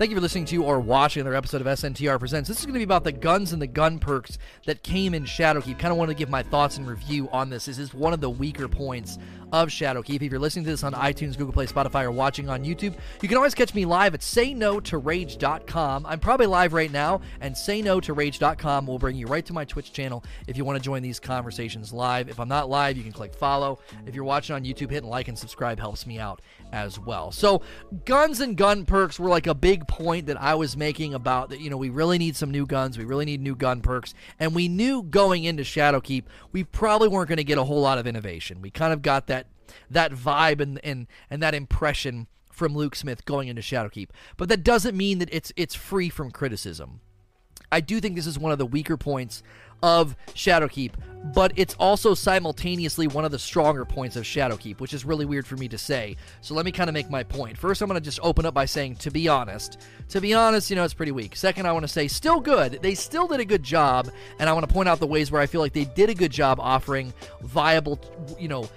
Thank 0.00 0.12
you 0.12 0.16
for 0.16 0.22
listening 0.22 0.46
to 0.46 0.64
or 0.64 0.80
watching 0.80 1.20
another 1.20 1.36
episode 1.36 1.60
of 1.60 1.66
SNTR 1.66 2.18
Presents. 2.18 2.48
This 2.48 2.58
is 2.58 2.64
going 2.64 2.72
to 2.72 2.78
be 2.78 2.84
about 2.84 3.04
the 3.04 3.12
guns 3.12 3.52
and 3.52 3.60
the 3.60 3.66
gun 3.66 3.98
perks 3.98 4.38
that 4.64 4.82
came 4.82 5.12
in 5.12 5.24
Shadowkeep. 5.24 5.78
Kind 5.78 5.92
of 5.92 5.98
want 5.98 6.08
to 6.08 6.14
give 6.14 6.30
my 6.30 6.42
thoughts 6.42 6.78
and 6.78 6.88
review 6.88 7.28
on 7.32 7.50
this. 7.50 7.66
This 7.66 7.78
is 7.78 7.92
one 7.92 8.14
of 8.14 8.22
the 8.22 8.30
weaker 8.30 8.66
points 8.66 9.18
of 9.52 9.68
Shadowkeep. 9.68 10.22
If 10.22 10.30
you're 10.30 10.40
listening 10.40 10.64
to 10.64 10.70
this 10.70 10.84
on 10.84 10.94
iTunes, 10.94 11.36
Google 11.36 11.52
Play, 11.52 11.66
Spotify, 11.66 12.04
or 12.04 12.12
watching 12.12 12.48
on 12.48 12.64
YouTube, 12.64 12.94
you 13.20 13.28
can 13.28 13.36
always 13.36 13.54
catch 13.54 13.74
me 13.74 13.84
live 13.84 14.14
at 14.14 14.20
sayno2rage.com. 14.20 16.06
I'm 16.06 16.20
probably 16.20 16.46
live 16.46 16.72
right 16.72 16.90
now, 16.90 17.20
and 17.42 17.54
sayno2rage.com 17.54 18.86
will 18.86 18.98
bring 18.98 19.16
you 19.16 19.26
right 19.26 19.44
to 19.44 19.52
my 19.52 19.66
Twitch 19.66 19.92
channel 19.92 20.24
if 20.46 20.56
you 20.56 20.64
want 20.64 20.78
to 20.78 20.82
join 20.82 21.02
these 21.02 21.20
conversations 21.20 21.92
live. 21.92 22.30
If 22.30 22.40
I'm 22.40 22.48
not 22.48 22.70
live, 22.70 22.96
you 22.96 23.02
can 23.02 23.12
click 23.12 23.34
follow. 23.34 23.80
If 24.06 24.14
you're 24.14 24.24
watching 24.24 24.56
on 24.56 24.64
YouTube, 24.64 24.90
hit 24.90 25.04
like 25.04 25.28
and 25.28 25.38
subscribe 25.38 25.78
helps 25.78 26.06
me 26.06 26.18
out 26.18 26.40
as 26.72 26.98
well. 26.98 27.32
So, 27.32 27.62
guns 28.04 28.40
and 28.40 28.56
gun 28.56 28.84
perks 28.84 29.18
were 29.18 29.28
like 29.28 29.46
a 29.46 29.54
big 29.54 29.86
point 29.88 30.26
that 30.26 30.40
I 30.40 30.54
was 30.54 30.76
making 30.76 31.14
about 31.14 31.50
that, 31.50 31.60
you 31.60 31.70
know, 31.70 31.76
we 31.76 31.90
really 31.90 32.18
need 32.18 32.36
some 32.36 32.50
new 32.50 32.66
guns, 32.66 32.98
we 32.98 33.04
really 33.04 33.24
need 33.24 33.40
new 33.40 33.54
gun 33.54 33.80
perks, 33.80 34.14
and 34.38 34.54
we 34.54 34.68
knew 34.68 35.02
going 35.02 35.44
into 35.44 35.62
Shadowkeep, 35.62 36.24
we 36.52 36.64
probably 36.64 37.08
weren't 37.08 37.28
going 37.28 37.38
to 37.38 37.44
get 37.44 37.58
a 37.58 37.64
whole 37.64 37.80
lot 37.80 37.98
of 37.98 38.06
innovation. 38.06 38.62
We 38.62 38.70
kind 38.70 38.92
of 38.92 39.02
got 39.02 39.26
that 39.26 39.46
that 39.90 40.12
vibe 40.12 40.60
and 40.60 40.80
and 40.84 41.06
and 41.28 41.42
that 41.42 41.54
impression 41.54 42.26
from 42.50 42.74
Luke 42.74 42.94
Smith 42.94 43.24
going 43.24 43.48
into 43.48 43.62
Shadowkeep. 43.62 44.10
But 44.36 44.48
that 44.48 44.64
doesn't 44.64 44.96
mean 44.96 45.18
that 45.18 45.28
it's 45.32 45.52
it's 45.56 45.74
free 45.74 46.08
from 46.08 46.30
criticism. 46.30 47.00
I 47.72 47.80
do 47.80 48.00
think 48.00 48.16
this 48.16 48.26
is 48.26 48.38
one 48.38 48.52
of 48.52 48.58
the 48.58 48.66
weaker 48.66 48.96
points 48.96 49.42
of 49.82 50.16
Shadowkeep, 50.34 50.92
but 51.34 51.52
it's 51.56 51.74
also 51.74 52.14
simultaneously 52.14 53.06
one 53.06 53.24
of 53.24 53.30
the 53.30 53.38
stronger 53.38 53.84
points 53.84 54.16
of 54.16 54.24
Shadowkeep, 54.24 54.80
which 54.80 54.94
is 54.94 55.04
really 55.04 55.26
weird 55.26 55.46
for 55.46 55.56
me 55.56 55.68
to 55.68 55.78
say. 55.78 56.16
So 56.40 56.54
let 56.54 56.64
me 56.64 56.72
kind 56.72 56.88
of 56.88 56.94
make 56.94 57.10
my 57.10 57.22
point. 57.22 57.58
First, 57.58 57.82
I'm 57.82 57.88
going 57.88 58.00
to 58.00 58.04
just 58.04 58.20
open 58.22 58.46
up 58.46 58.54
by 58.54 58.64
saying, 58.64 58.96
to 58.96 59.10
be 59.10 59.28
honest, 59.28 59.78
to 60.08 60.20
be 60.20 60.32
honest, 60.32 60.70
you 60.70 60.76
know, 60.76 60.84
it's 60.84 60.94
pretty 60.94 61.12
weak. 61.12 61.36
Second, 61.36 61.66
I 61.66 61.72
want 61.72 61.84
to 61.84 61.88
say, 61.88 62.08
still 62.08 62.40
good. 62.40 62.78
They 62.80 62.94
still 62.94 63.26
did 63.28 63.40
a 63.40 63.44
good 63.44 63.62
job, 63.62 64.10
and 64.38 64.48
I 64.48 64.52
want 64.52 64.66
to 64.66 64.72
point 64.72 64.88
out 64.88 64.98
the 64.98 65.06
ways 65.06 65.30
where 65.30 65.42
I 65.42 65.46
feel 65.46 65.60
like 65.60 65.72
they 65.72 65.84
did 65.84 66.08
a 66.08 66.14
good 66.14 66.32
job 66.32 66.58
offering 66.58 67.12
viable, 67.42 68.00
you 68.38 68.48
know, 68.48 68.68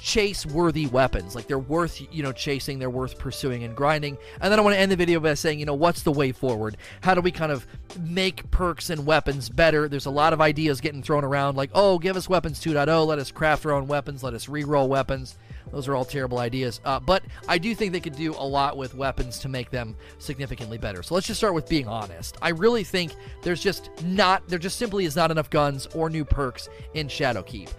chase 0.00 0.46
worthy 0.46 0.86
weapons. 0.86 1.34
Like 1.34 1.46
they're 1.46 1.58
worth, 1.58 2.00
you 2.12 2.22
know, 2.22 2.32
chasing, 2.32 2.78
they're 2.78 2.90
worth 2.90 3.18
pursuing 3.18 3.64
and 3.64 3.76
grinding. 3.76 4.16
And 4.40 4.50
then 4.50 4.58
I 4.58 4.62
want 4.62 4.74
to 4.74 4.80
end 4.80 4.90
the 4.90 4.96
video 4.96 5.20
by 5.20 5.34
saying, 5.34 5.60
you 5.60 5.66
know, 5.66 5.74
what's 5.74 6.02
the 6.02 6.12
way 6.12 6.32
forward? 6.32 6.76
How 7.02 7.14
do 7.14 7.20
we 7.20 7.30
kind 7.30 7.52
of 7.52 7.66
make 8.00 8.50
perks 8.50 8.90
and 8.90 9.06
weapons 9.06 9.48
better? 9.48 9.88
There's 9.88 10.06
a 10.06 10.10
lot 10.10 10.32
of 10.32 10.40
ideas 10.40 10.80
getting 10.80 11.02
thrown 11.02 11.24
around 11.24 11.56
like, 11.56 11.70
oh, 11.74 11.98
give 11.98 12.16
us 12.16 12.28
weapons 12.28 12.60
2.0, 12.60 13.06
let 13.06 13.18
us 13.18 13.30
craft 13.30 13.66
our 13.66 13.72
own 13.72 13.86
weapons, 13.86 14.22
let 14.22 14.34
us 14.34 14.48
re-roll 14.48 14.88
weapons. 14.88 15.36
Those 15.72 15.86
are 15.86 15.94
all 15.94 16.04
terrible 16.04 16.38
ideas. 16.38 16.80
Uh, 16.84 16.98
but 16.98 17.22
I 17.46 17.58
do 17.58 17.74
think 17.76 17.92
they 17.92 18.00
could 18.00 18.16
do 18.16 18.34
a 18.36 18.44
lot 18.44 18.76
with 18.76 18.94
weapons 18.94 19.38
to 19.40 19.48
make 19.48 19.70
them 19.70 19.96
significantly 20.18 20.78
better. 20.78 21.02
So 21.02 21.14
let's 21.14 21.28
just 21.28 21.38
start 21.38 21.54
with 21.54 21.68
being 21.68 21.86
honest. 21.86 22.36
I 22.42 22.48
really 22.48 22.82
think 22.82 23.12
there's 23.42 23.62
just 23.62 23.90
not, 24.02 24.48
there 24.48 24.58
just 24.58 24.78
simply 24.78 25.04
is 25.04 25.14
not 25.14 25.30
enough 25.30 25.48
guns 25.48 25.86
or 25.94 26.10
new 26.10 26.24
perks 26.24 26.68
in 26.94 27.06
Shadowkeep 27.06 27.70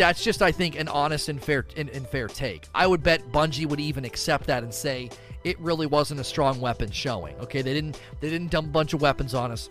that's 0.00 0.24
just 0.24 0.40
I 0.40 0.50
think 0.50 0.80
an 0.80 0.88
honest 0.88 1.28
and 1.28 1.42
fair 1.42 1.66
and, 1.76 1.90
and, 1.90 2.06
fair 2.08 2.26
take. 2.26 2.66
I 2.74 2.86
would 2.86 3.02
bet 3.02 3.30
Bungie 3.30 3.66
would 3.66 3.80
even 3.80 4.06
accept 4.06 4.46
that 4.46 4.62
and 4.62 4.72
say 4.72 5.10
it 5.44 5.60
really 5.60 5.86
wasn't 5.86 6.20
a 6.20 6.24
strong 6.24 6.58
weapon 6.58 6.90
showing. 6.90 7.36
Okay, 7.36 7.60
they 7.60 7.74
didn't 7.74 8.00
they 8.20 8.30
didn't 8.30 8.50
dump 8.50 8.68
a 8.68 8.70
bunch 8.70 8.94
of 8.94 9.02
weapons 9.02 9.34
on 9.34 9.52
us. 9.52 9.68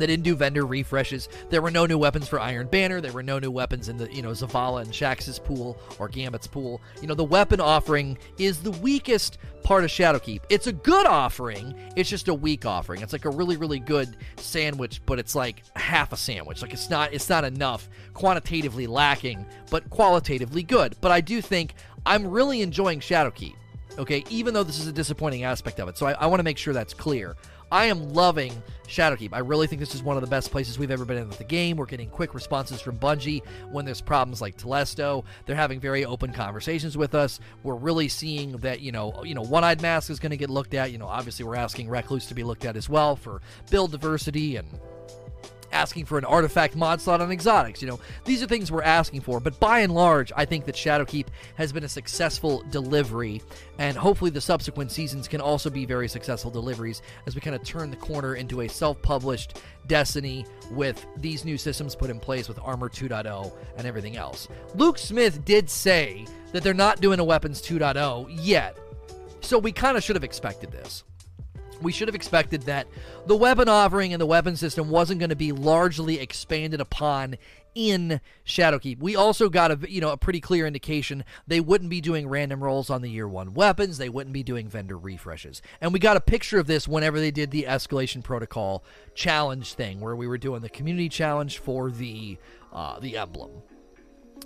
They 0.00 0.06
didn't 0.06 0.24
do 0.24 0.34
vendor 0.34 0.66
refreshes. 0.66 1.28
There 1.48 1.62
were 1.62 1.70
no 1.70 1.86
new 1.86 1.98
weapons 1.98 2.28
for 2.28 2.40
Iron 2.40 2.66
Banner. 2.66 3.00
There 3.00 3.12
were 3.12 3.22
no 3.22 3.38
new 3.38 3.50
weapons 3.50 3.88
in 3.88 3.96
the, 3.96 4.12
you 4.12 4.22
know, 4.22 4.30
Zavala 4.30 4.82
and 4.82 4.90
Shaxx's 4.90 5.38
pool 5.38 5.78
or 5.98 6.08
Gambit's 6.08 6.46
pool. 6.46 6.80
You 7.00 7.08
know, 7.08 7.14
the 7.14 7.24
weapon 7.24 7.60
offering 7.60 8.18
is 8.38 8.62
the 8.62 8.70
weakest 8.70 9.38
part 9.62 9.84
of 9.84 9.90
Shadowkeep. 9.90 10.40
It's 10.48 10.66
a 10.66 10.72
good 10.72 11.06
offering. 11.06 11.74
It's 11.96 12.10
just 12.10 12.28
a 12.28 12.34
weak 12.34 12.66
offering. 12.66 13.02
It's 13.02 13.12
like 13.12 13.24
a 13.24 13.30
really, 13.30 13.56
really 13.56 13.78
good 13.78 14.16
sandwich, 14.36 15.00
but 15.06 15.18
it's 15.18 15.34
like 15.34 15.62
half 15.76 16.12
a 16.12 16.16
sandwich. 16.16 16.62
Like 16.62 16.72
it's 16.72 16.90
not, 16.90 17.12
it's 17.12 17.28
not 17.28 17.44
enough. 17.44 17.88
Quantitatively 18.14 18.86
lacking, 18.86 19.44
but 19.70 19.88
qualitatively 19.90 20.62
good. 20.62 20.96
But 21.00 21.12
I 21.12 21.20
do 21.20 21.40
think 21.40 21.74
I'm 22.06 22.26
really 22.26 22.62
enjoying 22.62 23.00
Shadowkeep. 23.00 23.54
Okay, 23.98 24.24
even 24.30 24.54
though 24.54 24.62
this 24.62 24.78
is 24.78 24.86
a 24.86 24.92
disappointing 24.92 25.44
aspect 25.44 25.78
of 25.80 25.88
it. 25.88 25.98
So 25.98 26.06
I, 26.06 26.12
I 26.12 26.26
want 26.26 26.40
to 26.40 26.44
make 26.44 26.56
sure 26.56 26.72
that's 26.72 26.94
clear. 26.94 27.36
I 27.70 27.86
am 27.86 28.12
loving 28.12 28.52
Shadowkeep. 28.88 29.30
I 29.32 29.38
really 29.38 29.68
think 29.68 29.78
this 29.78 29.94
is 29.94 30.02
one 30.02 30.16
of 30.16 30.22
the 30.22 30.28
best 30.28 30.50
places 30.50 30.78
we've 30.78 30.90
ever 30.90 31.04
been 31.04 31.18
in 31.18 31.28
with 31.28 31.38
the 31.38 31.44
game. 31.44 31.76
We're 31.76 31.86
getting 31.86 32.10
quick 32.10 32.34
responses 32.34 32.80
from 32.80 32.98
Bungie 32.98 33.42
when 33.70 33.84
there's 33.84 34.00
problems 34.00 34.40
like 34.40 34.56
Telesto. 34.56 35.24
They're 35.46 35.54
having 35.54 35.78
very 35.78 36.04
open 36.04 36.32
conversations 36.32 36.96
with 36.96 37.14
us. 37.14 37.38
We're 37.62 37.76
really 37.76 38.08
seeing 38.08 38.56
that, 38.58 38.80
you 38.80 38.90
know, 38.90 39.22
you 39.22 39.34
know, 39.34 39.42
One-Eyed 39.42 39.80
Mask 39.80 40.10
is 40.10 40.18
going 40.18 40.30
to 40.30 40.36
get 40.36 40.50
looked 40.50 40.74
at. 40.74 40.90
You 40.90 40.98
know, 40.98 41.06
obviously 41.06 41.44
we're 41.44 41.54
asking 41.54 41.88
Recluse 41.88 42.26
to 42.26 42.34
be 42.34 42.42
looked 42.42 42.64
at 42.64 42.76
as 42.76 42.88
well 42.88 43.14
for 43.14 43.40
build 43.70 43.92
diversity 43.92 44.56
and 44.56 44.66
asking 45.80 46.04
for 46.04 46.18
an 46.18 46.26
artifact 46.26 46.76
mod 46.76 47.00
slot 47.00 47.22
on 47.22 47.32
exotics. 47.32 47.80
You 47.80 47.88
know, 47.88 48.00
these 48.26 48.42
are 48.42 48.46
things 48.46 48.70
we're 48.70 48.82
asking 48.82 49.22
for. 49.22 49.40
But 49.40 49.58
by 49.58 49.78
and 49.78 49.94
large, 49.94 50.30
I 50.36 50.44
think 50.44 50.66
that 50.66 50.74
Shadowkeep 50.74 51.28
has 51.54 51.72
been 51.72 51.84
a 51.84 51.88
successful 51.88 52.62
delivery, 52.70 53.40
and 53.78 53.96
hopefully 53.96 54.30
the 54.30 54.42
subsequent 54.42 54.92
seasons 54.92 55.26
can 55.26 55.40
also 55.40 55.70
be 55.70 55.86
very 55.86 56.06
successful 56.06 56.50
deliveries 56.50 57.00
as 57.26 57.34
we 57.34 57.40
kind 57.40 57.56
of 57.56 57.64
turn 57.64 57.90
the 57.90 57.96
corner 57.96 58.34
into 58.34 58.60
a 58.60 58.68
self-published 58.68 59.58
Destiny 59.86 60.44
with 60.70 61.04
these 61.16 61.46
new 61.46 61.56
systems 61.56 61.96
put 61.96 62.10
in 62.10 62.20
place 62.20 62.46
with 62.46 62.58
Armor 62.62 62.90
2.0 62.90 63.50
and 63.78 63.86
everything 63.86 64.16
else. 64.16 64.46
Luke 64.74 64.98
Smith 64.98 65.44
did 65.46 65.70
say 65.70 66.26
that 66.52 66.62
they're 66.62 66.74
not 66.74 67.00
doing 67.00 67.18
a 67.18 67.24
Weapons 67.24 67.62
2.0 67.62 68.28
yet. 68.38 68.76
So 69.40 69.58
we 69.58 69.72
kind 69.72 69.96
of 69.96 70.04
should 70.04 70.16
have 70.16 70.24
expected 70.24 70.70
this 70.70 71.04
we 71.82 71.92
should 71.92 72.08
have 72.08 72.14
expected 72.14 72.62
that 72.62 72.86
the 73.26 73.36
weapon 73.36 73.68
offering 73.68 74.12
and 74.12 74.20
the 74.20 74.26
weapon 74.26 74.56
system 74.56 74.90
wasn't 74.90 75.20
going 75.20 75.30
to 75.30 75.36
be 75.36 75.52
largely 75.52 76.18
expanded 76.18 76.80
upon 76.80 77.36
in 77.74 78.20
Shadowkeep. 78.44 78.98
We 78.98 79.14
also 79.16 79.48
got 79.48 79.70
a 79.70 79.90
you 79.90 80.00
know 80.00 80.10
a 80.10 80.16
pretty 80.16 80.40
clear 80.40 80.66
indication 80.66 81.24
they 81.46 81.60
wouldn't 81.60 81.90
be 81.90 82.00
doing 82.00 82.28
random 82.28 82.62
rolls 82.62 82.90
on 82.90 83.02
the 83.02 83.10
year 83.10 83.28
1 83.28 83.54
weapons, 83.54 83.98
they 83.98 84.08
wouldn't 84.08 84.34
be 84.34 84.42
doing 84.42 84.68
vendor 84.68 84.98
refreshes. 84.98 85.62
And 85.80 85.92
we 85.92 85.98
got 85.98 86.16
a 86.16 86.20
picture 86.20 86.58
of 86.58 86.66
this 86.66 86.88
whenever 86.88 87.20
they 87.20 87.30
did 87.30 87.50
the 87.50 87.66
escalation 87.68 88.22
protocol 88.22 88.84
challenge 89.14 89.74
thing 89.74 90.00
where 90.00 90.16
we 90.16 90.26
were 90.26 90.38
doing 90.38 90.62
the 90.62 90.68
community 90.68 91.08
challenge 91.08 91.58
for 91.58 91.90
the 91.90 92.38
uh, 92.72 92.98
the 93.00 93.16
emblem. 93.16 93.62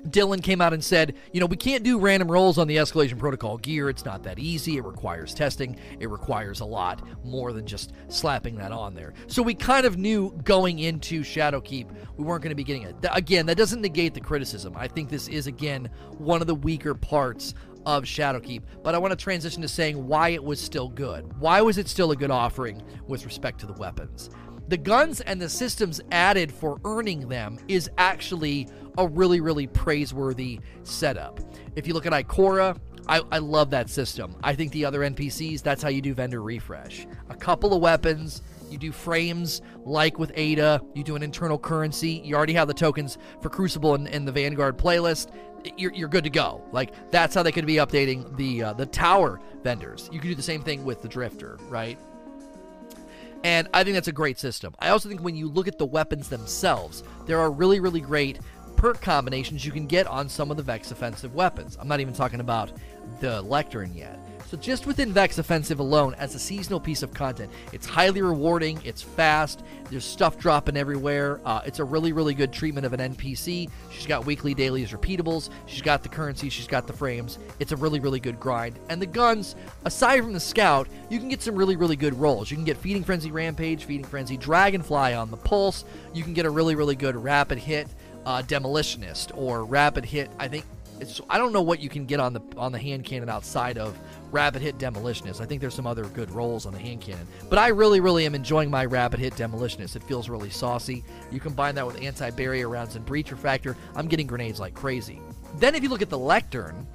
Dylan 0.08 0.42
came 0.42 0.60
out 0.60 0.72
and 0.72 0.82
said, 0.82 1.14
you 1.32 1.40
know, 1.40 1.46
we 1.46 1.56
can't 1.56 1.82
do 1.82 1.98
random 1.98 2.30
rolls 2.30 2.58
on 2.58 2.66
the 2.66 2.76
escalation 2.76 3.18
protocol 3.18 3.58
gear. 3.58 3.88
It's 3.88 4.04
not 4.04 4.22
that 4.24 4.38
easy. 4.38 4.76
It 4.76 4.84
requires 4.84 5.34
testing. 5.34 5.76
It 5.98 6.10
requires 6.10 6.60
a 6.60 6.64
lot 6.64 7.02
more 7.24 7.52
than 7.52 7.66
just 7.66 7.92
slapping 8.08 8.56
that 8.56 8.72
on 8.72 8.94
there. 8.94 9.14
So 9.26 9.42
we 9.42 9.54
kind 9.54 9.86
of 9.86 9.96
knew 9.96 10.32
going 10.44 10.78
into 10.80 11.22
Shadowkeep 11.22 11.88
we 12.16 12.24
weren't 12.24 12.42
going 12.42 12.50
to 12.50 12.56
be 12.56 12.64
getting 12.64 12.82
it. 12.82 12.94
Again, 13.12 13.46
that 13.46 13.56
doesn't 13.56 13.80
negate 13.80 14.14
the 14.14 14.20
criticism. 14.20 14.74
I 14.76 14.88
think 14.88 15.08
this 15.08 15.28
is, 15.28 15.46
again, 15.46 15.90
one 16.18 16.40
of 16.40 16.46
the 16.46 16.54
weaker 16.54 16.94
parts 16.94 17.54
of 17.86 18.04
Shadowkeep. 18.04 18.62
But 18.82 18.94
I 18.94 18.98
want 18.98 19.12
to 19.12 19.16
transition 19.16 19.62
to 19.62 19.68
saying 19.68 20.06
why 20.06 20.30
it 20.30 20.42
was 20.42 20.60
still 20.60 20.88
good. 20.88 21.38
Why 21.38 21.60
was 21.60 21.78
it 21.78 21.88
still 21.88 22.12
a 22.12 22.16
good 22.16 22.30
offering 22.30 22.82
with 23.06 23.24
respect 23.24 23.60
to 23.60 23.66
the 23.66 23.74
weapons? 23.74 24.30
The 24.74 24.78
guns 24.78 25.20
and 25.20 25.40
the 25.40 25.48
systems 25.48 26.00
added 26.10 26.50
for 26.50 26.80
earning 26.84 27.28
them 27.28 27.60
is 27.68 27.88
actually 27.96 28.66
a 28.98 29.06
really, 29.06 29.40
really 29.40 29.68
praiseworthy 29.68 30.58
setup. 30.82 31.38
If 31.76 31.86
you 31.86 31.94
look 31.94 32.06
at 32.06 32.12
Ikora, 32.12 32.76
I, 33.06 33.22
I 33.30 33.38
love 33.38 33.70
that 33.70 33.88
system. 33.88 34.34
I 34.42 34.56
think 34.56 34.72
the 34.72 34.84
other 34.84 35.02
NPCs, 35.02 35.62
that's 35.62 35.80
how 35.80 35.90
you 35.90 36.02
do 36.02 36.12
vendor 36.12 36.42
refresh. 36.42 37.06
A 37.28 37.36
couple 37.36 37.72
of 37.72 37.82
weapons, 37.82 38.42
you 38.68 38.76
do 38.76 38.90
frames 38.90 39.62
like 39.84 40.18
with 40.18 40.32
Ada, 40.34 40.80
you 40.92 41.04
do 41.04 41.14
an 41.14 41.22
internal 41.22 41.56
currency, 41.56 42.20
you 42.24 42.34
already 42.34 42.54
have 42.54 42.66
the 42.66 42.74
tokens 42.74 43.16
for 43.40 43.50
Crucible 43.50 43.94
in 43.94 44.24
the 44.24 44.32
Vanguard 44.32 44.76
playlist. 44.76 45.30
You're, 45.76 45.94
you're 45.94 46.08
good 46.08 46.24
to 46.24 46.30
go. 46.30 46.64
Like 46.72 47.12
that's 47.12 47.32
how 47.32 47.44
they 47.44 47.52
could 47.52 47.64
be 47.64 47.76
updating 47.76 48.36
the 48.36 48.64
uh, 48.64 48.72
the 48.72 48.86
tower 48.86 49.40
vendors. 49.62 50.10
You 50.10 50.18
can 50.18 50.30
do 50.30 50.34
the 50.34 50.42
same 50.42 50.62
thing 50.62 50.84
with 50.84 51.00
the 51.00 51.08
Drifter, 51.08 51.58
right? 51.68 51.96
And 53.44 53.68
I 53.74 53.84
think 53.84 53.94
that's 53.94 54.08
a 54.08 54.12
great 54.12 54.38
system. 54.38 54.74
I 54.78 54.88
also 54.88 55.08
think 55.08 55.20
when 55.20 55.36
you 55.36 55.48
look 55.48 55.68
at 55.68 55.76
the 55.76 55.84
weapons 55.84 56.30
themselves, 56.30 57.04
there 57.26 57.38
are 57.38 57.50
really, 57.50 57.78
really 57.78 58.00
great 58.00 58.40
perk 58.76 59.02
combinations 59.02 59.64
you 59.64 59.70
can 59.70 59.86
get 59.86 60.06
on 60.06 60.28
some 60.30 60.50
of 60.50 60.56
the 60.56 60.62
Vex 60.62 60.90
offensive 60.90 61.34
weapons. 61.34 61.76
I'm 61.78 61.86
not 61.86 62.00
even 62.00 62.14
talking 62.14 62.40
about 62.40 62.72
the 63.20 63.42
Lectern 63.42 63.94
yet. 63.94 64.18
So 64.54 64.60
just 64.60 64.86
within 64.86 65.12
Vex 65.12 65.38
Offensive 65.38 65.80
alone, 65.80 66.14
as 66.14 66.36
a 66.36 66.38
seasonal 66.38 66.78
piece 66.78 67.02
of 67.02 67.12
content, 67.12 67.50
it's 67.72 67.86
highly 67.86 68.22
rewarding. 68.22 68.80
It's 68.84 69.02
fast. 69.02 69.64
There's 69.90 70.04
stuff 70.04 70.38
dropping 70.38 70.76
everywhere. 70.76 71.40
Uh, 71.44 71.62
it's 71.66 71.80
a 71.80 71.84
really, 71.84 72.12
really 72.12 72.34
good 72.34 72.52
treatment 72.52 72.86
of 72.86 72.92
an 72.92 73.00
NPC. 73.00 73.68
She's 73.90 74.06
got 74.06 74.26
weekly, 74.26 74.54
dailies, 74.54 74.92
repeatables. 74.92 75.50
She's 75.66 75.82
got 75.82 76.04
the 76.04 76.08
currency. 76.08 76.50
She's 76.50 76.68
got 76.68 76.86
the 76.86 76.92
frames. 76.92 77.40
It's 77.58 77.72
a 77.72 77.76
really, 77.76 77.98
really 77.98 78.20
good 78.20 78.38
grind. 78.38 78.78
And 78.90 79.02
the 79.02 79.06
guns, 79.06 79.56
aside 79.86 80.20
from 80.20 80.32
the 80.32 80.38
scout, 80.38 80.86
you 81.10 81.18
can 81.18 81.28
get 81.28 81.42
some 81.42 81.56
really, 81.56 81.74
really 81.74 81.96
good 81.96 82.14
rolls. 82.14 82.48
You 82.48 82.56
can 82.56 82.64
get 82.64 82.76
Feeding 82.76 83.02
Frenzy 83.02 83.32
Rampage, 83.32 83.82
Feeding 83.82 84.06
Frenzy 84.06 84.36
Dragonfly 84.36 85.14
on 85.14 85.32
the 85.32 85.36
Pulse. 85.36 85.84
You 86.12 86.22
can 86.22 86.32
get 86.32 86.46
a 86.46 86.50
really, 86.50 86.76
really 86.76 86.94
good 86.94 87.16
rapid 87.16 87.58
hit 87.58 87.88
uh, 88.26 88.42
Demolitionist 88.42 89.36
or 89.36 89.64
rapid 89.64 90.04
hit. 90.04 90.30
I 90.38 90.48
think 90.48 90.64
It's, 91.04 91.20
I 91.28 91.36
don't 91.36 91.52
know 91.52 91.60
what 91.60 91.80
you 91.80 91.90
can 91.90 92.06
get 92.06 92.18
on 92.18 92.32
the 92.32 92.40
on 92.56 92.72
the 92.72 92.78
hand 92.78 93.04
cannon 93.04 93.28
outside 93.28 93.76
of 93.76 93.98
rapid 94.30 94.62
hit 94.62 94.78
demolitionist. 94.78 95.40
I 95.42 95.44
think 95.44 95.60
there's 95.60 95.74
some 95.74 95.86
other 95.86 96.04
good 96.04 96.30
rolls 96.30 96.64
on 96.64 96.72
the 96.72 96.78
hand 96.78 97.02
cannon, 97.02 97.26
but 97.50 97.58
I 97.58 97.68
really 97.68 98.00
really 98.00 98.24
am 98.24 98.34
enjoying 98.34 98.70
my 98.70 98.86
rapid 98.86 99.20
hit 99.20 99.34
demolitionist. 99.34 99.96
It 99.96 100.02
feels 100.02 100.30
really 100.30 100.48
saucy. 100.48 101.04
You 101.30 101.40
combine 101.40 101.74
that 101.74 101.86
with 101.86 102.00
anti 102.00 102.30
barrier 102.30 102.70
rounds 102.70 102.96
and 102.96 103.04
breach 103.04 103.30
refractor. 103.30 103.76
I'm 103.94 104.08
getting 104.08 104.26
grenades 104.26 104.58
like 104.58 104.74
crazy. 104.74 105.20
Then 105.56 105.74
if 105.74 105.82
you 105.82 105.90
look 105.90 106.02
at 106.02 106.10
the 106.10 106.18
lectern, 106.18 106.86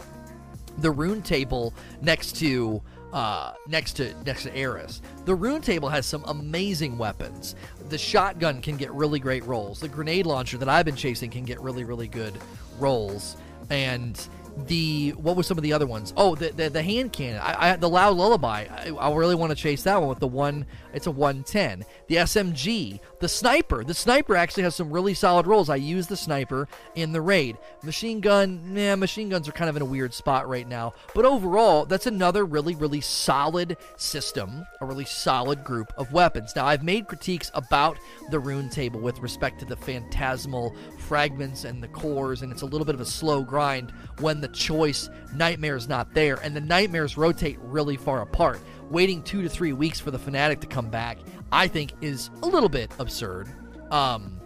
the 0.80 0.90
rune 0.90 1.22
table 1.22 1.74
next 2.02 2.36
to 2.38 2.82
uh, 3.14 3.54
next 3.68 3.94
to 3.94 4.14
next 4.26 4.44
to 4.44 4.56
Eris. 4.56 5.02
The 5.26 5.36
rune 5.36 5.62
table 5.62 5.90
has 5.90 6.08
some 6.08 6.24
amazing 6.26 6.98
weapons. 6.98 7.56
The 7.90 7.98
shotgun 7.98 8.60
can 8.62 8.76
get 8.76 8.92
really 8.92 9.20
great 9.20 9.44
rolls. 9.46 9.80
The 9.80 9.88
grenade 9.88 10.26
launcher 10.26 10.58
that 10.58 10.70
I've 10.70 10.86
been 10.86 10.96
chasing 10.96 11.30
can 11.30 11.44
get 11.44 11.60
really 11.62 11.84
really 11.84 12.08
good 12.08 12.34
rolls. 12.80 13.38
And 13.70 14.28
the 14.68 15.12
what 15.12 15.36
was 15.36 15.48
some 15.48 15.58
of 15.58 15.64
the 15.64 15.74
other 15.74 15.88
ones? 15.88 16.14
Oh, 16.18 16.36
the 16.36 16.52
the, 16.52 16.70
the 16.70 16.84
hand 16.84 17.14
cannon. 17.14 17.42
I, 17.42 17.72
I 17.72 17.76
the 17.76 17.90
loud 17.90 18.18
lullaby. 18.18 18.66
I, 18.70 18.90
I 18.90 19.14
really 19.14 19.36
want 19.36 19.52
to 19.52 19.56
chase 19.56 19.84
that 19.84 20.00
one 20.00 20.10
with 20.10 20.20
the 20.20 20.28
one. 20.28 20.66
It's 20.94 21.08
a 21.08 21.12
110. 21.12 21.86
The 22.08 22.16
SMG, 22.16 23.00
the 23.20 23.30
sniper. 23.30 23.84
The 23.84 23.94
sniper 23.94 24.36
actually 24.36 24.64
has 24.64 24.76
some 24.76 24.92
really 24.92 25.14
solid 25.14 25.48
rolls. 25.48 25.70
I 25.70 25.76
use 25.76 26.08
the 26.08 26.18
sniper 26.18 26.68
in 26.96 27.12
the 27.12 27.22
raid. 27.22 27.58
Machine 27.84 28.20
gun. 28.22 28.74
Yeah, 28.76 28.96
machine 28.96 29.30
guns 29.30 29.48
are 29.48 29.54
kind 29.54 29.70
of 29.70 29.76
in 29.76 29.82
a 29.82 29.86
weird 29.86 30.14
spot 30.14 30.48
right 30.48 30.68
now. 30.68 30.94
But 31.14 31.26
overall, 31.26 31.86
that's 31.86 32.08
another 32.08 32.46
really 32.46 32.76
really 32.76 33.02
solid 33.02 33.78
system. 33.98 34.66
A 34.82 34.86
really 34.86 35.06
solid 35.06 35.64
group 35.64 35.94
of 35.98 36.12
weapons. 36.12 36.54
Now 36.56 36.66
I've 36.66 36.84
made 36.84 37.08
critiques 37.08 37.52
about 37.54 37.98
the 38.30 38.40
rune 38.40 38.70
table 38.70 39.00
with 39.00 39.20
respect 39.20 39.60
to 39.60 39.66
the 39.66 39.76
phantasmal 39.76 40.76
fragments 40.98 41.64
and 41.64 41.82
the 41.82 41.88
cores, 41.88 42.42
and 42.42 42.52
it's 42.52 42.62
a 42.62 42.66
little 42.66 42.86
bit 42.86 42.96
of 42.96 43.02
a 43.02 43.06
slow 43.06 43.44
grind 43.44 43.92
when 44.20 44.42
the 44.42 44.49
choice 44.54 45.10
nightmare's 45.34 45.88
not 45.88 46.14
there, 46.14 46.36
and 46.44 46.56
the 46.56 46.62
nightmares 46.62 47.18
rotate 47.18 47.58
really 47.62 47.98
far 47.98 48.22
apart. 48.22 48.60
Waiting 48.90 49.22
two 49.22 49.42
to 49.42 49.50
three 49.50 49.74
weeks 49.74 50.00
for 50.00 50.12
the 50.12 50.20
fanatic 50.20 50.60
to 50.62 50.68
come 50.68 50.90
back, 50.90 51.20
I 51.52 51.68
think, 51.68 51.94
is 52.02 52.32
a 52.42 52.48
little 52.48 52.70
bit 52.70 52.92
absurd. 53.00 53.48
Um, 53.92 54.40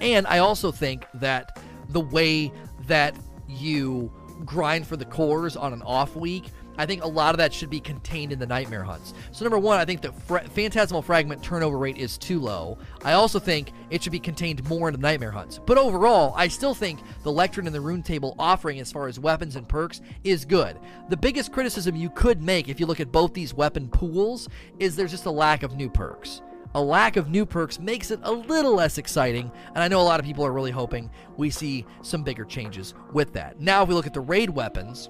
and 0.00 0.26
I 0.26 0.38
also 0.38 0.70
think 0.70 1.06
that 1.14 1.58
the 1.88 2.00
way 2.00 2.52
that 2.86 3.16
you 3.48 4.12
grind 4.44 4.86
for 4.86 4.96
the 4.96 5.04
cores 5.04 5.56
on 5.56 5.72
an 5.72 5.82
off 5.82 6.14
week 6.14 6.44
I 6.78 6.86
think 6.86 7.02
a 7.02 7.08
lot 7.08 7.34
of 7.34 7.38
that 7.38 7.52
should 7.52 7.68
be 7.68 7.80
contained 7.80 8.32
in 8.32 8.38
the 8.38 8.46
nightmare 8.46 8.84
hunts. 8.84 9.12
So 9.32 9.44
number 9.44 9.58
one, 9.58 9.78
I 9.78 9.84
think 9.84 10.00
the 10.00 10.12
fra- 10.12 10.48
phantasmal 10.48 11.02
fragment 11.02 11.42
turnover 11.42 11.76
rate 11.76 11.98
is 11.98 12.16
too 12.16 12.38
low. 12.38 12.78
I 13.04 13.12
also 13.12 13.38
think 13.38 13.72
it 13.90 14.02
should 14.02 14.12
be 14.12 14.20
contained 14.20 14.66
more 14.68 14.88
in 14.88 14.94
the 14.94 15.00
nightmare 15.00 15.32
hunts. 15.32 15.58
But 15.66 15.76
overall, 15.76 16.32
I 16.36 16.48
still 16.48 16.74
think 16.74 17.00
the 17.24 17.32
lectern 17.32 17.66
and 17.66 17.74
the 17.74 17.80
rune 17.80 18.02
table 18.02 18.36
offering 18.38 18.80
as 18.80 18.92
far 18.92 19.08
as 19.08 19.18
weapons 19.18 19.56
and 19.56 19.68
perks 19.68 20.00
is 20.24 20.44
good. 20.44 20.78
The 21.08 21.16
biggest 21.16 21.52
criticism 21.52 21.96
you 21.96 22.10
could 22.10 22.40
make 22.40 22.68
if 22.68 22.78
you 22.78 22.86
look 22.86 23.00
at 23.00 23.12
both 23.12 23.34
these 23.34 23.52
weapon 23.52 23.88
pools 23.88 24.48
is 24.78 24.94
there's 24.94 25.10
just 25.10 25.26
a 25.26 25.30
lack 25.30 25.62
of 25.62 25.76
new 25.76 25.90
perks 25.90 26.42
a 26.74 26.82
lack 26.82 27.16
of 27.16 27.30
new 27.30 27.46
perks 27.46 27.80
makes 27.80 28.10
it 28.10 28.20
a 28.22 28.32
little 28.32 28.74
less 28.74 28.98
exciting, 28.98 29.50
and 29.74 29.78
I 29.82 29.88
know 29.88 30.00
a 30.00 30.02
lot 30.02 30.20
of 30.20 30.26
people 30.26 30.44
are 30.44 30.52
really 30.52 30.70
hoping 30.70 31.10
we 31.36 31.50
see 31.50 31.86
some 32.02 32.22
bigger 32.22 32.44
changes 32.44 32.94
with 33.12 33.32
that. 33.32 33.60
Now, 33.60 33.82
if 33.82 33.88
we 33.88 33.94
look 33.94 34.06
at 34.06 34.14
the 34.14 34.20
raid 34.20 34.50
weapons, 34.50 35.08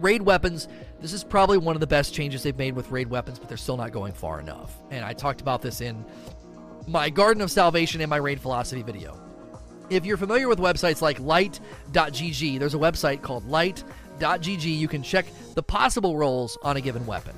raid 0.00 0.22
weapons, 0.22 0.68
this 1.00 1.12
is 1.12 1.24
probably 1.24 1.58
one 1.58 1.76
of 1.76 1.80
the 1.80 1.86
best 1.86 2.14
changes 2.14 2.42
they've 2.42 2.56
made 2.56 2.74
with 2.74 2.90
raid 2.90 3.08
weapons, 3.08 3.38
but 3.38 3.48
they're 3.48 3.56
still 3.56 3.76
not 3.76 3.92
going 3.92 4.12
far 4.12 4.40
enough. 4.40 4.76
And 4.90 5.04
I 5.04 5.12
talked 5.12 5.40
about 5.40 5.62
this 5.62 5.80
in 5.80 6.04
my 6.86 7.10
Garden 7.10 7.42
of 7.42 7.50
Salvation 7.50 8.00
and 8.00 8.10
my 8.10 8.16
raid 8.16 8.40
philosophy 8.40 8.82
video. 8.82 9.20
If 9.90 10.04
you're 10.04 10.16
familiar 10.16 10.48
with 10.48 10.58
websites 10.58 11.00
like 11.00 11.18
light.gg, 11.20 12.58
there's 12.58 12.74
a 12.74 12.78
website 12.78 13.22
called 13.22 13.46
light.gg. 13.48 14.78
You 14.78 14.88
can 14.88 15.02
check 15.02 15.26
the 15.54 15.62
possible 15.62 16.16
roles 16.16 16.58
on 16.62 16.76
a 16.76 16.80
given 16.80 17.06
weapon. 17.06 17.34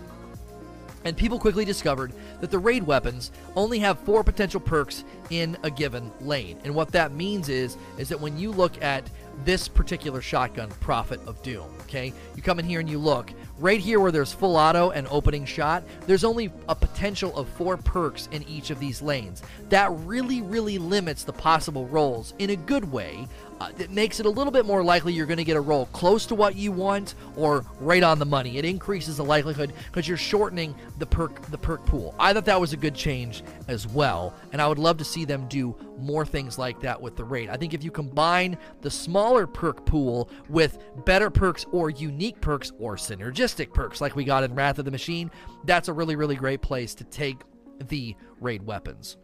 And 1.05 1.17
people 1.17 1.39
quickly 1.39 1.65
discovered 1.65 2.13
that 2.41 2.51
the 2.51 2.59
raid 2.59 2.83
weapons 2.83 3.33
only 3.57 3.79
have 3.79 3.99
four 4.01 4.23
potential 4.23 4.61
perks 4.61 5.05
in 5.31 5.57
a 5.63 5.71
given 5.71 6.13
lane. 6.21 6.59
And 6.65 6.75
what 6.75 6.93
that 6.93 7.13
means 7.13 7.49
is 7.49 7.77
is 7.97 8.09
that 8.11 8.21
when 8.21 8.37
you 8.37 8.51
look 8.51 8.83
at 8.83 9.09
this 9.45 9.67
particular 9.69 10.21
shotgun, 10.21 10.69
Prophet 10.81 11.21
of 11.27 11.43
Doom. 11.43 11.71
Okay, 11.91 12.13
you 12.37 12.43
come 12.43 12.61
in 12.61 12.65
here 12.65 12.79
and 12.79 12.89
you 12.89 13.01
look 13.01 13.33
right 13.59 13.81
here 13.81 13.99
where 13.99 14.13
there's 14.13 14.33
full 14.33 14.55
auto 14.55 14.91
and 14.91 15.09
opening 15.11 15.45
shot. 15.45 15.83
There's 16.07 16.23
only 16.23 16.53
a 16.69 16.75
potential 16.77 17.37
of 17.37 17.49
four 17.49 17.77
perks 17.77 18.29
in 18.31 18.45
each 18.45 18.71
of 18.71 18.79
these 18.79 19.03
lanes. 19.03 19.43
That 19.71 19.91
really, 20.07 20.41
really 20.41 20.79
limits 20.79 21.25
the 21.25 21.33
possible 21.33 21.89
rolls 21.89 22.33
in 22.39 22.51
a 22.51 22.57
good 22.57 22.93
way 22.93 23.27
uh, 23.61 23.71
it 23.79 23.91
makes 23.91 24.21
it 24.21 24.27
a 24.27 24.31
little 24.31 24.51
bit 24.51 24.65
more 24.65 24.83
likely 24.83 25.13
you're 25.13 25.27
going 25.27 25.37
to 25.37 25.45
get 25.45 25.57
a 25.57 25.61
roll 25.61 25.87
close 25.87 26.25
to 26.27 26.35
what 26.35 26.57
you 26.57 26.73
want 26.73 27.15
or 27.37 27.65
right 27.79 28.03
on 28.03 28.19
the 28.19 28.25
money. 28.25 28.57
It 28.57 28.65
increases 28.65 29.19
the 29.19 29.25
likelihood 29.25 29.75
because 29.87 30.09
you're 30.09 30.17
shortening 30.17 30.75
the 30.99 31.05
perk 31.07 31.43
the 31.51 31.59
perk 31.59 31.85
pool. 31.85 32.15
I 32.19 32.33
thought 32.33 32.47
that 32.47 32.61
was 32.61 32.73
a 32.73 32.77
good 32.77 32.95
change 32.95 33.43
as 33.69 33.87
well, 33.87 34.35
and 34.53 34.63
I 34.63 34.67
would 34.67 34.79
love 34.79 34.97
to 34.99 35.05
see 35.05 35.27
them 35.27 35.47
do 35.49 35.77
more 35.99 36.25
things 36.25 36.59
like 36.59 36.81
that 36.81 37.01
with 37.01 37.17
the 37.17 37.25
raid. 37.25 37.51
I 37.51 37.57
think 37.59 37.75
if 37.75 37.85
you 37.85 37.91
combine 37.91 38.57
the 38.81 38.91
smaller 38.91 39.47
perk 39.47 39.85
pool 39.85 40.31
with 40.49 40.79
better 41.05 41.29
perks 41.29 41.67
or 41.71 41.91
unique 41.91 42.41
perks 42.41 42.73
or 42.79 42.97
synergistic 42.97 43.75
perks 43.75 44.01
like 44.01 44.17
we 44.17 44.25
got 44.25 44.43
in 44.43 44.55
Wrath 44.55 44.79
of 44.79 44.87
the 44.87 44.91
Machine, 44.91 45.31
that's 45.65 45.89
a 45.89 45.93
really 45.93 46.17
really 46.17 46.37
great 46.37 46.63
place 46.63 46.95
to 46.95 47.05
take 47.05 47.43
the 47.89 48.17
raid 48.41 48.63
weapons. 48.63 49.19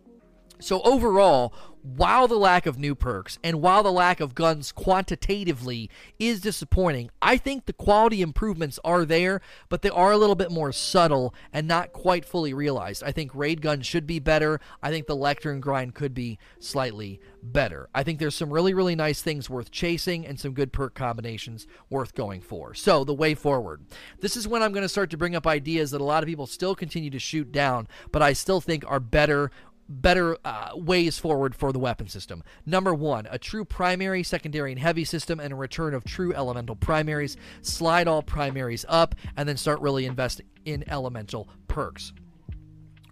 So 0.59 0.81
overall, 0.83 1.53
while 1.83 2.27
the 2.27 2.37
lack 2.37 2.67
of 2.67 2.79
new 2.79 2.97
perks 2.97 3.39
and 3.45 3.63
while 3.63 3.83
the 3.85 3.93
lack 3.93 4.19
of 4.19 4.35
guns 4.35 4.73
quantitatively 4.73 5.89
is 6.19 6.41
disappointing, 6.41 7.11
I 7.23 7.37
think 7.37 7.67
the 7.67 7.73
quality 7.73 8.23
improvements 8.23 8.81
are 8.85 9.05
there, 9.05 9.41
but 9.69 9.83
they 9.83 9.91
are 9.91 10.11
a 10.11 10.17
little 10.17 10.35
bit 10.35 10.51
more 10.51 10.73
subtle 10.73 11.33
and 11.53 11.69
not 11.69 11.93
quite 11.93 12.25
fully 12.25 12.53
realized. 12.53 13.05
I 13.05 13.13
think 13.13 13.35
raid 13.35 13.63
gun 13.63 13.83
should 13.83 14.07
be 14.07 14.19
better. 14.19 14.61
I 14.83 14.91
think 14.91 15.07
the 15.07 15.15
lectern 15.15 15.61
grind 15.61 15.95
could 15.95 16.13
be 16.13 16.39
slightly 16.59 17.21
better. 17.41 17.89
I 17.95 18.03
think 18.03 18.19
there's 18.19 18.35
some 18.35 18.53
really, 18.53 18.75
really 18.75 18.97
nice 18.97 19.23
things 19.23 19.49
worth 19.49 19.71
chasing 19.71 20.27
and 20.27 20.41
some 20.41 20.53
good 20.53 20.73
perk 20.73 20.95
combinations 20.95 21.67
worth 21.89 22.15
going 22.15 22.41
for. 22.41 22.75
So, 22.75 23.05
the 23.05 23.15
way 23.15 23.35
forward. 23.35 23.87
This 24.19 24.37
is 24.37 24.49
when 24.49 24.63
I'm 24.63 24.73
going 24.73 24.83
to 24.83 24.89
start 24.89 25.11
to 25.11 25.17
bring 25.17 25.37
up 25.37 25.47
ideas 25.47 25.93
that 25.93 26.01
a 26.01 26.05
lot 26.05 26.25
of 26.25 26.29
people 26.29 26.47
still 26.47 26.75
continue 26.75 27.11
to 27.11 27.19
shoot 27.21 27.53
down, 27.53 27.87
but 28.11 28.23
I 28.23 28.33
still 28.33 28.61
think 28.61 28.85
are 28.89 28.99
better 28.99 29.53
better 29.89 30.37
uh, 30.45 30.71
ways 30.75 31.19
forward 31.19 31.55
for 31.55 31.73
the 31.73 31.79
weapon 31.79 32.09
system. 32.09 32.43
Number 32.65 32.95
one, 32.95 33.27
a 33.31 33.39
true 33.39 33.65
primary, 33.65 34.23
secondary, 34.23 34.73
and 34.73 34.81
heavy 34.81 35.05
system, 35.05 35.41
and 35.41 35.53
a 35.53 35.57
return 35.57 35.95
of 35.95 36.05
true 36.05 36.35
elemental 36.35 36.77
primaries. 36.77 37.37
Slide 37.63 38.09
all 38.09 38.23
primaries 38.23 38.85
up, 38.89 39.15
and 39.37 39.49
then 39.49 39.57
start 39.57 39.81
really 39.81 40.07
investing 40.07 40.47
in 40.65 40.85
elemental 40.89 41.49
perks. 41.69 42.13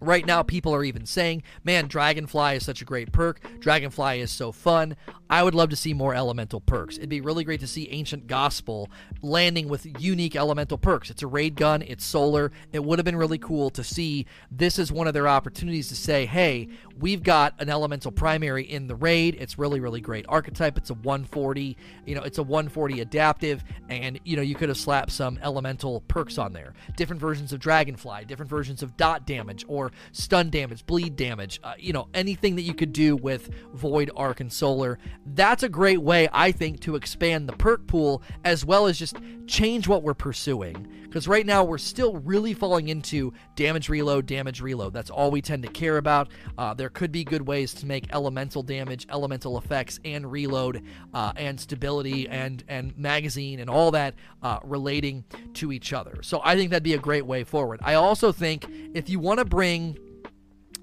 Right 0.05 0.25
now, 0.27 0.43
people 0.43 0.73
are 0.75 0.83
even 0.83 1.07
saying, 1.07 1.41
man, 1.63 1.87
Dragonfly 1.87 2.57
is 2.57 2.63
such 2.63 2.83
a 2.83 2.85
great 2.85 3.11
perk. 3.11 3.41
Dragonfly 3.59 4.19
is 4.19 4.29
so 4.29 4.51
fun. 4.51 4.95
I 5.31 5.41
would 5.41 5.55
love 5.55 5.71
to 5.71 5.75
see 5.75 5.95
more 5.95 6.13
elemental 6.13 6.61
perks. 6.61 6.97
It'd 6.97 7.09
be 7.09 7.21
really 7.21 7.43
great 7.43 7.59
to 7.61 7.67
see 7.67 7.89
Ancient 7.89 8.27
Gospel 8.27 8.87
landing 9.23 9.67
with 9.67 9.87
unique 9.99 10.35
elemental 10.35 10.77
perks. 10.77 11.09
It's 11.09 11.23
a 11.23 11.27
raid 11.27 11.55
gun, 11.55 11.81
it's 11.81 12.05
solar. 12.05 12.51
It 12.71 12.83
would 12.83 12.99
have 12.99 13.05
been 13.05 13.15
really 13.15 13.39
cool 13.39 13.71
to 13.71 13.83
see 13.83 14.27
this 14.51 14.77
is 14.77 14.91
one 14.91 15.07
of 15.07 15.15
their 15.15 15.27
opportunities 15.27 15.87
to 15.87 15.95
say, 15.95 16.27
hey, 16.27 16.67
we've 16.99 17.23
got 17.23 17.55
an 17.59 17.69
elemental 17.69 18.11
primary 18.11 18.63
in 18.63 18.85
the 18.85 18.95
raid. 18.95 19.35
It's 19.39 19.57
really, 19.57 19.79
really 19.79 20.01
great 20.01 20.25
archetype. 20.29 20.77
It's 20.77 20.91
a 20.91 20.93
140, 20.93 21.75
you 22.05 22.13
know, 22.13 22.21
it's 22.21 22.37
a 22.37 22.43
140 22.43 23.01
adaptive, 23.01 23.63
and 23.89 24.19
you 24.23 24.35
know, 24.35 24.43
you 24.43 24.53
could 24.53 24.69
have 24.69 24.77
slapped 24.77 25.11
some 25.11 25.39
elemental 25.41 26.01
perks 26.01 26.37
on 26.37 26.53
there. 26.53 26.73
Different 26.95 27.19
versions 27.19 27.51
of 27.51 27.59
Dragonfly, 27.59 28.25
different 28.25 28.51
versions 28.51 28.83
of 28.83 28.95
dot 28.97 29.25
damage 29.25 29.65
or 29.67 29.91
stun 30.11 30.49
damage, 30.49 30.85
bleed 30.85 31.15
damage, 31.15 31.59
uh, 31.63 31.73
you 31.77 31.93
know, 31.93 32.07
anything 32.13 32.55
that 32.55 32.63
you 32.63 32.73
could 32.73 32.93
do 32.93 33.15
with 33.15 33.49
Void, 33.73 34.11
Arc, 34.15 34.39
and 34.39 34.51
Solar 34.51 34.99
that's 35.25 35.63
a 35.63 35.69
great 35.69 36.01
way, 36.01 36.29
I 36.31 36.51
think, 36.51 36.81
to 36.81 36.95
expand 36.95 37.47
the 37.49 37.53
perk 37.53 37.87
pool 37.87 38.21
as 38.43 38.65
well 38.65 38.87
as 38.87 38.97
just 38.97 39.17
change 39.47 39.87
what 39.87 40.03
we're 40.03 40.13
pursuing. 40.13 40.87
Because 41.03 41.29
right 41.29 41.45
now 41.45 41.63
we're 41.63 41.77
still 41.77 42.17
really 42.17 42.53
falling 42.53 42.89
into 42.89 43.31
damage 43.55 43.87
reload, 43.87 44.25
damage 44.25 44.59
reload. 44.59 44.91
That's 44.91 45.09
all 45.09 45.31
we 45.31 45.41
tend 45.41 45.63
to 45.63 45.69
care 45.69 45.95
about. 45.95 46.29
Uh, 46.57 46.73
there 46.73 46.89
could 46.89 47.11
be 47.13 47.23
good 47.23 47.47
ways 47.47 47.73
to 47.75 47.85
make 47.85 48.13
elemental 48.13 48.63
damage, 48.63 49.07
elemental 49.09 49.57
effects, 49.57 49.97
and 50.03 50.29
reload, 50.29 50.83
uh, 51.13 51.31
and 51.37 51.57
stability, 51.57 52.27
and 52.27 52.65
and 52.67 52.97
magazine, 52.97 53.61
and 53.61 53.69
all 53.69 53.91
that 53.91 54.15
uh, 54.43 54.59
relating 54.65 55.23
to 55.53 55.71
each 55.71 55.93
other. 55.93 56.19
So 56.21 56.41
I 56.43 56.57
think 56.57 56.71
that'd 56.71 56.83
be 56.83 56.95
a 56.95 56.99
great 56.99 57.25
way 57.25 57.45
forward. 57.45 57.79
I 57.81 57.93
also 57.93 58.33
think 58.33 58.67
if 58.93 59.09
you 59.09 59.19
want 59.19 59.39
to 59.39 59.45
bring 59.45 59.74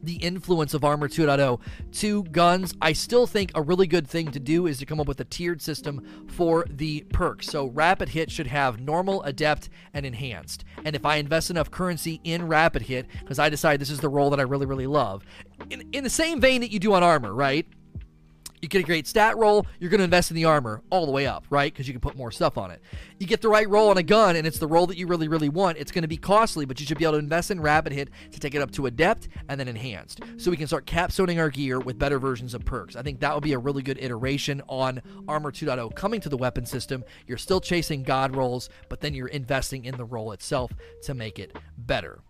the 0.03 0.17
influence 0.17 0.75
of 0.75 0.85
Armor 0.85 1.09
2.0 1.09 1.61
to 1.93 2.25
guns, 2.25 2.75
I 2.83 2.93
still 2.93 3.27
think 3.27 3.53
a 3.55 3.63
really 3.63 3.87
good 3.87 4.09
thing 4.09 4.31
to 4.33 4.41
do 4.41 4.67
is 4.67 4.79
to 4.79 4.87
come 4.87 5.01
up 5.01 5.07
with 5.07 5.21
a 5.21 5.25
tiered 5.25 5.63
system 5.63 6.27
for 6.29 6.67
the 6.69 7.03
perks. 7.13 7.47
So 7.49 7.67
Rapid 7.67 8.09
Hit 8.11 8.31
should 8.31 8.49
have 8.49 8.81
normal, 8.81 9.23
adept, 9.23 9.69
and 9.95 10.05
enhanced. 10.05 10.65
And 10.85 10.97
if 10.97 11.07
I 11.07 11.17
invest 11.17 11.51
enough 11.51 11.71
currency 11.71 12.21
in 12.25 12.49
Rapid 12.49 12.83
Hit, 12.83 13.07
because 13.21 13.39
I 13.39 13.49
decide 13.49 13.81
this 13.81 13.91
is 13.91 14.01
the 14.01 14.09
role 14.09 14.31
that 14.31 14.41
I 14.41 14.45
really, 14.45 14.67
really 14.67 14.87
love, 14.87 15.25
in, 15.71 15.89
in 15.93 16.05
the 16.05 16.11
same 16.11 16.41
vein 16.41 16.61
that 16.63 16.73
you 16.73 16.79
do 16.79 16.95
on 16.95 17.03
Armor, 17.03 17.33
right? 17.33 17.67
You 18.63 18.69
get 18.69 18.79
a 18.79 18.87
great 18.87 19.09
stat 19.09 19.37
roll, 19.37 19.67
you're 19.81 19.91
going 19.91 19.99
to 19.99 20.05
invest 20.05 20.31
in 20.31 20.37
the 20.37 20.45
armor 20.45 20.83
all 20.89 21.05
the 21.05 21.11
way 21.11 21.27
up, 21.27 21.45
right? 21.51 21.73
Because 21.73 21.89
you 21.89 21.93
can 21.93 22.01
put 22.01 22.17
more 22.17 22.31
stuff 22.31 22.57
on 22.57 22.71
it. 22.71 22.81
You 23.19 23.27
get 23.27 23.41
the 23.43 23.49
right 23.49 23.69
roll 23.69 23.91
on 23.91 23.99
a 23.99 24.05
gun, 24.05 24.37
and 24.37 24.47
it's 24.47 24.61
the 24.61 24.69
roll 24.69 24.87
that 24.87 24.97
you 24.97 25.09
really, 25.09 25.27
really 25.27 25.49
want. 25.49 25.79
It's 25.79 25.91
going 25.91 26.03
to 26.03 26.09
be 26.09 26.17
costly, 26.17 26.65
but 26.65 26.79
you 26.79 26.87
should 26.87 26.97
be 26.97 27.05
able 27.05 27.15
to 27.15 27.19
invest 27.19 27.51
in 27.51 27.61
Rapid 27.61 27.93
Hit 27.93 28.11
to 28.31 28.39
take 28.39 28.55
it 28.55 28.63
up 28.63 28.71
to 28.73 28.87
Adept 28.87 29.27
and 29.49 29.59
then 29.59 29.67
Enhanced. 29.67 30.21
So 30.37 30.49
we 30.49 30.57
can 30.57 30.69
start 30.69 30.87
capstoning 30.87 31.41
our 31.41 31.51
gear 31.51 31.81
with 31.81 31.99
better 31.99 32.21
versions 32.21 32.55
of 32.55 32.65
perks. 32.65 32.95
I 32.95 33.03
think 33.03 33.19
that 33.19 33.35
would 33.35 33.43
be 33.43 33.55
a 33.55 33.59
really 33.59 33.83
good 33.83 33.99
iteration 33.99 34.63
on 34.69 35.03
Armor 35.27 35.51
2.0 35.51 35.93
coming 35.97 36.21
to 36.21 36.29
the 36.29 36.37
weapon 36.37 36.65
system. 36.65 37.03
You're 37.27 37.39
still 37.39 37.61
chasing 37.61 38.05
God 38.05 38.37
rolls, 38.37 38.71
but 38.89 39.01
then 39.01 39.13
you're 39.13 39.27
investing 39.27 39.87
in 39.87 39.97
the 39.97 40.05
roll 40.05 40.31
itself 40.31 40.71
to 41.03 41.15
make 41.15 41.41
it 41.41 41.57
better. 41.79 42.21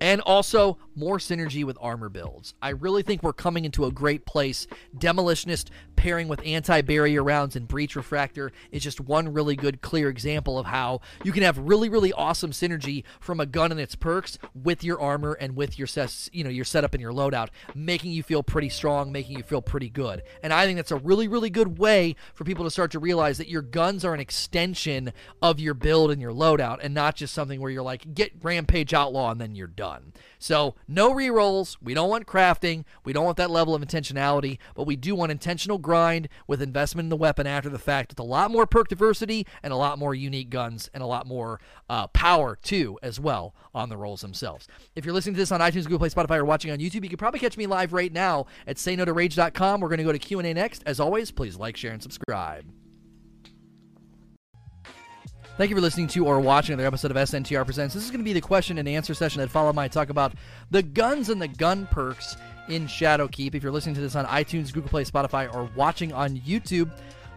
And 0.00 0.20
also 0.22 0.78
more 0.94 1.18
synergy 1.18 1.64
with 1.64 1.76
armor 1.80 2.08
builds. 2.08 2.54
I 2.62 2.70
really 2.70 3.02
think 3.02 3.22
we're 3.22 3.32
coming 3.32 3.64
into 3.64 3.84
a 3.84 3.90
great 3.90 4.26
place. 4.26 4.66
Demolitionist 4.96 5.68
pairing 6.00 6.28
with 6.28 6.40
anti 6.46 6.80
barrier 6.80 7.22
rounds 7.22 7.56
and 7.56 7.68
breach 7.68 7.94
refractor 7.94 8.50
is 8.72 8.82
just 8.82 9.00
one 9.00 9.32
really 9.32 9.54
good, 9.54 9.82
clear 9.82 10.08
example 10.08 10.58
of 10.58 10.64
how 10.64 11.00
you 11.24 11.30
can 11.30 11.42
have 11.42 11.58
really, 11.58 11.90
really 11.90 12.12
awesome 12.14 12.52
synergy 12.52 13.04
from 13.20 13.38
a 13.38 13.46
gun 13.46 13.70
and 13.70 13.80
its 13.80 13.94
perks 13.94 14.38
with 14.54 14.82
your 14.82 14.98
armor 14.98 15.34
and 15.34 15.54
with 15.56 15.78
your 15.78 15.86
ses- 15.86 16.30
you 16.32 16.42
know 16.42 16.50
your 16.50 16.64
setup 16.64 16.94
and 16.94 17.02
your 17.02 17.12
loadout, 17.12 17.48
making 17.74 18.12
you 18.12 18.22
feel 18.22 18.42
pretty 18.42 18.70
strong, 18.70 19.12
making 19.12 19.36
you 19.36 19.42
feel 19.42 19.60
pretty 19.60 19.90
good. 19.90 20.22
And 20.42 20.52
I 20.52 20.64
think 20.64 20.76
that's 20.76 20.90
a 20.90 20.96
really, 20.96 21.28
really 21.28 21.50
good 21.50 21.78
way 21.78 22.16
for 22.34 22.44
people 22.44 22.64
to 22.64 22.70
start 22.70 22.90
to 22.92 22.98
realize 22.98 23.36
that 23.36 23.48
your 23.48 23.62
guns 23.62 24.04
are 24.04 24.14
an 24.14 24.20
extension 24.20 25.12
of 25.42 25.60
your 25.60 25.74
build 25.74 26.10
and 26.10 26.20
your 26.20 26.32
loadout, 26.32 26.78
and 26.82 26.94
not 26.94 27.14
just 27.14 27.34
something 27.34 27.60
where 27.60 27.70
you're 27.70 27.82
like 27.82 28.14
get 28.14 28.32
Rampage 28.42 28.94
Outlaw 28.94 29.30
and 29.30 29.40
then 29.40 29.54
you're 29.54 29.66
done. 29.66 29.89
So 30.38 30.74
no 30.88 31.12
rerolls. 31.12 31.76
We 31.82 31.94
don't 31.94 32.08
want 32.08 32.26
crafting. 32.26 32.84
We 33.04 33.12
don't 33.12 33.24
want 33.24 33.36
that 33.36 33.50
level 33.50 33.74
of 33.74 33.82
intentionality, 33.82 34.58
but 34.74 34.86
we 34.86 34.96
do 34.96 35.14
want 35.14 35.32
intentional 35.32 35.78
grind 35.78 36.28
with 36.46 36.62
investment 36.62 37.06
in 37.06 37.10
the 37.10 37.16
weapon 37.16 37.46
after 37.46 37.68
the 37.68 37.78
fact 37.78 38.10
with 38.10 38.20
a 38.20 38.24
lot 38.24 38.50
more 38.50 38.66
perk 38.66 38.88
diversity 38.88 39.46
and 39.62 39.72
a 39.72 39.76
lot 39.76 39.98
more 39.98 40.14
unique 40.14 40.50
guns 40.50 40.88
and 40.94 41.02
a 41.02 41.06
lot 41.06 41.26
more 41.26 41.60
uh, 41.88 42.06
power 42.08 42.56
too 42.62 42.98
as 43.02 43.20
well 43.20 43.54
on 43.74 43.88
the 43.88 43.96
rolls 43.96 44.20
themselves. 44.20 44.66
If 44.96 45.04
you're 45.04 45.14
listening 45.14 45.34
to 45.34 45.40
this 45.40 45.52
on 45.52 45.60
iTunes, 45.60 45.84
Google 45.84 45.98
Play, 45.98 46.10
Spotify, 46.10 46.38
or 46.38 46.44
watching 46.44 46.70
on 46.70 46.78
YouTube, 46.78 47.02
you 47.02 47.08
can 47.08 47.18
probably 47.18 47.40
catch 47.40 47.56
me 47.56 47.66
live 47.66 47.92
right 47.92 48.12
now 48.12 48.46
at 48.66 48.76
sayno2rage.com. 48.76 49.80
We're 49.80 49.88
going 49.88 49.98
to 49.98 50.04
go 50.04 50.12
to 50.12 50.18
Q&A 50.18 50.54
next. 50.54 50.82
As 50.86 51.00
always, 51.00 51.30
please 51.30 51.56
like, 51.56 51.76
share, 51.76 51.92
and 51.92 52.02
subscribe. 52.02 52.64
Thank 55.60 55.68
you 55.68 55.76
for 55.76 55.82
listening 55.82 56.06
to 56.08 56.24
or 56.24 56.40
watching 56.40 56.72
another 56.72 56.86
episode 56.86 57.10
of 57.10 57.18
SNTR 57.18 57.66
Presents. 57.66 57.92
This 57.92 58.02
is 58.02 58.10
going 58.10 58.20
to 58.20 58.24
be 58.24 58.32
the 58.32 58.40
question 58.40 58.78
and 58.78 58.88
answer 58.88 59.12
session 59.12 59.42
that 59.42 59.50
follow 59.50 59.74
my 59.74 59.88
talk 59.88 60.08
about 60.08 60.32
the 60.70 60.82
guns 60.82 61.28
and 61.28 61.38
the 61.38 61.48
gun 61.48 61.86
perks 61.90 62.38
in 62.68 62.86
Shadowkeep. 62.86 63.54
If 63.54 63.62
you're 63.62 63.70
listening 63.70 63.94
to 63.96 64.00
this 64.00 64.16
on 64.16 64.24
iTunes, 64.24 64.72
Google 64.72 64.88
Play, 64.88 65.04
Spotify, 65.04 65.54
or 65.54 65.68
watching 65.76 66.14
on 66.14 66.38
YouTube, 66.38 66.90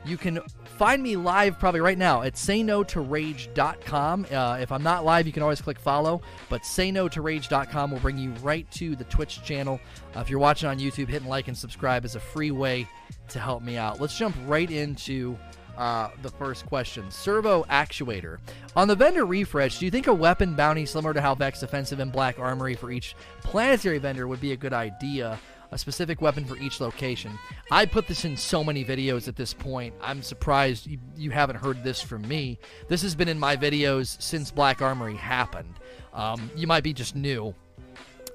you 0.06 0.16
can 0.16 0.40
find 0.78 1.04
me 1.04 1.18
live 1.18 1.60
probably 1.60 1.82
right 1.82 1.98
now 1.98 2.22
at 2.22 2.36
sayno2rage.com. 2.36 4.28
Uh, 4.32 4.58
if 4.62 4.72
I'm 4.72 4.84
not 4.84 5.04
live, 5.04 5.28
you 5.28 5.34
can 5.34 5.44
always 5.44 5.62
click 5.62 5.78
follow, 5.78 6.22
but 6.48 6.62
sayno2rage.com 6.62 7.92
will 7.92 8.00
bring 8.00 8.18
you 8.18 8.32
right 8.42 8.72
to 8.72 8.96
the 8.96 9.04
Twitch 9.04 9.44
channel. 9.44 9.82
Uh, 10.16 10.22
if 10.22 10.30
you're 10.30 10.40
watching 10.40 10.70
on 10.70 10.80
YouTube, 10.80 11.10
hitting 11.10 11.28
like 11.28 11.50
and 11.50 11.58
subscribe 11.58 12.06
is 12.06 12.16
a 12.16 12.22
free 12.22 12.52
way 12.52 12.88
to 13.28 13.40
help 13.40 13.64
me 13.64 13.76
out. 13.76 14.00
Let's 14.00 14.18
jump 14.18 14.34
right 14.46 14.72
into 14.72 15.38
uh, 15.78 16.10
the 16.22 16.30
first 16.30 16.66
question. 16.66 17.10
Servo 17.10 17.64
Actuator. 17.66 18.38
On 18.76 18.88
the 18.88 18.96
vendor 18.96 19.26
refresh, 19.26 19.80
do 19.80 19.86
you 19.86 19.92
think 19.92 20.08
a 20.08 20.14
weapon 20.14 20.56
bounty 20.56 20.86
similar 20.86 21.14
to 21.14 21.22
how 21.22 21.36
Vex 21.36 21.64
Offensive 21.64 22.00
and 22.00 22.12
Black 22.12 22.40
Armory 22.40 22.76
for 22.76 22.92
each 22.92 23.16
planetary 23.42 23.98
vendor 23.98 24.28
would 24.28 24.42
be 24.42 24.52
a 24.52 24.58
good 24.58 24.74
idea? 24.74 25.40
A 25.72 25.78
specific 25.78 26.22
weapon 26.22 26.46
for 26.46 26.56
each 26.58 26.80
location. 26.80 27.32
I 27.72 27.88
put 27.88 28.08
this 28.08 28.26
in 28.26 28.38
so 28.38 28.64
many 28.64 28.86
videos 28.86 29.28
at 29.28 29.36
this 29.36 29.56
point. 29.56 29.96
I'm 30.02 30.22
surprised 30.22 30.86
you, 30.86 31.00
you 31.18 31.32
haven't 31.32 31.56
heard 31.56 31.84
this 31.84 32.00
from 32.00 32.28
me. 32.28 32.60
This 32.90 33.02
has 33.02 33.16
been 33.16 33.28
in 33.28 33.40
my 33.40 33.58
videos 33.58 34.22
since 34.22 34.52
Black 34.52 34.84
Armory 34.84 35.16
happened. 35.16 35.80
Um, 36.14 36.52
you 36.56 36.68
might 36.68 36.84
be 36.84 36.94
just 36.94 37.16
new 37.16 37.56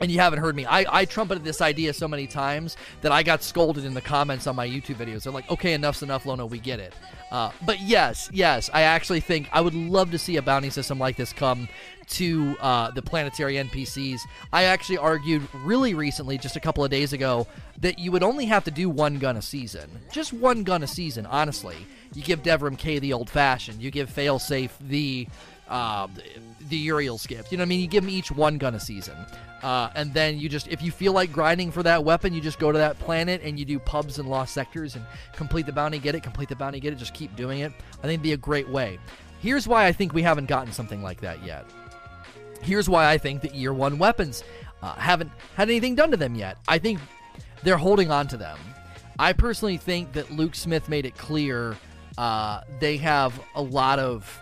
and 0.01 0.11
you 0.11 0.21
haven't 0.21 0.41
heard 0.41 0.57
me. 0.57 0.65
I, 0.65 1.01
I 1.01 1.05
trumpeted 1.05 1.45
this 1.45 1.61
idea 1.61 1.93
so 1.93 2.09
many 2.09 2.27
times 2.27 2.77
that 3.03 3.13
I 3.13 3.23
got 3.23 3.43
scolded 3.43 3.85
in 3.85 3.95
the 3.95 4.01
comments 4.01 4.47
on 4.47 4.57
my 4.57 4.67
YouTube 4.67 4.97
videos. 4.97 5.25
They're 5.25 5.33
like, 5.33 5.51
okay, 5.51 5.75
enough's 5.75 6.03
enough, 6.03 6.27
Lono, 6.27 6.47
we 6.47 6.59
get 6.59 6.81
it. 6.81 6.95
Uh, 7.31 7.51
but 7.67 7.81
yes, 7.81 8.31
yes, 8.33 8.71
I 8.73 8.83
actually 8.83 9.21
think 9.21 9.49
I 9.53 9.61
would 9.61 9.75
love 9.75 10.11
to 10.13 10.19
see 10.19 10.37
a 10.37 10.43
bounty 10.43 10.71
system 10.71 10.99
like 10.99 11.17
this 11.17 11.33
come 11.33 11.69
to 12.11 12.57
uh, 12.61 12.91
the 12.93 13.03
planetary 13.03 13.55
NPCs. 13.55 14.21
I 14.53 14.65
actually 14.65 14.99
argued 14.99 15.47
really 15.53 15.95
recently, 15.95 16.39
just 16.39 16.57
a 16.57 16.61
couple 16.61 16.83
of 16.83 16.91
days 16.91 17.13
ago, 17.13 17.47
that 17.81 17.99
you 17.99 18.13
would 18.13 18.23
only 18.23 18.47
have 18.47 18.65
to 18.65 18.71
do 18.71 18.89
one 18.89 19.19
gun 19.19 19.37
a 19.37 19.43
season. 19.43 19.91
Just 20.11 20.33
one 20.33 20.65
gun 20.65 20.83
a 20.83 20.87
season, 20.87 21.27
honestly. 21.27 21.77
You 22.15 22.23
give 22.23 22.43
Devrim 22.43 22.79
Kay 22.79 22.99
the 22.99 23.13
old 23.13 23.29
fashioned, 23.29 23.83
you 23.83 23.91
give 23.91 24.11
Failsafe 24.11 24.71
the. 24.81 25.29
Uh, 25.69 26.09
the 26.69 26.77
Uriel's 26.77 27.27
gift. 27.27 27.51
You 27.51 27.59
know 27.59 27.63
what 27.63 27.67
I 27.67 27.69
mean? 27.69 27.81
You 27.81 27.87
give 27.87 28.05
them 28.05 28.11
each 28.11 28.31
one 28.31 28.59
gun 28.59 28.75
a 28.75 28.81
season. 28.81 29.17
Uh, 29.63 29.91
and 29.95 30.15
then 30.15 30.39
you 30.39 30.49
just, 30.49 30.69
if 30.69 30.83
you 30.83 30.91
feel 30.91 31.13
like 31.13 31.33
grinding 31.33 31.73
for 31.73 31.83
that 31.83 32.05
weapon, 32.05 32.33
you 32.33 32.41
just 32.41 32.59
go 32.59 32.71
to 32.71 32.79
that 32.79 32.99
planet 33.01 33.41
and 33.43 33.59
you 33.59 33.65
do 33.65 33.79
pubs 33.79 34.19
and 34.19 34.29
lost 34.29 34.55
sectors 34.55 34.95
and 34.95 35.05
complete 35.33 35.67
the 35.67 35.73
bounty, 35.73 35.99
get 35.99 36.15
it, 36.15 36.23
complete 36.23 36.49
the 36.49 36.57
bounty, 36.57 36.79
get 36.79 36.93
it, 36.93 36.97
just 36.97 37.15
keep 37.15 37.35
doing 37.35 37.61
it. 37.61 37.73
I 37.99 38.03
think 38.03 38.15
it'd 38.15 38.23
be 38.23 38.33
a 38.35 38.37
great 38.37 38.69
way. 38.69 38.99
Here's 39.41 39.67
why 39.67 39.87
I 39.87 39.93
think 39.93 40.13
we 40.13 40.23
haven't 40.23 40.47
gotten 40.47 40.73
something 40.73 41.03
like 41.03 41.21
that 41.21 41.45
yet. 41.45 41.65
Here's 42.63 42.89
why 42.89 43.11
I 43.11 43.19
think 43.19 43.43
the 43.43 43.49
year 43.49 43.73
one 43.73 43.99
weapons 43.99 44.45
uh, 44.83 44.95
haven't 44.95 45.31
had 45.55 45.69
anything 45.69 45.95
done 45.95 46.11
to 46.11 46.17
them 46.17 46.35
yet. 46.35 46.59
I 46.69 46.79
think 46.79 47.01
they're 47.63 47.77
holding 47.77 48.11
on 48.11 48.29
to 48.29 48.37
them. 48.37 48.59
I 49.19 49.33
personally 49.33 49.77
think 49.77 50.13
that 50.13 50.31
Luke 50.31 50.55
Smith 50.55 50.89
made 50.89 51.05
it 51.05 51.17
clear 51.17 51.77
uh, 52.17 52.63
they 52.81 52.97
have 52.97 53.41
a 53.55 53.63
lot 53.63 53.99
of 53.99 54.41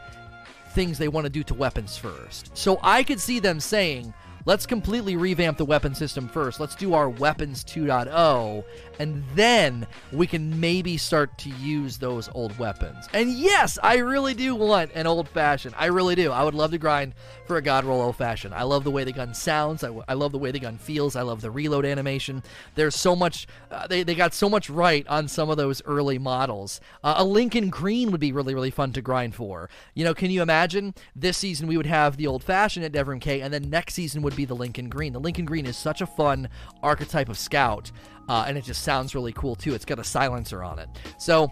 things 0.77 0.99
they 0.99 1.09
want 1.09 1.25
to 1.25 1.31
do 1.31 1.43
to 1.43 1.55
weapons 1.55 1.97
first. 1.97 2.55
So 2.55 2.79
I 2.83 3.03
could 3.03 3.19
see 3.19 3.41
them 3.41 3.61
saying, 3.61 4.13
let's 4.47 4.65
completely 4.65 5.17
revamp 5.17 5.59
the 5.59 5.65
weapon 5.65 5.95
system 5.95 6.29
first. 6.29 6.61
Let's 6.61 6.77
do 6.77 6.95
our 6.95 7.11
weapons 7.11 7.65
2.0, 7.65 8.65
and 9.01 9.25
then 9.35 9.87
we 10.13 10.27
can 10.27 10.59
maybe 10.59 10.97
start 10.97 11.37
to 11.39 11.51
use 11.51 11.99
those 11.99 12.31
old 12.33 12.57
weapons. 12.57 13.09
And 13.13 13.33
yes, 13.33 13.79
I 13.83 13.97
really 13.97 14.35
do 14.35 14.55
want 14.55 14.93
an 14.95 15.07
old 15.07 15.29
fashioned. 15.29 15.75
I 15.77 15.87
really 15.87 16.15
do. 16.15 16.31
I 16.31 16.45
would 16.45 16.55
love 16.55 16.71
to 16.71 16.79
grind 16.79 17.15
for 17.47 17.57
a 17.57 17.63
God 17.63 17.85
roll 17.85 18.01
old 18.01 18.17
fashioned. 18.17 18.55
I 18.55 18.63
love 18.63 18.85
the 18.85 18.91
way 18.91 19.05
the 19.05 19.13
gun 19.13 19.35
sounds. 19.35 19.83
I, 19.83 19.91
I 20.09 20.15
love 20.15 20.33
the 20.33 20.39
way 20.39 20.53
the 20.53 20.61
gun 20.61 20.79
feels. 20.79 21.17
I 21.17 21.23
love 21.23 21.41
the 21.41 21.51
reload 21.51 21.85
animation. 21.85 22.43
There's 22.77 22.95
so 22.95 23.17
much, 23.17 23.49
uh, 23.71 23.87
they, 23.89 24.05
they 24.05 24.15
got 24.15 24.33
so 24.33 24.49
much 24.49 24.71
right 24.71 25.07
on 25.09 25.27
some 25.27 25.51
of 25.51 25.57
those 25.57 25.83
early 25.85 26.19
models. 26.19 26.81
Uh, 27.03 27.15
a 27.19 27.25
Lincoln 27.25 27.69
Green 27.69 28.13
would 28.13 28.21
be 28.21 28.33
really, 28.33 28.55
really 28.55 28.71
fun 28.71 28.93
to 28.93 29.03
grind 29.03 29.35
for. 29.35 29.69
You 29.95 30.05
know, 30.05 30.15
can 30.15 30.31
you 30.31 30.41
imagine 30.41 30.95
this 31.17 31.37
season 31.37 31.67
we 31.67 31.77
would 31.77 31.87
have 31.87 32.17
the 32.17 32.29
old 32.29 32.45
fashioned 32.45 32.85
at 32.85 32.93
Devrim 32.93 33.21
Kay, 33.21 33.41
and 33.41 33.53
then 33.53 33.69
next 33.69 33.95
season 33.95 34.23
would 34.23 34.36
be 34.37 34.45
the 34.45 34.57
Lincoln 34.57 34.89
Green. 34.89 35.13
The 35.13 35.21
Lincoln 35.21 35.45
Green 35.45 35.67
is 35.67 35.77
such 35.77 36.01
a 36.01 36.07
fun 36.07 36.49
archetype 36.83 37.29
of 37.29 37.39
scout, 37.39 37.91
uh, 38.29 38.45
and 38.47 38.57
it 38.57 38.65
just 38.65 38.83
sounds 38.83 39.15
really 39.15 39.33
cool 39.33 39.57
too. 39.57 39.75
It's 39.75 39.85
got 39.85 39.99
a 39.99 40.05
silencer 40.05 40.63
on 40.63 40.79
it. 40.79 40.89
So 41.19 41.51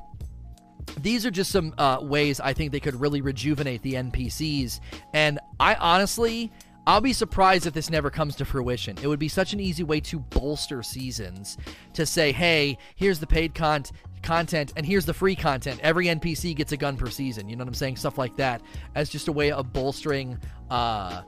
these 1.01 1.25
are 1.27 1.31
just 1.31 1.51
some 1.51 1.75
uh, 1.79 1.99
ways 2.03 2.41
I 2.41 2.53
think 2.53 2.73
they 2.73 2.81
could 2.81 3.01
really 3.01 3.21
rejuvenate 3.21 3.83
the 3.83 3.95
NPCs. 3.95 4.81
And 5.13 5.39
I 5.59 5.75
honestly, 5.75 6.53
I'll 6.87 7.01
be 7.01 7.13
surprised 7.13 7.67
if 7.67 7.73
this 7.73 7.91
never 7.91 8.11
comes 8.11 8.37
to 8.37 8.45
fruition. 8.45 8.99
It 9.03 9.07
would 9.07 9.19
be 9.19 9.29
such 9.29 9.53
an 9.53 9.61
easy 9.61 9.83
way 9.83 10.01
to 10.01 10.19
bolster 10.19 10.83
seasons 10.83 11.57
to 11.95 12.05
say, 12.05 12.33
hey, 12.33 12.77
here's 12.97 13.19
the 13.19 13.27
paid 13.27 13.55
con- 13.55 13.85
content 14.23 14.73
and 14.77 14.85
here's 14.85 15.07
the 15.07 15.15
free 15.15 15.35
content. 15.35 15.81
Every 15.83 16.07
NPC 16.07 16.55
gets 16.55 16.73
a 16.73 16.77
gun 16.77 16.97
per 16.97 17.09
season. 17.09 17.49
You 17.49 17.57
know 17.57 17.63
what 17.63 17.69
I'm 17.69 17.75
saying? 17.75 17.97
Stuff 17.97 18.19
like 18.19 18.37
that 18.37 18.61
as 18.95 19.09
just 19.09 19.29
a 19.29 19.33
way 19.33 19.51
of 19.51 19.73
bolstering. 19.73 20.39
Uh, 20.71 21.23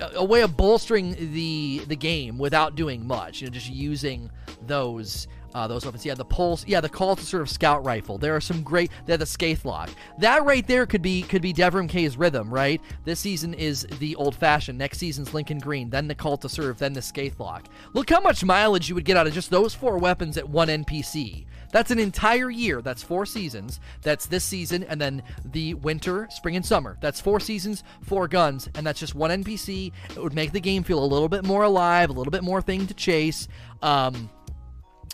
a 0.00 0.24
way 0.24 0.42
of 0.42 0.56
bolstering 0.56 1.14
the 1.32 1.82
the 1.86 1.96
game 1.96 2.38
without 2.38 2.74
doing 2.74 3.06
much. 3.06 3.40
You 3.40 3.48
know, 3.48 3.52
just 3.52 3.70
using 3.70 4.30
those 4.66 5.26
uh, 5.54 5.66
those 5.66 5.84
weapons. 5.84 6.04
Yeah, 6.04 6.14
the 6.14 6.24
pulse. 6.24 6.66
Yeah, 6.66 6.80
the 6.80 6.88
call 6.88 7.16
to 7.16 7.24
sort 7.24 7.42
of 7.42 7.50
scout 7.50 7.84
rifle. 7.84 8.18
There 8.18 8.34
are 8.34 8.40
some 8.40 8.62
great. 8.62 8.90
They're 9.06 9.16
the 9.16 9.26
Scathelocke. 9.26 9.90
That 10.18 10.44
right 10.44 10.66
there 10.66 10.86
could 10.86 11.02
be 11.02 11.22
could 11.22 11.42
be 11.42 11.52
Devrim 11.52 11.88
Kay's 11.88 12.16
rhythm. 12.16 12.52
Right. 12.52 12.80
This 13.04 13.20
season 13.20 13.54
is 13.54 13.86
the 13.98 14.16
old 14.16 14.34
fashioned. 14.34 14.78
Next 14.78 14.98
season's 14.98 15.34
Lincoln 15.34 15.58
Green. 15.58 15.90
Then 15.90 16.08
the 16.08 16.14
call 16.14 16.36
to 16.38 16.48
serve. 16.48 16.78
Then 16.78 16.92
the 16.92 17.02
Scathelocke. 17.02 17.66
Look 17.92 18.10
how 18.10 18.20
much 18.20 18.44
mileage 18.44 18.88
you 18.88 18.94
would 18.94 19.04
get 19.04 19.16
out 19.16 19.26
of 19.26 19.32
just 19.32 19.50
those 19.50 19.74
four 19.74 19.98
weapons 19.98 20.36
at 20.36 20.48
one 20.48 20.68
NPC. 20.68 21.46
That's 21.72 21.90
an 21.90 21.98
entire 21.98 22.50
year. 22.50 22.80
That's 22.80 23.02
four 23.02 23.26
seasons. 23.26 23.80
That's 24.02 24.26
this 24.26 24.44
season, 24.44 24.84
and 24.84 25.00
then 25.00 25.22
the 25.44 25.74
winter, 25.74 26.28
spring, 26.30 26.54
and 26.54 26.64
summer. 26.64 26.96
That's 27.00 27.20
four 27.20 27.40
seasons, 27.40 27.82
four 28.02 28.28
guns, 28.28 28.68
and 28.74 28.86
that's 28.86 29.00
just 29.00 29.14
one 29.14 29.30
NPC. 29.30 29.92
It 30.10 30.22
would 30.22 30.34
make 30.34 30.52
the 30.52 30.60
game 30.60 30.84
feel 30.84 31.02
a 31.02 31.06
little 31.06 31.28
bit 31.28 31.44
more 31.44 31.64
alive, 31.64 32.10
a 32.10 32.12
little 32.12 32.30
bit 32.30 32.44
more 32.44 32.62
thing 32.62 32.86
to 32.86 32.94
chase. 32.94 33.48
Um, 33.82 34.30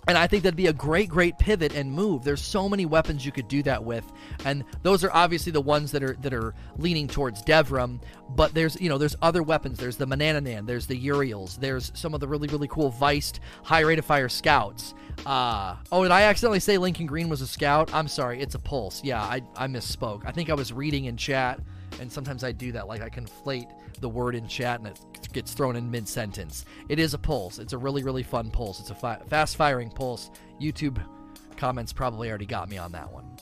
And 0.08 0.16
I 0.16 0.26
think 0.26 0.42
that'd 0.42 0.56
be 0.56 0.68
a 0.68 0.72
great, 0.72 1.10
great 1.10 1.38
pivot 1.38 1.74
and 1.74 1.92
move. 1.92 2.24
There's 2.24 2.40
so 2.40 2.66
many 2.66 2.86
weapons 2.86 3.26
you 3.26 3.30
could 3.30 3.46
do 3.46 3.62
that 3.64 3.84
with, 3.84 4.10
and 4.46 4.64
those 4.82 5.04
are 5.04 5.10
obviously 5.12 5.52
the 5.52 5.60
ones 5.60 5.92
that 5.92 6.02
are 6.02 6.16
that 6.22 6.32
are 6.32 6.54
leaning 6.78 7.06
towards 7.06 7.42
Devrim. 7.42 8.00
But 8.30 8.54
there's 8.54 8.80
you 8.80 8.88
know 8.88 8.96
there's 8.96 9.16
other 9.20 9.42
weapons. 9.42 9.78
There's 9.78 9.96
the 9.96 10.06
Manannan. 10.06 10.66
There's 10.66 10.86
the 10.86 10.98
Uriels. 10.98 11.60
There's 11.60 11.92
some 11.94 12.14
of 12.14 12.20
the 12.20 12.26
really 12.26 12.48
really 12.48 12.68
cool 12.68 12.88
Viced 12.88 13.40
high 13.62 13.80
rate 13.80 13.98
of 13.98 14.06
fire 14.06 14.30
scouts. 14.30 14.94
Uh, 15.26 15.76
oh, 15.92 16.02
did 16.04 16.12
I 16.12 16.22
accidentally 16.22 16.60
say 16.60 16.78
Lincoln 16.78 17.06
Green 17.06 17.28
was 17.28 17.42
a 17.42 17.46
scout? 17.46 17.92
I'm 17.92 18.08
sorry. 18.08 18.40
It's 18.40 18.54
a 18.54 18.58
pulse. 18.58 19.04
Yeah, 19.04 19.22
I 19.22 19.42
I 19.56 19.66
misspoke. 19.66 20.22
I 20.24 20.32
think 20.32 20.48
I 20.48 20.54
was 20.54 20.72
reading 20.72 21.04
in 21.04 21.18
chat, 21.18 21.60
and 22.00 22.10
sometimes 22.10 22.44
I 22.44 22.52
do 22.52 22.72
that. 22.72 22.88
Like 22.88 23.02
I 23.02 23.10
conflate 23.10 23.70
the 24.00 24.08
word 24.08 24.34
in 24.34 24.46
chat 24.46 24.80
and 24.80 24.88
it 24.88 25.32
gets 25.32 25.52
thrown 25.52 25.76
in 25.76 25.90
mid 25.90 26.08
sentence. 26.08 26.64
It 26.88 26.98
is 26.98 27.14
a 27.14 27.18
pulse. 27.18 27.58
It's 27.58 27.72
a 27.72 27.78
really, 27.78 28.02
really 28.02 28.22
fun 28.22 28.50
pulse. 28.50 28.80
It's 28.80 28.90
a 28.90 28.94
fi- 28.94 29.20
fast 29.28 29.56
firing 29.56 29.90
pulse. 29.90 30.30
YouTube 30.60 31.02
comments 31.56 31.92
probably 31.92 32.28
already 32.28 32.46
got 32.46 32.68
me 32.68 32.78
on 32.78 32.92
that 32.92 33.12
one. 33.12 33.36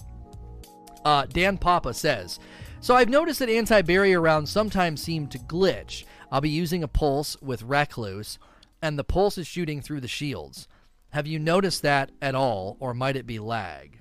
Uh, 1.04 1.26
Dan 1.26 1.56
Papa 1.56 1.94
says, 1.94 2.40
So 2.80 2.94
I've 2.94 3.08
noticed 3.08 3.38
that 3.38 3.48
anti 3.48 3.82
barrier 3.82 4.20
rounds 4.20 4.50
sometimes 4.50 5.02
seem 5.02 5.28
to 5.28 5.38
glitch. 5.38 6.04
I'll 6.32 6.40
be 6.40 6.50
using 6.50 6.82
a 6.82 6.88
pulse 6.88 7.40
with 7.40 7.62
Recluse, 7.62 8.38
and 8.82 8.98
the 8.98 9.04
pulse 9.04 9.38
is 9.38 9.46
shooting 9.46 9.80
through 9.80 10.00
the 10.00 10.08
shields. 10.08 10.66
Have 11.10 11.26
you 11.26 11.38
noticed 11.38 11.82
that 11.82 12.10
at 12.20 12.34
all, 12.34 12.76
or 12.80 12.92
might 12.92 13.16
it 13.16 13.26
be 13.26 13.38
lag? 13.38 14.00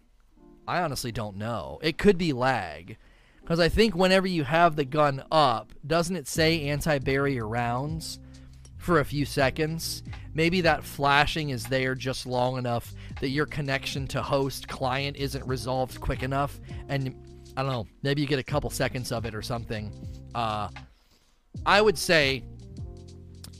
I 0.67 0.81
honestly 0.81 1.11
don't 1.11 1.37
know. 1.37 1.79
It 1.83 1.97
could 1.97 2.17
be 2.17 2.33
lag. 2.33 2.97
Because 3.45 3.59
I 3.59 3.69
think 3.69 3.95
whenever 3.95 4.25
you 4.25 4.43
have 4.43 4.75
the 4.75 4.85
gun 4.85 5.23
up, 5.31 5.71
doesn't 5.85 6.15
it 6.15 6.27
say 6.27 6.67
anti 6.67 6.97
barrier 6.97 7.47
rounds 7.47 8.17
for 8.77 8.99
a 8.99 9.05
few 9.05 9.23
seconds? 9.23 10.01
Maybe 10.33 10.61
that 10.61 10.83
flashing 10.83 11.51
is 11.51 11.63
there 11.65 11.93
just 11.93 12.25
long 12.25 12.57
enough 12.57 12.91
that 13.21 13.29
your 13.29 13.45
connection 13.45 14.07
to 14.07 14.23
host 14.23 14.67
client 14.67 15.15
isn't 15.17 15.45
resolved 15.45 16.01
quick 16.01 16.23
enough. 16.23 16.59
And 16.89 17.15
I 17.55 17.61
don't 17.61 17.71
know, 17.71 17.87
maybe 18.01 18.23
you 18.23 18.27
get 18.27 18.39
a 18.39 18.43
couple 18.43 18.71
seconds 18.71 19.11
of 19.11 19.27
it 19.27 19.35
or 19.35 19.43
something. 19.43 19.93
Uh, 20.33 20.69
I 21.67 21.83
would 21.83 21.99
say, 21.99 22.43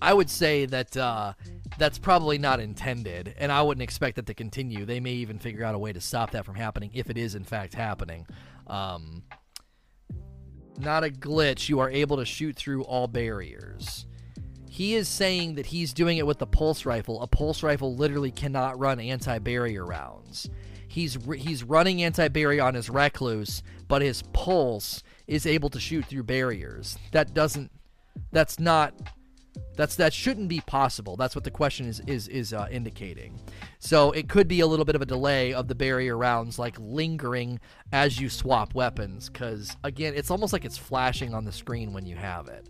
I 0.02 0.16
would 0.16 0.32
say 0.32 0.66
that 0.66 0.98
uh, 0.98 1.34
that's 1.78 2.00
probably 2.00 2.40
not 2.40 2.60
intended, 2.60 3.36
and 3.38 3.52
I 3.52 3.62
wouldn't 3.62 3.84
expect 3.84 4.16
that 4.16 4.26
to 4.26 4.34
continue. 4.34 4.84
They 4.84 5.00
may 5.00 5.14
even 5.14 5.38
figure 5.38 5.64
out 5.64 5.76
a 5.76 5.80
way 5.80 5.94
to 5.94 6.02
stop 6.02 6.32
that 6.32 6.44
from 6.44 6.56
happening 6.56 6.90
if 6.96 7.12
it 7.12 7.20
is 7.20 7.36
in 7.36 7.44
fact 7.44 7.76
happening. 7.76 8.26
Um, 8.66 9.22
not 10.78 11.04
a 11.04 11.10
glitch. 11.10 11.70
You 11.70 11.80
are 11.80 11.90
able 11.90 12.18
to 12.18 12.26
shoot 12.26 12.56
through 12.56 12.84
all 12.84 13.08
barriers. 13.08 14.06
He 14.70 14.96
is 14.96 15.08
saying 15.08 15.56
that 15.56 15.68
he's 15.68 15.94
doing 15.94 16.18
it 16.18 16.28
with 16.28 16.40
the 16.40 16.48
pulse 16.48 16.86
rifle. 16.86 17.22
A 17.22 17.28
pulse 17.28 17.64
rifle 17.64 17.96
literally 17.96 18.32
cannot 18.32 18.78
run 18.78 19.00
anti-barrier 19.00 19.86
rounds. 19.86 20.50
He's 20.88 21.18
he's 21.38 21.64
running 21.64 22.04
anti-barrier 22.04 22.64
on 22.64 22.74
his 22.74 22.90
recluse, 22.90 23.64
but 23.88 24.02
his 24.02 24.22
pulse 24.34 25.02
is 25.28 25.46
able 25.46 25.70
to 25.70 25.80
shoot 25.80 26.06
through 26.06 26.24
barriers. 26.24 26.98
That 27.12 27.34
doesn't. 27.34 27.72
That's 28.32 28.60
not 28.60 28.94
that's 29.76 29.96
that 29.96 30.14
shouldn't 30.14 30.50
be 30.50 30.62
possible. 30.62 31.16
That's 31.16 31.36
what 31.36 31.44
the 31.44 31.52
question 31.52 31.88
is 31.88 32.02
is 32.08 32.28
is 32.28 32.54
uh, 32.54 32.68
indicating. 32.72 33.40
So 33.80 34.12
it 34.12 34.30
could 34.30 34.48
be 34.48 34.60
a 34.62 34.68
little 34.68 34.86
bit 34.86 34.96
of 34.96 35.02
a 35.02 35.06
delay 35.06 35.54
of 35.54 35.68
the 35.68 35.76
barrier 35.76 36.18
rounds, 36.18 36.58
like 36.58 36.76
lingering 36.80 37.60
as 37.92 38.20
you 38.20 38.30
swap 38.30 38.74
weapons, 38.74 39.30
because 39.30 39.76
again, 39.84 40.14
it's 40.16 40.32
almost 40.32 40.54
like 40.54 40.66
it's 40.66 40.78
flashing 40.78 41.34
on 41.34 41.46
the 41.46 41.52
screen 41.52 41.94
when 41.94 42.06
you 42.06 42.16
have 42.16 42.48
it. 42.48 42.70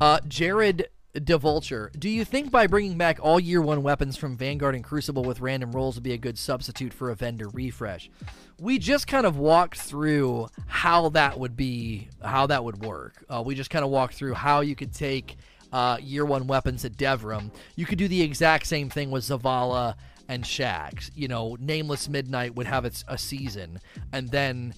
Uh, 0.00 0.20
Jared 0.28 0.88
DeVulture, 1.20 1.90
do 1.98 2.08
you 2.08 2.24
think 2.24 2.50
by 2.50 2.66
bringing 2.66 2.98
back 2.98 3.18
all 3.20 3.40
year 3.40 3.60
one 3.60 3.82
weapons 3.82 4.16
from 4.16 4.36
Vanguard 4.36 4.74
and 4.74 4.84
Crucible 4.84 5.24
with 5.24 5.40
random 5.40 5.72
rolls 5.72 5.96
would 5.96 6.04
be 6.04 6.12
a 6.12 6.18
good 6.18 6.38
substitute 6.38 6.92
for 6.92 7.10
a 7.10 7.14
vendor 7.14 7.48
refresh? 7.48 8.10
we 8.58 8.78
just 8.78 9.06
kind 9.06 9.26
of 9.26 9.38
walked 9.38 9.78
through 9.78 10.48
how 10.66 11.10
that 11.10 11.38
would 11.38 11.56
be, 11.56 12.08
how 12.22 12.46
that 12.46 12.64
would 12.64 12.82
work. 12.84 13.24
Uh, 13.28 13.42
we 13.44 13.54
just 13.54 13.70
kind 13.70 13.84
of 13.84 13.90
walked 13.90 14.14
through 14.14 14.34
how 14.34 14.60
you 14.60 14.74
could 14.74 14.94
take 14.94 15.36
uh, 15.72 15.98
year 16.00 16.24
one 16.24 16.46
weapons 16.46 16.84
at 16.84 16.92
Devrim. 16.92 17.50
You 17.74 17.84
could 17.84 17.98
do 17.98 18.08
the 18.08 18.22
exact 18.22 18.66
same 18.66 18.88
thing 18.88 19.10
with 19.10 19.24
Zavala 19.24 19.96
and 20.28 20.42
Shaxx. 20.42 21.10
You 21.14 21.28
know, 21.28 21.56
Nameless 21.60 22.08
Midnight 22.08 22.54
would 22.54 22.66
have 22.66 22.84
its 22.84 23.04
a 23.08 23.18
season, 23.18 23.80
and 24.12 24.30
then 24.30 24.74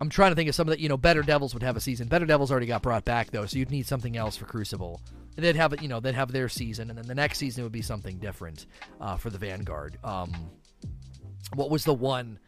I'm 0.00 0.08
trying 0.08 0.30
to 0.30 0.36
think 0.36 0.48
of 0.48 0.54
some 0.54 0.68
of 0.68 0.76
the, 0.76 0.80
you 0.80 0.88
know, 0.88 0.96
Better 0.96 1.22
Devils 1.22 1.52
would 1.52 1.62
have 1.62 1.76
a 1.76 1.80
season. 1.80 2.08
Better 2.08 2.26
Devils 2.26 2.50
already 2.50 2.66
got 2.66 2.82
brought 2.82 3.04
back 3.04 3.30
though, 3.30 3.44
so 3.44 3.58
you'd 3.58 3.70
need 3.70 3.86
something 3.86 4.16
else 4.16 4.36
for 4.36 4.46
Crucible. 4.46 5.02
And 5.38 5.44
they'd 5.44 5.54
have 5.54 5.80
you 5.80 5.86
know, 5.86 6.00
they'd 6.00 6.16
have 6.16 6.32
their 6.32 6.48
season, 6.48 6.90
and 6.90 6.98
then 6.98 7.06
the 7.06 7.14
next 7.14 7.38
season 7.38 7.60
it 7.60 7.62
would 7.62 7.70
be 7.70 7.80
something 7.80 8.18
different 8.18 8.66
uh, 9.00 9.16
for 9.16 9.30
the 9.30 9.38
Vanguard. 9.38 9.96
Um, 10.02 10.32
what 11.54 11.70
was 11.70 11.84
the 11.84 11.94
one? 11.94 12.40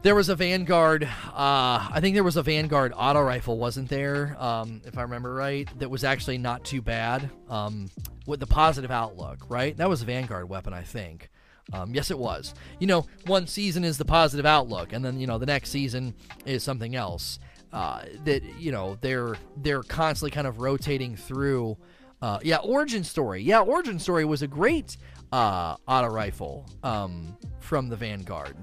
There 0.00 0.14
was 0.14 0.30
a 0.30 0.34
Vanguard. 0.34 1.04
Uh, 1.04 1.86
I 1.92 1.98
think 2.00 2.14
there 2.14 2.24
was 2.24 2.38
a 2.38 2.42
Vanguard 2.42 2.94
auto 2.96 3.20
rifle, 3.20 3.58
wasn't 3.58 3.90
there? 3.90 4.34
Um, 4.38 4.80
if 4.86 4.96
I 4.96 5.02
remember 5.02 5.34
right, 5.34 5.68
that 5.80 5.90
was 5.90 6.02
actually 6.02 6.38
not 6.38 6.64
too 6.64 6.80
bad. 6.80 7.28
Um, 7.50 7.90
with 8.26 8.40
the 8.40 8.46
positive 8.46 8.90
outlook, 8.90 9.44
right? 9.50 9.76
That 9.76 9.90
was 9.90 10.00
a 10.00 10.06
Vanguard 10.06 10.48
weapon, 10.48 10.72
I 10.72 10.82
think. 10.82 11.28
Um, 11.74 11.94
yes, 11.94 12.10
it 12.10 12.18
was. 12.18 12.54
You 12.78 12.86
know, 12.86 13.06
one 13.26 13.46
season 13.46 13.84
is 13.84 13.98
the 13.98 14.06
positive 14.06 14.46
outlook, 14.46 14.94
and 14.94 15.04
then 15.04 15.20
you 15.20 15.26
know 15.26 15.36
the 15.36 15.44
next 15.44 15.68
season 15.68 16.14
is 16.46 16.62
something 16.62 16.96
else. 16.96 17.38
Uh, 17.72 18.04
that 18.24 18.42
you 18.58 18.72
know 18.72 18.96
they're 19.00 19.36
they're 19.58 19.82
constantly 19.84 20.30
kind 20.30 20.46
of 20.46 20.60
rotating 20.60 21.16
through. 21.16 21.76
Uh, 22.22 22.38
yeah, 22.42 22.56
origin 22.56 23.02
story. 23.02 23.42
Yeah, 23.42 23.60
origin 23.60 23.98
story 23.98 24.24
was 24.24 24.42
a 24.42 24.46
great 24.46 24.96
uh, 25.32 25.76
auto 25.88 26.08
rifle 26.08 26.66
um, 26.82 27.36
from 27.60 27.88
the 27.88 27.96
Vanguard 27.96 28.56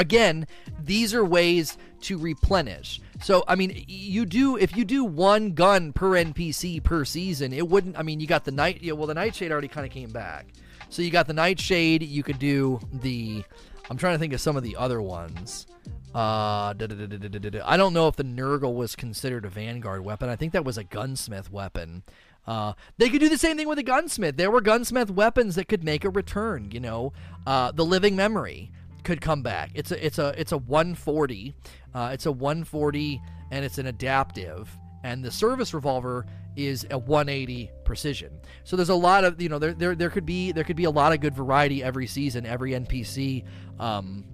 again, 0.00 0.46
these 0.82 1.14
are 1.14 1.24
ways 1.24 1.78
to 2.00 2.18
replenish. 2.18 3.00
So, 3.22 3.44
I 3.46 3.54
mean, 3.54 3.84
you 3.86 4.24
do 4.24 4.56
if 4.56 4.76
you 4.76 4.84
do 4.84 5.04
one 5.04 5.52
gun 5.52 5.92
per 5.92 6.12
NPC 6.12 6.82
per 6.82 7.04
season, 7.04 7.52
it 7.52 7.68
wouldn't. 7.68 7.98
I 7.98 8.02
mean, 8.02 8.18
you 8.18 8.26
got 8.26 8.44
the 8.44 8.50
night. 8.50 8.82
Yeah, 8.82 8.94
well, 8.94 9.06
the 9.06 9.14
nightshade 9.14 9.52
already 9.52 9.68
kind 9.68 9.86
of 9.86 9.92
came 9.92 10.10
back. 10.10 10.46
So 10.88 11.02
you 11.02 11.10
got 11.10 11.26
the 11.28 11.34
nightshade. 11.34 12.02
You 12.02 12.22
could 12.22 12.38
do 12.38 12.80
the. 12.92 13.44
I'm 13.90 13.98
trying 13.98 14.14
to 14.14 14.18
think 14.18 14.32
of 14.32 14.40
some 14.40 14.56
of 14.56 14.62
the 14.62 14.76
other 14.76 15.02
ones. 15.02 15.66
Uh, 16.14 16.74
I 16.74 17.76
don't 17.76 17.92
know 17.92 18.08
if 18.08 18.16
the 18.16 18.24
Nergal 18.24 18.74
was 18.74 18.96
considered 18.96 19.44
a 19.44 19.48
Vanguard 19.48 20.04
weapon. 20.04 20.28
I 20.28 20.36
think 20.36 20.52
that 20.52 20.64
was 20.64 20.76
a 20.76 20.84
gunsmith 20.84 21.52
weapon. 21.52 22.02
Uh, 22.46 22.72
they 22.98 23.08
could 23.08 23.20
do 23.20 23.28
the 23.28 23.38
same 23.38 23.56
thing 23.56 23.68
with 23.68 23.78
a 23.78 23.82
gunsmith. 23.82 24.36
There 24.36 24.50
were 24.50 24.60
gunsmith 24.60 25.10
weapons 25.10 25.54
that 25.54 25.68
could 25.68 25.84
make 25.84 26.04
a 26.04 26.10
return. 26.10 26.70
You 26.72 26.80
know, 26.80 27.12
uh, 27.46 27.70
the 27.72 27.84
living 27.84 28.16
memory 28.16 28.72
could 29.04 29.20
come 29.20 29.42
back. 29.42 29.70
It's 29.74 29.92
a 29.92 30.04
it's 30.04 30.18
a 30.18 30.34
it's 30.36 30.52
a 30.52 30.58
140. 30.58 31.54
Uh, 31.94 32.10
it's 32.12 32.26
a 32.26 32.32
140 32.32 33.20
and 33.50 33.64
it's 33.64 33.78
an 33.78 33.86
adaptive. 33.86 34.68
And 35.04 35.24
the 35.24 35.30
service 35.30 35.72
revolver 35.72 36.26
is 36.56 36.86
a 36.90 36.98
180 36.98 37.70
precision. 37.84 38.38
So 38.64 38.76
there's 38.76 38.90
a 38.90 38.94
lot 38.94 39.24
of 39.24 39.40
you 39.40 39.48
know 39.48 39.58
there 39.58 39.72
there 39.72 39.94
there 39.94 40.10
could 40.10 40.26
be 40.26 40.52
there 40.52 40.64
could 40.64 40.76
be 40.76 40.84
a 40.84 40.90
lot 40.90 41.12
of 41.12 41.20
good 41.20 41.34
variety 41.34 41.82
every 41.82 42.06
season, 42.06 42.46
every 42.46 42.72
NPC. 42.72 43.44
Um, 43.78 44.24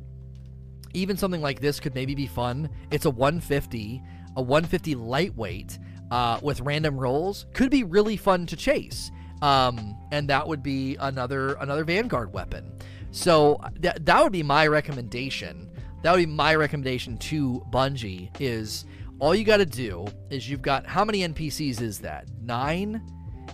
even 0.97 1.17
something 1.17 1.43
like 1.43 1.61
this 1.61 1.79
could 1.79 1.95
maybe 1.95 2.15
be 2.15 2.27
fun. 2.27 2.71
It's 2.91 3.05
a 3.05 3.11
150, 3.11 4.03
a 4.37 4.43
150 4.43 4.95
lightweight 4.95 5.79
uh, 6.11 6.41
with 6.43 6.61
random 6.61 6.97
rolls 6.97 7.47
could 7.53 7.71
be 7.71 7.85
really 7.85 8.17
fun 8.17 8.47
to 8.47 8.57
chase. 8.57 9.11
Um, 9.43 9.97
and 10.13 10.29
that 10.31 10.49
would 10.49 10.63
be 10.63 10.97
another 10.99 11.55
another 11.55 11.85
Vanguard 11.85 12.33
weapon. 12.33 12.73
So 13.11 13.61
that 13.81 14.07
that 14.07 14.23
would 14.23 14.33
be 14.33 14.43
my 14.43 14.67
recommendation. 14.67 15.71
That 16.03 16.13
would 16.13 16.21
be 16.21 16.27
my 16.27 16.55
recommendation 16.55 17.19
to 17.19 17.63
Bungie 17.71 18.31
is 18.41 18.87
all 19.19 19.35
you 19.35 19.45
got 19.45 19.59
to 19.59 19.67
do 19.67 20.07
is 20.31 20.49
you've 20.49 20.63
got 20.63 20.87
how 20.87 21.05
many 21.05 21.21
NPCs 21.21 21.81
is 21.81 21.99
that? 22.01 22.29
9. 22.43 23.03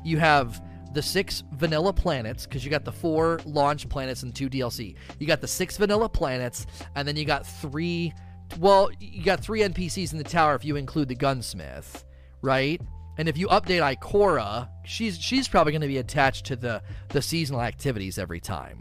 You 0.05 0.19
have 0.19 0.63
the 0.93 1.03
6 1.03 1.45
vanilla 1.53 1.93
planets 1.93 2.47
cuz 2.47 2.65
you 2.65 2.71
got 2.71 2.85
the 2.85 2.93
4 2.93 3.41
launch 3.45 3.89
planets 3.89 4.23
and 4.23 4.35
2 4.35 4.49
DLC. 4.49 4.95
You 5.19 5.27
got 5.27 5.41
the 5.41 5.49
6 5.49 5.77
vanilla 5.77 6.09
planets 6.09 6.67
and 6.95 7.07
then 7.07 7.17
you 7.17 7.25
got 7.25 7.47
3 7.47 8.13
well, 8.59 8.91
you 9.01 9.23
got 9.23 9.41
3 9.41 9.61
NPCs 9.61 10.13
in 10.13 10.19
the 10.19 10.25
tower 10.25 10.55
if 10.55 10.65
you 10.65 10.77
include 10.77 11.09
the 11.09 11.15
gunsmith, 11.15 12.05
right? 12.43 12.81
And 13.17 13.29
if 13.29 13.39
you 13.39 13.49
update 13.49 13.97
Ikora, 13.97 14.69
she's 14.85 15.19
she's 15.19 15.49
probably 15.49 15.73
going 15.73 15.83
to 15.83 15.89
be 15.89 15.99
attached 15.99 16.47
to 16.47 16.57
the 16.57 16.83
the 17.09 17.23
seasonal 17.23 17.63
activities 17.63 18.19
every 18.19 18.41
time 18.41 18.79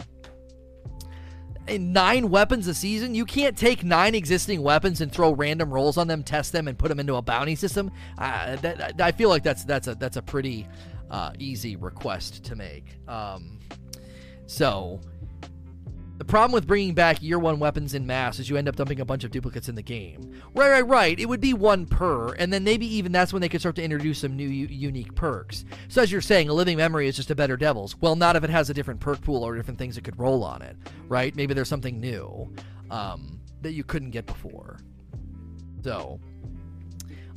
nine 1.80 2.30
weapons 2.30 2.67
a 2.67 2.74
season. 2.74 3.15
You 3.15 3.26
can't 3.26 3.58
take 3.58 3.84
nine 3.84 4.15
existing 4.15 4.62
weapons 4.62 5.02
and 5.02 5.12
throw 5.12 5.34
random 5.34 5.71
rolls 5.71 5.97
on 5.97 6.08
them, 6.08 6.24
test 6.24 6.52
them, 6.52 6.67
and 6.67 6.78
put 6.78 6.89
them 6.89 7.00
into 7.00 7.15
a 7.15 7.21
bounty 7.21 7.56
system. 7.56 7.91
Uh, 8.17 8.56
that, 8.58 9.02
I 9.02 9.12
feel 9.12 9.30
like 9.30 9.43
that's 9.43 9.63
that's 9.63 9.88
a 9.88 9.95
that's 9.95 10.17
a 10.17 10.21
pretty 10.21 10.67
uh, 11.12 11.32
easy 11.38 11.76
request 11.76 12.43
to 12.45 12.56
make. 12.56 12.97
Um, 13.08 13.60
so 14.47 15.00
The 16.21 16.26
problem 16.26 16.52
with 16.52 16.67
bringing 16.67 16.93
back 16.93 17.24
year 17.24 17.39
one 17.39 17.58
weapons 17.58 17.95
in 17.95 18.06
mass 18.06 18.38
is 18.38 18.47
you 18.47 18.56
end 18.56 18.67
up 18.67 18.76
dumping 18.76 19.00
a 19.00 19.06
bunch 19.06 19.24
of 19.24 19.32
duplicates 19.32 19.69
in 19.69 19.74
the 19.74 19.82
game. 19.82 20.39
Right, 20.54 20.69
right, 20.69 20.88
right. 20.88 21.19
It 21.19 21.26
would 21.26 21.41
be 21.41 21.56
one 21.56 21.88
per, 21.88 22.34
and 22.36 22.54
then 22.54 22.63
maybe 22.63 22.86
even 22.86 23.12
that's 23.12 23.34
when 23.34 23.41
they 23.41 23.50
could 23.50 23.60
start 23.60 23.76
to 23.78 23.84
introduce 23.84 24.19
some 24.19 24.36
new 24.36 24.47
u- 24.47 24.67
unique 24.69 25.15
perks. 25.15 25.65
So 25.88 26.00
as 26.00 26.12
you're 26.12 26.21
saying, 26.21 26.47
a 26.47 26.54
living 26.54 26.78
memory 26.78 27.08
is 27.08 27.15
just 27.15 27.32
a 27.32 27.36
better 27.36 27.58
Devils. 27.58 27.95
Well, 28.02 28.15
not 28.15 28.36
if 28.36 28.43
it 28.43 28.52
has 28.52 28.69
a 28.69 28.74
different 28.76 29.00
perk 29.00 29.19
pool 29.21 29.43
or 29.43 29.56
different 29.56 29.80
things 29.80 29.97
it 29.97 30.04
could 30.04 30.19
roll 30.19 30.43
on 30.43 30.62
it, 30.62 30.78
right? 31.08 31.36
Maybe 31.36 31.56
there's 31.56 31.67
something 31.67 32.00
new 32.00 32.54
um, 32.91 33.39
that 33.63 33.71
you 33.71 33.84
couldn't 33.84 34.12
get 34.12 34.28
before. 34.28 34.78
So 35.84 36.19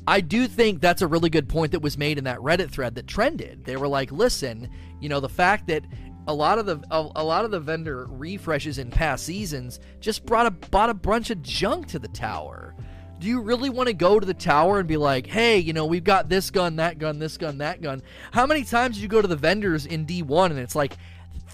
I 0.06 0.20
do 0.20 0.46
think 0.46 0.80
that's 0.80 1.02
a 1.02 1.06
really 1.06 1.30
good 1.30 1.48
point 1.48 1.72
that 1.72 1.80
was 1.80 1.96
made 1.96 2.18
in 2.18 2.24
that 2.24 2.38
Reddit 2.38 2.70
thread 2.70 2.94
that 2.96 3.06
trended. 3.06 3.64
They 3.64 3.76
were 3.76 3.88
like, 3.88 4.12
"Listen, 4.12 4.68
you 5.00 5.08
know, 5.08 5.20
the 5.20 5.28
fact 5.28 5.66
that 5.68 5.84
a 6.26 6.34
lot 6.34 6.58
of 6.58 6.66
the 6.66 6.82
a, 6.90 7.08
a, 7.16 7.24
lot 7.24 7.44
of 7.44 7.50
the 7.50 7.60
vendor 7.60 8.06
refreshes 8.08 8.78
in 8.78 8.90
past 8.90 9.24
seasons 9.24 9.80
just 10.00 10.24
brought 10.24 10.46
a 10.46 10.50
bought 10.50 10.90
a 10.90 10.94
bunch 10.94 11.30
of 11.30 11.42
junk 11.42 11.86
to 11.88 11.98
the 11.98 12.08
tower. 12.08 12.74
Do 13.18 13.28
you 13.28 13.40
really 13.40 13.70
want 13.70 13.88
to 13.88 13.94
go 13.94 14.18
to 14.18 14.26
the 14.26 14.34
tower 14.34 14.78
and 14.78 14.88
be 14.88 14.96
like, 14.96 15.26
"Hey, 15.26 15.58
you 15.58 15.72
know, 15.72 15.86
we've 15.86 16.04
got 16.04 16.28
this 16.28 16.50
gun, 16.50 16.76
that 16.76 16.98
gun, 16.98 17.18
this 17.18 17.36
gun, 17.36 17.58
that 17.58 17.80
gun." 17.80 18.02
How 18.32 18.46
many 18.46 18.64
times 18.64 18.96
did 18.96 19.02
you 19.02 19.08
go 19.08 19.22
to 19.22 19.28
the 19.28 19.36
vendors 19.36 19.86
in 19.86 20.06
D1 20.06 20.50
and 20.50 20.58
it's 20.58 20.74
like 20.74 20.96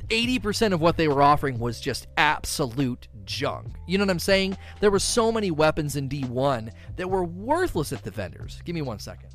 80% 0.08 0.72
of 0.72 0.80
what 0.80 0.96
they 0.96 1.08
were 1.08 1.22
offering 1.22 1.58
was 1.58 1.80
just 1.80 2.06
absolute 2.16 3.08
junk. 3.30 3.68
You 3.86 3.98
know 3.98 4.04
what 4.04 4.10
I'm 4.10 4.18
saying? 4.18 4.56
There 4.80 4.90
were 4.90 4.98
so 4.98 5.30
many 5.30 5.50
weapons 5.50 5.96
in 5.96 6.08
D1 6.08 6.72
that 6.96 7.08
were 7.08 7.24
worthless 7.24 7.92
at 7.92 8.02
the 8.02 8.10
vendors. 8.10 8.60
Give 8.64 8.74
me 8.74 8.82
one 8.82 8.98
second. 8.98 9.30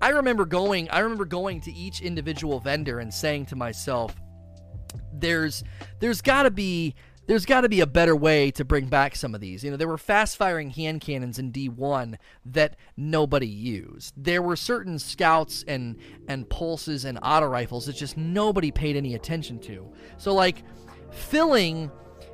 I 0.00 0.10
remember 0.10 0.44
going 0.44 0.90
I 0.90 0.98
remember 0.98 1.24
going 1.24 1.62
to 1.62 1.72
each 1.72 2.02
individual 2.02 2.60
vendor 2.60 2.98
and 2.98 3.12
saying 3.12 3.46
to 3.46 3.56
myself 3.56 4.14
there's 5.14 5.64
there's 5.98 6.20
got 6.20 6.42
to 6.42 6.50
be 6.50 6.94
there's 7.26 7.46
got 7.46 7.62
to 7.62 7.68
be 7.68 7.80
a 7.80 7.86
better 7.86 8.14
way 8.14 8.50
to 8.52 8.64
bring 8.64 8.86
back 8.86 9.16
some 9.16 9.34
of 9.34 9.40
these. 9.40 9.64
You 9.64 9.70
know, 9.70 9.76
there 9.76 9.88
were 9.88 9.98
fast 9.98 10.36
firing 10.36 10.70
hand 10.70 11.00
cannons 11.00 11.38
in 11.38 11.52
D1 11.52 12.16
that 12.46 12.76
nobody 12.96 13.46
used. 13.46 14.14
There 14.16 14.42
were 14.42 14.56
certain 14.56 14.98
scouts 14.98 15.64
and 15.66 15.96
and 16.28 16.48
pulses 16.48 17.04
and 17.04 17.18
auto 17.22 17.46
rifles 17.46 17.86
that 17.86 17.96
just 17.96 18.16
nobody 18.16 18.70
paid 18.70 18.96
any 18.96 19.14
attention 19.14 19.58
to. 19.60 19.90
So 20.18 20.34
like 20.34 20.62
filling 21.10 21.90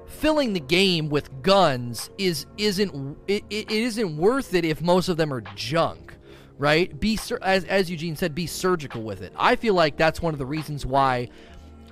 filling 0.07 0.53
the 0.53 0.61
game 0.61 1.09
with 1.09 1.43
guns 1.43 2.11
is 2.19 2.47
isn't 2.59 3.17
it, 3.29 3.45
it 3.49 3.71
isn't 3.71 4.17
worth 4.17 4.55
it 4.55 4.65
if 4.65 4.83
most 4.83 5.09
of 5.09 5.17
them 5.17 5.33
are 5.33 5.41
junk 5.55 6.15
right 6.59 6.99
be 6.99 7.19
as, 7.43 7.65
as 7.65 7.89
eugene 7.89 8.17
said 8.17 8.35
be 8.35 8.45
surgical 8.45 9.03
with 9.03 9.23
it 9.23 9.33
i 9.37 9.55
feel 9.55 9.73
like 9.73 9.97
that's 9.97 10.21
one 10.21 10.35
of 10.35 10.39
the 10.39 10.45
reasons 10.45 10.85
why 10.85 11.29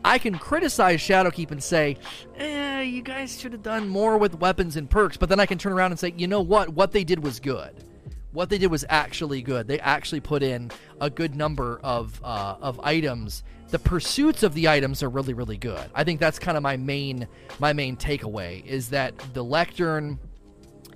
I 0.04 0.18
can 0.18 0.38
criticize 0.38 1.00
Shadowkeep 1.00 1.50
and 1.50 1.62
say, 1.62 1.96
eh, 2.36 2.82
you 2.82 3.02
guys 3.02 3.38
should 3.38 3.52
have 3.52 3.62
done 3.62 3.88
more 3.88 4.18
with 4.18 4.38
weapons 4.38 4.76
and 4.76 4.88
perks. 4.88 5.16
But 5.16 5.28
then 5.28 5.40
I 5.40 5.46
can 5.46 5.58
turn 5.58 5.72
around 5.72 5.92
and 5.92 6.00
say, 6.00 6.14
you 6.16 6.26
know 6.26 6.40
what? 6.40 6.70
What 6.70 6.92
they 6.92 7.04
did 7.04 7.22
was 7.22 7.40
good. 7.40 7.84
What 8.32 8.50
they 8.50 8.58
did 8.58 8.70
was 8.70 8.84
actually 8.88 9.42
good. 9.42 9.66
They 9.66 9.80
actually 9.80 10.20
put 10.20 10.42
in 10.42 10.70
a 11.00 11.10
good 11.10 11.34
number 11.34 11.80
of 11.82 12.20
uh, 12.22 12.56
of 12.60 12.78
items. 12.80 13.42
The 13.70 13.78
pursuits 13.78 14.42
of 14.42 14.54
the 14.54 14.68
items 14.68 15.02
are 15.02 15.08
really, 15.08 15.34
really 15.34 15.56
good. 15.56 15.90
I 15.94 16.04
think 16.04 16.20
that's 16.20 16.38
kind 16.38 16.56
of 16.56 16.62
my 16.62 16.76
main 16.76 17.26
my 17.58 17.72
main 17.72 17.96
takeaway 17.96 18.64
is 18.64 18.90
that 18.90 19.14
the 19.34 19.42
lectern 19.42 20.18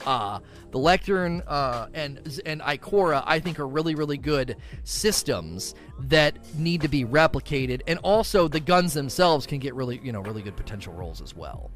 uh, 0.06 0.40
the 0.70 0.78
Lectern 0.78 1.42
uh, 1.46 1.88
and 1.94 2.40
and 2.46 2.60
Ikora, 2.62 3.22
I 3.26 3.40
think, 3.40 3.58
are 3.60 3.68
really 3.68 3.94
really 3.94 4.16
good 4.16 4.56
systems 4.84 5.74
that 6.00 6.36
need 6.56 6.80
to 6.82 6.88
be 6.88 7.04
replicated, 7.04 7.82
and 7.86 7.98
also 8.02 8.48
the 8.48 8.60
guns 8.60 8.94
themselves 8.94 9.46
can 9.46 9.58
get 9.58 9.74
really 9.74 10.00
you 10.02 10.12
know 10.12 10.20
really 10.20 10.42
good 10.42 10.56
potential 10.56 10.92
roles 10.92 11.20
as 11.20 11.36
well. 11.36 11.70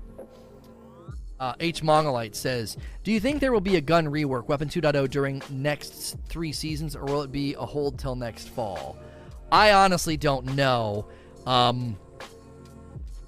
Uh, 1.38 1.52
H 1.60 1.82
Mongolite 1.82 2.34
says, 2.34 2.76
"Do 3.04 3.12
you 3.12 3.20
think 3.20 3.40
there 3.40 3.52
will 3.52 3.60
be 3.60 3.76
a 3.76 3.80
gun 3.80 4.06
rework, 4.06 4.48
Weapon 4.48 4.68
2.0, 4.68 5.10
during 5.10 5.42
next 5.50 6.16
three 6.28 6.52
seasons, 6.52 6.96
or 6.96 7.04
will 7.04 7.22
it 7.22 7.30
be 7.30 7.54
a 7.54 7.66
hold 7.66 7.98
till 7.98 8.16
next 8.16 8.48
fall?" 8.48 8.96
I 9.52 9.72
honestly 9.72 10.16
don't 10.16 10.56
know. 10.56 11.06
Um, 11.46 11.96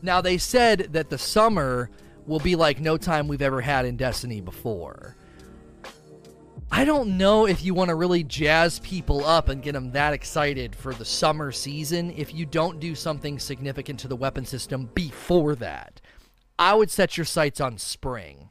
now 0.03 0.21
they 0.21 0.39
said 0.39 0.89
that 0.93 1.11
the 1.11 1.19
summer 1.19 1.91
will 2.29 2.38
be 2.38 2.55
like 2.55 2.79
no 2.79 2.97
time 2.97 3.27
we've 3.27 3.43
ever 3.43 3.61
had 3.61 3.87
in 3.87 3.97
Destiny 3.97 4.41
before. 4.41 5.17
I 6.71 6.85
don't 6.85 7.17
know 7.17 7.47
if 7.47 7.64
you 7.64 7.73
want 7.73 7.88
to 7.88 7.95
really 7.95 8.23
jazz 8.23 8.79
people 8.81 9.25
up 9.25 9.49
and 9.49 9.62
get 9.62 9.73
them 9.73 9.93
that 9.93 10.12
excited 10.12 10.77
for 10.77 10.93
the 10.93 11.05
summer 11.05 11.51
season 11.51 12.12
if 12.14 12.35
you 12.35 12.45
don't 12.45 12.79
do 12.79 12.95
something 12.95 13.38
significant 13.38 13.99
to 14.01 14.09
the 14.09 14.17
weapon 14.17 14.45
system 14.45 14.91
before 14.95 15.55
that. 15.57 16.03
I 16.59 16.75
would 16.75 16.91
set 16.91 17.17
your 17.17 17.25
sights 17.25 17.61
on 17.61 17.79
spring. 17.79 18.51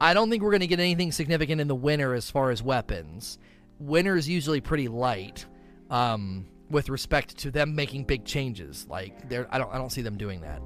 I 0.00 0.14
don't 0.14 0.30
think 0.30 0.42
we're 0.42 0.50
going 0.50 0.60
to 0.60 0.66
get 0.66 0.80
anything 0.80 1.12
significant 1.12 1.60
in 1.60 1.68
the 1.68 1.76
winter 1.76 2.14
as 2.14 2.28
far 2.28 2.50
as 2.50 2.62
weapons. 2.62 3.38
Winter 3.78 4.16
is 4.16 4.28
usually 4.28 4.60
pretty 4.60 4.88
light 4.88 5.46
um, 5.90 6.46
with 6.68 6.88
respect 6.88 7.36
to 7.38 7.52
them 7.52 7.76
making 7.76 8.04
big 8.04 8.24
changes. 8.24 8.86
Like, 8.88 9.32
I 9.32 9.58
don't, 9.58 9.72
I 9.72 9.78
don't 9.78 9.92
see 9.92 10.02
them 10.02 10.16
doing 10.16 10.40
that 10.40 10.60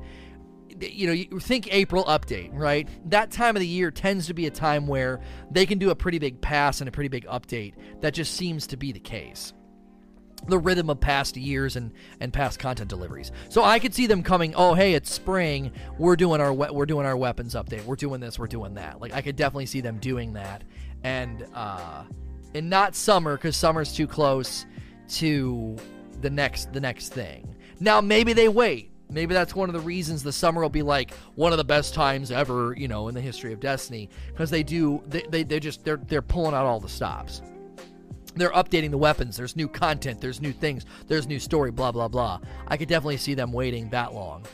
you 0.81 1.07
know, 1.07 1.13
you 1.13 1.41
think 1.41 1.73
April 1.73 2.05
update, 2.05 2.51
right? 2.53 2.89
That 3.11 3.31
time 3.31 3.57
of 3.57 3.61
the 3.61 3.67
year 3.67 3.91
tends 3.91 4.27
to 4.27 4.35
be 4.35 4.47
a 4.47 4.51
time 4.51 4.87
where 4.87 5.21
they 5.51 5.67
can 5.67 5.79
do 5.79 5.91
a 5.91 5.95
pretty 5.95 6.19
big 6.19 6.41
pass 6.41 6.81
and 6.81 6.89
a 6.89 6.93
pretty 6.93 7.09
big 7.09 7.27
update. 7.27 7.75
That 8.01 8.15
just 8.15 8.35
seems 8.35 8.67
to 8.69 8.77
be 8.77 8.93
the 8.93 9.01
case. 9.01 9.53
The 10.49 10.59
rhythm 10.59 10.91
of 10.91 10.99
past 10.99 11.37
years 11.37 11.77
and, 11.77 11.93
and 12.19 12.33
past 12.33 12.59
content 12.59 12.91
deliveries. 12.91 13.31
So 13.49 13.63
I 13.63 13.79
could 13.79 13.95
see 13.95 14.07
them 14.07 14.25
coming. 14.25 14.55
Oh, 14.57 14.75
hey, 14.75 14.95
it's 14.95 15.13
spring. 15.13 15.71
We're 15.99 16.17
doing 16.17 16.41
our 16.41 16.53
we- 16.53 16.71
we're 16.71 16.87
doing 16.87 17.07
our 17.07 17.17
weapons 17.17 17.55
update. 17.55 17.85
We're 17.85 17.95
doing 17.95 18.21
this. 18.21 18.41
We're 18.41 18.49
doing 18.49 18.75
that. 18.75 19.01
Like 19.01 19.13
I 19.13 19.21
could 19.21 19.37
definitely 19.37 19.67
see 19.67 19.81
them 19.81 19.99
doing 19.99 20.33
that, 20.33 20.65
and 21.05 21.47
uh, 21.55 22.03
and 22.55 22.69
not 22.69 22.97
summer 22.97 23.37
because 23.37 23.57
summer's 23.57 23.93
too 23.93 24.09
close 24.09 24.67
to 25.11 25.77
the 26.21 26.31
next 26.31 26.73
the 26.73 26.81
next 26.81 27.11
thing. 27.11 27.55
Now 27.79 28.01
maybe 28.01 28.33
they 28.33 28.49
wait 28.49 28.92
Maybe 29.13 29.35
that's 29.35 29.55
one 29.55 29.69
of 29.69 29.75
the 29.75 29.81
reasons 29.81 30.23
the 30.23 30.33
summer 30.33 30.63
will 30.63 30.71
be 30.71 30.83
like 30.83 31.13
one 31.35 31.53
of 31.53 31.59
the 31.59 31.65
best 31.65 31.95
times 31.95 32.31
ever, 32.31 32.75
you 32.77 32.89
know, 32.89 33.09
in 33.09 33.15
the 33.15 33.21
history 33.21 33.53
of 33.53 33.61
Destiny, 33.61 34.09
because 34.29 34.51
they 34.51 34.63
do 34.63 35.03
they, 35.07 35.23
they 35.29 35.43
they 35.43 35.61
just 35.61 35.85
they're 35.85 36.01
they're 36.09 36.23
pulling 36.23 36.55
out 36.55 36.67
all 36.67 36.81
the 36.81 36.89
stops. 36.89 37.43
They're 38.35 38.53
updating 38.53 38.91
the 38.91 38.99
weapons. 38.99 39.37
There's 39.37 39.57
new 39.57 39.69
content. 39.69 40.21
There's 40.21 40.41
new 40.41 40.53
things. 40.53 40.87
There's 41.07 41.27
new 41.27 41.39
story. 41.39 41.71
Blah 41.71 41.93
blah 41.93 42.09
blah. 42.09 42.41
I 42.67 42.77
could 42.77 42.89
definitely 42.89 43.19
see 43.19 43.35
them 43.35 43.53
waiting 43.53 43.91
that 43.91 44.15
long. 44.15 44.47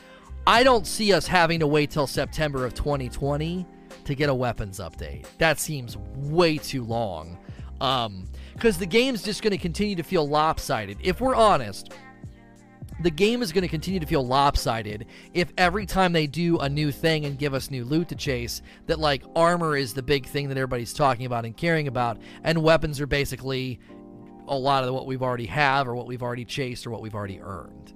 I 0.46 0.62
don't 0.62 0.86
see 0.86 1.12
us 1.12 1.26
having 1.26 1.60
to 1.60 1.66
wait 1.66 1.90
till 1.90 2.06
September 2.06 2.64
of 2.64 2.74
2020 2.74 3.66
to 4.04 4.14
get 4.14 4.30
a 4.30 4.34
weapons 4.34 4.80
update. 4.80 5.26
That 5.36 5.60
seems 5.60 5.96
way 6.16 6.56
too 6.56 6.84
long. 6.84 7.38
Um, 7.80 8.24
because 8.54 8.78
the 8.78 8.86
game's 8.86 9.22
just 9.22 9.42
going 9.42 9.52
to 9.52 9.58
continue 9.58 9.94
to 9.94 10.02
feel 10.02 10.26
lopsided. 10.26 10.98
If 11.00 11.20
we're 11.20 11.34
honest, 11.34 11.92
the 13.00 13.10
game 13.10 13.42
is 13.42 13.52
going 13.52 13.62
to 13.62 13.68
continue 13.68 14.00
to 14.00 14.06
feel 14.06 14.26
lopsided 14.26 15.06
if 15.32 15.52
every 15.56 15.86
time 15.86 16.12
they 16.12 16.26
do 16.26 16.58
a 16.58 16.68
new 16.68 16.90
thing 16.90 17.24
and 17.24 17.38
give 17.38 17.54
us 17.54 17.70
new 17.70 17.84
loot 17.84 18.08
to 18.08 18.16
chase, 18.16 18.62
that 18.86 18.98
like 18.98 19.22
armor 19.36 19.76
is 19.76 19.94
the 19.94 20.02
big 20.02 20.26
thing 20.26 20.48
that 20.48 20.56
everybody's 20.56 20.92
talking 20.92 21.26
about 21.26 21.44
and 21.44 21.56
caring 21.56 21.88
about, 21.88 22.18
and 22.42 22.62
weapons 22.62 23.00
are 23.00 23.06
basically 23.06 23.78
a 24.48 24.56
lot 24.56 24.84
of 24.84 24.92
what 24.94 25.06
we've 25.06 25.22
already 25.22 25.46
have 25.46 25.86
or 25.86 25.94
what 25.94 26.06
we've 26.06 26.22
already 26.22 26.44
chased 26.44 26.86
or 26.86 26.90
what 26.90 27.02
we've 27.02 27.14
already 27.14 27.40
earned. 27.40 27.94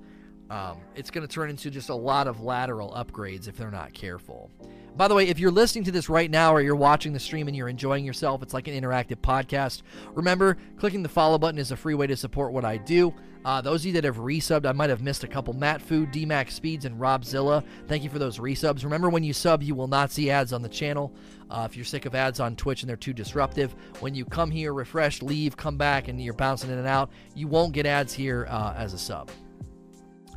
Um, 0.50 0.78
it's 0.94 1.10
going 1.10 1.26
to 1.26 1.32
turn 1.32 1.48
into 1.48 1.70
just 1.70 1.88
a 1.88 1.94
lot 1.94 2.28
of 2.28 2.42
lateral 2.42 2.92
upgrades 2.92 3.48
if 3.48 3.56
they're 3.56 3.70
not 3.70 3.94
careful. 3.94 4.50
By 4.94 5.08
the 5.08 5.14
way, 5.14 5.28
if 5.28 5.38
you're 5.38 5.50
listening 5.50 5.84
to 5.84 5.90
this 5.90 6.10
right 6.10 6.30
now 6.30 6.54
or 6.54 6.60
you're 6.60 6.76
watching 6.76 7.14
the 7.14 7.18
stream 7.18 7.48
and 7.48 7.56
you're 7.56 7.68
enjoying 7.68 8.04
yourself, 8.04 8.42
it's 8.42 8.52
like 8.52 8.68
an 8.68 8.74
interactive 8.74 9.16
podcast. 9.16 9.82
Remember, 10.12 10.58
clicking 10.76 11.02
the 11.02 11.08
follow 11.08 11.38
button 11.38 11.58
is 11.58 11.70
a 11.70 11.76
free 11.76 11.94
way 11.94 12.06
to 12.06 12.16
support 12.16 12.52
what 12.52 12.64
I 12.64 12.76
do. 12.76 13.14
Uh, 13.44 13.60
those 13.60 13.82
of 13.82 13.86
you 13.86 13.92
that 13.94 14.04
have 14.04 14.18
resubbed, 14.18 14.66
I 14.66 14.72
might 14.72 14.90
have 14.90 15.02
missed 15.02 15.24
a 15.24 15.28
couple. 15.28 15.54
Matt 15.54 15.80
Food, 15.80 16.12
DMAX 16.12 16.50
Speeds, 16.50 16.84
and 16.84 17.00
Robzilla, 17.00 17.64
Thank 17.88 18.04
you 18.04 18.10
for 18.10 18.18
those 18.18 18.38
resubs. 18.38 18.84
Remember, 18.84 19.08
when 19.08 19.24
you 19.24 19.32
sub, 19.32 19.62
you 19.62 19.74
will 19.74 19.88
not 19.88 20.12
see 20.12 20.30
ads 20.30 20.52
on 20.52 20.62
the 20.62 20.68
channel. 20.68 21.12
Uh, 21.50 21.66
if 21.68 21.74
you're 21.74 21.84
sick 21.84 22.04
of 22.04 22.14
ads 22.14 22.38
on 22.38 22.54
Twitch 22.54 22.82
and 22.82 22.88
they're 22.88 22.96
too 22.96 23.14
disruptive, 23.14 23.74
when 24.00 24.14
you 24.14 24.24
come 24.26 24.50
here, 24.50 24.74
refresh, 24.74 25.22
leave, 25.22 25.56
come 25.56 25.76
back, 25.76 26.08
and 26.08 26.22
you're 26.22 26.34
bouncing 26.34 26.70
in 26.70 26.78
and 26.78 26.86
out, 26.86 27.10
you 27.34 27.48
won't 27.48 27.72
get 27.72 27.86
ads 27.86 28.12
here 28.12 28.46
uh, 28.48 28.74
as 28.76 28.92
a 28.92 28.98
sub. 28.98 29.30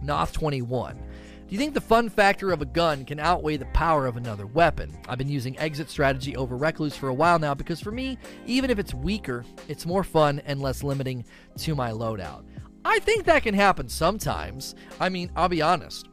Noth21. 0.03 0.97
You 1.55 1.59
think 1.59 1.73
the 1.73 1.79
fun 1.79 2.09
factor 2.09 2.51
of 2.51 2.61
a 2.61 2.65
gun 2.65 3.05
can 3.05 3.17
outweigh 3.17 3.55
the 3.55 3.63
power 3.67 4.07
of 4.07 4.17
another 4.17 4.45
weapon? 4.45 4.93
I've 5.07 5.17
been 5.17 5.29
using 5.29 5.57
exit 5.57 5.89
strategy 5.89 6.35
over 6.35 6.57
recluse 6.57 6.97
for 6.97 7.07
a 7.07 7.13
while 7.13 7.39
now 7.39 7.53
because 7.53 7.79
for 7.79 7.91
me, 7.93 8.17
even 8.45 8.69
if 8.69 8.77
it's 8.77 8.93
weaker, 8.93 9.45
it's 9.69 9.85
more 9.85 10.03
fun 10.03 10.41
and 10.45 10.61
less 10.61 10.83
limiting 10.83 11.23
to 11.59 11.73
my 11.73 11.91
loadout. 11.91 12.43
I 12.83 12.99
think 12.99 13.23
that 13.23 13.43
can 13.43 13.53
happen 13.53 13.87
sometimes. 13.87 14.75
I 14.99 15.07
mean, 15.07 15.31
I'll 15.33 15.47
be 15.47 15.61
honest. 15.61 16.09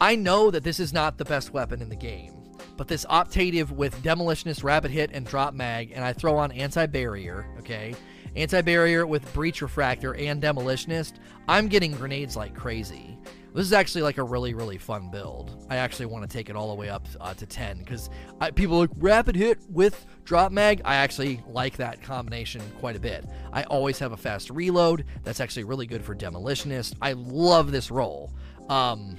I 0.00 0.14
know 0.14 0.52
that 0.52 0.62
this 0.62 0.78
is 0.78 0.92
not 0.92 1.18
the 1.18 1.24
best 1.24 1.52
weapon 1.52 1.82
in 1.82 1.88
the 1.88 1.96
game, 1.96 2.48
but 2.76 2.86
this 2.86 3.04
adaptive 3.10 3.72
with 3.72 4.04
demolitionist, 4.04 4.62
rapid 4.62 4.92
hit, 4.92 5.10
and 5.12 5.26
drop 5.26 5.52
mag, 5.52 5.90
and 5.92 6.04
I 6.04 6.12
throw 6.12 6.36
on 6.36 6.52
anti 6.52 6.86
barrier, 6.86 7.44
okay? 7.58 7.96
Anti-barrier 8.36 9.08
with 9.08 9.32
breach 9.34 9.60
refractor 9.60 10.14
and 10.14 10.40
demolitionist. 10.40 11.14
I'm 11.48 11.66
getting 11.66 11.90
grenades 11.90 12.36
like 12.36 12.54
crazy. 12.54 13.18
This 13.54 13.66
is 13.66 13.72
actually 13.72 14.02
like 14.02 14.18
a 14.18 14.22
really 14.22 14.54
really 14.54 14.78
fun 14.78 15.10
build. 15.10 15.66
I 15.68 15.76
actually 15.76 16.06
want 16.06 16.28
to 16.28 16.32
take 16.32 16.48
it 16.48 16.56
all 16.56 16.68
the 16.68 16.74
way 16.74 16.88
up 16.88 17.06
uh, 17.20 17.34
to 17.34 17.46
10 17.46 17.78
because 17.78 18.10
people 18.54 18.78
like 18.78 18.90
rapid 18.96 19.36
hit 19.36 19.58
with 19.68 20.06
drop 20.24 20.52
mag. 20.52 20.82
I 20.84 20.96
actually 20.96 21.42
like 21.48 21.76
that 21.78 22.02
combination 22.02 22.62
quite 22.78 22.96
a 22.96 23.00
bit. 23.00 23.24
I 23.52 23.64
always 23.64 23.98
have 23.98 24.12
a 24.12 24.16
fast 24.16 24.50
reload. 24.50 25.04
That's 25.24 25.40
actually 25.40 25.64
really 25.64 25.86
good 25.86 26.04
for 26.04 26.14
demolitionist. 26.14 26.94
I 27.02 27.12
love 27.12 27.72
this 27.72 27.90
role. 27.90 28.32
Um, 28.68 29.16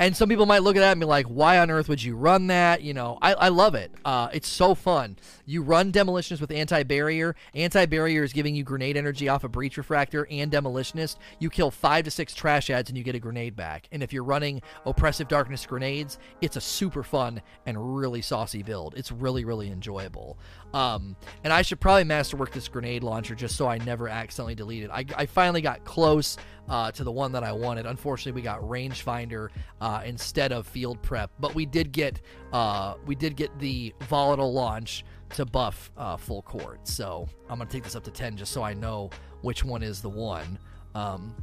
and 0.00 0.16
some 0.16 0.30
people 0.30 0.46
might 0.46 0.62
look 0.62 0.76
at 0.76 0.80
that 0.80 0.92
and 0.92 1.00
be 1.00 1.06
like, 1.06 1.26
why 1.26 1.58
on 1.58 1.70
earth 1.70 1.86
would 1.90 2.02
you 2.02 2.16
run 2.16 2.46
that? 2.46 2.80
You 2.80 2.94
know, 2.94 3.18
I, 3.20 3.34
I 3.34 3.48
love 3.50 3.74
it. 3.74 3.92
Uh, 4.02 4.28
it's 4.32 4.48
so 4.48 4.74
fun. 4.74 5.18
You 5.44 5.62
run 5.62 5.92
Demolitionist 5.92 6.40
with 6.40 6.50
Anti 6.50 6.84
Barrier. 6.84 7.36
Anti 7.54 7.84
Barrier 7.84 8.24
is 8.24 8.32
giving 8.32 8.54
you 8.54 8.64
grenade 8.64 8.96
energy 8.96 9.28
off 9.28 9.44
a 9.44 9.46
of 9.46 9.52
Breach 9.52 9.76
Refractor 9.76 10.26
and 10.30 10.50
Demolitionist. 10.50 11.16
You 11.38 11.50
kill 11.50 11.70
five 11.70 12.06
to 12.06 12.10
six 12.10 12.34
trash 12.34 12.70
ads 12.70 12.88
and 12.88 12.96
you 12.96 13.04
get 13.04 13.14
a 13.14 13.18
grenade 13.18 13.54
back. 13.54 13.88
And 13.92 14.02
if 14.02 14.10
you're 14.10 14.24
running 14.24 14.62
Oppressive 14.86 15.28
Darkness 15.28 15.66
grenades, 15.66 16.18
it's 16.40 16.56
a 16.56 16.62
super 16.62 17.02
fun 17.02 17.42
and 17.66 17.98
really 17.98 18.22
saucy 18.22 18.62
build. 18.62 18.94
It's 18.96 19.12
really, 19.12 19.44
really 19.44 19.70
enjoyable. 19.70 20.38
Um, 20.72 21.16
and 21.44 21.52
I 21.52 21.62
should 21.62 21.80
probably 21.80 22.04
masterwork 22.04 22.52
this 22.52 22.68
grenade 22.68 23.02
launcher 23.02 23.34
just 23.34 23.56
so 23.56 23.66
I 23.66 23.78
never 23.78 24.08
accidentally 24.08 24.54
delete 24.54 24.84
it. 24.84 24.90
I, 24.90 25.04
I 25.16 25.26
finally 25.26 25.60
got 25.60 25.84
close 25.84 26.36
uh, 26.68 26.92
to 26.92 27.04
the 27.04 27.10
one 27.10 27.32
that 27.32 27.42
I 27.42 27.52
wanted. 27.52 27.86
Unfortunately, 27.86 28.32
we 28.32 28.42
got 28.42 28.60
rangefinder 28.60 29.48
uh, 29.80 30.02
instead 30.04 30.52
of 30.52 30.66
field 30.66 31.02
prep, 31.02 31.30
but 31.40 31.54
we 31.54 31.66
did 31.66 31.92
get 31.92 32.20
uh, 32.52 32.94
we 33.06 33.14
did 33.14 33.36
get 33.36 33.56
the 33.58 33.92
volatile 34.02 34.52
launch 34.52 35.04
to 35.30 35.44
buff 35.44 35.90
uh, 35.96 36.16
full 36.16 36.42
court. 36.42 36.86
So 36.86 37.28
I'm 37.48 37.58
gonna 37.58 37.70
take 37.70 37.84
this 37.84 37.96
up 37.96 38.04
to 38.04 38.10
10 38.10 38.36
just 38.36 38.52
so 38.52 38.62
I 38.62 38.74
know 38.74 39.10
which 39.42 39.64
one 39.64 39.82
is 39.82 40.00
the 40.00 40.08
one. 40.08 40.58
Um, 40.94 41.34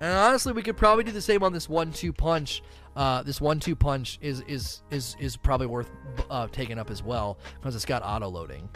and 0.00 0.12
honestly, 0.12 0.52
we 0.52 0.62
could 0.62 0.76
probably 0.76 1.04
do 1.04 1.12
the 1.12 1.20
same 1.20 1.42
on 1.42 1.52
this 1.52 1.68
one-two 1.68 2.12
punch. 2.12 2.62
Uh, 2.94 3.22
this 3.22 3.40
one-two 3.40 3.74
punch 3.74 4.18
is 4.20 4.42
is 4.42 4.82
is 4.90 5.16
is 5.18 5.36
probably 5.36 5.66
worth 5.66 5.90
uh, 6.30 6.46
taking 6.52 6.78
up 6.78 6.90
as 6.90 7.02
well 7.02 7.38
because 7.58 7.74
it's 7.74 7.84
got 7.84 8.02
auto 8.04 8.28
loading. 8.28 8.68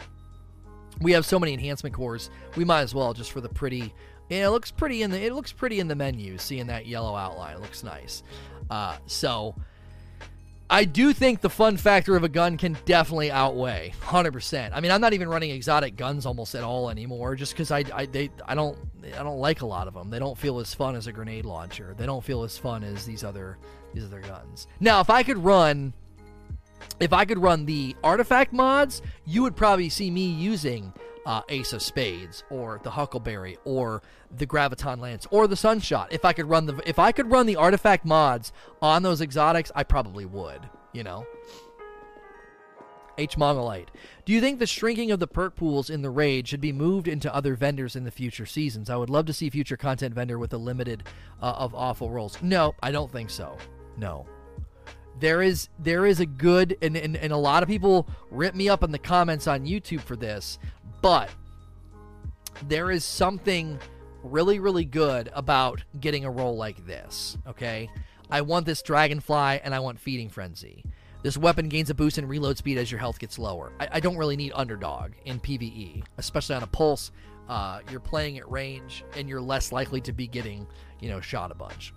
We 1.01 1.11
have 1.11 1.25
so 1.25 1.37
many 1.37 1.53
enhancement 1.53 1.93
cores. 1.93 2.29
We 2.55 2.65
might 2.65 2.81
as 2.81 2.95
well 2.95 3.13
just 3.13 3.31
for 3.31 3.41
the 3.41 3.49
pretty. 3.49 3.93
Yeah, 4.29 4.47
it 4.47 4.49
looks 4.49 4.71
pretty 4.71 5.03
in 5.03 5.11
the 5.11 5.23
it 5.23 5.33
looks 5.33 5.51
pretty 5.53 5.79
in 5.79 5.87
the 5.87 5.95
menu. 5.95 6.37
Seeing 6.37 6.67
that 6.67 6.87
yellow 6.87 7.15
outline, 7.15 7.55
it 7.55 7.61
looks 7.61 7.83
nice. 7.83 8.23
Uh, 8.69 8.97
so 9.05 9.55
I 10.69 10.83
do 10.83 11.13
think 11.13 11.39
the 11.39 11.49
fun 11.49 11.77
factor 11.77 12.17
of 12.17 12.23
a 12.23 12.29
gun 12.29 12.57
can 12.57 12.77
definitely 12.85 13.31
outweigh 13.31 13.93
100%. 14.01 14.71
I 14.73 14.81
mean, 14.81 14.91
I'm 14.91 14.99
not 14.99 15.13
even 15.13 15.29
running 15.29 15.51
exotic 15.51 15.95
guns 15.95 16.25
almost 16.25 16.55
at 16.55 16.63
all 16.63 16.89
anymore 16.89 17.35
just 17.35 17.55
cuz 17.55 17.71
I 17.71 17.85
I 17.93 18.05
they 18.05 18.29
I 18.45 18.53
don't 18.53 18.77
I 19.17 19.23
don't 19.23 19.39
like 19.39 19.61
a 19.61 19.65
lot 19.65 19.87
of 19.87 19.93
them. 19.93 20.09
They 20.09 20.19
don't 20.19 20.37
feel 20.37 20.59
as 20.59 20.73
fun 20.73 20.95
as 20.95 21.07
a 21.07 21.13
grenade 21.13 21.45
launcher. 21.45 21.95
They 21.97 22.05
don't 22.05 22.23
feel 22.23 22.43
as 22.43 22.57
fun 22.57 22.83
as 22.83 23.05
these 23.05 23.23
other 23.23 23.57
these 23.93 24.03
other 24.03 24.19
guns. 24.21 24.67
Now, 24.79 24.99
if 24.99 25.09
I 25.09 25.23
could 25.23 25.37
run 25.37 25.93
if 26.99 27.13
I 27.13 27.25
could 27.25 27.39
run 27.39 27.65
the 27.65 27.95
artifact 28.03 28.53
mods, 28.53 29.01
you 29.25 29.43
would 29.43 29.55
probably 29.55 29.89
see 29.89 30.11
me 30.11 30.25
using 30.25 30.93
uh, 31.27 31.41
Ace 31.49 31.73
of 31.73 31.81
Spades 31.81 32.45
or 32.49 32.79
the 32.83 32.91
Huckleberry 32.91 33.57
or 33.65 34.01
the 34.35 34.47
Graviton 34.47 34.99
Lance 34.99 35.27
or 35.29 35.45
the 35.45 35.57
Sunshot. 35.57 36.07
If 36.11 36.23
I 36.23 36.31
could 36.31 36.49
run 36.49 36.65
the 36.65 36.81
if 36.87 36.97
I 36.97 37.11
could 37.11 37.29
run 37.29 37.45
the 37.45 37.57
artifact 37.57 38.05
mods 38.05 38.53
on 38.81 39.03
those 39.03 39.21
exotics, 39.21 39.69
I 39.75 39.83
probably 39.83 40.25
would. 40.25 40.61
You 40.93 41.03
know. 41.03 41.27
H 43.19 43.35
Mongolite. 43.35 43.87
Do 44.25 44.31
you 44.31 44.39
think 44.39 44.59
the 44.59 44.67
shrinking 44.67 45.11
of 45.11 45.19
the 45.19 45.27
perk 45.27 45.55
pools 45.55 45.89
in 45.89 46.03
the 46.03 46.09
raid 46.09 46.47
should 46.47 46.61
be 46.61 46.71
moved 46.71 47.07
into 47.07 47.33
other 47.33 47.55
vendors 47.55 47.95
in 47.95 48.03
the 48.03 48.11
future 48.11 48.45
seasons? 48.45 48.91
I 48.91 48.95
would 48.95 49.09
love 49.09 49.25
to 49.25 49.33
see 49.33 49.49
future 49.49 49.75
content 49.75 50.13
vendor 50.13 50.37
with 50.37 50.53
a 50.53 50.57
limited 50.57 51.03
uh, 51.41 51.53
of 51.57 51.73
awful 51.73 52.11
rolls. 52.11 52.37
No, 52.43 52.75
I 52.81 52.91
don't 52.91 53.11
think 53.11 53.31
so. 53.31 53.57
No. 53.97 54.27
There 55.19 55.41
is 55.41 55.69
there 55.79 56.05
is 56.05 56.19
a 56.19 56.27
good 56.27 56.77
and, 56.81 56.95
and, 56.95 57.17
and 57.17 57.33
a 57.33 57.37
lot 57.37 57.63
of 57.63 57.69
people 57.69 58.07
rip 58.29 58.53
me 58.53 58.69
up 58.69 58.83
in 58.83 58.91
the 58.91 58.99
comments 58.99 59.47
on 59.47 59.65
YouTube 59.65 60.01
for 60.01 60.15
this, 60.15 60.59
but 61.07 61.29
there 62.67 62.91
is 62.91 63.05
something 63.05 63.79
really, 64.23 64.59
really 64.59 64.83
good 64.83 65.31
about 65.33 65.81
getting 66.01 66.25
a 66.25 66.29
roll 66.29 66.57
like 66.57 66.85
this, 66.85 67.37
okay? 67.47 67.89
I 68.29 68.41
want 68.41 68.65
this 68.65 68.81
Dragonfly 68.81 69.61
and 69.63 69.73
I 69.73 69.79
want 69.79 70.01
Feeding 70.01 70.27
Frenzy. 70.27 70.83
This 71.23 71.37
weapon 71.37 71.69
gains 71.69 71.89
a 71.89 71.93
boost 71.93 72.17
in 72.17 72.27
reload 72.27 72.57
speed 72.57 72.77
as 72.77 72.91
your 72.91 72.99
health 72.99 73.19
gets 73.19 73.39
lower. 73.39 73.71
I, 73.79 73.87
I 73.93 73.99
don't 74.01 74.17
really 74.17 74.35
need 74.35 74.51
Underdog 74.53 75.13
in 75.23 75.39
PvE, 75.39 76.03
especially 76.17 76.57
on 76.57 76.63
a 76.63 76.67
pulse. 76.67 77.11
Uh, 77.47 77.79
you're 77.89 78.01
playing 78.01 78.37
at 78.37 78.51
range 78.51 79.05
and 79.15 79.29
you're 79.29 79.39
less 79.39 79.71
likely 79.71 80.01
to 80.01 80.11
be 80.11 80.27
getting, 80.27 80.67
you 80.99 81.07
know, 81.07 81.21
shot 81.21 81.51
a 81.51 81.55
bunch. 81.55 81.93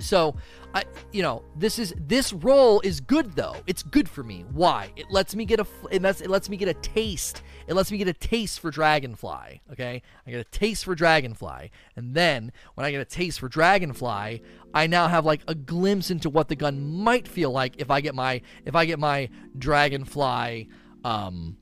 So, 0.00 0.34
I 0.74 0.84
you 1.12 1.22
know 1.22 1.42
this 1.56 1.78
is 1.78 1.94
this 1.96 2.32
role 2.32 2.80
is 2.80 3.00
good 3.00 3.32
though. 3.34 3.56
It's 3.66 3.82
good 3.82 4.08
for 4.08 4.22
me. 4.22 4.44
Why? 4.52 4.90
It 4.96 5.10
lets 5.10 5.34
me 5.34 5.44
get 5.44 5.60
a 5.60 5.66
it 5.90 6.02
lets, 6.02 6.20
it 6.20 6.30
lets 6.30 6.48
me 6.48 6.56
get 6.56 6.68
a 6.68 6.74
taste. 6.74 7.42
It 7.70 7.76
lets 7.76 7.92
me 7.92 7.98
get 7.98 8.08
a 8.08 8.12
taste 8.12 8.58
for 8.58 8.72
Dragonfly. 8.72 9.60
Okay, 9.70 10.02
I 10.26 10.30
get 10.30 10.40
a 10.40 10.50
taste 10.50 10.84
for 10.84 10.96
Dragonfly, 10.96 11.70
and 11.94 12.16
then 12.16 12.50
when 12.74 12.84
I 12.84 12.90
get 12.90 13.00
a 13.00 13.04
taste 13.04 13.38
for 13.38 13.48
Dragonfly, 13.48 14.42
I 14.74 14.86
now 14.88 15.06
have 15.06 15.24
like 15.24 15.42
a 15.46 15.54
glimpse 15.54 16.10
into 16.10 16.28
what 16.28 16.48
the 16.48 16.56
gun 16.56 16.84
might 16.84 17.28
feel 17.28 17.52
like 17.52 17.80
if 17.80 17.88
I 17.88 18.00
get 18.00 18.16
my 18.16 18.42
if 18.64 18.74
I 18.74 18.86
get 18.86 18.98
my 18.98 19.28
Dragonfly. 19.56 20.68
Um, 21.04 21.56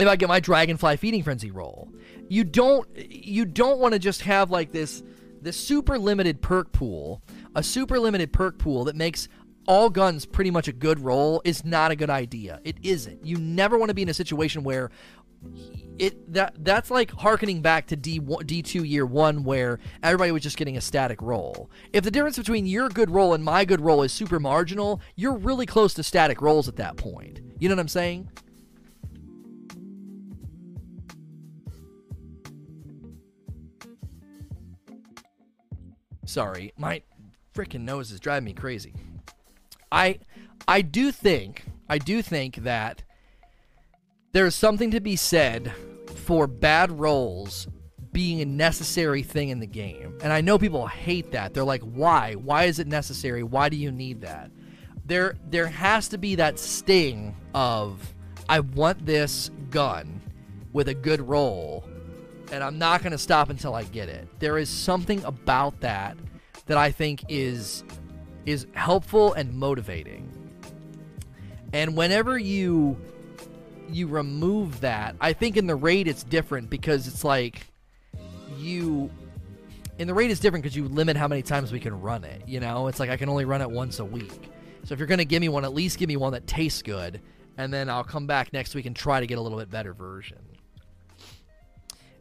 if 0.00 0.08
I 0.08 0.16
get 0.16 0.28
my 0.28 0.40
Dragonfly 0.40 0.96
feeding 0.96 1.22
frenzy 1.22 1.52
roll, 1.52 1.92
you 2.28 2.42
don't 2.42 2.88
you 2.96 3.44
don't 3.44 3.78
want 3.78 3.92
to 3.92 4.00
just 4.00 4.22
have 4.22 4.50
like 4.50 4.72
this 4.72 5.04
this 5.40 5.56
super 5.56 5.96
limited 5.96 6.42
perk 6.42 6.72
pool, 6.72 7.22
a 7.54 7.62
super 7.62 8.00
limited 8.00 8.32
perk 8.32 8.58
pool 8.58 8.82
that 8.86 8.96
makes 8.96 9.28
all 9.66 9.90
guns 9.90 10.26
pretty 10.26 10.50
much 10.50 10.68
a 10.68 10.72
good 10.72 11.00
roll 11.00 11.40
is 11.44 11.64
not 11.64 11.90
a 11.90 11.96
good 11.96 12.10
idea. 12.10 12.60
It 12.64 12.76
isn't. 12.82 13.24
You 13.24 13.38
never 13.38 13.78
want 13.78 13.90
to 13.90 13.94
be 13.94 14.02
in 14.02 14.08
a 14.08 14.14
situation 14.14 14.64
where 14.64 14.90
it 15.98 16.32
that 16.32 16.54
that's 16.64 16.90
like 16.90 17.10
harkening 17.10 17.62
back 17.62 17.86
to 17.88 17.96
D 17.96 18.20
D2 18.20 18.88
year 18.88 19.04
1 19.04 19.44
where 19.44 19.78
everybody 20.02 20.30
was 20.30 20.42
just 20.42 20.56
getting 20.56 20.76
a 20.76 20.80
static 20.80 21.20
roll. 21.20 21.70
If 21.92 22.04
the 22.04 22.10
difference 22.10 22.38
between 22.38 22.66
your 22.66 22.88
good 22.88 23.10
roll 23.10 23.34
and 23.34 23.44
my 23.44 23.64
good 23.64 23.80
roll 23.80 24.02
is 24.02 24.12
super 24.12 24.38
marginal, 24.38 25.00
you're 25.16 25.36
really 25.36 25.66
close 25.66 25.94
to 25.94 26.02
static 26.02 26.40
rolls 26.40 26.68
at 26.68 26.76
that 26.76 26.96
point. 26.96 27.40
You 27.58 27.68
know 27.68 27.74
what 27.74 27.80
I'm 27.80 27.88
saying? 27.88 28.30
Sorry, 36.24 36.72
my 36.78 37.02
freaking 37.52 37.80
nose 37.80 38.10
is 38.10 38.20
driving 38.20 38.44
me 38.44 38.54
crazy. 38.54 38.94
I 39.92 40.18
I 40.66 40.82
do 40.82 41.12
think 41.12 41.64
I 41.88 41.98
do 41.98 42.22
think 42.22 42.56
that 42.56 43.02
there's 44.32 44.54
something 44.54 44.90
to 44.90 45.00
be 45.00 45.14
said 45.14 45.72
for 46.24 46.46
bad 46.46 46.90
rolls 46.90 47.68
being 48.12 48.40
a 48.40 48.46
necessary 48.46 49.22
thing 49.22 49.50
in 49.50 49.60
the 49.60 49.66
game. 49.66 50.18
And 50.22 50.32
I 50.32 50.40
know 50.40 50.58
people 50.58 50.86
hate 50.86 51.32
that. 51.32 51.54
They're 51.54 51.64
like, 51.64 51.82
"Why? 51.82 52.34
Why 52.34 52.64
is 52.64 52.78
it 52.78 52.86
necessary? 52.86 53.42
Why 53.42 53.68
do 53.68 53.76
you 53.76 53.92
need 53.92 54.22
that?" 54.22 54.50
There 55.04 55.36
there 55.50 55.66
has 55.66 56.08
to 56.08 56.18
be 56.18 56.34
that 56.36 56.58
sting 56.58 57.36
of 57.54 58.14
I 58.48 58.60
want 58.60 59.04
this 59.04 59.50
gun 59.70 60.20
with 60.72 60.88
a 60.88 60.94
good 60.94 61.20
roll 61.20 61.84
and 62.50 62.62
I'm 62.62 62.78
not 62.78 63.02
going 63.02 63.12
to 63.12 63.18
stop 63.18 63.48
until 63.48 63.74
I 63.74 63.84
get 63.84 64.08
it. 64.08 64.28
There 64.38 64.58
is 64.58 64.68
something 64.68 65.24
about 65.24 65.80
that 65.80 66.16
that 66.66 66.76
I 66.76 66.90
think 66.90 67.24
is 67.28 67.82
is 68.46 68.66
helpful 68.72 69.32
and 69.34 69.52
motivating. 69.54 70.28
And 71.72 71.96
whenever 71.96 72.38
you 72.38 72.96
you 73.90 74.06
remove 74.06 74.80
that, 74.80 75.16
I 75.20 75.32
think 75.32 75.56
in 75.56 75.66
the 75.66 75.74
raid 75.74 76.08
it's 76.08 76.22
different 76.22 76.70
because 76.70 77.06
it's 77.06 77.24
like 77.24 77.66
you 78.56 79.10
in 79.98 80.06
the 80.06 80.14
raid 80.14 80.30
is 80.30 80.40
different 80.40 80.62
because 80.62 80.76
you 80.76 80.88
limit 80.88 81.16
how 81.16 81.28
many 81.28 81.42
times 81.42 81.72
we 81.72 81.80
can 81.80 82.00
run 82.00 82.24
it. 82.24 82.42
You 82.46 82.60
know, 82.60 82.88
it's 82.88 82.98
like 82.98 83.10
I 83.10 83.16
can 83.16 83.28
only 83.28 83.44
run 83.44 83.60
it 83.60 83.70
once 83.70 83.98
a 83.98 84.04
week. 84.04 84.50
So 84.84 84.94
if 84.94 84.98
you're 84.98 85.06
gonna 85.06 85.24
give 85.24 85.40
me 85.40 85.48
one, 85.48 85.64
at 85.64 85.74
least 85.74 85.98
give 85.98 86.08
me 86.08 86.16
one 86.16 86.32
that 86.32 86.46
tastes 86.46 86.82
good, 86.82 87.20
and 87.56 87.72
then 87.72 87.88
I'll 87.88 88.04
come 88.04 88.26
back 88.26 88.52
next 88.52 88.74
week 88.74 88.86
and 88.86 88.96
try 88.96 89.20
to 89.20 89.26
get 89.26 89.38
a 89.38 89.40
little 89.40 89.58
bit 89.58 89.70
better 89.70 89.92
version. 89.92 90.38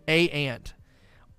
A 0.07 0.29
ant. 0.29 0.73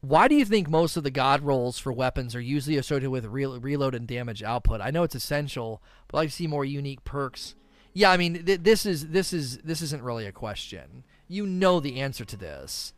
Why 0.02 0.26
do 0.26 0.34
you 0.34 0.44
think 0.44 0.68
most 0.68 0.96
of 0.96 1.04
the 1.04 1.12
god 1.12 1.42
rolls 1.42 1.78
for 1.78 1.92
weapons 1.92 2.34
are 2.34 2.40
usually 2.40 2.76
associated 2.76 3.10
with 3.10 3.24
re- 3.26 3.46
reload 3.46 3.94
and 3.94 4.06
damage 4.06 4.42
output? 4.42 4.80
I 4.80 4.90
know 4.90 5.04
it's 5.04 5.14
essential, 5.14 5.80
but 6.08 6.18
I 6.18 6.26
see 6.26 6.48
more 6.48 6.64
unique 6.64 7.04
perks. 7.04 7.54
Yeah, 7.94 8.10
I 8.10 8.16
mean 8.16 8.44
th- 8.44 8.62
this 8.62 8.84
is 8.84 9.08
this 9.08 9.32
is 9.32 9.58
this 9.58 9.80
isn't 9.80 10.02
really 10.02 10.26
a 10.26 10.32
question. 10.32 11.04
You 11.28 11.46
know 11.46 11.78
the 11.78 12.00
answer 12.00 12.24
to 12.24 12.36
this. 12.36 12.94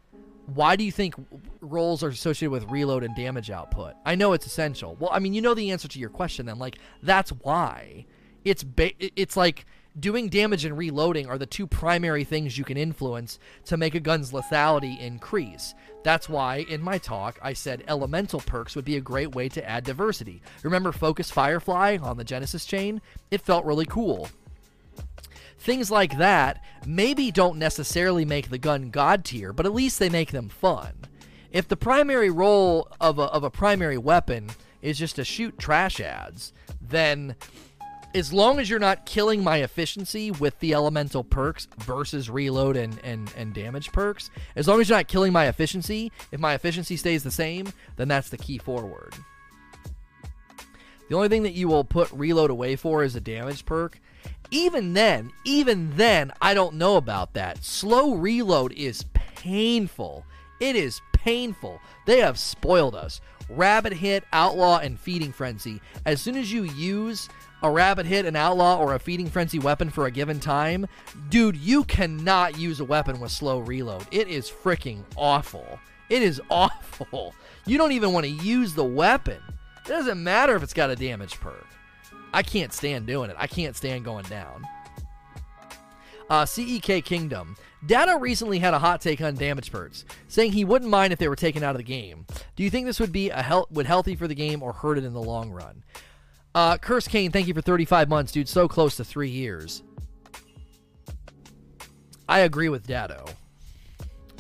Why 0.47 0.77
do 0.77 0.85
you 0.85 0.93
think 0.93 1.14
rolls 1.61 2.03
are 2.03 2.09
associated 2.09 2.51
with 2.51 2.71
reload 2.71 3.05
and 3.05 3.14
damage 3.14 3.51
output? 3.51 3.95
I 4.07 4.14
know 4.14 4.33
it's 4.33 4.47
essential. 4.47 4.97
Well, 4.99 5.11
I 5.12 5.19
mean, 5.19 5.35
you 5.35 5.43
know 5.43 5.55
the 5.55 5.73
answer 5.73 5.88
to 5.88 5.99
your 5.99 6.11
question 6.11 6.47
then. 6.47 6.59
Like 6.59 6.79
that's 7.03 7.31
why. 7.31 8.07
It's 8.47 8.64
ba- 8.64 8.93
it's 8.99 9.37
like 9.37 9.67
doing 9.98 10.28
damage 10.28 10.64
and 10.64 10.76
reloading 10.76 11.28
are 11.28 11.38
the 11.38 11.46
two 11.46 11.66
primary 11.66 12.24
things 12.24 12.59
you 12.59 12.64
can 12.64 12.76
influence 12.76 13.38
to 13.66 13.76
make 13.76 13.94
a 13.94 14.00
gun's 14.00 14.33
lethality 14.33 14.98
increase. 15.00 15.74
That's 16.02 16.28
why 16.28 16.66
in 16.68 16.83
my 16.83 16.98
talk 16.98 17.38
I 17.42 17.52
said 17.52 17.85
elemental 17.87 18.40
perks 18.40 18.74
would 18.76 18.85
be 18.85 18.96
a 18.96 19.00
great 19.00 19.35
way 19.35 19.48
to 19.50 19.68
add 19.68 19.85
diversity. 19.85 20.42
Remember 20.62 20.92
Focus 20.92 21.30
Firefly 21.30 21.98
on 22.02 22.16
the 22.16 22.24
Genesis 22.24 22.64
chain? 22.64 23.00
It 23.30 23.40
felt 23.40 23.64
really 23.64 23.87
cool. 23.87 24.28
Things 25.59 25.90
like 25.90 26.18
that 26.18 26.62
maybe 26.87 27.30
don't 27.30 27.59
necessarily 27.59 28.24
make 28.24 28.50
the 28.50 28.59
gun 28.59 28.90
god 28.90 29.24
tier, 29.24 29.52
but 29.52 29.64
at 29.64 29.72
least 29.72 29.98
they 29.98 30.11
make 30.11 30.30
them 30.30 30.48
fun. 30.48 30.92
If 31.52 31.68
the 31.68 31.76
primary 31.76 32.30
role 32.30 32.88
of 33.00 33.18
a, 33.18 33.22
of 33.22 33.44
a 33.44 33.50
primary 33.50 33.96
weapon 33.96 34.50
is 34.83 34.98
just 34.98 35.16
to 35.16 35.24
shoot 35.24 35.57
trash 35.57 36.00
ads, 36.00 36.52
then 36.80 37.37
as 38.14 38.33
long 38.33 38.61
as 38.61 38.70
you're 38.70 38.79
not 38.79 39.07
killing 39.07 39.42
my 39.42 39.59
efficiency 39.59 40.31
with 40.31 40.59
the 40.61 40.72
elemental 40.72 41.24
perks 41.24 41.66
versus 41.79 42.31
reload 42.31 42.77
and, 42.77 42.98
and, 43.03 43.33
and 43.37 43.53
damage 43.53 43.90
perks, 43.90 44.31
as 44.55 44.68
long 44.68 44.81
as 44.81 44.88
you're 44.88 44.96
not 44.96 45.09
killing 45.09 45.33
my 45.33 45.48
efficiency, 45.48 46.12
if 46.31 46.38
my 46.38 46.55
efficiency 46.55 46.96
stays 46.96 47.24
the 47.24 47.31
same, 47.31 47.72
then 47.96 48.09
that's 48.09 48.29
the 48.29 48.38
key 48.38 48.59
forward. 48.59 49.14
The 51.09 51.16
only 51.16 51.29
thing 51.29 51.42
that 51.42 51.55
you 51.55 51.68
will 51.68 51.85
put 51.85 52.11
reload 52.12 52.50
away 52.50 52.77
for 52.77 53.03
is 53.03 53.16
a 53.16 53.20
damage 53.20 53.66
perk. 53.66 54.00
Even 54.50 54.94
then, 54.94 55.33
even 55.44 55.96
then, 55.96 56.33
I 56.40 56.55
don't 56.55 56.77
know 56.77 56.96
about 56.96 57.35
that. 57.35 57.64
Slow 57.64 58.14
reload 58.14 58.72
is 58.72 59.05
painful. 59.12 60.24
It 60.61 60.77
is 60.77 61.03
painful. 61.12 61.81
They 62.07 62.20
have 62.20 62.38
spoiled 62.38 62.94
us. 62.94 63.20
Rapid 63.50 63.92
Hit, 63.92 64.24
Outlaw, 64.33 64.79
and 64.79 64.98
Feeding 64.98 65.33
Frenzy. 65.33 65.81
As 66.07 66.20
soon 66.20 66.37
as 66.37 66.50
you 66.50 66.64
use 66.64 67.29
a 67.62 67.71
Rapid 67.71 68.07
Hit, 68.07 68.27
an 68.27 68.37
Outlaw, 68.37 68.79
or 68.79 68.95
a 68.95 68.99
Feeding 68.99 69.29
Frenzy 69.29 69.59
weapon 69.59 69.90
for 69.90 70.07
a 70.07 70.11
given 70.11 70.40
time, 70.40 70.87
dude, 71.31 71.57
you 71.57 71.85
cannot 71.85 72.59
use 72.59 72.81
a 72.81 72.85
weapon 72.85 73.21
with 73.21 73.31
slow 73.31 73.59
reload. 73.61 74.07
It 74.11 74.29
is 74.29 74.51
freaking 74.51 75.03
awful. 75.17 75.79
It 76.11 76.23
is 76.23 76.40
awful. 76.51 77.35
You 77.67 77.79
don't 77.79 77.93
even 77.93 78.12
want 78.12 78.25
to 78.27 78.31
use 78.31 78.75
the 78.75 78.85
weapon. 78.85 79.40
It 79.85 79.88
doesn't 79.88 80.23
matter 80.23 80.57
if 80.57 80.62
it's 80.62 80.75
got 80.75 80.90
a 80.90 80.97
damage 80.97 81.40
perk. 81.40 81.67
I 82.33 82.43
can't 82.43 82.73
stand 82.73 83.07
doing 83.07 83.31
it. 83.31 83.37
I 83.38 83.47
can't 83.47 83.77
stand 83.77 84.05
going 84.05 84.25
down. 84.25 84.67
Uh, 86.29 86.45
CEK 86.45 87.05
Kingdom. 87.05 87.57
Datto 87.87 88.19
recently 88.19 88.59
had 88.59 88.73
a 88.73 88.79
hot 88.79 89.01
take 89.03 89.21
on 89.21 89.35
damage 89.35 89.71
perks, 89.71 90.05
saying 90.27 90.53
he 90.53 90.64
wouldn't 90.64 90.90
mind 90.90 91.12
if 91.12 91.19
they 91.19 91.29
were 91.29 91.37
taken 91.37 91.62
out 91.62 91.73
of 91.73 91.77
the 91.77 91.83
game. 91.85 92.27
Do 92.57 92.62
you 92.62 92.71
think 92.71 92.87
this 92.87 92.99
would 92.99 93.12
be 93.12 93.29
a 93.29 93.43
hel- 93.43 93.69
would 93.71 93.87
healthy 93.87 94.17
for 94.17 94.27
the 94.27 94.35
game 94.35 94.62
or 94.62 94.73
hurt 94.73 94.97
it 94.97 95.05
in 95.05 95.12
the 95.12 95.23
long 95.23 95.51
run? 95.51 95.85
Uh, 96.55 96.79
Curse 96.79 97.09
Kane, 97.09 97.33
thank 97.33 97.49
you 97.49 97.55
for 97.55 97.61
35 97.61 98.09
months, 98.09 98.33
dude. 98.33 98.49
So 98.49 98.69
close 98.69 98.97
to 98.97 99.05
three 99.05 99.31
years. 99.31 99.83
I 102.29 102.40
agree 102.40 102.69
with 102.69 102.87
Datto. 102.87 103.27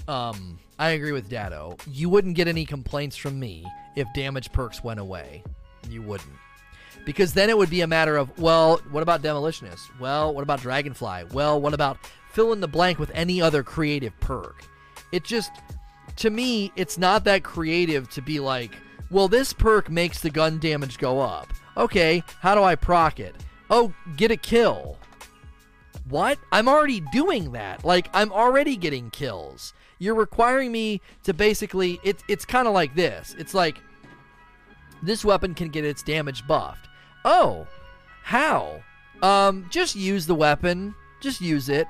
Um, 0.06 0.58
I 0.78 0.90
agree 0.90 1.12
with 1.12 1.28
Datto. 1.28 1.76
You 1.90 2.08
wouldn't 2.08 2.36
get 2.36 2.48
any 2.48 2.64
complaints 2.64 3.16
from 3.16 3.38
me 3.38 3.64
if 3.96 4.06
damage 4.14 4.52
perks 4.52 4.82
went 4.82 5.00
away. 5.00 5.42
You 5.90 6.02
wouldn't. 6.02 6.30
Because 7.04 7.34
then 7.34 7.50
it 7.50 7.58
would 7.58 7.68
be 7.68 7.82
a 7.82 7.86
matter 7.86 8.16
of, 8.16 8.36
well, 8.38 8.80
what 8.90 9.02
about 9.02 9.22
Demolitionist? 9.22 9.90
Well, 10.00 10.32
what 10.32 10.42
about 10.42 10.60
Dragonfly? 10.60 11.24
Well, 11.32 11.60
what 11.60 11.74
about 11.74 11.98
fill 12.30 12.52
in 12.52 12.60
the 12.60 12.68
blank 12.68 12.98
with 12.98 13.10
any 13.12 13.42
other 13.42 13.62
creative 13.62 14.18
perk? 14.20 14.64
It 15.12 15.24
just, 15.24 15.50
to 16.16 16.30
me, 16.30 16.72
it's 16.76 16.96
not 16.96 17.24
that 17.24 17.42
creative 17.42 18.08
to 18.10 18.22
be 18.22 18.40
like, 18.40 18.70
well, 19.10 19.28
this 19.28 19.52
perk 19.52 19.90
makes 19.90 20.20
the 20.20 20.30
gun 20.30 20.58
damage 20.58 20.98
go 20.98 21.20
up. 21.20 21.52
Okay, 21.76 22.22
how 22.40 22.54
do 22.54 22.62
I 22.62 22.76
proc 22.76 23.18
it? 23.20 23.34
Oh, 23.70 23.92
get 24.16 24.30
a 24.30 24.36
kill. 24.36 24.98
What? 26.08 26.38
I'm 26.52 26.68
already 26.68 27.00
doing 27.12 27.52
that. 27.52 27.84
Like, 27.84 28.08
I'm 28.12 28.30
already 28.32 28.76
getting 28.76 29.10
kills. 29.10 29.72
You're 29.98 30.14
requiring 30.14 30.70
me 30.70 31.00
to 31.22 31.32
basically, 31.32 31.98
it's, 32.04 32.22
it's 32.28 32.44
kind 32.44 32.68
of 32.68 32.74
like 32.74 32.94
this. 32.94 33.34
It's 33.38 33.54
like, 33.54 33.78
this 35.02 35.24
weapon 35.24 35.54
can 35.54 35.68
get 35.68 35.84
its 35.84 36.02
damage 36.02 36.46
buffed. 36.46 36.88
Oh, 37.24 37.66
how? 38.22 38.82
Um, 39.22 39.66
just 39.70 39.96
use 39.96 40.26
the 40.26 40.34
weapon. 40.34 40.94
Just 41.20 41.40
use 41.40 41.68
it. 41.68 41.86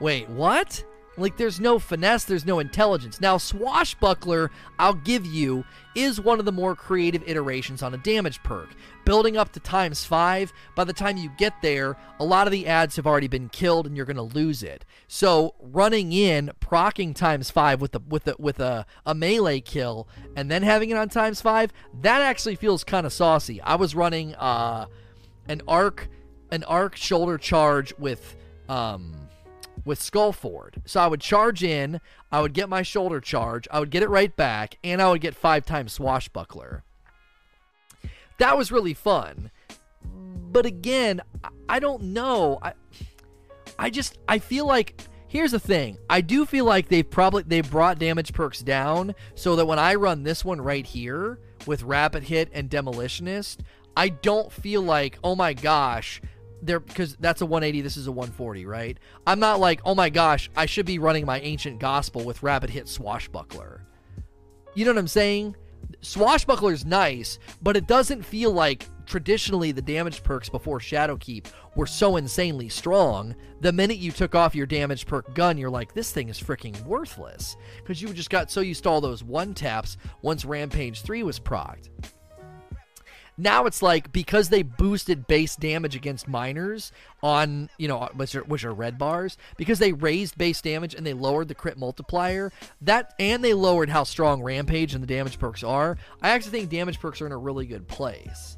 Wait, 0.00 0.28
what? 0.28 0.84
Like, 1.18 1.36
there's 1.36 1.60
no 1.60 1.78
finesse, 1.78 2.24
there's 2.24 2.46
no 2.46 2.58
intelligence. 2.58 3.20
Now, 3.20 3.36
Swashbuckler, 3.36 4.50
I'll 4.78 4.94
give 4.94 5.26
you, 5.26 5.64
is 5.94 6.18
one 6.18 6.38
of 6.38 6.46
the 6.46 6.52
more 6.52 6.74
creative 6.74 7.22
iterations 7.26 7.82
on 7.82 7.92
a 7.92 7.98
damage 7.98 8.42
perk. 8.42 8.70
Building 9.04 9.36
up 9.36 9.52
to 9.52 9.60
times 9.60 10.04
five, 10.04 10.54
by 10.74 10.84
the 10.84 10.92
time 10.94 11.18
you 11.18 11.30
get 11.36 11.52
there, 11.60 11.98
a 12.18 12.24
lot 12.24 12.46
of 12.46 12.50
the 12.50 12.66
ads 12.66 12.96
have 12.96 13.06
already 13.06 13.28
been 13.28 13.50
killed 13.50 13.86
and 13.86 13.94
you're 13.94 14.06
going 14.06 14.16
to 14.16 14.22
lose 14.22 14.62
it. 14.62 14.86
So, 15.06 15.54
running 15.60 16.12
in, 16.12 16.50
procking 16.60 17.12
times 17.12 17.50
five 17.50 17.82
with, 17.82 17.92
the, 17.92 18.00
with, 18.08 18.24
the, 18.24 18.36
with 18.38 18.58
a, 18.58 18.86
a 19.04 19.14
melee 19.14 19.60
kill, 19.60 20.08
and 20.34 20.50
then 20.50 20.62
having 20.62 20.88
it 20.88 20.96
on 20.96 21.10
times 21.10 21.42
five, 21.42 21.74
that 22.00 22.22
actually 22.22 22.56
feels 22.56 22.84
kind 22.84 23.04
of 23.04 23.12
saucy. 23.12 23.60
I 23.60 23.74
was 23.74 23.94
running 23.94 24.34
uh, 24.36 24.86
an 25.46 25.60
arc, 25.68 26.08
an 26.50 26.64
arc 26.64 26.96
shoulder 26.96 27.36
charge 27.36 27.92
with. 27.98 28.34
Um, 28.68 29.21
with 29.84 30.00
Skullfort. 30.00 30.74
So 30.84 31.00
I 31.00 31.06
would 31.06 31.20
charge 31.20 31.62
in, 31.62 32.00
I 32.30 32.40
would 32.40 32.52
get 32.52 32.68
my 32.68 32.82
shoulder 32.82 33.20
charge, 33.20 33.66
I 33.70 33.80
would 33.80 33.90
get 33.90 34.02
it 34.02 34.08
right 34.08 34.34
back, 34.34 34.78
and 34.82 35.02
I 35.02 35.10
would 35.10 35.20
get 35.20 35.34
five 35.34 35.64
times 35.64 35.92
Swashbuckler. 35.92 36.84
That 38.38 38.56
was 38.56 38.72
really 38.72 38.94
fun. 38.94 39.50
But 40.52 40.66
again, 40.66 41.22
I 41.68 41.78
don't 41.78 42.02
know. 42.02 42.58
I 42.62 42.74
I 43.78 43.90
just 43.90 44.18
I 44.28 44.38
feel 44.38 44.66
like 44.66 45.00
here's 45.28 45.52
the 45.52 45.58
thing. 45.58 45.98
I 46.10 46.20
do 46.20 46.44
feel 46.44 46.64
like 46.64 46.88
they've 46.88 47.08
probably 47.08 47.42
they 47.44 47.62
brought 47.62 47.98
damage 47.98 48.32
perks 48.32 48.60
down 48.60 49.14
so 49.34 49.56
that 49.56 49.66
when 49.66 49.78
I 49.78 49.94
run 49.94 50.22
this 50.22 50.44
one 50.44 50.60
right 50.60 50.86
here 50.86 51.38
with 51.66 51.82
Rapid 51.82 52.24
Hit 52.24 52.50
and 52.52 52.68
Demolitionist, 52.68 53.58
I 53.96 54.10
don't 54.10 54.52
feel 54.52 54.82
like, 54.82 55.18
oh 55.24 55.36
my 55.36 55.54
gosh, 55.54 56.20
there 56.62 56.80
because 56.80 57.16
that's 57.16 57.40
a 57.40 57.46
180 57.46 57.82
this 57.82 57.96
is 57.96 58.06
a 58.06 58.12
140 58.12 58.64
right? 58.66 58.98
I'm 59.26 59.40
not 59.40 59.60
like 59.60 59.80
oh 59.84 59.94
my 59.94 60.08
gosh 60.08 60.50
i 60.56 60.66
should 60.66 60.86
be 60.86 60.98
running 60.98 61.26
my 61.26 61.40
ancient 61.40 61.78
gospel 61.78 62.24
with 62.24 62.42
rapid 62.42 62.70
hit 62.70 62.88
swashbuckler. 62.88 63.82
You 64.74 64.84
know 64.84 64.92
what 64.92 64.98
i'm 64.98 65.08
saying? 65.08 65.56
Swashbuckler 66.00 66.72
is 66.72 66.86
nice 66.86 67.38
but 67.60 67.76
it 67.76 67.86
doesn't 67.86 68.22
feel 68.22 68.52
like 68.52 68.86
traditionally 69.04 69.72
the 69.72 69.82
damage 69.82 70.22
perks 70.22 70.48
before 70.48 70.78
shadowkeep 70.78 71.46
were 71.74 71.86
so 71.86 72.16
insanely 72.16 72.68
strong. 72.68 73.34
The 73.60 73.72
minute 73.72 73.98
you 73.98 74.12
took 74.12 74.34
off 74.34 74.54
your 74.54 74.66
damage 74.66 75.06
perk 75.06 75.34
gun 75.34 75.58
you're 75.58 75.70
like 75.70 75.92
this 75.92 76.12
thing 76.12 76.28
is 76.28 76.40
freaking 76.40 76.80
worthless. 76.84 77.56
Because 77.78 78.00
you 78.00 78.12
just 78.12 78.30
got 78.30 78.50
so 78.50 78.60
used 78.60 78.84
to 78.84 78.88
all 78.88 79.00
those 79.00 79.24
one 79.24 79.54
taps 79.54 79.96
once 80.22 80.44
rampage 80.44 81.02
3 81.02 81.24
was 81.24 81.40
procced 81.40 81.90
now 83.36 83.66
it's 83.66 83.82
like 83.82 84.12
because 84.12 84.48
they 84.48 84.62
boosted 84.62 85.26
base 85.26 85.56
damage 85.56 85.96
against 85.96 86.28
minors 86.28 86.92
on 87.22 87.68
you 87.78 87.88
know 87.88 88.08
which 88.14 88.34
are, 88.34 88.44
which 88.44 88.64
are 88.64 88.74
red 88.74 88.98
bars 88.98 89.36
because 89.56 89.78
they 89.78 89.92
raised 89.92 90.36
base 90.36 90.60
damage 90.60 90.94
and 90.94 91.06
they 91.06 91.14
lowered 91.14 91.48
the 91.48 91.54
crit 91.54 91.78
multiplier 91.78 92.52
that 92.80 93.14
and 93.18 93.42
they 93.42 93.54
lowered 93.54 93.88
how 93.88 94.04
strong 94.04 94.42
rampage 94.42 94.94
and 94.94 95.02
the 95.02 95.06
damage 95.06 95.38
perks 95.38 95.62
are 95.62 95.96
i 96.20 96.30
actually 96.30 96.50
think 96.50 96.70
damage 96.70 97.00
perks 97.00 97.20
are 97.20 97.26
in 97.26 97.32
a 97.32 97.38
really 97.38 97.66
good 97.66 97.86
place. 97.88 98.56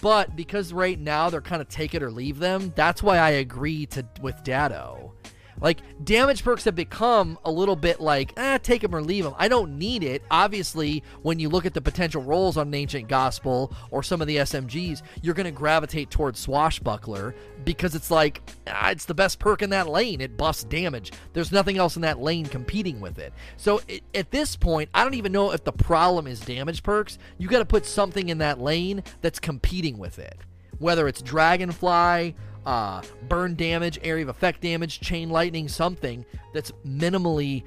But 0.00 0.34
because 0.34 0.72
right 0.72 0.98
now 0.98 1.28
they're 1.28 1.42
kind 1.42 1.60
of 1.60 1.68
take 1.68 1.94
it 1.94 2.02
or 2.02 2.10
leave 2.10 2.38
them 2.38 2.72
that's 2.74 3.02
why 3.02 3.18
i 3.18 3.30
agree 3.30 3.84
to 3.86 4.06
with 4.22 4.42
Datto 4.42 5.12
like 5.60 5.80
damage 6.04 6.42
perks 6.42 6.64
have 6.64 6.74
become 6.74 7.38
a 7.44 7.50
little 7.50 7.76
bit 7.76 8.00
like, 8.00 8.32
eh, 8.36 8.58
take 8.58 8.82
them 8.82 8.94
or 8.94 9.02
leave 9.02 9.24
them. 9.24 9.34
I 9.38 9.48
don't 9.48 9.78
need 9.78 10.02
it. 10.02 10.22
Obviously, 10.30 11.02
when 11.22 11.38
you 11.38 11.48
look 11.48 11.66
at 11.66 11.74
the 11.74 11.80
potential 11.80 12.22
roles 12.22 12.56
on 12.56 12.68
an 12.68 12.74
Ancient 12.74 13.08
Gospel 13.08 13.72
or 13.90 14.02
some 14.02 14.20
of 14.20 14.26
the 14.26 14.36
SMGs, 14.36 15.02
you're 15.22 15.34
going 15.34 15.44
to 15.44 15.50
gravitate 15.52 16.10
towards 16.10 16.40
Swashbuckler 16.40 17.34
because 17.64 17.94
it's 17.94 18.10
like 18.10 18.42
ah, 18.66 18.90
it's 18.90 19.04
the 19.06 19.14
best 19.14 19.38
perk 19.38 19.62
in 19.62 19.70
that 19.70 19.88
lane. 19.88 20.20
It 20.20 20.36
buffs 20.36 20.64
damage. 20.64 21.12
There's 21.32 21.52
nothing 21.52 21.78
else 21.78 21.96
in 21.96 22.02
that 22.02 22.20
lane 22.20 22.46
competing 22.46 23.00
with 23.00 23.18
it. 23.18 23.32
So 23.56 23.80
it, 23.88 24.02
at 24.14 24.30
this 24.30 24.56
point, 24.56 24.90
I 24.94 25.04
don't 25.04 25.14
even 25.14 25.32
know 25.32 25.52
if 25.52 25.64
the 25.64 25.72
problem 25.72 26.26
is 26.26 26.40
damage 26.40 26.82
perks. 26.82 27.18
You 27.38 27.48
got 27.48 27.60
to 27.60 27.64
put 27.64 27.86
something 27.86 28.28
in 28.28 28.38
that 28.38 28.60
lane 28.60 29.02
that's 29.20 29.38
competing 29.38 29.98
with 29.98 30.18
it, 30.18 30.36
whether 30.78 31.08
it's 31.08 31.22
Dragonfly 31.22 32.34
uh, 32.66 33.02
burn 33.28 33.54
damage, 33.54 33.98
area 34.02 34.24
of 34.24 34.28
effect 34.28 34.60
damage, 34.60 35.00
chain 35.00 35.30
lightning, 35.30 35.68
something 35.68 36.24
that's 36.52 36.72
minimally 36.86 37.64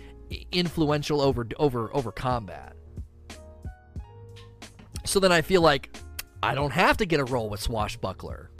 influential 0.51 1.21
over 1.21 1.47
over 1.57 1.95
over 1.95 2.11
combat. 2.11 2.73
So 5.05 5.19
then 5.19 5.31
I 5.31 5.41
feel 5.41 5.61
like 5.61 5.95
I 6.43 6.53
don't 6.53 6.71
have 6.71 6.97
to 6.97 7.05
get 7.05 7.19
a 7.19 7.25
roll 7.25 7.49
with 7.49 7.61
Swashbuckler. 7.61 8.51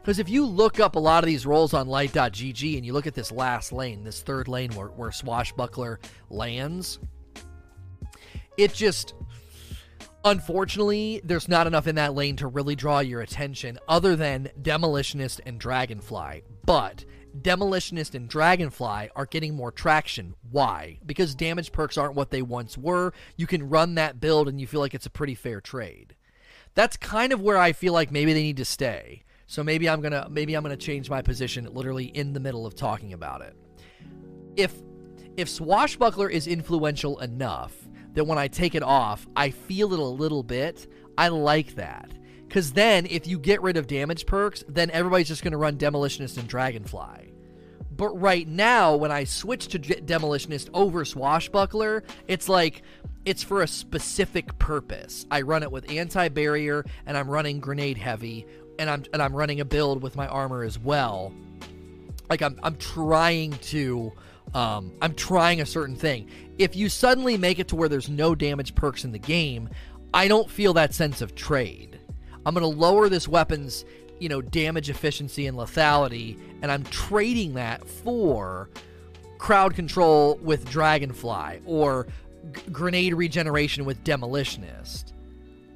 Because 0.00 0.18
if 0.18 0.28
you 0.28 0.46
look 0.46 0.80
up 0.80 0.96
a 0.96 0.98
lot 0.98 1.22
of 1.22 1.28
these 1.28 1.44
rolls 1.44 1.74
on 1.74 1.86
light.gg 1.86 2.76
and 2.76 2.86
you 2.86 2.92
look 2.92 3.06
at 3.06 3.14
this 3.14 3.30
last 3.30 3.70
lane, 3.70 4.02
this 4.02 4.22
third 4.22 4.48
lane 4.48 4.70
where, 4.72 4.88
where 4.88 5.12
Swashbuckler 5.12 6.00
lands, 6.30 6.98
it 8.56 8.72
just 8.72 9.14
Unfortunately, 10.24 11.20
there's 11.24 11.48
not 11.48 11.66
enough 11.66 11.86
in 11.86 11.94
that 11.94 12.14
lane 12.14 12.36
to 12.36 12.46
really 12.46 12.76
draw 12.76 13.00
your 13.00 13.22
attention 13.22 13.78
other 13.88 14.16
than 14.16 14.50
Demolitionist 14.60 15.40
and 15.46 15.58
Dragonfly. 15.58 16.42
But 16.66 17.06
Demolitionist 17.40 18.14
and 18.14 18.28
Dragonfly 18.28 19.10
are 19.16 19.26
getting 19.26 19.54
more 19.54 19.72
traction. 19.72 20.34
Why? 20.50 20.98
Because 21.06 21.34
damage 21.34 21.72
perks 21.72 21.96
aren't 21.96 22.16
what 22.16 22.30
they 22.30 22.42
once 22.42 22.76
were. 22.76 23.14
You 23.36 23.46
can 23.46 23.70
run 23.70 23.94
that 23.94 24.20
build 24.20 24.46
and 24.46 24.60
you 24.60 24.66
feel 24.66 24.80
like 24.80 24.94
it's 24.94 25.06
a 25.06 25.10
pretty 25.10 25.34
fair 25.34 25.60
trade. 25.60 26.14
That's 26.74 26.98
kind 26.98 27.32
of 27.32 27.40
where 27.40 27.58
I 27.58 27.72
feel 27.72 27.94
like 27.94 28.10
maybe 28.10 28.34
they 28.34 28.42
need 28.42 28.58
to 28.58 28.64
stay. 28.64 29.24
So 29.46 29.64
maybe 29.64 29.88
I'm 29.88 30.00
going 30.00 30.12
to 30.12 30.28
maybe 30.30 30.54
I'm 30.54 30.62
going 30.62 30.76
to 30.76 30.84
change 30.84 31.10
my 31.10 31.22
position 31.22 31.66
literally 31.72 32.04
in 32.04 32.34
the 32.34 32.40
middle 32.40 32.66
of 32.66 32.74
talking 32.74 33.12
about 33.12 33.40
it. 33.40 33.56
If 34.56 34.74
if 35.36 35.48
Swashbuckler 35.48 36.28
is 36.28 36.46
influential 36.46 37.18
enough 37.20 37.79
that 38.14 38.24
when 38.24 38.38
I 38.38 38.48
take 38.48 38.74
it 38.74 38.82
off, 38.82 39.26
I 39.36 39.50
feel 39.50 39.92
it 39.92 39.98
a 39.98 40.02
little 40.02 40.42
bit, 40.42 40.86
I 41.16 41.28
like 41.28 41.74
that. 41.76 42.10
Because 42.48 42.72
then, 42.72 43.06
if 43.06 43.28
you 43.28 43.38
get 43.38 43.62
rid 43.62 43.76
of 43.76 43.86
damage 43.86 44.26
perks, 44.26 44.64
then 44.68 44.90
everybody's 44.90 45.28
just 45.28 45.44
going 45.44 45.52
to 45.52 45.58
run 45.58 45.76
Demolitionist 45.76 46.36
and 46.36 46.48
Dragonfly. 46.48 47.32
But 47.92 48.08
right 48.20 48.48
now, 48.48 48.96
when 48.96 49.12
I 49.12 49.24
switch 49.24 49.68
to 49.68 49.78
Demolitionist 49.78 50.68
over 50.74 51.04
Swashbuckler, 51.04 52.02
it's 52.26 52.48
like 52.48 52.82
it's 53.24 53.42
for 53.42 53.62
a 53.62 53.68
specific 53.68 54.58
purpose. 54.58 55.26
I 55.30 55.42
run 55.42 55.62
it 55.62 55.70
with 55.70 55.90
anti-barrier, 55.90 56.84
and 57.06 57.16
I'm 57.16 57.30
running 57.30 57.60
grenade 57.60 57.98
heavy, 57.98 58.46
and 58.78 58.88
I'm 58.88 59.04
and 59.12 59.22
I'm 59.22 59.36
running 59.36 59.60
a 59.60 59.64
build 59.64 60.02
with 60.02 60.16
my 60.16 60.26
armor 60.26 60.64
as 60.64 60.78
well. 60.78 61.32
Like 62.30 62.42
I'm 62.42 62.58
I'm 62.62 62.76
trying 62.76 63.52
to 63.52 64.12
um, 64.54 64.92
I'm 65.00 65.14
trying 65.14 65.60
a 65.60 65.66
certain 65.66 65.96
thing. 65.96 66.28
If 66.58 66.76
you 66.76 66.88
suddenly 66.88 67.36
make 67.36 67.58
it 67.58 67.68
to 67.68 67.76
where 67.76 67.88
there's 67.88 68.08
no 68.08 68.34
damage 68.34 68.74
perks 68.74 69.04
in 69.04 69.12
the 69.12 69.18
game, 69.18 69.68
I 70.12 70.28
don't 70.28 70.50
feel 70.50 70.72
that 70.74 70.92
sense 70.94 71.20
of 71.20 71.34
trade. 71.34 72.00
I'm 72.44 72.54
going 72.54 72.70
to 72.70 72.78
lower 72.78 73.08
this 73.08 73.28
weapon's, 73.28 73.84
you 74.18 74.28
know, 74.28 74.40
damage 74.40 74.90
efficiency 74.90 75.46
and 75.46 75.56
lethality, 75.56 76.38
and 76.62 76.72
I'm 76.72 76.84
trading 76.84 77.54
that 77.54 77.86
for 77.86 78.70
crowd 79.38 79.74
control 79.74 80.38
with 80.42 80.68
Dragonfly 80.68 81.60
or 81.64 82.08
g- 82.52 82.62
grenade 82.72 83.14
regeneration 83.14 83.84
with 83.84 84.02
Demolitionist. 84.04 85.12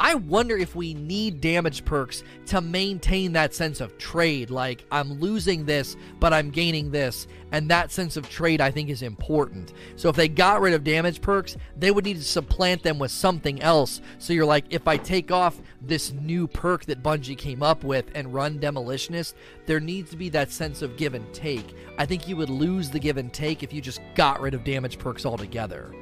I 0.04 0.16
wonder 0.16 0.54
if 0.58 0.76
we 0.76 0.92
need 0.92 1.40
damage 1.40 1.82
perks 1.82 2.24
to 2.48 2.60
maintain 2.60 3.32
that 3.32 3.54
sense 3.54 3.80
of 3.80 3.96
trade. 3.96 4.50
Like, 4.50 4.84
I'm 4.92 5.18
losing 5.18 5.64
this, 5.64 5.96
but 6.20 6.30
I'm 6.30 6.50
gaining 6.50 6.90
this. 6.90 7.26
And 7.52 7.70
that 7.70 7.90
sense 7.90 8.18
of 8.18 8.28
trade, 8.28 8.60
I 8.60 8.70
think, 8.70 8.90
is 8.90 9.00
important. 9.00 9.72
So, 9.96 10.10
if 10.10 10.16
they 10.16 10.28
got 10.28 10.60
rid 10.60 10.74
of 10.74 10.84
damage 10.84 11.22
perks, 11.22 11.56
they 11.78 11.90
would 11.90 12.04
need 12.04 12.18
to 12.18 12.22
supplant 12.22 12.82
them 12.82 12.98
with 12.98 13.12
something 13.12 13.62
else. 13.62 14.02
So, 14.18 14.34
you're 14.34 14.44
like, 14.44 14.66
if 14.68 14.86
I 14.86 14.98
take 14.98 15.30
off 15.30 15.62
this 15.80 16.12
new 16.12 16.46
perk 16.48 16.84
that 16.84 17.02
Bungie 17.02 17.38
came 17.38 17.62
up 17.62 17.82
with 17.82 18.04
and 18.14 18.34
run 18.34 18.58
Demolitionist, 18.58 19.32
there 19.64 19.80
needs 19.80 20.10
to 20.10 20.18
be 20.18 20.28
that 20.28 20.52
sense 20.52 20.82
of 20.82 20.98
give 20.98 21.14
and 21.14 21.32
take. 21.32 21.74
I 21.96 22.04
think 22.04 22.28
you 22.28 22.36
would 22.36 22.50
lose 22.50 22.90
the 22.90 22.98
give 22.98 23.16
and 23.16 23.32
take 23.32 23.62
if 23.62 23.72
you 23.72 23.80
just 23.80 24.02
got 24.14 24.42
rid 24.42 24.52
of 24.52 24.64
damage 24.64 24.98
perks 24.98 25.24
altogether. 25.24 25.94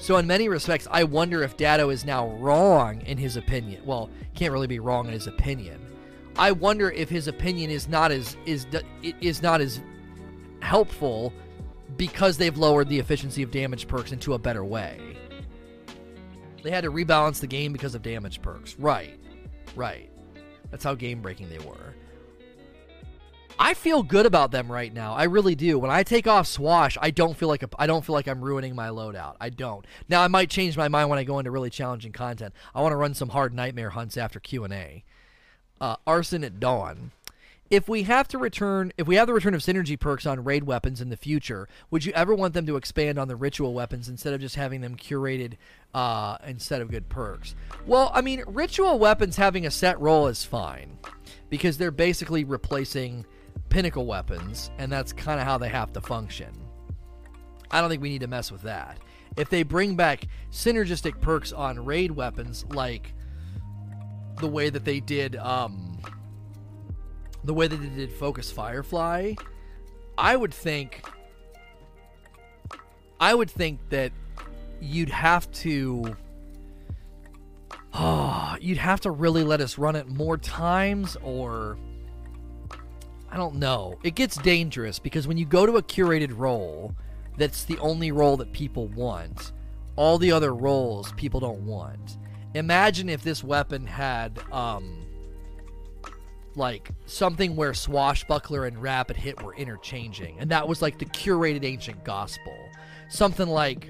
So 0.00 0.16
in 0.16 0.26
many 0.26 0.48
respects, 0.48 0.88
I 0.90 1.04
wonder 1.04 1.42
if 1.42 1.58
Datto 1.58 1.90
is 1.90 2.06
now 2.06 2.28
wrong 2.36 3.02
in 3.02 3.18
his 3.18 3.36
opinion. 3.36 3.82
Well, 3.84 4.08
can't 4.34 4.50
really 4.50 4.66
be 4.66 4.78
wrong 4.78 5.06
in 5.06 5.12
his 5.12 5.26
opinion. 5.26 5.78
I 6.36 6.52
wonder 6.52 6.90
if 6.90 7.10
his 7.10 7.28
opinion 7.28 7.70
is 7.70 7.86
not 7.86 8.10
as 8.10 8.34
is 8.46 8.66
is 9.02 9.42
not 9.42 9.60
as 9.60 9.82
helpful 10.62 11.34
because 11.98 12.38
they've 12.38 12.56
lowered 12.56 12.88
the 12.88 12.98
efficiency 12.98 13.42
of 13.42 13.50
damage 13.50 13.86
perks 13.86 14.10
into 14.10 14.32
a 14.32 14.38
better 14.38 14.64
way. 14.64 14.98
They 16.62 16.70
had 16.70 16.84
to 16.84 16.90
rebalance 16.90 17.40
the 17.40 17.46
game 17.46 17.72
because 17.72 17.94
of 17.94 18.00
damage 18.00 18.40
perks. 18.40 18.76
Right. 18.78 19.18
Right. 19.76 20.10
That's 20.70 20.84
how 20.84 20.94
game 20.94 21.20
breaking 21.20 21.50
they 21.50 21.58
were. 21.58 21.94
I 23.62 23.74
feel 23.74 24.02
good 24.02 24.24
about 24.24 24.52
them 24.52 24.72
right 24.72 24.92
now. 24.92 25.12
I 25.12 25.24
really 25.24 25.54
do. 25.54 25.78
When 25.78 25.90
I 25.90 26.02
take 26.02 26.26
off 26.26 26.46
Swash, 26.46 26.96
I 26.98 27.10
don't 27.10 27.36
feel 27.36 27.48
like 27.48 27.62
a, 27.62 27.68
I 27.78 27.86
don't 27.86 28.02
feel 28.02 28.14
like 28.14 28.26
I'm 28.26 28.40
ruining 28.40 28.74
my 28.74 28.88
loadout. 28.88 29.36
I 29.38 29.50
don't. 29.50 29.86
Now 30.08 30.22
I 30.22 30.28
might 30.28 30.48
change 30.48 30.78
my 30.78 30.88
mind 30.88 31.10
when 31.10 31.18
I 31.18 31.24
go 31.24 31.38
into 31.38 31.50
really 31.50 31.68
challenging 31.68 32.10
content. 32.10 32.54
I 32.74 32.80
want 32.80 32.92
to 32.92 32.96
run 32.96 33.12
some 33.12 33.28
hard 33.28 33.52
nightmare 33.52 33.90
hunts 33.90 34.16
after 34.16 34.40
Q 34.40 34.64
and 34.64 34.72
A. 34.72 35.04
Uh, 35.78 35.96
Arson 36.06 36.42
at 36.42 36.58
dawn. 36.58 37.10
If 37.68 37.86
we 37.86 38.04
have 38.04 38.26
to 38.28 38.38
return, 38.38 38.94
if 38.96 39.06
we 39.06 39.16
have 39.16 39.26
the 39.26 39.34
return 39.34 39.54
of 39.54 39.60
synergy 39.60 40.00
perks 40.00 40.24
on 40.24 40.42
raid 40.42 40.64
weapons 40.64 41.02
in 41.02 41.10
the 41.10 41.16
future, 41.16 41.68
would 41.90 42.06
you 42.06 42.12
ever 42.14 42.34
want 42.34 42.54
them 42.54 42.64
to 42.64 42.76
expand 42.76 43.18
on 43.18 43.28
the 43.28 43.36
ritual 43.36 43.74
weapons 43.74 44.08
instead 44.08 44.32
of 44.32 44.40
just 44.40 44.56
having 44.56 44.80
them 44.80 44.96
curated 44.96 45.58
uh, 45.92 46.38
instead 46.46 46.80
of 46.80 46.90
good 46.90 47.10
perks? 47.10 47.54
Well, 47.86 48.10
I 48.14 48.22
mean, 48.22 48.42
ritual 48.46 48.98
weapons 48.98 49.36
having 49.36 49.66
a 49.66 49.70
set 49.70 50.00
role 50.00 50.28
is 50.28 50.44
fine 50.44 50.98
because 51.50 51.76
they're 51.76 51.90
basically 51.90 52.42
replacing 52.42 53.26
pinnacle 53.68 54.06
weapons, 54.06 54.70
and 54.78 54.90
that's 54.92 55.12
kind 55.12 55.40
of 55.40 55.46
how 55.46 55.58
they 55.58 55.68
have 55.68 55.92
to 55.94 56.00
function. 56.00 56.52
I 57.70 57.80
don't 57.80 57.88
think 57.88 58.02
we 58.02 58.10
need 58.10 58.22
to 58.22 58.26
mess 58.26 58.50
with 58.50 58.62
that. 58.62 58.98
If 59.36 59.48
they 59.48 59.62
bring 59.62 59.94
back 59.94 60.26
synergistic 60.50 61.20
perks 61.20 61.52
on 61.52 61.84
raid 61.84 62.10
weapons, 62.10 62.64
like 62.70 63.14
the 64.40 64.48
way 64.48 64.70
that 64.70 64.84
they 64.84 65.00
did, 65.00 65.36
um, 65.36 65.98
the 67.44 67.54
way 67.54 67.68
that 67.68 67.76
they 67.76 67.88
did 67.88 68.12
Focus 68.12 68.50
Firefly, 68.50 69.34
I 70.18 70.36
would 70.36 70.52
think, 70.52 71.02
I 73.20 73.34
would 73.34 73.50
think 73.50 73.78
that 73.90 74.12
you'd 74.80 75.10
have 75.10 75.50
to, 75.52 76.16
oh, 77.94 78.56
you'd 78.60 78.78
have 78.78 79.00
to 79.02 79.10
really 79.10 79.44
let 79.44 79.60
us 79.60 79.78
run 79.78 79.94
it 79.94 80.08
more 80.08 80.36
times, 80.36 81.16
or 81.22 81.78
I 83.30 83.36
don't 83.36 83.56
know. 83.56 83.98
It 84.02 84.14
gets 84.14 84.36
dangerous 84.36 84.98
because 84.98 85.28
when 85.28 85.36
you 85.36 85.44
go 85.44 85.64
to 85.66 85.76
a 85.76 85.82
curated 85.82 86.36
role, 86.36 86.94
that's 87.36 87.64
the 87.64 87.78
only 87.78 88.12
role 88.12 88.36
that 88.38 88.52
people 88.52 88.88
want. 88.88 89.52
All 89.96 90.18
the 90.18 90.32
other 90.32 90.54
roles 90.54 91.12
people 91.12 91.40
don't 91.40 91.64
want. 91.66 92.18
Imagine 92.54 93.08
if 93.08 93.22
this 93.22 93.44
weapon 93.44 93.86
had 93.86 94.40
um 94.50 95.06
like 96.56 96.90
something 97.06 97.54
where 97.54 97.72
swashbuckler 97.72 98.66
and 98.66 98.82
rapid 98.82 99.16
hit 99.16 99.40
were 99.40 99.54
interchanging 99.54 100.36
and 100.40 100.50
that 100.50 100.66
was 100.66 100.82
like 100.82 100.98
the 100.98 101.04
curated 101.04 101.64
ancient 101.64 102.02
gospel. 102.04 102.56
Something 103.08 103.48
like 103.48 103.88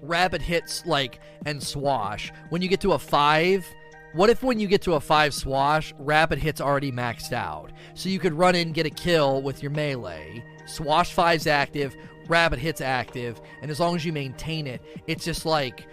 rapid 0.00 0.42
hits 0.42 0.86
like 0.86 1.20
and 1.44 1.60
swash. 1.62 2.32
When 2.50 2.62
you 2.62 2.68
get 2.68 2.80
to 2.82 2.92
a 2.92 2.98
5, 2.98 3.66
what 4.12 4.30
if 4.30 4.42
when 4.42 4.60
you 4.60 4.68
get 4.68 4.82
to 4.82 4.94
a 4.94 5.00
5 5.00 5.34
swash, 5.34 5.94
rapid 5.98 6.38
hit's 6.38 6.60
already 6.60 6.92
maxed 6.92 7.32
out? 7.32 7.72
So 7.94 8.08
you 8.08 8.18
could 8.18 8.34
run 8.34 8.54
in, 8.54 8.72
get 8.72 8.86
a 8.86 8.90
kill 8.90 9.42
with 9.42 9.62
your 9.62 9.70
melee, 9.70 10.44
swash 10.66 11.14
5's 11.14 11.46
active, 11.46 11.96
rapid 12.28 12.58
hit's 12.58 12.80
active, 12.80 13.40
and 13.62 13.70
as 13.70 13.80
long 13.80 13.96
as 13.96 14.04
you 14.04 14.12
maintain 14.12 14.66
it, 14.66 14.82
it's 15.06 15.24
just 15.24 15.46
like 15.46 15.86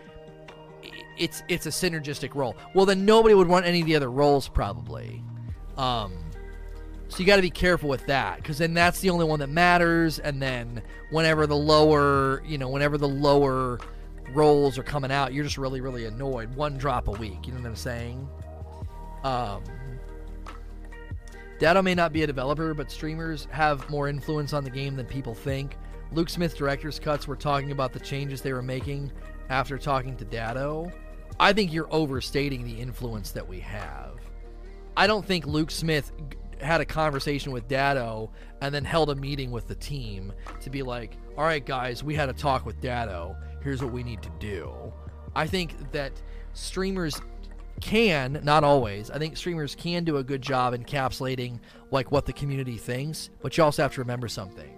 it's 1.17 1.43
it's 1.49 1.65
a 1.65 1.69
synergistic 1.69 2.33
role. 2.35 2.55
Well, 2.73 2.85
then 2.85 3.05
nobody 3.05 3.35
would 3.35 3.47
want 3.47 3.65
any 3.65 3.81
of 3.81 3.87
the 3.87 3.95
other 3.95 4.09
roles 4.09 4.47
probably. 4.47 5.21
Um, 5.77 6.13
so 7.09 7.19
you 7.19 7.25
got 7.25 7.37
to 7.37 7.41
be 7.41 7.49
careful 7.49 7.89
with 7.89 8.05
that 8.05 8.37
because 8.37 8.57
then 8.57 8.73
that's 8.73 8.99
the 8.99 9.09
only 9.09 9.25
one 9.25 9.39
that 9.39 9.49
matters. 9.49 10.19
And 10.19 10.41
then 10.41 10.81
whenever 11.09 11.47
the 11.47 11.55
lower, 11.55 12.43
you 12.45 12.57
know, 12.57 12.69
whenever 12.69 12.97
the 12.97 13.07
lower 13.07 13.79
roles 14.33 14.77
are 14.77 14.83
coming 14.83 15.11
out, 15.11 15.33
you're 15.33 15.43
just 15.43 15.57
really, 15.57 15.81
really 15.81 16.05
annoyed. 16.05 16.53
One 16.55 16.77
drop 16.77 17.07
a 17.07 17.11
week. 17.11 17.47
You 17.47 17.53
know 17.53 17.59
what 17.59 17.67
I'm 17.67 17.75
saying? 17.75 18.27
Um, 19.23 19.63
Datto 21.59 21.81
may 21.81 21.93
not 21.93 22.13
be 22.13 22.23
a 22.23 22.27
developer, 22.27 22.73
but 22.73 22.89
streamers 22.89 23.47
have 23.51 23.89
more 23.89 24.07
influence 24.07 24.53
on 24.53 24.63
the 24.63 24.69
game 24.69 24.95
than 24.95 25.05
people 25.05 25.35
think. 25.35 25.77
Luke 26.11 26.29
Smith 26.29 26.55
director's 26.57 26.99
cuts 26.99 27.27
were 27.27 27.35
talking 27.35 27.71
about 27.71 27.93
the 27.93 27.99
changes 27.99 28.41
they 28.41 28.53
were 28.53 28.61
making 28.61 29.11
after 29.49 29.77
talking 29.77 30.15
to 30.17 30.25
Datto. 30.25 30.91
I 31.39 31.53
think 31.53 31.71
you're 31.71 31.93
overstating 31.93 32.63
the 32.63 32.79
influence 32.79 33.31
that 33.31 33.47
we 33.47 33.59
have. 33.59 34.19
I 34.95 35.07
don't 35.07 35.25
think 35.25 35.45
Luke 35.45 35.71
Smith 35.71 36.11
had 36.61 36.81
a 36.81 36.85
conversation 36.85 37.51
with 37.51 37.67
Datto 37.67 38.31
and 38.61 38.73
then 38.73 38.83
held 38.83 39.09
a 39.09 39.15
meeting 39.15 39.51
with 39.51 39.67
the 39.67 39.75
team 39.75 40.33
to 40.61 40.69
be 40.69 40.83
like, 40.83 41.17
all 41.37 41.43
right, 41.43 41.65
guys, 41.65 42.03
we 42.03 42.15
had 42.15 42.29
a 42.29 42.33
talk 42.33 42.65
with 42.65 42.81
Datto 42.81 43.35
here's 43.61 43.81
what 43.81 43.91
we 43.91 44.03
need 44.03 44.21
to 44.21 44.31
do. 44.39 44.71
I 45.35 45.47
think 45.47 45.91
that 45.91 46.11
streamers 46.53 47.21
can, 47.81 48.39
not 48.43 48.63
always, 48.63 49.09
I 49.09 49.17
think 49.19 49.37
streamers 49.37 49.75
can 49.75 50.03
do 50.03 50.17
a 50.17 50.23
good 50.23 50.41
job 50.41 50.73
encapsulating 50.73 51.59
like 51.91 52.11
what 52.11 52.25
the 52.25 52.33
community 52.33 52.77
thinks, 52.77 53.29
but 53.41 53.57
you 53.57 53.63
also 53.63 53.81
have 53.81 53.93
to 53.93 54.01
remember 54.01 54.27
something. 54.27 54.75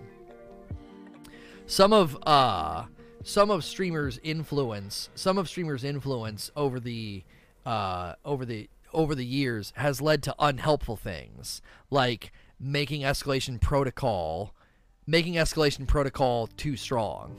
Some 1.66 1.94
of 1.94 2.18
uh 2.28 2.86
some 3.24 3.52
of 3.52 3.64
streamers 3.64 4.20
influence, 4.24 5.10
some 5.16 5.38
of 5.38 5.48
streamers 5.48 5.84
influence 5.84 6.52
over 6.56 6.80
the 6.80 7.24
uh 7.66 8.16
over 8.26 8.46
the 8.46 8.70
over 8.94 9.16
the 9.16 9.26
years 9.26 9.72
has 9.78 10.02
led 10.02 10.22
to 10.24 10.36
unhelpful 10.38 10.98
things 10.98 11.62
like 11.90 12.34
making 12.60 13.02
escalation 13.02 13.60
protocol 13.60 14.54
making 15.08 15.36
escalation 15.36 15.88
protocol 15.88 16.48
too 16.48 16.76
strong. 16.76 17.36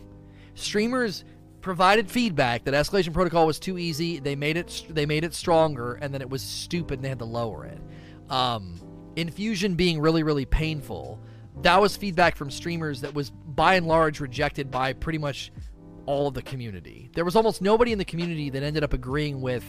Streamers 0.55 1.25
provided 1.63 2.11
feedback 2.11 2.65
that 2.65 2.75
escalation 2.75 3.13
protocol 3.13 3.47
was 3.47 3.59
too 3.59 3.79
easy. 3.79 4.19
They 4.19 4.37
made 4.37 4.57
it 4.57 4.85
they 4.91 5.07
made 5.07 5.25
it 5.25 5.33
stronger, 5.35 5.95
and 5.95 6.13
then 6.13 6.21
it 6.21 6.29
was 6.29 6.43
stupid. 6.43 6.99
and 6.99 7.05
They 7.05 7.09
had 7.09 7.21
to 7.21 7.25
lower 7.25 7.65
it. 7.65 7.81
Um, 8.29 8.81
infusion 9.17 9.75
being 9.75 10.01
really 10.01 10.23
really 10.23 10.45
painful. 10.45 11.21
That 11.63 11.81
was 11.81 11.97
feedback 11.97 12.37
from 12.37 12.51
streamers 12.51 13.01
that 13.03 13.15
was 13.15 13.31
by 13.31 13.75
and 13.75 13.87
large 13.87 14.21
rejected 14.21 14.71
by 14.71 14.93
pretty 14.95 15.19
much 15.19 15.53
all 16.07 16.27
of 16.27 16.35
the 16.35 16.43
community. 16.43 17.11
There 17.15 17.25
was 17.25 17.37
almost 17.37 17.63
nobody 17.63 17.93
in 17.93 17.99
the 17.99 18.05
community 18.05 18.51
that 18.51 18.63
ended 18.63 18.83
up 18.83 18.93
agreeing 18.93 19.41
with 19.41 19.65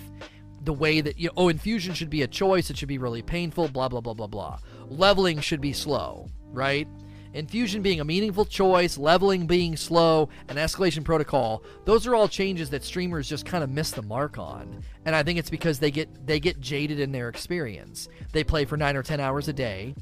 the 0.63 0.73
way 0.73 1.01
that 1.01 1.19
you 1.19 1.27
know, 1.27 1.33
oh 1.37 1.49
infusion 1.49 1.93
should 1.93 2.09
be 2.09 2.21
a 2.21 2.27
choice. 2.27 2.69
It 2.69 2.77
should 2.77 2.87
be 2.87 2.97
really 2.97 3.21
painful. 3.21 3.67
Blah 3.67 3.89
blah 3.89 4.01
blah 4.01 4.13
blah 4.13 4.27
blah. 4.27 4.59
Leveling 4.87 5.39
should 5.41 5.61
be 5.61 5.73
slow, 5.73 6.29
right? 6.51 6.87
Infusion 7.34 7.81
being 7.81 7.99
a 7.99 8.05
meaningful 8.05 8.45
choice, 8.45 8.97
leveling 8.97 9.47
being 9.47 9.75
slow, 9.75 10.29
and 10.47 10.57
escalation 10.57 11.03
protocol. 11.03 11.63
Those 11.86 12.05
are 12.05 12.13
all 12.13 12.27
changes 12.27 12.69
that 12.69 12.84
streamers 12.84 13.27
just 13.27 13.45
kind 13.45 13.63
of 13.63 13.69
miss 13.69 13.91
the 13.91 14.03
mark 14.03 14.38
on. 14.38 14.84
And 15.05 15.15
I 15.15 15.23
think 15.23 15.39
it's 15.39 15.49
because 15.49 15.79
they 15.79 15.91
get 15.91 16.27
they 16.27 16.39
get 16.39 16.59
jaded 16.59 16.99
in 16.99 17.11
their 17.11 17.29
experience. 17.29 18.07
They 18.31 18.43
play 18.43 18.65
for 18.65 18.77
9 18.77 18.95
or 18.95 19.03
10 19.03 19.19
hours 19.19 19.47
a 19.47 19.53
day 19.53 19.95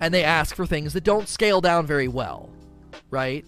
and 0.00 0.12
they 0.12 0.24
ask 0.24 0.54
for 0.54 0.66
things 0.66 0.92
that 0.92 1.04
don't 1.04 1.28
scale 1.28 1.60
down 1.60 1.86
very 1.86 2.08
well, 2.08 2.50
right? 3.10 3.44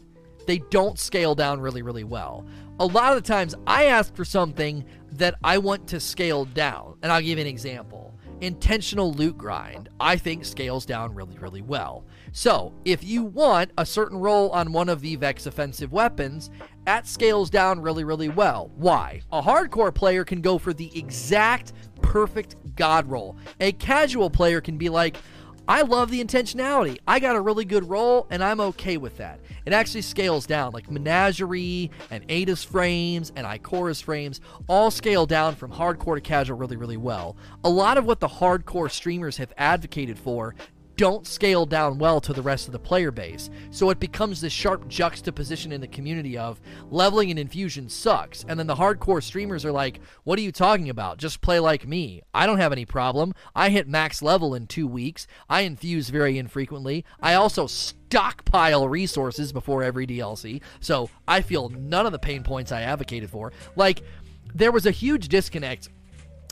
They 0.47 0.59
don't 0.59 0.99
scale 0.99 1.35
down 1.35 1.61
really 1.61 1.83
really 1.83 2.05
well. 2.05 2.45
A 2.81 2.87
lot 2.87 3.17
of 3.17 3.23
the 3.23 3.29
times 3.29 3.55
I 3.67 3.87
ask 3.87 4.15
for 4.15 4.25
something 4.25 4.85
that 5.13 5.35
I 5.43 5.59
want 5.59 5.89
to 5.89 6.01
scale 6.01 6.45
down. 6.45 6.97
And 7.03 7.11
I'll 7.11 7.21
give 7.21 7.39
you 7.39 7.43
an 7.43 7.49
example 7.49 8.15
intentional 8.41 9.13
loot 9.13 9.37
grind, 9.37 9.89
I 10.01 10.17
think 10.17 10.45
scales 10.45 10.87
down 10.87 11.15
really, 11.15 11.39
really 11.39 11.63
well. 11.63 12.05
So, 12.33 12.75
if 12.85 13.03
you 13.03 13.25
want 13.25 13.71
a 13.79 13.87
certain 13.87 14.19
roll 14.19 14.51
on 14.51 14.73
one 14.73 14.89
of 14.89 15.01
the 15.01 15.17
Vex 15.17 15.47
offensive 15.47 15.93
weapons, 15.93 16.51
that 16.85 17.07
scales 17.07 17.51
down 17.51 17.81
really, 17.81 18.05
really 18.05 18.29
well. 18.29 18.71
Why? 18.77 19.21
A 19.33 19.43
hardcore 19.43 19.95
player 19.95 20.25
can 20.25 20.41
go 20.41 20.59
for 20.59 20.73
the 20.73 20.97
exact 20.99 21.73
perfect 22.03 22.57
god 22.77 23.07
roll. 23.11 23.37
A 23.61 23.73
casual 23.73 24.31
player 24.31 24.61
can 24.61 24.79
be 24.79 24.89
like, 24.89 25.17
I 25.69 25.83
love 25.83 26.11
the 26.11 26.25
intentionality. 26.25 26.97
I 27.07 27.21
got 27.21 27.37
a 27.37 27.41
really 27.43 27.67
good 27.67 27.87
roll, 27.91 28.27
and 28.31 28.43
I'm 28.43 28.59
okay 28.59 28.97
with 28.97 29.19
that. 29.19 29.39
It 29.67 29.75
actually 29.75 30.01
scales 30.01 30.47
down, 30.47 30.73
like 30.73 30.91
Menagerie 30.91 31.91
and 32.11 32.25
Ada's 32.31 32.65
frames 32.65 33.33
and 33.37 33.47
Ikora's 33.47 34.01
frames 34.01 34.41
all 34.67 34.91
scale 34.91 35.27
down 35.27 35.57
from 35.57 35.71
hardcore 35.71 36.15
to 36.15 36.23
casual 36.23 36.57
really, 36.57 36.77
really 36.77 36.97
well. 36.97 37.37
A 37.65 37.69
lot 37.69 37.99
of 37.99 38.07
what 38.07 38.19
the 38.19 38.29
hardcore 38.29 38.91
streamers 38.91 39.37
have 39.37 39.53
advocated 39.59 40.19
for 40.19 40.55
don't 40.99 41.29
scale 41.29 41.65
down 41.65 41.97
well 41.97 42.21
to 42.21 42.33
the 42.33 42.43
rest 42.43 42.67
of 42.67 42.73
the 42.73 42.79
player 42.79 43.13
base. 43.13 43.51
So 43.71 43.89
it 43.91 44.01
becomes 44.01 44.41
this 44.41 44.53
sharp 44.53 44.89
juxtaposition 44.89 45.71
in 45.71 45.81
the 45.81 45.87
community 45.87 46.37
of 46.37 46.61
leveling 46.91 47.31
and 47.31 47.39
infusion 47.39 47.89
sucks. 47.89 48.45
And 48.49 48.59
then 48.59 48.67
the 48.67 48.75
hardcore 48.75 49.23
streamers 49.23 49.65
are 49.65 49.71
like, 49.71 50.01
what 50.25 50.41
are 50.41 50.43
you 50.43 50.51
talking 50.51 50.91
about? 50.91 51.19
Just 51.19 51.41
play 51.41 51.61
like 51.61 51.87
me. 51.87 52.23
I 52.35 52.47
don't 52.47 52.59
have 52.59 52.73
any 52.73 52.85
problem. 52.85 53.33
I 53.55 53.69
hit 53.71 53.87
max 53.87 54.23
level 54.23 54.57
in 54.57 54.67
two 54.67 54.89
weeks. 54.89 55.29
I 55.49 55.61
infuse 55.61 56.09
very 56.09 56.37
infrequently. 56.37 57.05
I 57.21 57.35
also 57.35 57.69
stockpile 57.69 58.89
resources 58.89 59.53
before 59.53 59.85
every 59.85 60.07
DLC. 60.07 60.61
So 60.81 61.11
I 61.29 61.43
feel 61.43 61.69
none 61.69 62.07
of 62.07 62.13
the 62.13 62.19
pain 62.19 62.43
points 62.43 62.73
I 62.73 62.83
advocated 62.83 63.31
for. 63.31 63.53
Like, 63.77 64.03
there 64.53 64.73
was 64.73 64.87
a 64.87 64.91
huge 64.91 65.29
disconnect 65.29 65.91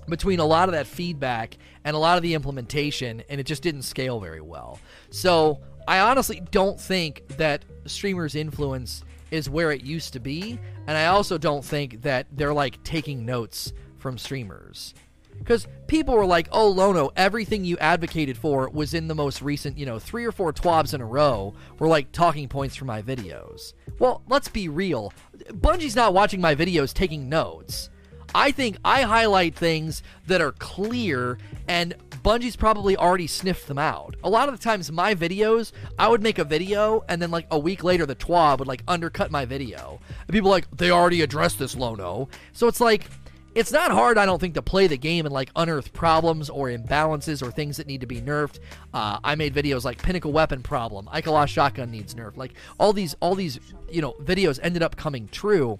between 0.08 0.40
a 0.40 0.44
lot 0.44 0.68
of 0.68 0.72
that 0.72 0.86
feedback 0.86 1.56
and 1.84 1.94
a 1.94 1.98
lot 1.98 2.16
of 2.16 2.22
the 2.22 2.34
implementation, 2.34 3.22
and 3.28 3.40
it 3.40 3.44
just 3.44 3.62
didn't 3.62 3.82
scale 3.82 4.20
very 4.20 4.40
well. 4.40 4.78
So 5.10 5.60
I 5.88 6.00
honestly 6.00 6.42
don't 6.50 6.80
think 6.80 7.26
that 7.36 7.64
streamers' 7.86 8.34
influence 8.34 9.04
is 9.30 9.50
where 9.50 9.72
it 9.72 9.82
used 9.82 10.12
to 10.12 10.20
be, 10.20 10.58
and 10.86 10.96
I 10.96 11.06
also 11.06 11.38
don't 11.38 11.64
think 11.64 12.02
that 12.02 12.26
they're 12.32 12.54
like 12.54 12.82
taking 12.84 13.24
notes 13.24 13.72
from 13.98 14.18
streamers. 14.18 14.94
Because 15.38 15.66
people 15.86 16.14
were 16.14 16.26
like, 16.26 16.48
oh, 16.50 16.68
Lono, 16.68 17.10
everything 17.14 17.64
you 17.64 17.76
advocated 17.78 18.38
for 18.38 18.70
was 18.70 18.94
in 18.94 19.06
the 19.06 19.14
most 19.14 19.42
recent, 19.42 19.76
you 19.76 19.84
know, 19.84 19.98
three 19.98 20.24
or 20.24 20.32
four 20.32 20.52
twabs 20.52 20.94
in 20.94 21.00
a 21.00 21.06
row 21.06 21.54
were 21.78 21.88
like 21.88 22.10
talking 22.10 22.48
points 22.48 22.74
for 22.74 22.86
my 22.86 23.02
videos. 23.02 23.74
Well, 23.98 24.22
let's 24.28 24.48
be 24.48 24.68
real. 24.68 25.12
Bungie's 25.50 25.94
not 25.94 26.14
watching 26.14 26.40
my 26.40 26.54
videos 26.54 26.94
taking 26.94 27.28
notes. 27.28 27.90
I 28.34 28.50
think 28.50 28.78
I 28.84 29.02
highlight 29.02 29.54
things 29.54 30.02
that 30.26 30.40
are 30.40 30.52
clear 30.52 31.38
and 31.68 31.94
Bungie's 32.22 32.56
probably 32.56 32.96
already 32.96 33.26
sniffed 33.26 33.68
them 33.68 33.78
out. 33.78 34.16
A 34.24 34.28
lot 34.28 34.48
of 34.48 34.58
the 34.58 34.62
times 34.62 34.90
my 34.90 35.14
videos, 35.14 35.72
I 35.98 36.08
would 36.08 36.22
make 36.22 36.38
a 36.38 36.44
video 36.44 37.04
and 37.08 37.22
then 37.22 37.30
like 37.30 37.46
a 37.50 37.58
week 37.58 37.84
later 37.84 38.04
the 38.04 38.16
TWAB 38.16 38.58
would 38.58 38.68
like 38.68 38.82
undercut 38.88 39.30
my 39.30 39.44
video. 39.44 40.00
And 40.26 40.34
people 40.34 40.50
like, 40.50 40.68
they 40.76 40.90
already 40.90 41.22
addressed 41.22 41.58
this 41.58 41.76
Lono. 41.76 42.28
So 42.52 42.66
it's 42.66 42.80
like 42.80 43.08
it's 43.56 43.72
not 43.72 43.90
hard, 43.90 44.18
I 44.18 44.26
don't 44.26 44.38
think, 44.38 44.52
to 44.56 44.62
play 44.62 44.86
the 44.86 44.98
game 44.98 45.24
and 45.24 45.32
like 45.32 45.50
unearth 45.56 45.94
problems 45.94 46.50
or 46.50 46.68
imbalances 46.68 47.42
or 47.42 47.50
things 47.50 47.78
that 47.78 47.86
need 47.86 48.02
to 48.02 48.06
be 48.06 48.20
nerfed. 48.20 48.58
Uh, 48.92 49.18
I 49.24 49.34
made 49.34 49.54
videos 49.54 49.82
like 49.82 50.02
Pinnacle 50.02 50.30
Weapon 50.30 50.62
Problem, 50.62 51.06
Ikelos 51.06 51.48
Shotgun 51.48 51.90
needs 51.90 52.14
nerf. 52.14 52.36
Like 52.36 52.52
all 52.78 52.92
these, 52.92 53.16
all 53.20 53.34
these, 53.34 53.58
you 53.90 54.02
know, 54.02 54.12
videos 54.20 54.60
ended 54.62 54.82
up 54.82 54.96
coming 54.96 55.26
true. 55.28 55.78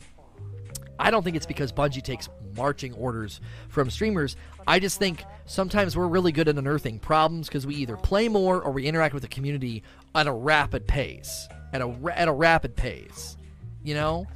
I 0.99 1.11
don't 1.11 1.23
think 1.23 1.37
it's 1.37 1.47
because 1.47 1.73
Bungie 1.73 2.03
takes 2.03 2.29
marching 2.57 2.93
orders 2.95 3.41
from 3.69 3.91
streamers. 3.91 4.37
I 4.67 4.79
just 4.79 4.99
think 4.99 5.25
sometimes 5.45 5.97
we're 5.97 6.09
really 6.09 6.33
good 6.33 6.49
at 6.49 6.57
unearthing 6.57 6.99
problems 6.99 7.49
because 7.49 7.67
we 7.67 7.75
either 7.77 7.97
play 7.97 8.29
more 8.29 8.63
or 8.63 8.73
we 8.73 8.87
interact 8.87 9.15
with 9.15 9.23
the 9.23 9.29
community 9.29 9.83
at 10.15 10.27
a 10.27 10.33
rapid 10.33 10.87
pace. 10.87 11.49
At 11.73 11.83
a 11.83 11.95
at 12.15 12.29
a 12.29 12.33
rapid 12.33 12.75
pace, 12.77 13.37
you 13.83 13.95
know, 13.95 14.27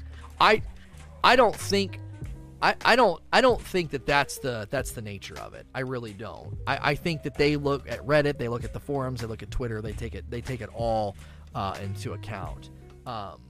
I 0.41 0.63
I 1.25 1.37
don't 1.37 1.55
think 1.55 2.01
I, 2.61 2.75
I 2.85 2.97
don't 2.97 3.23
I 3.33 3.41
don't 3.41 3.61
think 3.61 3.91
that 3.91 4.05
that's 4.05 4.39
the 4.39 4.67
that's 4.71 4.93
the 4.93 5.01
nature 5.01 5.39
of 5.39 5.55
it. 5.55 5.67
I 5.75 5.81
really 5.81 6.13
don't. 6.13 6.59
I, 6.67 6.91
I 6.91 6.95
think 6.95 7.23
that 7.23 7.37
they 7.37 7.57
look 7.57 7.89
at 7.89 8.05
Reddit, 8.07 8.37
they 8.37 8.49
look 8.49 8.65
at 8.65 8.73
the 8.73 8.81
forums, 8.81 9.21
they 9.21 9.27
look 9.27 9.43
at 9.43 9.51
Twitter, 9.51 9.81
they 9.81 9.93
take 9.93 10.15
it 10.15 10.31
they 10.31 10.41
take 10.41 10.61
it 10.61 10.69
all 10.75 11.17
uh, 11.55 11.77
into 11.83 12.13
account. 12.13 12.71
Um, 13.07 13.41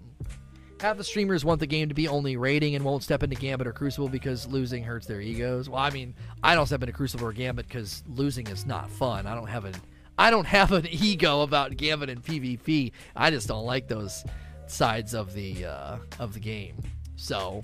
Half 0.80 0.96
the 0.96 1.04
streamers 1.04 1.44
want 1.44 1.60
the 1.60 1.66
game 1.66 1.90
to 1.90 1.94
be 1.94 2.08
only 2.08 2.38
raiding 2.38 2.74
and 2.74 2.82
won't 2.82 3.02
step 3.02 3.22
into 3.22 3.36
Gambit 3.36 3.66
or 3.66 3.72
Crucible 3.74 4.08
because 4.08 4.46
losing 4.46 4.82
hurts 4.82 5.06
their 5.06 5.20
egos. 5.20 5.68
Well, 5.68 5.78
I 5.78 5.90
mean, 5.90 6.14
I 6.42 6.54
don't 6.54 6.64
step 6.64 6.82
into 6.82 6.94
Crucible 6.94 7.26
or 7.26 7.34
Gambit 7.34 7.68
because 7.68 8.02
losing 8.08 8.46
is 8.46 8.64
not 8.64 8.90
fun. 8.90 9.26
I 9.26 9.34
don't 9.34 9.48
have 9.48 9.66
an 9.66 9.74
I 10.16 10.30
don't 10.30 10.46
have 10.46 10.72
an 10.72 10.86
ego 10.90 11.42
about 11.42 11.76
Gambit 11.76 12.08
and 12.08 12.24
PvP. 12.24 12.92
I 13.14 13.30
just 13.30 13.46
don't 13.46 13.66
like 13.66 13.88
those 13.88 14.24
sides 14.68 15.12
of 15.12 15.34
the 15.34 15.66
uh, 15.66 15.98
of 16.18 16.32
the 16.32 16.40
game. 16.40 16.76
So, 17.14 17.62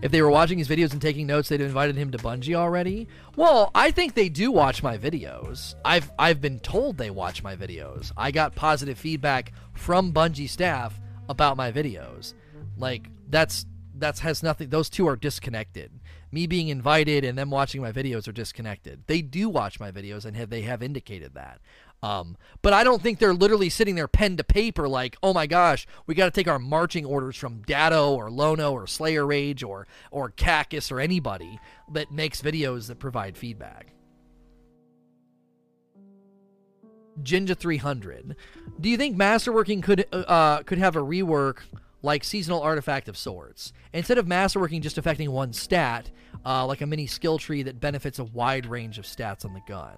if 0.00 0.10
they 0.10 0.22
were 0.22 0.30
watching 0.30 0.56
his 0.56 0.68
videos 0.68 0.92
and 0.92 1.02
taking 1.02 1.26
notes, 1.26 1.50
they'd 1.50 1.60
have 1.60 1.68
invited 1.68 1.96
him 1.96 2.10
to 2.12 2.18
Bungie 2.18 2.54
already. 2.54 3.06
Well, 3.36 3.70
I 3.74 3.90
think 3.90 4.14
they 4.14 4.30
do 4.30 4.50
watch 4.50 4.82
my 4.82 4.96
videos. 4.96 5.74
I've 5.84 6.10
I've 6.18 6.40
been 6.40 6.58
told 6.60 6.96
they 6.96 7.10
watch 7.10 7.42
my 7.42 7.54
videos. 7.54 8.12
I 8.16 8.30
got 8.30 8.54
positive 8.54 8.98
feedback 8.98 9.52
from 9.74 10.14
Bungie 10.14 10.48
staff 10.48 10.98
about 11.28 11.56
my 11.56 11.72
videos. 11.72 12.34
Like 12.76 13.08
that's 13.28 13.66
that's 13.94 14.20
has 14.20 14.42
nothing 14.42 14.68
those 14.68 14.90
two 14.90 15.08
are 15.08 15.16
disconnected. 15.16 15.90
Me 16.32 16.46
being 16.46 16.68
invited 16.68 17.24
and 17.24 17.38
them 17.38 17.50
watching 17.50 17.80
my 17.80 17.92
videos 17.92 18.28
are 18.28 18.32
disconnected. 18.32 19.04
They 19.06 19.22
do 19.22 19.48
watch 19.48 19.80
my 19.80 19.90
videos 19.90 20.24
and 20.24 20.36
have 20.36 20.50
they 20.50 20.62
have 20.62 20.82
indicated 20.82 21.34
that. 21.34 21.60
Um, 22.02 22.36
but 22.60 22.72
I 22.72 22.84
don't 22.84 23.02
think 23.02 23.18
they're 23.18 23.34
literally 23.34 23.70
sitting 23.70 23.94
there 23.94 24.06
pen 24.06 24.36
to 24.36 24.44
paper 24.44 24.86
like, 24.86 25.16
oh 25.22 25.32
my 25.32 25.46
gosh, 25.46 25.86
we 26.06 26.14
got 26.14 26.26
to 26.26 26.30
take 26.30 26.46
our 26.46 26.58
marching 26.58 27.06
orders 27.06 27.36
from 27.36 27.62
Datto 27.62 28.14
or 28.14 28.30
Lono 28.30 28.72
or 28.72 28.84
Slayerage 28.84 29.66
or 29.66 29.86
or 30.10 30.30
Kackis 30.30 30.92
or 30.92 31.00
anybody 31.00 31.58
that 31.92 32.12
makes 32.12 32.42
videos 32.42 32.88
that 32.88 32.98
provide 32.98 33.36
feedback. 33.36 33.92
Jinja 37.22 37.54
300. 37.54 38.36
Do 38.80 38.88
you 38.88 38.96
think 38.96 39.16
masterworking 39.16 39.82
could 39.82 40.06
uh, 40.12 40.16
uh, 40.16 40.62
could 40.62 40.78
have 40.78 40.96
a 40.96 41.00
rework 41.00 41.58
like 42.02 42.22
seasonal 42.22 42.60
artifact 42.62 43.08
of 43.08 43.16
sorts 43.16 43.72
instead 43.92 44.18
of 44.18 44.26
masterworking 44.26 44.80
just 44.80 44.98
affecting 44.98 45.30
one 45.30 45.52
stat, 45.52 46.10
uh, 46.44 46.64
like 46.66 46.80
a 46.80 46.86
mini 46.86 47.06
skill 47.06 47.38
tree 47.38 47.62
that 47.62 47.80
benefits 47.80 48.18
a 48.18 48.24
wide 48.24 48.66
range 48.66 48.98
of 48.98 49.04
stats 49.04 49.44
on 49.44 49.54
the 49.54 49.62
gun? 49.66 49.96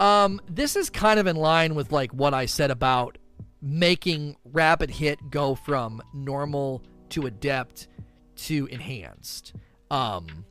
Um, 0.00 0.40
this 0.48 0.76
is 0.76 0.90
kind 0.90 1.20
of 1.20 1.26
in 1.26 1.36
line 1.36 1.74
with 1.74 1.92
like 1.92 2.12
what 2.12 2.34
I 2.34 2.46
said 2.46 2.70
about 2.70 3.18
making 3.62 4.36
rapid 4.44 4.90
hit 4.90 5.18
go 5.30 5.54
from 5.54 6.02
normal 6.14 6.82
to 7.10 7.26
adept 7.26 7.88
to 8.36 8.66
enhanced. 8.66 9.54
Um, 9.90 10.44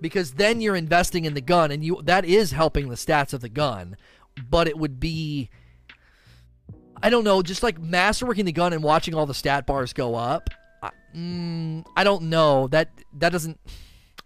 because 0.00 0.32
then 0.32 0.60
you're 0.60 0.76
investing 0.76 1.24
in 1.24 1.34
the 1.34 1.40
gun 1.40 1.70
and 1.70 1.84
you 1.84 2.00
that 2.04 2.24
is 2.24 2.50
helping 2.50 2.88
the 2.88 2.96
stats 2.96 3.32
of 3.32 3.40
the 3.40 3.48
gun 3.48 3.96
but 4.48 4.68
it 4.68 4.76
would 4.76 5.00
be 5.00 5.50
I 7.02 7.10
don't 7.10 7.24
know, 7.24 7.42
just 7.42 7.62
like 7.62 7.80
masterworking 7.80 8.44
the 8.44 8.52
gun 8.52 8.72
and 8.72 8.82
watching 8.82 9.14
all 9.14 9.26
the 9.26 9.34
stat 9.34 9.66
bars 9.66 9.92
go 9.92 10.14
up. 10.14 10.50
I, 10.82 10.90
mm, 11.14 11.84
I 11.96 12.04
don't 12.04 12.24
know. 12.24 12.68
That 12.68 12.90
that 13.14 13.32
doesn't 13.32 13.58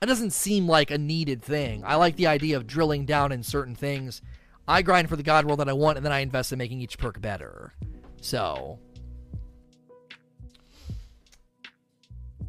that 0.01 0.07
doesn't 0.07 0.33
seem 0.33 0.69
like 0.69 0.91
a 0.91 0.99
needed 0.99 1.43
thing. 1.43 1.83
I 1.87 1.95
like 1.95 2.17
the 2.17 2.27
idea 2.27 2.57
of 2.57 2.67
drilling 2.67 3.07
down 3.07 3.33
in 3.33 3.43
certain 3.43 3.75
things. 3.75 4.21
I 4.69 4.83
grind 4.83 5.09
for 5.09 5.17
the 5.17 5.23
god 5.23 5.47
roll 5.47 5.57
that 5.57 5.69
I 5.69 5.73
want, 5.73 5.97
and 5.97 6.05
then 6.05 6.13
I 6.13 6.19
invest 6.19 6.53
in 6.53 6.59
making 6.59 6.83
each 6.83 6.99
perk 6.99 7.21
better. 7.21 7.73
So, 8.21 8.79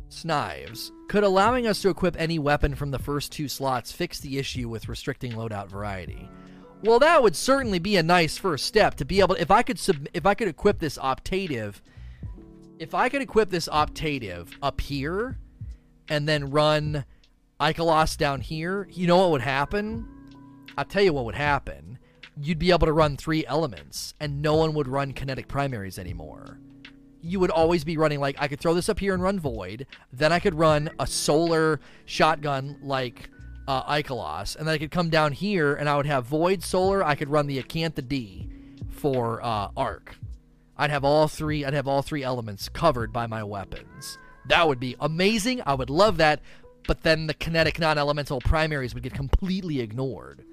Snives, 0.10 0.92
could 1.08 1.24
allowing 1.24 1.68
us 1.68 1.82
to 1.84 1.90
equip 1.90 2.20
any 2.20 2.40
weapon 2.40 2.76
from 2.76 2.92
the 2.92 3.00
first 3.00 3.32
two 3.32 3.48
slots 3.48 3.92
fix 3.92 4.20
the 4.20 4.40
issue 4.40 4.68
with 4.68 4.90
restricting 4.90 5.34
loadout 5.34 5.70
variety? 5.70 6.28
Well, 6.84 7.00
that 7.00 7.24
would 7.24 7.36
certainly 7.36 7.80
be 7.80 7.98
a 7.98 8.04
nice 8.04 8.38
first 8.38 8.66
step 8.66 8.96
to 8.96 9.06
be 9.06 9.20
able. 9.20 9.36
if 9.36 9.50
I 9.50 9.64
could 9.64 9.80
sub, 9.80 10.08
if 10.14 10.26
I 10.26 10.36
could 10.36 10.48
equip 10.48 10.80
this 10.80 10.98
optative, 10.98 11.82
if 12.78 12.94
I 12.94 13.10
could 13.10 13.22
equip 13.22 13.50
this 13.50 13.68
optative 13.68 14.50
up 14.62 14.80
here, 14.80 15.40
and 16.08 16.28
then 16.28 16.52
run 16.52 17.06
Ikelos 17.60 18.16
down 18.18 18.42
here, 18.42 18.88
you 18.92 19.08
know 19.08 19.18
what 19.18 19.32
would 19.32 19.42
happen? 19.42 20.08
I'll 20.78 20.86
tell 20.86 21.02
you 21.02 21.14
what 21.14 21.26
would 21.26 21.36
happen. 21.36 21.98
You'd 22.40 22.60
be 22.60 22.70
able 22.70 22.86
to 22.86 22.94
run 22.94 23.18
three 23.18 23.44
elements, 23.48 24.14
and 24.20 24.44
no 24.44 24.56
one 24.56 24.76
would 24.76 24.88
run 24.88 25.14
kinetic 25.14 25.48
primaries 25.48 25.98
anymore. 25.98 26.60
You 27.22 27.40
would 27.40 27.50
always 27.50 27.84
be 27.84 27.98
running 27.98 28.20
like 28.20 28.36
I 28.40 28.48
could 28.48 28.60
throw 28.60 28.76
this 28.76 28.90
up 28.90 29.00
here 29.00 29.16
and 29.16 29.24
run 29.24 29.40
Void, 29.40 29.88
then 30.14 30.32
I 30.32 30.40
could 30.40 30.54
run 30.54 30.92
a 31.00 31.08
solar 31.08 31.80
shotgun 32.06 32.78
like 32.84 33.32
uh, 33.68 33.84
Ikelos, 33.92 34.56
and 34.56 34.68
then 34.68 34.76
I 34.76 34.78
could 34.78 34.92
come 34.92 35.10
down 35.10 35.34
here 35.34 35.76
and 35.76 35.90
I 35.90 35.98
would 35.98 36.06
have 36.06 36.26
Void 36.26 36.64
Solar. 36.64 37.04
I 37.04 37.16
could 37.16 37.30
run 37.30 37.48
the 37.48 37.62
Acantha 37.62 38.08
D 38.08 38.50
for 38.90 39.44
uh, 39.44 39.70
Arc. 39.76 40.16
I'd 40.78 40.90
have 40.90 41.04
all 41.04 41.28
three. 41.28 41.66
I'd 41.66 41.74
have 41.74 41.88
all 41.88 42.02
three 42.02 42.24
elements 42.24 42.70
covered 42.70 43.12
by 43.12 43.28
my 43.28 43.44
weapons. 43.44 44.18
That 44.48 44.68
would 44.68 44.80
be 44.80 44.96
amazing. 45.00 45.62
I 45.66 45.74
would 45.74 45.90
love 45.90 46.18
that. 46.18 46.42
But 46.88 47.04
then 47.04 47.28
the 47.28 47.34
kinetic 47.34 47.80
non-elemental 47.80 48.40
primaries 48.42 48.94
would 48.94 49.04
get 49.04 49.14
completely 49.14 49.82
ignored. 49.82 50.46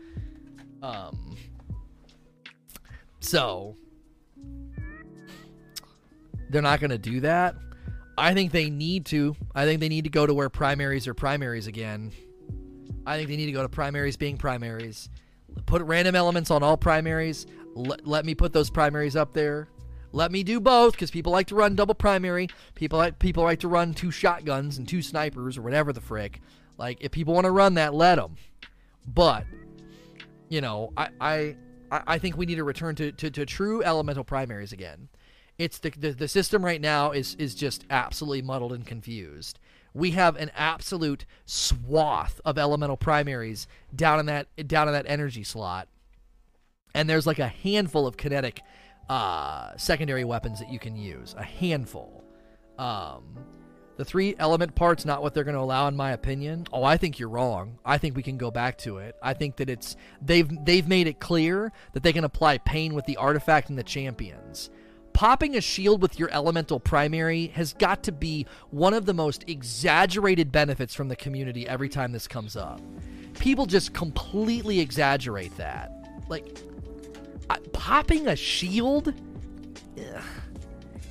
Um. 0.83 1.37
So 3.21 3.77
they're 6.51 6.63
not 6.63 6.81
going 6.81 6.91
to 6.91 6.99
do 6.99 7.21
that. 7.21 7.55
I 8.19 8.35
think 8.35 8.53
they 8.53 8.71
need 8.71 9.07
to. 9.07 9.37
I 9.55 9.65
think 9.65 9.81
they 9.81 9.89
need 9.89 10.05
to 10.05 10.11
go 10.11 10.27
to 10.27 10.35
where 10.35 10.49
primaries 10.49 11.07
are 11.07 11.15
primaries 11.15 11.67
again. 11.67 12.13
I 13.07 13.17
think 13.17 13.29
they 13.29 13.37
need 13.37 13.47
to 13.47 13.53
go 13.53 13.63
to 13.63 13.69
primaries 13.69 14.17
being 14.17 14.37
primaries. 14.37 15.09
Put 15.67 15.83
random 15.83 16.15
elements 16.15 16.51
on 16.51 16.63
all 16.63 16.77
primaries. 16.77 17.47
Let, 17.75 18.07
let 18.07 18.25
me 18.25 18.35
put 18.35 18.53
those 18.53 18.71
primaries 18.71 19.17
up 19.17 19.33
there. 19.33 19.69
Let 20.13 20.31
me 20.31 20.45
do 20.45 20.61
both 20.61 20.93
because 20.93 21.11
people 21.11 21.33
like 21.33 21.49
to 21.49 21.57
run 21.57 21.75
double 21.75 21.95
primary. 21.95 22.49
People 22.77 22.99
like 22.99 23.19
people 23.19 23.43
like 23.43 23.61
to 23.61 23.69
run 23.69 23.95
two 23.95 24.13
shotguns 24.13 24.79
and 24.79 24.89
two 24.89 25.03
snipers 25.03 25.59
or 25.59 25.63
whatever 25.63 25.93
the 25.93 26.01
frick. 26.01 26.41
Like 26.79 26.99
if 27.01 27.11
people 27.11 27.35
want 27.35 27.47
to 27.47 27.51
run 27.51 27.75
that, 27.75 27.95
let 27.95 28.17
them. 28.17 28.37
But 29.07 29.45
you 30.49 30.61
know, 30.61 30.93
I 30.97 31.09
I 31.21 31.57
I 31.91 32.19
think 32.19 32.37
we 32.37 32.47
need 32.47 32.57
to 32.57 32.65
return 32.65 32.95
to, 32.97 33.13
to, 33.13 33.31
to 33.31 33.45
true 33.45 33.83
elemental 33.83 34.25
primaries 34.25 34.73
again. 34.73 35.09
It's 35.59 35.79
the, 35.79 35.91
the 35.91 36.13
the 36.13 36.29
system 36.29 36.65
right 36.65 36.81
now 36.81 37.11
is 37.11 37.35
is 37.37 37.55
just 37.55 37.85
absolutely 37.91 38.43
muddled 38.43 38.73
and 38.73 38.87
confused. 38.87 39.59
We 39.95 40.11
have 40.11 40.37
an 40.37 40.51
absolute 40.57 41.25
swath 41.47 42.41
of 42.45 42.59
elemental 42.59 42.97
primaries 42.97 43.69
down 43.95 44.21
in 44.21 44.27
that 44.27 44.49
down 44.67 44.89
in 44.89 44.95
that 44.95 45.07
energy 45.09 45.45
slot, 45.45 45.89
and 46.95 47.09
there's 47.09 47.27
like 47.27 47.39
a 47.39 47.49
handful 47.49 48.07
of 48.07 48.17
kinetic 48.17 48.61
uh, 49.09 49.77
secondary 49.77 50.25
weapons 50.25 50.59
that 50.59 50.71
you 50.71 50.79
can 50.79 50.97
use. 50.97 51.35
A 51.39 51.45
handful. 51.45 52.25
Um, 52.79 53.39
the 53.97 54.05
three 54.05 54.35
element 54.39 54.75
part's 54.75 55.05
not 55.05 55.23
what 55.23 55.35
they're 55.35 55.45
going 55.45 55.55
to 55.55 55.61
allow, 55.61 55.87
in 55.87 55.97
my 55.97 56.13
opinion. 56.13 56.67
Oh, 56.73 56.83
I 56.83 56.97
think 56.97 57.19
you're 57.19 57.29
wrong. 57.29 57.79
I 57.85 57.99
think 57.99 58.17
we 58.17 58.23
can 58.25 58.37
go 58.37 58.51
back 58.51 58.79
to 58.79 58.99
it. 58.99 59.15
I 59.23 59.35
think 59.35 59.57
that 59.57 59.71
it's 59.71 59.97
they've 60.21 60.51
they've 60.65 60.89
made 60.89 61.07
it 61.07 61.21
clear 61.21 61.71
that 61.93 62.03
they 62.03 62.13
can 62.13 62.25
apply 62.25 62.59
pain 62.59 62.95
with 62.95 63.07
the 63.07 63.17
artifact 63.17 63.69
and 63.69 63.79
the 63.79 63.85
champions. 63.85 64.71
Popping 65.15 65.57
a 65.57 65.61
shield 65.61 66.03
with 66.03 66.19
your 66.19 66.29
elemental 66.33 66.81
primary 66.81 67.47
has 67.49 67.73
got 67.73 68.03
to 68.03 68.13
be 68.13 68.47
one 68.71 68.93
of 68.93 69.07
the 69.07 69.15
most 69.15 69.45
exaggerated 69.47 70.51
benefits 70.51 70.93
from 70.93 71.07
the 71.07 71.15
community 71.15 71.69
every 71.69 71.89
time 71.89 72.11
this 72.11 72.27
comes 72.27 72.57
up. 72.57 72.81
People 73.39 73.65
just 73.65 73.95
completely 73.95 74.81
exaggerate 74.81 75.57
that. 75.57 75.93
Like, 76.29 76.59
popping 77.73 78.27
a 78.27 78.35
shield? 78.35 79.15
Ugh. 79.97 80.23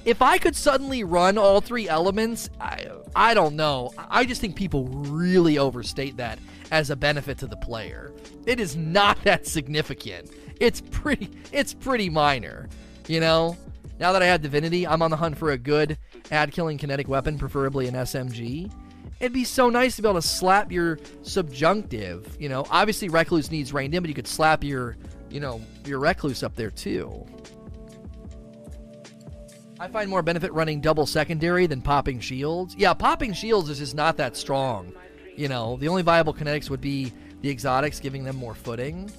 If 0.04 0.22
I 0.22 0.38
could 0.38 0.56
suddenly 0.56 1.06
run 1.06 1.38
all 1.38 1.62
three 1.62 1.88
elements, 1.88 2.50
I, 2.60 2.88
I 3.16 3.34
don't 3.34 3.56
know. 3.56 3.94
I 3.98 4.26
just 4.26 4.42
think 4.42 4.58
people 4.58 4.86
really 4.88 5.58
overstate 5.58 6.18
that 6.18 6.40
as 6.72 6.90
a 6.90 6.96
benefit 6.98 7.38
to 7.38 7.48
the 7.48 7.56
player. 7.56 8.12
It 8.46 8.60
is 8.60 8.76
not 8.76 9.24
that 9.24 9.48
significant. 9.48 10.30
It's 10.60 10.82
pretty 10.82 11.30
it's 11.54 11.74
pretty 11.74 12.10
minor, 12.10 12.68
you 13.08 13.22
know? 13.22 13.56
Now 14.00 14.12
that 14.12 14.22
I 14.22 14.26
have 14.26 14.42
Divinity, 14.42 14.88
I'm 14.88 15.02
on 15.02 15.12
the 15.12 15.18
hunt 15.18 15.38
for 15.38 15.52
a 15.52 15.58
good 15.58 15.98
ad 16.32 16.52
killing 16.52 16.78
kinetic 16.78 17.08
weapon, 17.08 17.38
preferably 17.38 17.88
an 17.88 17.96
SMG. 17.96 18.72
It'd 19.20 19.34
be 19.34 19.44
so 19.44 19.70
nice 19.70 19.96
to 19.96 20.02
be 20.02 20.08
able 20.08 20.22
to 20.22 20.28
slap 20.28 20.72
your 20.72 21.00
subjunctive. 21.22 22.36
You 22.40 22.50
know, 22.50 22.66
obviously 22.70 23.10
Recluse 23.10 23.52
needs 23.52 23.72
reined 23.72 23.94
in, 23.94 24.02
but 24.02 24.10
you 24.10 24.16
could 24.16 24.28
slap 24.28 24.64
your 24.64 24.98
you 25.34 25.40
know, 25.40 25.60
your 25.84 26.00
recluse 26.00 26.44
up 26.44 26.56
there 26.56 26.70
too. 26.70 27.26
I 29.80 29.88
find 29.88 30.10
more 30.10 30.22
benefit 30.22 30.54
running 30.54 30.80
double 30.80 31.08
secondary 31.08 31.66
than 31.66 31.82
popping 31.82 32.20
shields. 32.20 32.76
Yeah, 32.78 32.94
popping 32.94 33.34
shields 33.34 33.70
is 33.70 33.80
just 33.80 33.96
not 33.96 34.16
that 34.18 34.38
strong. 34.38 34.94
You 35.36 35.48
know, 35.48 35.78
the 35.78 35.88
only 35.88 36.04
viable 36.04 36.34
kinetics 36.34 36.70
would 36.70 36.80
be 36.80 37.12
the 37.42 37.50
exotics 37.50 38.00
giving 38.00 38.24
them 38.24 38.36
more 38.36 38.54
footing. 38.54 39.12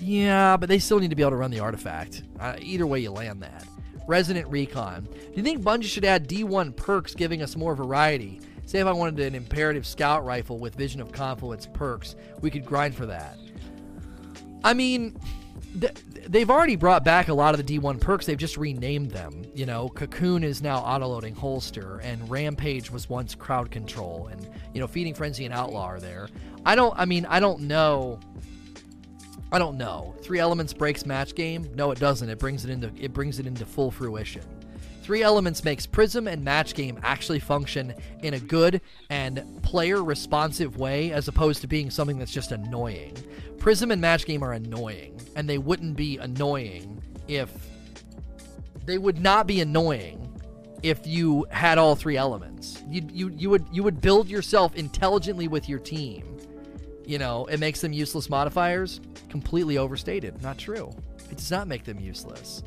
Yeah, 0.00 0.56
but 0.56 0.68
they 0.68 0.78
still 0.78 0.98
need 0.98 1.10
to 1.10 1.16
be 1.16 1.22
able 1.22 1.30
to 1.30 1.36
run 1.36 1.50
the 1.50 1.60
artifact. 1.60 2.22
Uh, 2.38 2.56
either 2.60 2.86
way 2.86 3.00
you 3.00 3.10
land 3.10 3.42
that. 3.42 3.64
Resident 4.06 4.46
Recon. 4.48 5.04
Do 5.04 5.32
you 5.34 5.42
think 5.42 5.62
Bungie 5.62 5.84
should 5.84 6.04
add 6.04 6.28
D1 6.28 6.76
perks 6.76 7.14
giving 7.14 7.42
us 7.42 7.56
more 7.56 7.74
variety? 7.74 8.40
Say 8.66 8.80
if 8.80 8.86
I 8.86 8.92
wanted 8.92 9.20
an 9.20 9.34
imperative 9.34 9.86
scout 9.86 10.24
rifle 10.24 10.58
with 10.58 10.74
Vision 10.74 11.00
of 11.00 11.12
Confluence 11.12 11.68
perks, 11.72 12.16
we 12.40 12.50
could 12.50 12.64
grind 12.64 12.94
for 12.94 13.06
that. 13.06 13.38
I 14.62 14.72
mean, 14.72 15.18
th- 15.78 15.94
they've 16.26 16.50
already 16.50 16.76
brought 16.76 17.04
back 17.04 17.28
a 17.28 17.34
lot 17.34 17.58
of 17.58 17.64
the 17.64 17.78
D1 17.78 18.00
perks. 18.00 18.24
They've 18.26 18.38
just 18.38 18.56
renamed 18.56 19.10
them. 19.10 19.44
You 19.54 19.66
know, 19.66 19.88
Cocoon 19.90 20.42
is 20.42 20.62
now 20.62 20.80
autoloading 20.80 21.36
holster, 21.36 22.00
and 22.02 22.28
Rampage 22.30 22.90
was 22.90 23.08
once 23.08 23.34
crowd 23.34 23.70
control, 23.70 24.28
and 24.28 24.48
you 24.72 24.80
know, 24.80 24.86
Feeding 24.86 25.14
Frenzy 25.14 25.44
and 25.44 25.52
Outlaw 25.54 25.84
are 25.84 26.00
there. 26.00 26.28
I 26.64 26.74
don't. 26.74 26.94
I 26.98 27.04
mean, 27.04 27.26
I 27.26 27.40
don't 27.40 27.62
know. 27.62 28.18
I 29.54 29.58
don't 29.60 29.78
know. 29.78 30.16
Three 30.20 30.40
elements 30.40 30.72
breaks 30.72 31.06
match 31.06 31.36
game. 31.36 31.70
No, 31.76 31.92
it 31.92 32.00
doesn't. 32.00 32.28
It 32.28 32.40
brings 32.40 32.64
it 32.64 32.72
into 32.72 32.90
it 32.98 33.12
brings 33.12 33.38
it 33.38 33.46
into 33.46 33.64
full 33.64 33.92
fruition. 33.92 34.42
Three 35.04 35.22
Elements 35.22 35.62
makes 35.62 35.86
Prism 35.86 36.26
and 36.26 36.42
Match 36.42 36.74
Game 36.74 36.98
actually 37.04 37.38
function 37.38 37.94
in 38.24 38.34
a 38.34 38.40
good 38.40 38.80
and 39.10 39.62
player 39.62 40.02
responsive 40.02 40.78
way 40.78 41.12
as 41.12 41.28
opposed 41.28 41.60
to 41.60 41.68
being 41.68 41.88
something 41.88 42.18
that's 42.18 42.32
just 42.32 42.50
annoying. 42.50 43.14
Prism 43.58 43.92
and 43.92 44.00
Match 44.00 44.26
Game 44.26 44.42
are 44.42 44.54
annoying, 44.54 45.20
and 45.36 45.48
they 45.48 45.58
wouldn't 45.58 45.96
be 45.96 46.18
annoying 46.18 47.00
if. 47.28 47.52
They 48.86 48.98
would 48.98 49.20
not 49.20 49.46
be 49.46 49.60
annoying 49.60 50.40
if 50.82 51.06
you 51.06 51.46
had 51.50 51.78
all 51.78 51.94
three 51.94 52.16
elements. 52.16 52.82
You, 52.88 53.08
you, 53.12 53.28
you, 53.36 53.50
would, 53.50 53.64
you 53.70 53.82
would 53.84 54.00
build 54.00 54.28
yourself 54.28 54.74
intelligently 54.74 55.48
with 55.48 55.68
your 55.68 55.78
team. 55.78 56.33
You 57.06 57.18
know, 57.18 57.46
it 57.46 57.60
makes 57.60 57.80
them 57.80 57.92
useless 57.92 58.30
modifiers. 58.30 59.00
Completely 59.28 59.78
overstated. 59.78 60.40
Not 60.42 60.58
true. 60.58 60.90
It 61.30 61.36
does 61.38 61.50
not 61.50 61.68
make 61.68 61.84
them 61.84 61.98
useless. 61.98 62.62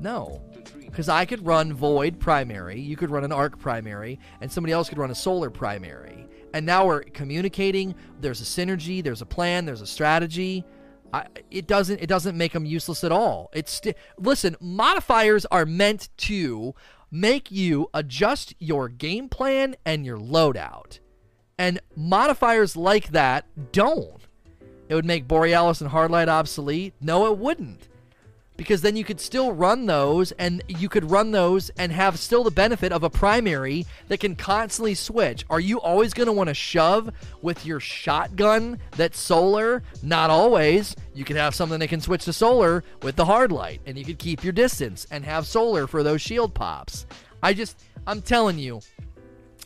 No. 0.00 0.42
Because 0.78 1.08
I 1.08 1.24
could 1.24 1.44
run 1.44 1.72
Void 1.72 2.20
primary, 2.20 2.80
you 2.80 2.96
could 2.96 3.10
run 3.10 3.24
an 3.24 3.32
Arc 3.32 3.58
primary, 3.58 4.20
and 4.40 4.50
somebody 4.50 4.72
else 4.72 4.88
could 4.88 4.98
run 4.98 5.10
a 5.10 5.14
Solar 5.14 5.50
primary. 5.50 6.28
And 6.52 6.64
now 6.64 6.86
we're 6.86 7.02
communicating. 7.02 7.96
There's 8.20 8.40
a 8.40 8.44
synergy. 8.44 9.02
There's 9.02 9.22
a 9.22 9.26
plan. 9.26 9.66
There's 9.66 9.80
a 9.80 9.86
strategy. 9.88 10.64
I, 11.12 11.26
it 11.50 11.66
doesn't 11.66 12.00
it 12.00 12.06
doesn't 12.08 12.36
make 12.36 12.52
them 12.52 12.64
useless 12.64 13.02
at 13.02 13.10
all. 13.10 13.50
It's 13.52 13.72
sti- 13.72 13.94
listen. 14.18 14.56
Modifiers 14.60 15.46
are 15.46 15.66
meant 15.66 16.10
to 16.18 16.74
make 17.10 17.50
you 17.50 17.88
adjust 17.92 18.54
your 18.58 18.88
game 18.88 19.28
plan 19.28 19.74
and 19.84 20.04
your 20.04 20.18
loadout. 20.18 21.00
And 21.58 21.80
modifiers 21.96 22.76
like 22.76 23.08
that 23.08 23.46
don't. 23.72 24.20
It 24.88 24.94
would 24.94 25.04
make 25.04 25.28
Borealis 25.28 25.80
and 25.80 25.90
Hardlight 25.90 26.28
obsolete. 26.28 26.94
No, 27.00 27.26
it 27.26 27.38
wouldn't 27.38 27.88
because 28.56 28.82
then 28.82 28.96
you 28.96 29.04
could 29.04 29.20
still 29.20 29.52
run 29.52 29.86
those 29.86 30.32
and 30.32 30.62
you 30.68 30.88
could 30.88 31.10
run 31.10 31.32
those 31.32 31.70
and 31.70 31.90
have 31.90 32.18
still 32.18 32.44
the 32.44 32.50
benefit 32.50 32.92
of 32.92 33.02
a 33.02 33.10
primary 33.10 33.86
that 34.08 34.20
can 34.20 34.36
constantly 34.36 34.94
switch. 34.94 35.44
Are 35.50 35.60
you 35.60 35.80
always 35.80 36.14
going 36.14 36.26
to 36.26 36.32
want 36.32 36.48
to 36.48 36.54
shove 36.54 37.10
with 37.42 37.66
your 37.66 37.80
shotgun 37.80 38.78
that's 38.92 39.18
solar? 39.18 39.82
Not 40.02 40.30
always. 40.30 40.94
You 41.14 41.24
could 41.24 41.36
have 41.36 41.54
something 41.54 41.80
that 41.80 41.88
can 41.88 42.00
switch 42.00 42.24
to 42.26 42.32
solar 42.32 42.84
with 43.02 43.16
the 43.16 43.24
hard 43.24 43.50
light 43.50 43.80
and 43.86 43.98
you 43.98 44.04
could 44.04 44.18
keep 44.18 44.44
your 44.44 44.52
distance 44.52 45.06
and 45.10 45.24
have 45.24 45.46
solar 45.46 45.86
for 45.86 46.02
those 46.02 46.20
shield 46.20 46.54
pops. 46.54 47.06
I 47.42 47.54
just 47.54 47.82
I'm 48.06 48.22
telling 48.22 48.58
you 48.58 48.80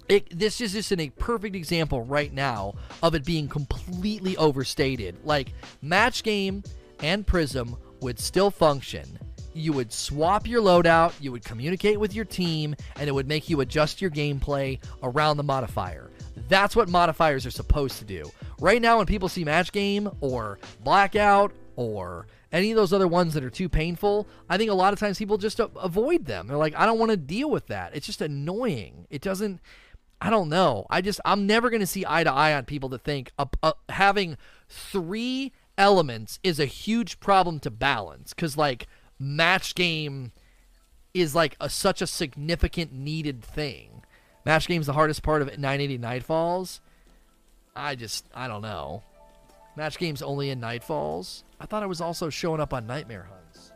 it, 0.09 0.39
this 0.39 0.61
is 0.61 0.73
just 0.73 0.93
a 0.93 1.11
perfect 1.11 1.55
example 1.55 2.03
right 2.03 2.33
now 2.33 2.75
of 3.03 3.15
it 3.15 3.25
being 3.25 3.49
completely 3.49 4.37
overstated. 4.37 5.17
Like 5.25 5.53
match 5.83 6.23
game 6.23 6.63
and 7.01 7.27
prism 7.27 7.77
would 8.01 8.19
still 8.19 8.51
function 8.51 9.19
you 9.59 9.73
would 9.73 9.93
swap 9.93 10.47
your 10.47 10.63
loadout, 10.63 11.13
you 11.21 11.33
would 11.33 11.45
communicate 11.45 11.99
with 11.99 12.15
your 12.15 12.25
team, 12.25 12.75
and 12.97 13.09
it 13.09 13.13
would 13.13 13.29
make 13.29 13.49
you 13.49 13.61
adjust 13.61 14.01
your 14.01 14.11
gameplay 14.11 14.79
around 15.03 15.37
the 15.37 15.43
modifier. 15.43 16.11
That's 16.49 16.77
what 16.77 16.89
modifiers 16.89 17.45
are 17.45 17.51
supposed 17.51 17.99
to 17.99 18.05
do. 18.05 18.31
Right 18.61 18.81
now, 18.81 18.99
when 18.99 19.07
people 19.07 19.29
see 19.29 19.45
match 19.45 19.73
game 19.73 20.11
or 20.21 20.59
blackout 20.85 21.53
or 21.77 22.27
any 22.53 22.71
of 22.71 22.77
those 22.77 22.93
other 22.93 23.09
ones 23.09 23.35
that 23.35 23.45
are 23.45 23.51
too 23.51 23.69
painful, 23.69 24.27
I 24.49 24.57
think 24.57 24.71
a 24.71 24.75
lot 24.75 24.93
of 24.93 25.01
times 25.01 25.19
people 25.19 25.37
just 25.37 25.61
avoid 25.61 26.25
them. 26.25 26.47
They're 26.47 26.57
like, 26.57 26.77
I 26.77 26.87
don't 26.87 26.99
want 26.99 27.11
to 27.11 27.17
deal 27.17 27.51
with 27.51 27.67
that. 27.67 27.95
It's 27.95 28.07
just 28.07 28.23
annoying. 28.23 29.07
It 29.11 29.21
doesn't. 29.21 29.61
I 30.21 30.31
don't 30.31 30.49
know. 30.49 30.87
I 30.91 31.01
just 31.01 31.21
I'm 31.25 31.47
never 31.47 31.71
going 31.71 31.81
to 31.81 31.87
see 31.87 32.05
eye 32.07 32.25
to 32.25 32.33
eye 32.33 32.53
on 32.53 32.65
people 32.65 32.89
that 32.91 33.03
think 33.05 33.31
having 33.89 34.37
three 34.69 35.53
elements 35.77 36.41
is 36.43 36.59
a 36.59 36.67
huge 36.67 37.21
problem 37.21 37.61
to 37.61 37.71
balance 37.71 38.35
because 38.35 38.57
like 38.57 38.89
match 39.19 39.75
game 39.75 40.33
is 41.15 41.35
like 41.35 41.57
a, 41.61 41.71
such 41.71 42.03
a 42.03 42.07
significant 42.07 42.93
needed 42.93 43.43
thing. 43.43 44.03
Match 44.45 44.67
game's 44.67 44.87
the 44.87 44.93
hardest 44.93 45.23
part 45.23 45.43
of 45.43 45.49
980 45.49 45.99
Nightfalls. 45.99 46.81
I 47.77 47.95
just 47.95 48.25
I 48.35 48.49
don't 48.49 48.63
know. 48.63 49.03
Match 49.77 49.99
game's 49.99 50.23
only 50.23 50.51
in 50.51 50.61
Nightfalls. 50.61 51.45
I 51.61 51.67
thought 51.67 51.85
it 51.85 51.89
was 51.89 52.01
also 52.01 52.29
showing 52.29 52.61
up 52.61 52.75
on 52.75 52.87
Nightmare 52.87 53.29
Hunts. 53.31 53.73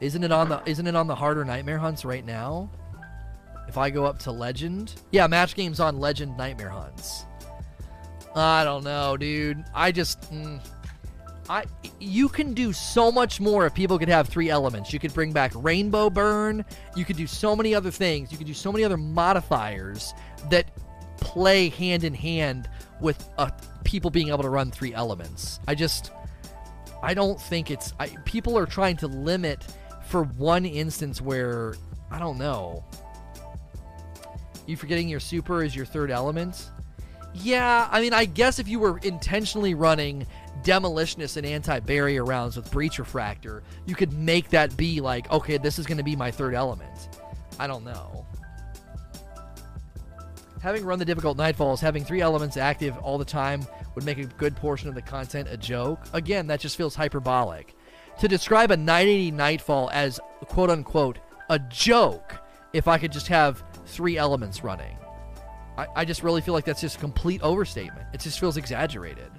Isn't 0.00 0.22
it 0.22 0.30
on 0.30 0.48
the 0.48 0.62
isn't 0.64 0.86
it 0.86 0.94
on 0.94 1.08
the 1.08 1.16
harder 1.16 1.44
Nightmare 1.44 1.78
Hunts 1.78 2.04
right 2.04 2.24
now? 2.24 2.70
If 3.70 3.78
I 3.78 3.88
go 3.88 4.04
up 4.04 4.18
to 4.24 4.32
Legend, 4.32 5.00
yeah, 5.12 5.28
match 5.28 5.54
game's 5.54 5.78
on 5.78 6.00
Legend 6.00 6.36
Nightmare 6.36 6.70
Hunts. 6.70 7.24
I 8.34 8.64
don't 8.64 8.82
know, 8.82 9.16
dude. 9.16 9.64
I 9.72 9.92
just, 9.92 10.20
mm, 10.22 10.60
I 11.48 11.62
you 12.00 12.28
can 12.28 12.52
do 12.52 12.72
so 12.72 13.12
much 13.12 13.40
more 13.40 13.66
if 13.66 13.72
people 13.72 13.96
could 13.96 14.08
have 14.08 14.28
three 14.28 14.50
elements. 14.50 14.92
You 14.92 14.98
could 14.98 15.14
bring 15.14 15.30
back 15.30 15.52
Rainbow 15.54 16.10
Burn. 16.10 16.64
You 16.96 17.04
could 17.04 17.16
do 17.16 17.28
so 17.28 17.54
many 17.54 17.72
other 17.72 17.92
things. 17.92 18.32
You 18.32 18.38
could 18.38 18.48
do 18.48 18.54
so 18.54 18.72
many 18.72 18.82
other 18.82 18.96
modifiers 18.96 20.14
that 20.50 20.72
play 21.18 21.68
hand 21.68 22.02
in 22.02 22.12
hand 22.12 22.68
with 23.00 23.24
uh, 23.38 23.50
people 23.84 24.10
being 24.10 24.30
able 24.30 24.42
to 24.42 24.50
run 24.50 24.72
three 24.72 24.92
elements. 24.94 25.60
I 25.68 25.76
just, 25.76 26.10
I 27.04 27.14
don't 27.14 27.40
think 27.40 27.70
it's. 27.70 27.94
I, 28.00 28.08
people 28.24 28.58
are 28.58 28.66
trying 28.66 28.96
to 28.96 29.06
limit 29.06 29.64
for 30.06 30.24
one 30.24 30.66
instance 30.66 31.20
where 31.20 31.76
I 32.10 32.18
don't 32.18 32.36
know. 32.36 32.84
You 34.70 34.76
forgetting 34.76 35.08
your 35.08 35.18
super 35.18 35.64
is 35.64 35.74
your 35.74 35.84
third 35.84 36.12
element? 36.12 36.70
Yeah, 37.34 37.88
I 37.90 38.00
mean, 38.00 38.12
I 38.12 38.24
guess 38.24 38.60
if 38.60 38.68
you 38.68 38.78
were 38.78 38.98
intentionally 38.98 39.74
running 39.74 40.28
demolitionist 40.62 41.36
and 41.36 41.44
anti-barrier 41.44 42.24
rounds 42.24 42.56
with 42.56 42.70
breach 42.70 43.00
refractor, 43.00 43.64
you 43.86 43.96
could 43.96 44.12
make 44.12 44.50
that 44.50 44.76
be 44.76 45.00
like, 45.00 45.28
okay, 45.32 45.58
this 45.58 45.80
is 45.80 45.86
going 45.86 45.98
to 45.98 46.04
be 46.04 46.14
my 46.14 46.30
third 46.30 46.54
element. 46.54 47.08
I 47.58 47.66
don't 47.66 47.84
know. 47.84 48.24
Having 50.62 50.84
run 50.84 51.00
the 51.00 51.04
difficult 51.04 51.36
nightfalls, 51.36 51.80
having 51.80 52.04
three 52.04 52.20
elements 52.20 52.56
active 52.56 52.96
all 52.98 53.18
the 53.18 53.24
time 53.24 53.66
would 53.96 54.04
make 54.04 54.18
a 54.18 54.24
good 54.24 54.54
portion 54.54 54.88
of 54.88 54.94
the 54.94 55.02
content 55.02 55.48
a 55.50 55.56
joke. 55.56 55.98
Again, 56.12 56.46
that 56.46 56.60
just 56.60 56.76
feels 56.76 56.94
hyperbolic. 56.94 57.74
To 58.20 58.28
describe 58.28 58.70
a 58.70 58.76
980 58.76 59.32
nightfall 59.32 59.90
as 59.92 60.20
quote 60.42 60.70
unquote 60.70 61.18
a 61.48 61.58
joke, 61.58 62.36
if 62.72 62.86
I 62.86 62.98
could 62.98 63.10
just 63.10 63.26
have 63.26 63.64
three 63.90 64.16
elements 64.16 64.64
running. 64.64 64.96
I, 65.76 65.86
I 65.96 66.04
just 66.04 66.22
really 66.22 66.40
feel 66.40 66.54
like 66.54 66.64
that's 66.64 66.80
just 66.80 66.96
a 66.96 67.00
complete 67.00 67.42
overstatement. 67.42 68.06
It 68.12 68.20
just 68.20 68.40
feels 68.40 68.56
exaggerated. 68.56 69.30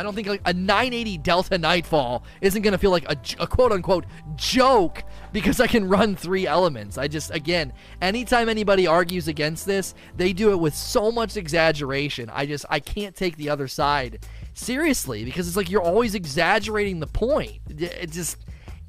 I 0.00 0.02
don't 0.02 0.14
think 0.14 0.28
like 0.28 0.40
a 0.46 0.54
980 0.54 1.18
Delta 1.18 1.58
Nightfall 1.58 2.24
isn't 2.40 2.62
going 2.62 2.72
to 2.72 2.78
feel 2.78 2.90
like 2.90 3.04
a, 3.04 3.18
a, 3.38 3.46
quote 3.46 3.70
unquote 3.70 4.06
joke 4.34 5.04
because 5.30 5.60
I 5.60 5.66
can 5.66 5.86
run 5.86 6.16
three 6.16 6.46
elements. 6.46 6.96
I 6.96 7.06
just, 7.06 7.30
again, 7.34 7.74
anytime 8.00 8.48
anybody 8.48 8.86
argues 8.86 9.28
against 9.28 9.66
this, 9.66 9.94
they 10.16 10.32
do 10.32 10.52
it 10.52 10.56
with 10.56 10.74
so 10.74 11.12
much 11.12 11.36
exaggeration. 11.36 12.30
I 12.32 12.46
just, 12.46 12.64
I 12.70 12.80
can't 12.80 13.14
take 13.14 13.36
the 13.36 13.50
other 13.50 13.68
side 13.68 14.24
seriously 14.54 15.24
because 15.24 15.46
it's 15.46 15.56
like 15.56 15.68
you're 15.68 15.82
always 15.82 16.14
exaggerating 16.14 17.00
the 17.00 17.06
point. 17.06 17.60
It 17.68 18.10
just, 18.10 18.38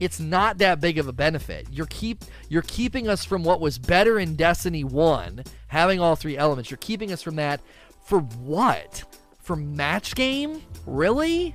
it's 0.02 0.20
not 0.20 0.58
that 0.58 0.82
big 0.82 0.97
of 0.97 1.08
a 1.08 1.14
benefit. 1.14 1.68
You're 1.72 1.86
keep 1.86 2.26
you're 2.49 2.64
keeping 2.64 3.08
us 3.08 3.24
from 3.24 3.43
what 3.43 3.62
was 3.62 3.78
better 3.78 4.18
in 4.18 4.36
Destiny 4.36 4.84
1, 4.84 5.43
having 5.68 5.99
all 5.99 6.16
three 6.16 6.36
elements. 6.36 6.72
You're 6.72 6.80
keeping 6.80 7.14
us 7.14 7.22
from 7.22 7.36
that 7.36 7.62
for 8.04 8.20
what? 8.20 9.04
For 9.43 9.56
match 9.56 10.16
game? 10.16 10.64
Really? 10.88 11.54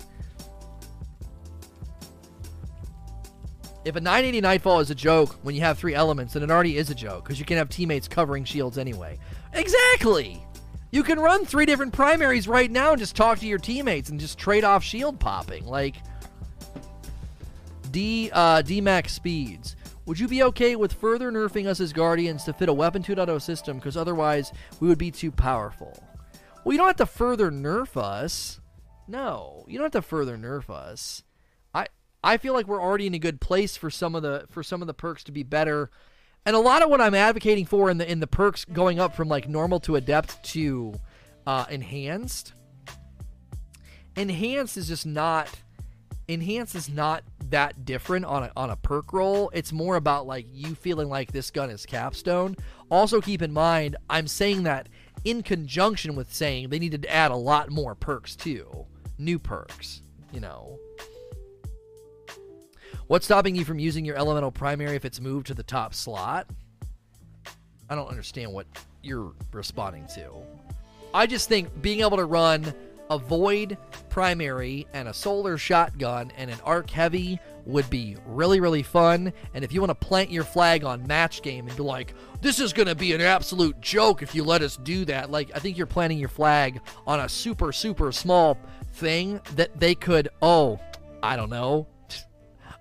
If 3.84 3.96
a 3.96 4.00
980 4.00 4.40
Nightfall 4.40 4.78
is 4.78 4.90
a 4.90 4.94
joke 4.94 5.36
when 5.42 5.56
you 5.56 5.62
have 5.62 5.76
three 5.76 5.94
elements, 5.94 6.34
then 6.34 6.44
it 6.44 6.50
already 6.50 6.76
is 6.76 6.88
a 6.88 6.94
joke 6.94 7.24
because 7.24 7.40
you 7.40 7.44
can 7.44 7.56
have 7.56 7.68
teammates 7.68 8.06
covering 8.06 8.44
shields 8.44 8.78
anyway. 8.78 9.18
Exactly! 9.54 10.40
You 10.92 11.02
can 11.02 11.18
run 11.18 11.44
three 11.44 11.66
different 11.66 11.92
primaries 11.92 12.46
right 12.46 12.70
now 12.70 12.92
and 12.92 13.00
just 13.00 13.16
talk 13.16 13.40
to 13.40 13.46
your 13.46 13.58
teammates 13.58 14.08
and 14.08 14.20
just 14.20 14.38
trade 14.38 14.62
off 14.62 14.84
shield 14.84 15.18
popping. 15.18 15.66
Like, 15.66 15.96
D 17.96 18.30
uh, 18.30 18.62
speeds. 19.06 19.74
Would 20.04 20.20
you 20.20 20.28
be 20.28 20.42
okay 20.42 20.76
with 20.76 20.92
further 20.92 21.32
nerfing 21.32 21.66
us 21.66 21.80
as 21.80 21.94
Guardians 21.94 22.44
to 22.44 22.52
fit 22.52 22.68
a 22.68 22.72
Weapon 22.74 23.02
2.0 23.02 23.40
system? 23.40 23.78
Because 23.78 23.96
otherwise, 23.96 24.52
we 24.80 24.88
would 24.88 24.98
be 24.98 25.10
too 25.10 25.30
powerful. 25.30 25.98
Well, 26.62 26.74
you 26.74 26.76
don't 26.76 26.88
have 26.88 26.96
to 26.96 27.06
further 27.06 27.50
nerf 27.50 27.96
us. 27.96 28.60
No, 29.08 29.64
you 29.66 29.78
don't 29.78 29.86
have 29.86 30.02
to 30.02 30.06
further 30.06 30.36
nerf 30.36 30.68
us. 30.68 31.22
I 31.74 31.86
I 32.22 32.36
feel 32.36 32.52
like 32.52 32.68
we're 32.68 32.82
already 32.82 33.06
in 33.06 33.14
a 33.14 33.18
good 33.18 33.40
place 33.40 33.78
for 33.78 33.88
some 33.88 34.14
of 34.14 34.22
the 34.22 34.44
for 34.50 34.62
some 34.62 34.82
of 34.82 34.88
the 34.88 34.92
perks 34.92 35.24
to 35.24 35.32
be 35.32 35.42
better. 35.42 35.90
And 36.44 36.54
a 36.54 36.60
lot 36.60 36.82
of 36.82 36.90
what 36.90 37.00
I'm 37.00 37.14
advocating 37.14 37.64
for 37.64 37.88
in 37.88 37.96
the 37.96 38.10
in 38.10 38.20
the 38.20 38.26
perks 38.26 38.66
going 38.66 39.00
up 39.00 39.16
from 39.16 39.28
like 39.28 39.48
normal 39.48 39.80
to 39.80 39.96
adept 39.96 40.42
to 40.50 40.96
uh, 41.46 41.64
enhanced. 41.70 42.52
Enhanced 44.16 44.76
is 44.76 44.88
just 44.88 45.06
not 45.06 45.48
enhance 46.28 46.74
is 46.74 46.88
not 46.88 47.22
that 47.50 47.84
different 47.84 48.24
on 48.24 48.44
a, 48.44 48.52
on 48.56 48.70
a 48.70 48.76
perk 48.76 49.12
roll. 49.12 49.50
It's 49.54 49.72
more 49.72 49.96
about 49.96 50.26
like 50.26 50.46
you 50.50 50.74
feeling 50.74 51.08
like 51.08 51.32
this 51.32 51.50
gun 51.50 51.70
is 51.70 51.86
capstone. 51.86 52.56
Also 52.90 53.20
keep 53.20 53.42
in 53.42 53.52
mind, 53.52 53.96
I'm 54.10 54.26
saying 54.26 54.64
that 54.64 54.88
in 55.24 55.42
conjunction 55.42 56.14
with 56.14 56.32
saying 56.32 56.68
they 56.68 56.78
needed 56.78 57.02
to 57.02 57.12
add 57.12 57.30
a 57.30 57.36
lot 57.36 57.70
more 57.70 57.94
perks 57.94 58.34
too. 58.36 58.86
New 59.18 59.38
perks, 59.38 60.02
you 60.32 60.40
know. 60.40 60.78
What's 63.06 63.24
stopping 63.24 63.54
you 63.54 63.64
from 63.64 63.78
using 63.78 64.04
your 64.04 64.16
elemental 64.16 64.50
primary 64.50 64.96
if 64.96 65.04
it's 65.04 65.20
moved 65.20 65.46
to 65.46 65.54
the 65.54 65.62
top 65.62 65.94
slot? 65.94 66.48
I 67.88 67.94
don't 67.94 68.08
understand 68.08 68.52
what 68.52 68.66
you're 69.02 69.32
responding 69.52 70.06
to. 70.16 70.32
I 71.14 71.26
just 71.26 71.48
think 71.48 71.80
being 71.80 72.00
able 72.00 72.16
to 72.16 72.24
run 72.24 72.74
a 73.10 73.18
void 73.18 73.76
primary 74.08 74.86
and 74.92 75.08
a 75.08 75.14
solar 75.14 75.58
shotgun 75.58 76.32
and 76.36 76.50
an 76.50 76.58
arc 76.64 76.90
heavy 76.90 77.38
would 77.64 77.88
be 77.90 78.16
really 78.26 78.60
really 78.60 78.82
fun. 78.82 79.32
And 79.54 79.64
if 79.64 79.72
you 79.72 79.80
want 79.80 79.90
to 79.90 80.06
plant 80.06 80.30
your 80.30 80.44
flag 80.44 80.84
on 80.84 81.06
match 81.06 81.42
game 81.42 81.66
and 81.66 81.76
be 81.76 81.82
like 81.82 82.14
this 82.40 82.60
is 82.60 82.72
going 82.72 82.88
to 82.88 82.94
be 82.94 83.12
an 83.12 83.20
absolute 83.20 83.80
joke 83.80 84.22
if 84.22 84.34
you 84.34 84.44
let 84.44 84.62
us 84.62 84.76
do 84.76 85.04
that 85.04 85.30
like 85.30 85.50
i 85.54 85.58
think 85.58 85.76
you're 85.76 85.86
planting 85.86 86.18
your 86.18 86.28
flag 86.28 86.80
on 87.06 87.20
a 87.20 87.28
super 87.28 87.72
super 87.72 88.12
small 88.12 88.58
thing 88.94 89.40
that 89.54 89.78
they 89.78 89.94
could 89.94 90.28
oh 90.42 90.78
i 91.22 91.36
don't 91.36 91.50
know 91.50 91.86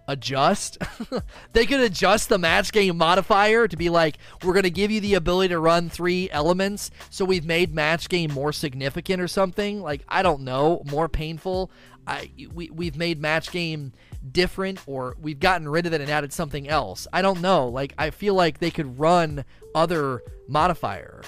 adjust. 0.08 0.78
they 1.54 1.66
could 1.66 1.80
adjust 1.80 2.30
the 2.30 2.38
match 2.38 2.72
game 2.72 2.98
modifier 2.98 3.68
to 3.68 3.78
be 3.78 3.90
like, 3.90 4.18
we're 4.44 4.54
going 4.54 4.64
to 4.64 4.70
give 4.70 4.92
you 4.92 5.02
the 5.02 5.16
ability 5.16 5.50
to 5.50 5.60
run 5.60 5.90
three 5.90 6.30
elements, 6.32 6.92
so 7.10 7.26
we've 7.26 7.46
made 7.46 7.74
match 7.74 8.10
game 8.10 8.32
more 8.34 8.54
significant 8.54 9.22
or 9.22 9.28
something. 9.28 9.82
Like, 9.82 10.02
I 10.08 10.24
don't 10.24 10.42
know, 10.42 10.84
more 10.86 11.10
painful. 11.10 11.72
I 12.08 12.30
we 12.54 12.70
we've 12.70 12.96
made 12.96 13.20
match 13.20 13.52
game 13.52 13.94
different 14.32 14.80
or 14.86 15.16
we've 15.20 15.40
gotten 15.40 15.68
rid 15.68 15.86
of 15.86 15.94
it 15.94 16.02
and 16.02 16.10
added 16.10 16.34
something 16.34 16.68
else. 16.68 17.08
I 17.12 17.22
don't 17.22 17.42
know. 17.42 17.68
Like 17.68 17.94
I 17.98 18.12
feel 18.12 18.36
like 18.36 18.60
they 18.60 18.72
could 18.72 19.00
run 19.00 19.44
other 19.74 20.22
modifier. 20.48 21.24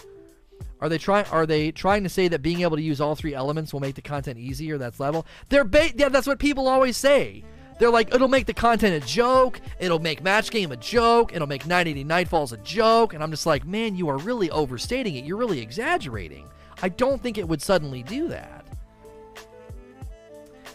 Are 0.79 0.89
they 0.89 0.97
trying? 0.97 1.25
Are 1.25 1.45
they 1.45 1.71
trying 1.71 2.03
to 2.03 2.09
say 2.09 2.27
that 2.27 2.41
being 2.41 2.61
able 2.61 2.77
to 2.77 2.83
use 2.83 3.01
all 3.01 3.15
three 3.15 3.33
elements 3.33 3.73
will 3.73 3.79
make 3.79 3.95
the 3.95 4.01
content 4.01 4.37
easier? 4.37 4.77
That's 4.77 4.99
level. 4.99 5.25
They're 5.49 5.63
ba- 5.63 5.91
yeah. 5.95 6.09
That's 6.09 6.27
what 6.27 6.37
people 6.39 6.67
always 6.67 6.97
say. 6.97 7.43
They're 7.79 7.91
like, 7.91 8.13
it'll 8.13 8.27
make 8.27 8.47
the 8.47 8.53
content 8.53 9.03
a 9.03 9.07
joke. 9.07 9.61
It'll 9.79 9.99
make 9.99 10.23
Match 10.23 10.49
Game 10.49 10.71
a 10.71 10.77
joke. 10.77 11.33
It'll 11.33 11.47
make 11.47 11.65
980 11.67 12.05
Nightfalls 12.05 12.51
a 12.51 12.57
joke. 12.57 13.13
And 13.13 13.21
I'm 13.21 13.29
just 13.29 13.45
like, 13.45 13.65
man, 13.65 13.95
you 13.95 14.09
are 14.09 14.17
really 14.17 14.49
overstating 14.49 15.15
it. 15.15 15.25
You're 15.25 15.37
really 15.37 15.59
exaggerating. 15.59 16.47
I 16.81 16.89
don't 16.89 17.21
think 17.21 17.37
it 17.37 17.47
would 17.47 17.61
suddenly 17.61 18.03
do 18.03 18.27
that. 18.29 18.65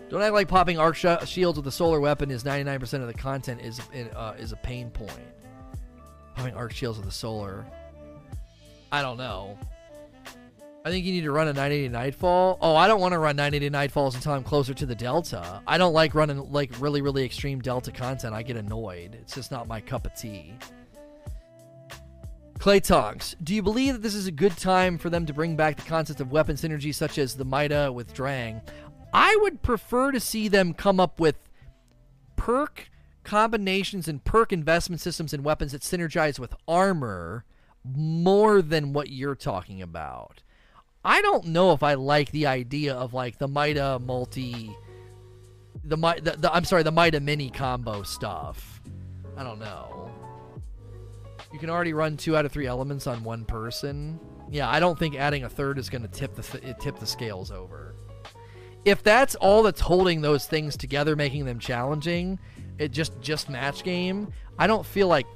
Don't 0.08 0.20
act 0.20 0.34
like 0.34 0.46
popping 0.46 0.78
arc 0.78 0.94
sh- 0.94 1.06
shields 1.24 1.56
with 1.56 1.66
a 1.66 1.72
solar 1.72 1.98
weapon 1.98 2.30
is 2.30 2.44
99% 2.44 3.00
of 3.00 3.06
the 3.06 3.14
content 3.14 3.62
is 3.62 3.80
uh, 4.14 4.34
is 4.38 4.52
a 4.52 4.56
pain 4.56 4.90
point. 4.90 5.10
Popping 6.34 6.54
arc 6.54 6.72
shields 6.72 6.98
with 6.98 7.08
a 7.08 7.12
solar. 7.12 7.64
I 8.90 9.00
don't 9.00 9.16
know. 9.16 9.58
I 10.84 10.90
think 10.90 11.06
you 11.06 11.12
need 11.12 11.22
to 11.22 11.30
run 11.30 11.46
a 11.46 11.52
980 11.52 11.90
Nightfall. 11.90 12.58
Oh, 12.60 12.74
I 12.74 12.88
don't 12.88 13.00
want 13.00 13.12
to 13.12 13.18
run 13.18 13.36
980 13.36 13.70
Nightfalls 13.70 14.16
until 14.16 14.32
I'm 14.32 14.42
closer 14.42 14.74
to 14.74 14.84
the 14.84 14.96
Delta. 14.96 15.62
I 15.64 15.78
don't 15.78 15.92
like 15.92 16.12
running 16.14 16.50
like 16.50 16.72
really, 16.80 17.02
really 17.02 17.24
extreme 17.24 17.60
Delta 17.60 17.92
content. 17.92 18.34
I 18.34 18.42
get 18.42 18.56
annoyed. 18.56 19.14
It's 19.14 19.34
just 19.34 19.52
not 19.52 19.68
my 19.68 19.80
cup 19.80 20.06
of 20.06 20.14
tea. 20.16 20.54
Clay 22.58 22.80
Tonks, 22.80 23.36
do 23.42 23.54
you 23.54 23.62
believe 23.62 23.94
that 23.94 24.02
this 24.02 24.14
is 24.14 24.26
a 24.26 24.32
good 24.32 24.56
time 24.56 24.98
for 24.98 25.08
them 25.08 25.24
to 25.26 25.32
bring 25.32 25.54
back 25.54 25.76
the 25.76 25.82
concept 25.82 26.20
of 26.20 26.32
weapon 26.32 26.56
synergy 26.56 26.92
such 26.92 27.16
as 27.16 27.34
the 27.34 27.44
Mida 27.44 27.92
with 27.92 28.12
Drang? 28.12 28.60
I 29.12 29.36
would 29.40 29.62
prefer 29.62 30.10
to 30.10 30.20
see 30.20 30.48
them 30.48 30.74
come 30.74 30.98
up 30.98 31.20
with 31.20 31.36
perk 32.34 32.90
combinations 33.22 34.08
and 34.08 34.24
perk 34.24 34.52
investment 34.52 35.00
systems 35.00 35.32
and 35.32 35.44
weapons 35.44 35.72
that 35.72 35.82
synergize 35.82 36.40
with 36.40 36.54
armor 36.66 37.44
more 37.84 38.62
than 38.62 38.92
what 38.92 39.10
you're 39.10 39.36
talking 39.36 39.80
about. 39.80 40.42
I 41.04 41.20
don't 41.20 41.46
know 41.46 41.72
if 41.72 41.82
I 41.82 41.94
like 41.94 42.30
the 42.30 42.46
idea 42.46 42.94
of 42.94 43.12
like 43.12 43.38
the 43.38 43.48
Mida 43.48 43.98
multi, 43.98 44.74
the, 45.84 45.96
the, 45.96 46.36
the 46.38 46.54
I'm 46.54 46.64
sorry, 46.64 46.82
the 46.82 46.92
Mida 46.92 47.20
mini 47.20 47.50
combo 47.50 48.02
stuff. 48.02 48.80
I 49.36 49.42
don't 49.42 49.58
know. 49.58 50.10
You 51.52 51.58
can 51.58 51.70
already 51.70 51.92
run 51.92 52.16
two 52.16 52.36
out 52.36 52.46
of 52.46 52.52
three 52.52 52.66
elements 52.66 53.06
on 53.06 53.24
one 53.24 53.44
person. 53.44 54.18
Yeah, 54.50 54.70
I 54.70 54.80
don't 54.80 54.98
think 54.98 55.16
adding 55.16 55.44
a 55.44 55.48
third 55.48 55.78
is 55.78 55.90
going 55.90 56.02
to 56.02 56.08
tip 56.08 56.34
the 56.34 56.74
tip 56.80 56.98
the 56.98 57.06
scales 57.06 57.50
over. 57.50 57.94
If 58.84 59.02
that's 59.02 59.34
all 59.36 59.62
that's 59.62 59.80
holding 59.80 60.20
those 60.20 60.46
things 60.46 60.76
together, 60.76 61.14
making 61.14 61.44
them 61.44 61.58
challenging, 61.58 62.38
it 62.78 62.90
just 62.90 63.20
just 63.20 63.48
match 63.48 63.82
game. 63.82 64.32
I 64.58 64.66
don't 64.66 64.84
feel 64.84 65.08
like 65.08 65.26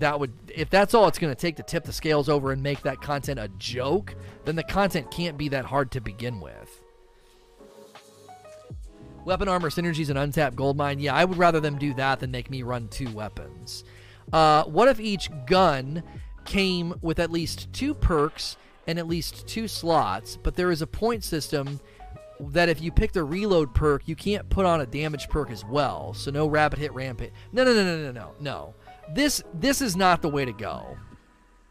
that 0.00 0.18
would 0.18 0.32
if 0.54 0.70
that's 0.70 0.94
all 0.94 1.08
it's 1.08 1.18
going 1.18 1.34
to 1.34 1.40
take 1.40 1.56
to 1.56 1.62
tip 1.62 1.84
the 1.84 1.92
scales 1.92 2.28
over 2.28 2.52
and 2.52 2.62
make 2.62 2.82
that 2.82 3.00
content 3.00 3.38
a 3.38 3.48
joke, 3.58 4.14
then 4.44 4.56
the 4.56 4.62
content 4.62 5.10
can't 5.10 5.36
be 5.36 5.48
that 5.48 5.64
hard 5.64 5.90
to 5.92 6.00
begin 6.00 6.40
with. 6.40 6.82
Weapon 9.24 9.48
armor 9.48 9.70
synergies 9.70 10.08
and 10.08 10.18
untapped 10.18 10.54
gold 10.54 10.76
mine. 10.76 11.00
Yeah, 11.00 11.14
I 11.14 11.24
would 11.24 11.36
rather 11.36 11.58
them 11.58 11.78
do 11.78 11.92
that 11.94 12.20
than 12.20 12.30
make 12.30 12.48
me 12.48 12.62
run 12.62 12.88
two 12.88 13.10
weapons. 13.10 13.82
Uh, 14.32 14.64
what 14.64 14.88
if 14.88 15.00
each 15.00 15.30
gun 15.46 16.02
came 16.44 16.94
with 17.02 17.18
at 17.18 17.30
least 17.30 17.72
two 17.72 17.92
perks 17.92 18.56
and 18.86 18.98
at 18.98 19.08
least 19.08 19.46
two 19.48 19.66
slots, 19.66 20.36
but 20.36 20.54
there 20.54 20.70
is 20.70 20.80
a 20.80 20.86
point 20.86 21.24
system 21.24 21.80
that 22.38 22.68
if 22.68 22.80
you 22.80 22.92
pick 22.92 23.12
the 23.12 23.24
reload 23.24 23.74
perk, 23.74 24.06
you 24.06 24.14
can't 24.14 24.48
put 24.48 24.66
on 24.66 24.80
a 24.80 24.86
damage 24.86 25.28
perk 25.28 25.50
as 25.50 25.64
well. 25.64 26.14
So 26.14 26.30
no 26.30 26.46
rapid 26.46 26.78
hit 26.78 26.92
rampage. 26.92 27.32
No, 27.52 27.64
no, 27.64 27.74
no, 27.74 27.84
no, 27.84 27.96
no, 28.04 28.12
no, 28.12 28.34
no. 28.40 28.74
This 29.14 29.42
this 29.54 29.80
is 29.80 29.96
not 29.96 30.22
the 30.22 30.28
way 30.28 30.44
to 30.44 30.52
go. 30.52 30.96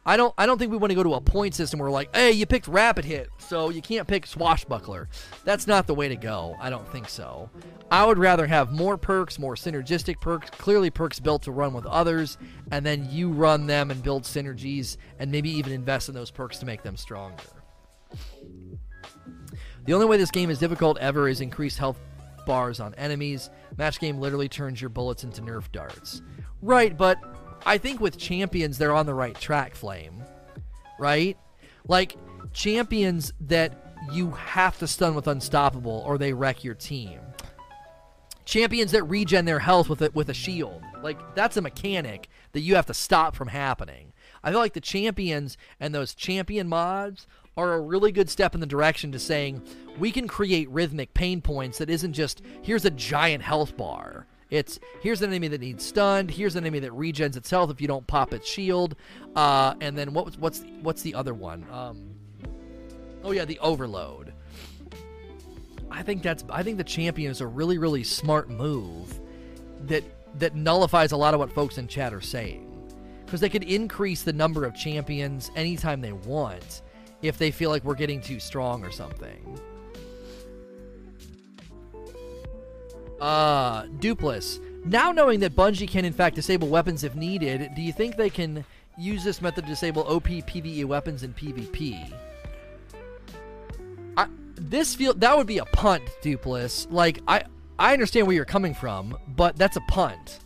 I 0.07 0.17
don't 0.17 0.33
I 0.37 0.45
don't 0.45 0.59
think 0.59 0.71
we 0.71 0.77
want 0.77 0.91
to 0.91 0.95
go 0.95 1.01
to 1.01 1.15
a 1.15 1.21
point 1.21 1.55
system 1.55 1.79
where 1.79 1.89
like, 1.89 2.15
hey, 2.15 2.31
you 2.31 2.45
picked 2.45 2.67
rapid 2.67 3.05
hit, 3.05 3.29
so 3.39 3.69
you 3.69 3.81
can't 3.81 4.07
pick 4.07 4.27
swashbuckler. 4.27 5.09
That's 5.43 5.65
not 5.65 5.87
the 5.87 5.95
way 5.95 6.07
to 6.07 6.15
go. 6.15 6.55
I 6.59 6.69
don't 6.69 6.87
think 6.91 7.09
so. 7.09 7.49
I 7.89 8.05
would 8.05 8.19
rather 8.19 8.45
have 8.45 8.71
more 8.71 8.97
perks, 8.97 9.39
more 9.39 9.55
synergistic 9.55 10.21
perks, 10.21 10.51
clearly 10.51 10.91
perks 10.91 11.19
built 11.19 11.41
to 11.43 11.51
run 11.51 11.73
with 11.73 11.87
others, 11.87 12.37
and 12.71 12.85
then 12.85 13.07
you 13.09 13.31
run 13.31 13.65
them 13.65 13.89
and 13.89 14.01
build 14.03 14.23
synergies 14.23 14.97
and 15.17 15.31
maybe 15.31 15.49
even 15.49 15.71
invest 15.73 16.07
in 16.07 16.13
those 16.13 16.29
perks 16.29 16.59
to 16.59 16.67
make 16.67 16.83
them 16.83 16.97
stronger. 16.97 17.43
The 19.85 19.93
only 19.93 20.05
way 20.05 20.17
this 20.17 20.31
game 20.31 20.49
is 20.49 20.59
difficult 20.59 20.97
ever 20.99 21.27
is 21.27 21.41
increased 21.41 21.77
health 21.79 21.99
bars 22.45 22.79
on 22.79 22.93
enemies. 22.95 23.49
Match 23.77 23.99
game 23.99 24.19
literally 24.19 24.49
turns 24.49 24.79
your 24.79 24.89
bullets 24.89 25.23
into 25.23 25.41
nerf 25.41 25.71
darts. 25.71 26.21
Right, 26.61 26.95
but 26.97 27.17
I 27.65 27.77
think 27.77 27.99
with 27.99 28.17
champions, 28.17 28.77
they're 28.77 28.93
on 28.93 29.05
the 29.05 29.13
right 29.13 29.39
track, 29.39 29.75
Flame. 29.75 30.23
Right? 30.99 31.37
Like, 31.87 32.15
champions 32.53 33.33
that 33.41 33.95
you 34.11 34.31
have 34.31 34.77
to 34.79 34.87
stun 34.87 35.15
with 35.15 35.27
Unstoppable 35.27 36.03
or 36.05 36.17
they 36.17 36.33
wreck 36.33 36.63
your 36.63 36.75
team. 36.75 37.19
Champions 38.45 38.91
that 38.91 39.03
regen 39.03 39.45
their 39.45 39.59
health 39.59 39.89
with 39.89 40.01
a, 40.01 40.11
with 40.13 40.29
a 40.29 40.33
shield. 40.33 40.83
Like, 41.01 41.35
that's 41.35 41.57
a 41.57 41.61
mechanic 41.61 42.29
that 42.51 42.61
you 42.61 42.75
have 42.75 42.85
to 42.85 42.93
stop 42.93 43.35
from 43.35 43.47
happening. 43.47 44.13
I 44.43 44.51
feel 44.51 44.59
like 44.59 44.73
the 44.73 44.81
champions 44.81 45.57
and 45.79 45.93
those 45.93 46.13
champion 46.13 46.67
mods 46.67 47.25
are 47.57 47.73
a 47.73 47.79
really 47.79 48.11
good 48.11 48.29
step 48.29 48.53
in 48.53 48.59
the 48.59 48.65
direction 48.65 49.11
to 49.11 49.19
saying 49.19 49.61
we 49.97 50.11
can 50.11 50.27
create 50.27 50.69
rhythmic 50.69 51.13
pain 51.13 51.41
points 51.41 51.77
that 51.77 51.89
isn't 51.89 52.13
just 52.13 52.41
here's 52.61 52.85
a 52.85 52.91
giant 52.91 53.43
health 53.43 53.77
bar. 53.77 54.27
It's 54.49 54.79
here's 55.01 55.21
an 55.21 55.31
enemy 55.31 55.47
that 55.49 55.61
needs 55.61 55.83
stunned. 55.83 56.31
Here's 56.31 56.55
an 56.55 56.63
enemy 56.63 56.79
that 56.79 56.91
regens 56.91 57.35
itself 57.35 57.71
if 57.71 57.81
you 57.81 57.87
don't 57.87 58.05
pop 58.05 58.33
its 58.33 58.47
shield. 58.47 58.95
Uh, 59.35 59.73
and 59.81 59.97
then 59.97 60.13
what, 60.13 60.37
what's 60.37 60.63
what's 60.81 61.01
the 61.01 61.15
other 61.15 61.33
one? 61.33 61.65
Um, 61.71 62.11
oh 63.23 63.31
yeah, 63.31 63.45
the 63.45 63.59
overload. 63.59 64.33
I 65.89 66.03
think 66.03 66.21
that's 66.21 66.43
I 66.49 66.61
think 66.61 66.77
the 66.77 66.83
champion 66.83 67.31
is 67.31 67.41
a 67.41 67.47
really 67.47 67.77
really 67.77 68.03
smart 68.03 68.49
move 68.49 69.19
that 69.85 70.03
that 70.39 70.55
nullifies 70.55 71.11
a 71.11 71.17
lot 71.17 71.33
of 71.33 71.39
what 71.39 71.51
folks 71.51 71.77
in 71.77 71.87
chat 71.87 72.13
are 72.13 72.21
saying 72.21 72.71
because 73.25 73.39
they 73.39 73.49
could 73.49 73.63
increase 73.63 74.23
the 74.23 74.33
number 74.33 74.65
of 74.65 74.75
champions 74.75 75.49
anytime 75.55 76.01
they 76.01 76.11
want 76.11 76.81
if 77.21 77.37
they 77.37 77.51
feel 77.51 77.69
like 77.69 77.83
we're 77.83 77.95
getting 77.95 78.21
too 78.21 78.39
strong 78.39 78.83
or 78.83 78.91
something. 78.91 79.59
Uh, 83.19 83.83
Dupless. 83.99 84.59
Now 84.85 85.11
knowing 85.11 85.39
that 85.39 85.55
Bungie 85.55 85.87
can 85.87 86.05
in 86.05 86.13
fact 86.13 86.35
disable 86.35 86.67
weapons 86.67 87.03
if 87.03 87.15
needed, 87.15 87.71
do 87.75 87.81
you 87.81 87.91
think 87.91 88.17
they 88.17 88.29
can 88.29 88.63
use 88.97 89.23
this 89.23 89.41
method 89.41 89.63
to 89.63 89.69
disable 89.69 90.03
OP 90.03 90.25
PvE 90.25 90.85
weapons 90.85 91.23
in 91.23 91.33
PvP? 91.33 92.13
I, 94.17 94.27
this 94.55 94.93
feel 94.95 95.13
that 95.15 95.35
would 95.35 95.47
be 95.47 95.57
a 95.57 95.65
punt, 95.65 96.03
Dupless. 96.21 96.87
Like 96.91 97.21
I 97.27 97.43
I 97.79 97.93
understand 97.93 98.27
where 98.27 98.35
you're 98.35 98.45
coming 98.45 98.73
from, 98.73 99.17
but 99.35 99.57
that's 99.57 99.75
a 99.75 99.81
punt. 99.89 100.39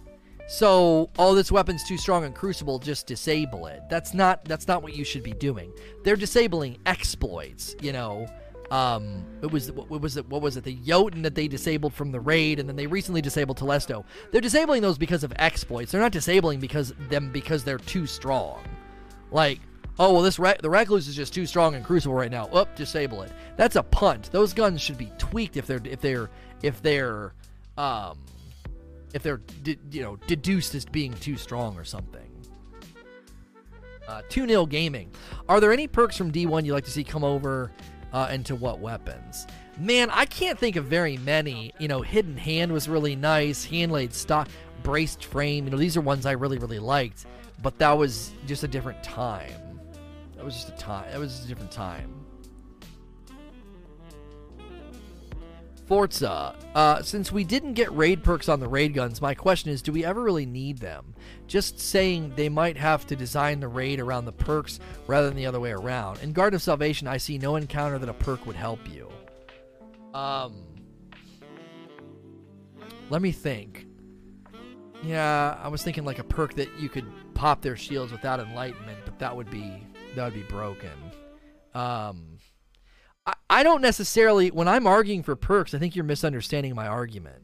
So, 0.50 1.12
oh, 1.20 1.36
this 1.36 1.52
weapon's 1.52 1.84
too 1.84 1.96
strong 1.96 2.24
in 2.24 2.34
Crucible, 2.34 2.80
just 2.80 3.06
disable 3.06 3.68
it. 3.68 3.84
That's 3.88 4.16
not 4.16 4.44
that's 4.46 4.68
not 4.68 4.82
what 4.82 4.96
you 4.96 5.04
should 5.04 5.22
be 5.22 5.34
doing. 5.34 5.72
They're 6.04 6.16
disabling 6.16 6.80
exploits, 6.88 7.76
you 7.82 7.94
know. 7.94 8.26
Um, 8.72 9.24
it 9.44 9.52
was 9.52 9.72
what 9.72 10.02
was 10.02 10.18
it? 10.18 10.28
What 10.28 10.42
was 10.42 10.58
it? 10.58 10.64
The 10.64 10.74
Jotun 10.74 11.22
that 11.22 11.36
they 11.36 11.48
disabled 11.48 11.94
from 11.94 12.12
the 12.12 12.20
raid, 12.20 12.60
and 12.60 12.68
then 12.68 12.76
they 12.76 12.88
recently 12.88 13.22
disabled 13.22 13.60
Telesto. 13.60 14.04
They're 14.32 14.42
disabling 14.42 14.82
those 14.82 14.98
because 14.98 15.24
of 15.24 15.32
exploits. 15.36 15.92
They're 15.92 16.02
not 16.02 16.12
disabling 16.12 16.60
because 16.60 16.96
them 17.10 17.32
because 17.32 17.64
they're 17.64 17.78
too 17.78 18.08
strong. 18.08 18.64
Like, 19.30 19.60
oh 20.00 20.14
well, 20.14 20.24
this 20.24 20.40
re- 20.40 20.58
the 20.64 20.70
Recluse 20.72 21.08
is 21.08 21.16
just 21.16 21.32
too 21.32 21.46
strong 21.46 21.76
in 21.76 21.84
Crucible 21.84 22.16
right 22.16 22.32
now. 22.32 22.46
Up, 22.48 22.76
disable 22.76 23.22
it. 23.22 23.32
That's 23.56 23.76
a 23.76 23.84
punt. 23.84 24.32
Those 24.32 24.54
guns 24.54 24.82
should 24.82 24.98
be 24.98 25.12
tweaked 25.20 25.58
if 25.58 25.68
they're 25.68 25.82
if 25.84 26.02
they're 26.02 26.32
if 26.64 26.82
they're 26.82 27.34
um 27.78 28.18
if 29.14 29.24
they're 29.24 29.42
you 29.92 30.02
know 30.02 30.16
deduced 30.28 30.76
as 30.76 30.86
being 30.86 31.14
too 31.14 31.38
strong 31.38 31.78
or 31.78 31.84
something. 31.84 32.26
Uh, 34.08 34.24
2 34.30 34.48
0 34.48 34.66
Gaming. 34.66 35.12
Are 35.48 35.60
there 35.60 35.72
any 35.72 35.88
perks 35.88 36.18
from 36.18 36.32
D1 36.32 36.66
you'd 36.66 36.74
like 36.74 36.86
to 36.86 36.92
see 36.92 37.04
come 37.04 37.24
over 37.24 37.72
uh, 38.12 38.28
and 38.32 38.44
to 38.48 38.56
what 38.56 38.80
weapons? 38.80 39.46
Man, 39.78 40.10
I 40.10 40.26
can't 40.26 40.58
think 40.58 40.78
of 40.78 40.86
very 40.86 41.18
many. 41.18 41.74
You 41.78 41.88
know, 41.88 42.02
Hidden 42.02 42.36
Hand 42.36 42.72
was 42.72 42.90
really 42.90 43.16
nice. 43.16 43.64
Hand 43.64 43.92
laid 43.92 44.14
stock, 44.14 44.50
braced 44.82 45.26
frame. 45.26 45.66
You 45.66 45.72
know, 45.72 45.78
these 45.78 45.96
are 45.96 46.02
ones 46.02 46.26
I 46.26 46.32
really, 46.32 46.58
really 46.58 46.80
liked. 46.80 47.28
But 47.62 47.78
that 47.78 47.92
was 47.92 48.32
just 48.48 48.64
a 48.64 48.68
different 48.68 49.04
time. 49.04 49.54
That 50.36 50.44
was 50.44 50.56
just 50.56 50.70
a 50.70 50.78
time. 50.78 51.12
That 51.12 51.20
was 51.20 51.34
just 51.34 51.46
a 51.46 51.48
different 51.48 51.72
time. 51.72 52.19
Forza. 55.90 56.56
Uh, 56.76 57.02
since 57.02 57.32
we 57.32 57.44
didn't 57.44 57.74
get 57.74 57.92
raid 57.92 58.24
perks 58.24 58.48
on 58.48 58.60
the 58.60 58.68
raid 58.68 58.94
guns, 58.94 59.24
my 59.24 59.34
question 59.34 59.72
is 59.72 59.82
do 59.82 59.92
we 59.92 60.06
ever 60.06 60.22
really 60.22 60.46
need 60.46 60.78
them? 60.78 61.16
Just 61.48 61.80
saying 61.80 62.34
they 62.36 62.48
might 62.48 62.78
have 62.78 63.08
to 63.08 63.16
design 63.16 63.60
the 63.60 63.68
raid 63.68 64.00
around 64.00 64.26
the 64.26 64.32
perks 64.32 64.80
rather 65.08 65.28
than 65.28 65.36
the 65.36 65.48
other 65.48 65.60
way 65.60 65.72
around. 65.72 66.20
In 66.20 66.32
Garden 66.32 66.56
of 66.56 66.62
Salvation, 66.62 67.08
I 67.08 67.18
see 67.18 67.40
no 67.40 67.56
encounter 67.56 67.98
that 67.98 68.08
a 68.08 68.14
perk 68.14 68.46
would 68.46 68.56
help 68.56 68.80
you. 68.88 69.10
Um. 70.14 70.64
Let 73.10 73.24
me 73.24 73.32
think. 73.32 73.88
Yeah, 75.02 75.58
I 75.60 75.70
was 75.70 75.82
thinking 75.82 76.06
like 76.06 76.20
a 76.20 76.24
perk 76.24 76.54
that 76.54 76.70
you 76.80 76.90
could 76.90 77.12
pop 77.34 77.62
their 77.62 77.76
shields 77.76 78.12
without 78.12 78.40
enlightenment, 78.40 79.00
but 79.06 79.18
that 79.18 79.36
would 79.36 79.50
be 79.50 79.84
that 80.16 80.24
would 80.24 80.36
be 80.36 80.44
broken. 80.44 80.92
Um 81.74 82.29
I, 83.50 83.64
don't 83.64 83.82
necessarily, 83.82 84.52
when 84.52 84.68
I'm 84.68 84.88
arguing 84.88 85.24
for 85.24 85.36
perks, 85.36 85.74
I 85.74 85.80
think 85.80 85.96
you're 85.96 86.06
misunderstanding 86.06 86.76
my 86.76 86.88
argument. 86.88 87.42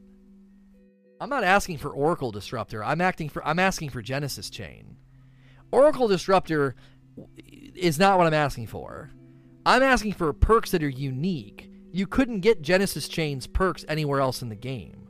I'm 1.20 1.30
not 1.30 1.44
asking 1.44 1.78
for 1.78 1.90
Oracle 1.90 2.30
Disruptor. 2.30 2.84
I'm 2.84 3.00
acting 3.00 3.28
for 3.28 3.46
I'm 3.46 3.58
asking 3.58 3.90
for 3.90 4.02
Genesis 4.02 4.50
Chain. 4.50 4.96
Oracle 5.72 6.08
Disruptor 6.08 6.74
is 7.74 7.98
not 7.98 8.18
what 8.18 8.26
I'm 8.26 8.34
asking 8.34 8.66
for. 8.66 9.10
I'm 9.64 9.82
asking 9.82 10.12
for 10.12 10.32
perks 10.32 10.70
that 10.72 10.82
are 10.82 10.88
unique. 10.88 11.70
You 11.90 12.06
couldn't 12.06 12.40
get 12.40 12.60
Genesis 12.60 13.08
Chain's 13.08 13.46
perks 13.46 13.84
anywhere 13.88 14.20
else 14.20 14.42
in 14.42 14.50
the 14.50 14.54
game. 14.54 15.08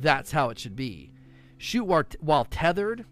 That's 0.00 0.32
how 0.32 0.48
it 0.48 0.58
should 0.58 0.76
be. 0.76 1.12
Shoot 1.58 1.84
while, 1.84 2.04
while 2.20 2.46
tethered. 2.46 3.04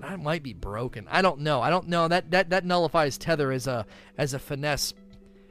That 0.00 0.20
might 0.20 0.42
be 0.42 0.54
broken. 0.54 1.06
I 1.10 1.20
don't 1.20 1.40
know. 1.40 1.60
I 1.60 1.68
don't 1.68 1.88
know. 1.88 2.08
That 2.08 2.30
that 2.30 2.50
that 2.50 2.64
nullifies 2.64 3.18
tether 3.18 3.52
as 3.52 3.66
a 3.66 3.84
as 4.16 4.32
a 4.32 4.38
finesse 4.38 4.94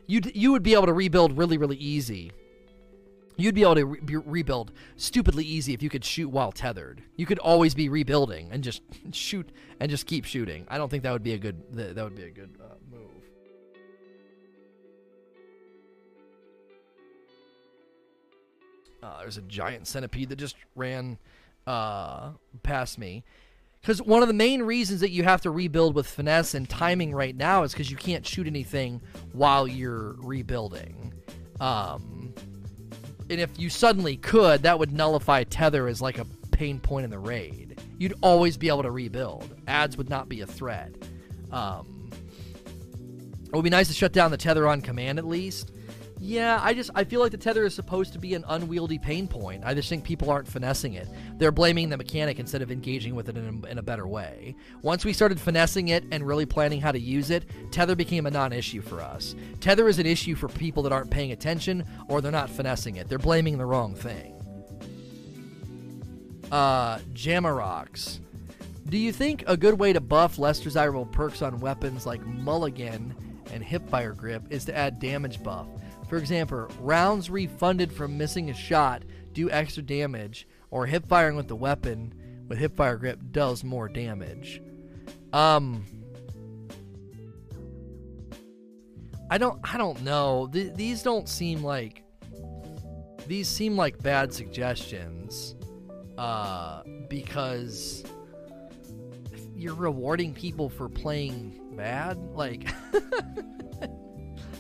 you 0.08 0.22
you 0.34 0.52
would 0.52 0.64
be 0.64 0.74
able 0.74 0.88
to 0.88 0.94
rebuild 0.94 1.38
really 1.38 1.58
really 1.58 1.78
easy. 1.78 2.32
You'd 3.38 3.56
be 3.56 3.62
able 3.62 3.76
to 3.76 3.86
re- 3.86 4.22
rebuild 4.26 4.72
stupidly 4.98 5.44
easy 5.44 5.74
if 5.74 5.82
you 5.82 5.90
could 5.90 6.06
shoot 6.06 6.30
while 6.30 6.52
tethered. 6.52 7.02
You 7.16 7.26
could 7.26 7.40
always 7.40 7.74
be 7.74 7.90
rebuilding 7.90 8.50
and 8.52 8.64
just 8.64 8.82
shoot 9.12 9.50
and 9.80 9.90
just 9.90 10.06
keep 10.06 10.26
shooting. 10.26 10.66
I 10.70 10.78
don't 10.78 10.90
think 10.90 11.04
that 11.04 11.12
would 11.12 11.24
be 11.24 11.34
a 11.34 11.38
good 11.38 11.62
that, 11.76 11.96
that 11.96 12.04
would 12.04 12.16
be 12.16 12.24
a 12.24 12.30
good 12.30 12.56
uh, 12.62 12.76
move. 12.92 13.10
Uh, 19.02 19.22
there's 19.22 19.38
a 19.38 19.42
giant 19.44 19.88
centipede 19.88 20.30
that 20.30 20.36
just 20.36 20.56
ran 20.76 21.18
uh, 21.66 22.32
past 22.64 22.98
me. 22.98 23.24
Because 23.82 24.02
one 24.02 24.22
of 24.22 24.28
the 24.28 24.34
main 24.34 24.62
reasons 24.62 25.00
that 25.02 25.10
you 25.10 25.24
have 25.24 25.42
to 25.42 25.50
rebuild 25.52 25.96
with 25.96 26.06
finesse 26.06 26.54
and 26.54 26.70
timing 26.70 27.14
right 27.14 27.36
now 27.36 27.64
is 27.64 27.72
because 27.72 27.90
you 27.90 27.98
can't 27.98 28.26
shoot 28.26 28.46
anything 28.46 29.02
while 29.34 29.68
you're 29.68 30.14
rebuilding. 30.20 31.14
Um, 31.60 32.34
and 33.30 33.40
if 33.40 33.58
you 33.58 33.70
suddenly 33.70 34.18
could, 34.18 34.64
that 34.64 34.78
would 34.78 34.92
nullify 34.92 35.44
tether 35.46 35.88
as 35.88 36.02
like 36.02 36.20
a 36.20 36.26
pain 36.52 36.80
point 36.80 37.06
in 37.06 37.10
the 37.10 37.18
raid. 37.18 37.80
You'd 37.98 38.14
always 38.22 38.56
be 38.56 38.68
able 38.68 38.84
to 38.84 38.92
rebuild. 38.92 39.56
Ads 39.68 39.98
would 39.98 40.10
not 40.10 40.30
be 40.30 40.42
a 40.42 40.46
threat. 40.46 40.94
Um, 41.52 42.10
it 43.46 43.56
would 43.56 43.64
be 43.64 43.70
nice 43.72 43.88
to 43.88 43.94
shut 43.94 44.14
down 44.14 44.30
the 44.30 44.38
tether 44.38 44.68
on 44.68 44.82
command 44.82 45.18
at 45.18 45.26
least. 45.26 45.72
Yeah, 46.24 46.60
I 46.62 46.76
just 46.76 46.92
I 46.94 47.04
feel 47.04 47.20
like 47.20 47.32
the 47.32 47.38
tether 47.38 47.66
is 47.66 47.74
supposed 47.74 48.14
to 48.14 48.20
be 48.20 48.36
an 48.36 48.46
unwieldy 48.48 49.00
pain 49.00 49.28
point. 49.28 49.64
I 49.66 49.74
just 49.74 49.90
think 49.90 50.04
people 50.04 50.30
aren't 50.30 50.48
finessing 50.48 50.94
it. 50.94 51.08
They're 51.40 51.52
blaming 51.52 51.90
the 51.90 51.98
mechanic 51.98 52.38
instead 52.40 52.62
of 52.62 52.72
engaging 52.72 53.16
with 53.16 53.28
it 53.28 53.38
in 53.38 53.64
a, 53.64 53.68
in 53.68 53.78
a 53.80 53.82
better 53.82 54.06
way. 54.06 54.56
Once 54.84 55.04
we 55.04 55.14
started 55.14 55.42
finessing 55.42 55.88
it 55.88 56.04
and 56.12 56.26
really 56.26 56.46
planning 56.46 56.80
how 56.80 56.92
to 56.92 57.00
use 57.00 57.32
it, 57.32 57.46
tether 57.72 57.96
became 57.96 58.28
a 58.28 58.32
non-issue 58.32 58.82
for 58.82 59.02
us. 59.02 59.34
Tether 59.62 59.88
is 59.88 59.98
an 59.98 60.06
issue 60.06 60.36
for 60.36 60.48
people 60.48 60.84
that 60.84 60.92
aren't 60.92 61.10
paying 61.10 61.32
attention 61.32 61.84
or 62.08 62.22
they're 62.22 62.32
not 62.32 62.52
finessing 62.52 62.98
it. 62.98 63.10
They're 63.10 63.18
blaming 63.18 63.58
the 63.58 63.66
wrong 63.66 63.96
thing. 63.96 64.36
Uh, 66.52 67.00
Jamarox. 67.14 68.20
Do 68.88 68.98
you 68.98 69.12
think 69.12 69.44
a 69.48 69.58
good 69.58 69.80
way 69.80 69.92
to 69.92 70.02
buff 70.02 70.38
less 70.38 70.60
desirable 70.60 71.08
perks 71.08 71.42
on 71.42 71.60
weapons 71.60 72.06
like 72.06 72.24
Mulligan 72.28 73.16
and 73.52 73.64
Hipfire 73.64 74.16
Grip 74.16 74.44
is 74.52 74.66
to 74.66 74.78
add 74.78 75.00
damage 75.00 75.42
buff? 75.42 75.66
For 76.12 76.18
example, 76.18 76.68
rounds 76.82 77.30
refunded 77.30 77.94
from 77.94 78.18
missing 78.18 78.50
a 78.50 78.54
shot 78.54 79.04
do 79.32 79.50
extra 79.50 79.82
damage, 79.82 80.46
or 80.70 80.86
hip 80.86 81.08
firing 81.08 81.38
with 81.38 81.48
the 81.48 81.56
weapon 81.56 82.14
with 82.50 82.58
hip 82.58 82.76
fire 82.76 82.98
grip 82.98 83.18
does 83.32 83.64
more 83.64 83.88
damage. 83.88 84.62
Um, 85.32 85.86
I 89.30 89.38
don't, 89.38 89.58
I 89.64 89.78
don't 89.78 90.04
know. 90.04 90.50
Th- 90.52 90.74
these 90.74 91.02
don't 91.02 91.30
seem 91.30 91.64
like 91.64 92.04
these 93.26 93.48
seem 93.48 93.78
like 93.78 93.98
bad 94.04 94.34
suggestions, 94.34 95.56
uh, 96.18 96.84
because 97.08 98.04
you're 99.56 99.76
rewarding 99.76 100.34
people 100.34 100.68
for 100.68 100.90
playing 100.90 101.58
bad, 101.78 102.18
like. 102.36 102.70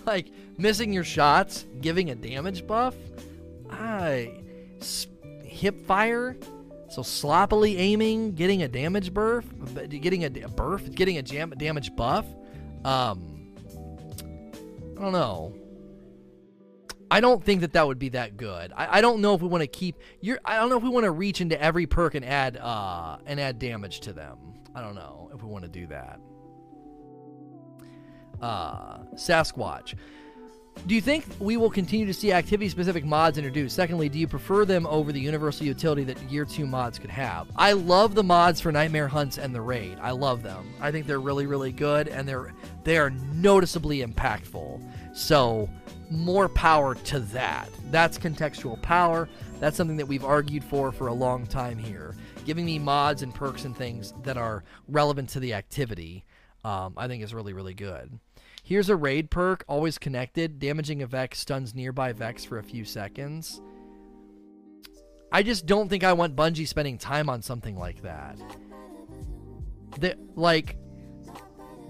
like 0.06 0.32
missing 0.58 0.93
your 0.93 1.04
shots, 1.04 1.66
giving 1.82 2.10
a 2.10 2.16
damage 2.16 2.66
buff. 2.66 2.95
I 3.70 4.41
hip 5.43 5.86
fire, 5.86 6.38
so 6.89 7.04
sloppily 7.04 7.78
aiming, 7.78 8.34
getting 8.34 8.64
a 8.64 8.68
damage 8.68 9.14
buff, 9.14 9.45
getting 9.89 10.24
a, 10.24 10.30
buff, 10.49 10.89
getting 10.91 11.18
a 11.18 11.22
jam, 11.22 11.52
damage 11.52 11.95
buff. 11.95 12.26
Um, 12.84 13.54
I 14.97 15.02
don't 15.02 15.14
know. 15.14 15.56
I 17.10 17.20
don't 17.20 17.43
think 17.43 17.62
that 17.62 17.74
that 17.74 17.86
would 17.86 17.99
be 17.99 18.10
that 18.10 18.38
good. 18.38 18.72
I, 18.76 18.99
I 18.99 19.02
don't 19.02 19.20
know 19.20 19.36
if 19.36 19.41
we 19.41 19.49
want 19.49 19.62
to 19.62 19.68
keep 19.68 19.97
your. 20.22 20.39
I 20.45 20.56
don't 20.56 20.70
know 20.70 20.78
if 20.78 20.84
we 20.84 20.89
want 20.89 21.04
to 21.04 21.12
reach 21.12 21.41
into 21.41 21.62
every 21.62 21.86
perk 21.86 22.16
and 22.16 22.24
add 22.24 22.56
uh 22.56 23.18
and 23.26 23.38
add 23.38 23.60
damage 23.60 23.99
to 24.02 24.14
them. 24.14 24.38
I 24.74 24.82
don't 24.82 24.95
know 24.95 25.30
if 25.34 25.43
we 25.43 25.49
want 25.49 25.66
to 25.66 25.70
do 25.70 25.88
that 25.88 26.22
uh, 28.41 28.99
Sasquatch. 29.13 29.95
Do 30.87 30.95
you 30.95 31.01
think 31.01 31.25
we 31.39 31.57
will 31.57 31.69
continue 31.69 32.07
to 32.07 32.13
see 32.13 32.31
activity 32.31 32.67
specific 32.67 33.05
mods 33.05 33.37
introduced? 33.37 33.75
Secondly, 33.75 34.09
do 34.09 34.17
you 34.17 34.27
prefer 34.27 34.65
them 34.65 34.87
over 34.87 35.11
the 35.11 35.19
universal 35.19 35.65
utility 35.65 36.03
that 36.05 36.19
Year 36.23 36.43
2 36.43 36.65
mods 36.65 36.97
could 36.97 37.11
have? 37.11 37.49
I 37.55 37.73
love 37.73 38.15
the 38.15 38.23
mods 38.23 38.59
for 38.59 38.71
Nightmare 38.71 39.07
Hunts 39.07 39.37
and 39.37 39.53
the 39.53 39.61
Raid. 39.61 39.99
I 40.01 40.11
love 40.11 40.41
them. 40.41 40.73
I 40.81 40.91
think 40.91 41.05
they're 41.05 41.19
really, 41.19 41.45
really 41.45 41.71
good 41.71 42.07
and 42.07 42.27
they're 42.27 42.53
they 42.83 42.97
are 42.97 43.11
noticeably 43.11 44.03
impactful. 44.03 44.81
So 45.13 45.69
more 46.09 46.49
power 46.49 46.95
to 46.95 47.19
that. 47.19 47.69
That's 47.91 48.17
contextual 48.17 48.81
power. 48.81 49.29
That's 49.59 49.77
something 49.77 49.97
that 49.97 50.07
we've 50.07 50.25
argued 50.25 50.63
for 50.63 50.91
for 50.91 51.07
a 51.07 51.13
long 51.13 51.45
time 51.45 51.77
here. 51.77 52.15
Giving 52.45 52.65
me 52.65 52.79
mods 52.79 53.21
and 53.21 53.35
perks 53.35 53.65
and 53.65 53.77
things 53.77 54.15
that 54.23 54.35
are 54.35 54.63
relevant 54.87 55.29
to 55.29 55.39
the 55.39 55.53
activity, 55.53 56.25
um, 56.63 56.95
I 56.97 57.07
think 57.07 57.23
is 57.23 57.35
really, 57.35 57.53
really 57.53 57.75
good. 57.75 58.19
Here's 58.64 58.89
a 58.89 58.95
raid 58.95 59.30
perk, 59.32 59.64
always 59.68 59.97
connected. 59.97 60.59
Damaging 60.59 61.01
a 61.01 61.07
Vex 61.07 61.39
stuns 61.39 61.74
nearby 61.74 62.14
Vex 62.14 62.45
for 62.45 62.59
a 62.59 62.64
few 62.64 62.86
seconds. 62.86 63.62
I 65.32 65.43
just 65.43 65.66
don't 65.66 65.89
think 65.89 66.03
I 66.03 66.14
want 66.14 66.36
Bungie 66.36 66.68
spending 66.68 66.97
time 66.97 67.30
on 67.30 67.41
something 67.41 67.78
like 67.78 68.01
that. 68.01 68.38
That 69.99 70.18
like 70.36 70.78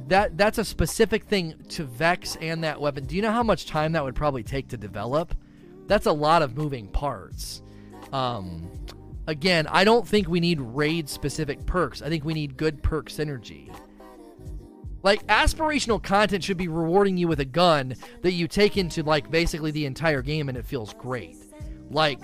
that 0.07 0.38
that's 0.38 0.57
a 0.57 0.65
specific 0.65 1.26
thing 1.26 1.55
to 1.69 1.84
Vex 1.84 2.36
and 2.38 2.63
that 2.63 2.80
weapon. 2.80 3.05
Do 3.05 3.15
you 3.15 3.22
know 3.22 3.32
how 3.32 3.43
much 3.43 3.65
time 3.65 3.91
that 3.93 4.03
would 4.03 4.15
probably 4.15 4.43
take 4.43 4.69
to 4.69 4.78
develop? 4.78 5.36
That's 5.88 6.05
a 6.05 6.11
lot 6.11 6.41
of 6.41 6.55
moving 6.55 6.88
parts. 6.88 7.61
Um, 8.13 8.69
again, 9.28 9.67
I 9.67 9.84
don't 9.84 10.07
think 10.07 10.28
we 10.28 10.39
need 10.39 10.61
raid 10.61 11.09
specific 11.09 11.65
perks. 11.65 12.01
I 12.01 12.09
think 12.09 12.24
we 12.24 12.34
need 12.34 12.57
good 12.57 12.82
perk 12.84 13.09
synergy. 13.09 13.74
Like 15.03 15.25
aspirational 15.27 16.01
content 16.01 16.43
should 16.43 16.57
be 16.57 16.67
rewarding 16.67 17.17
you 17.17 17.27
with 17.27 17.39
a 17.39 17.45
gun 17.45 17.95
that 18.21 18.33
you 18.33 18.47
take 18.47 18.77
into 18.77 19.03
like 19.03 19.31
basically 19.31 19.71
the 19.71 19.85
entire 19.85 20.21
game 20.21 20.49
and 20.49 20.57
it 20.57 20.65
feels 20.65 20.93
great. 20.93 21.37
Like 21.89 22.19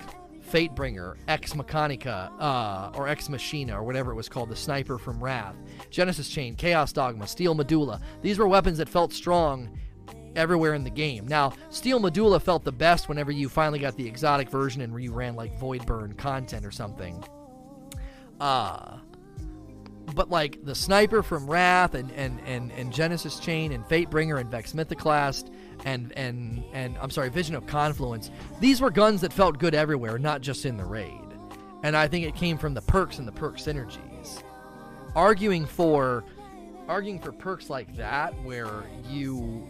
Fatebringer, 0.48 1.16
Ex 1.28 1.52
Mechanica, 1.52 2.30
uh, 2.40 2.90
or 2.94 3.08
Ex 3.08 3.28
Machina, 3.28 3.78
or 3.78 3.82
whatever 3.82 4.12
it 4.12 4.14
was 4.14 4.28
called, 4.28 4.48
the 4.48 4.56
sniper 4.56 4.98
from 4.98 5.22
Wrath, 5.22 5.56
Genesis 5.90 6.28
Chain, 6.28 6.54
Chaos 6.54 6.92
Dogma, 6.92 7.26
Steel 7.26 7.54
Medulla. 7.54 8.00
These 8.22 8.38
were 8.38 8.48
weapons 8.48 8.78
that 8.78 8.88
felt 8.88 9.12
strong 9.12 9.78
everywhere 10.36 10.74
in 10.74 10.84
the 10.84 10.90
game. 10.90 11.26
Now, 11.26 11.52
Steel 11.70 11.98
Medulla 11.98 12.40
felt 12.40 12.64
the 12.64 12.72
best 12.72 13.08
whenever 13.08 13.30
you 13.30 13.48
finally 13.48 13.78
got 13.78 13.96
the 13.96 14.06
exotic 14.06 14.48
version 14.48 14.82
and 14.82 15.02
you 15.02 15.12
ran 15.12 15.36
like 15.36 15.58
Voidburn 15.58 16.16
content 16.16 16.64
or 16.64 16.70
something. 16.70 17.22
Uh, 18.40 18.98
but 20.14 20.30
like 20.30 20.64
the 20.64 20.74
sniper 20.74 21.22
from 21.22 21.48
Wrath 21.48 21.94
and 21.94 22.10
and 22.12 22.40
and, 22.46 22.72
and 22.72 22.92
Genesis 22.92 23.38
Chain 23.38 23.72
and 23.72 23.84
Fatebringer 23.84 24.40
and 24.40 24.50
Vex 24.50 24.72
Mythoclast 24.72 25.52
and 25.84 26.12
and 26.16 26.64
and 26.72 26.96
I'm 26.98 27.10
sorry, 27.10 27.30
Vision 27.30 27.54
of 27.54 27.66
Confluence. 27.66 28.30
These 28.60 28.80
were 28.80 28.90
guns 28.90 29.20
that 29.20 29.32
felt 29.32 29.58
good 29.58 29.74
everywhere, 29.74 30.18
not 30.18 30.40
just 30.40 30.64
in 30.64 30.76
the 30.76 30.84
raid. 30.84 31.20
And 31.82 31.96
I 31.96 32.08
think 32.08 32.26
it 32.26 32.34
came 32.34 32.58
from 32.58 32.74
the 32.74 32.82
perks 32.82 33.18
and 33.18 33.28
the 33.28 33.32
perk 33.32 33.56
synergies. 33.56 34.42
Arguing 35.14 35.66
for 35.66 36.24
arguing 36.88 37.20
for 37.20 37.32
perks 37.32 37.70
like 37.70 37.94
that 37.96 38.34
where 38.42 38.84
you 39.08 39.66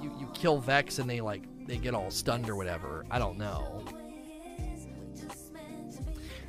you 0.00 0.12
you 0.18 0.28
kill 0.34 0.58
Vex 0.58 0.98
and 0.98 1.08
they 1.08 1.20
like 1.20 1.42
they 1.66 1.76
get 1.76 1.94
all 1.94 2.10
stunned 2.10 2.48
or 2.48 2.56
whatever. 2.56 3.04
I 3.10 3.18
don't 3.18 3.38
know. 3.38 3.84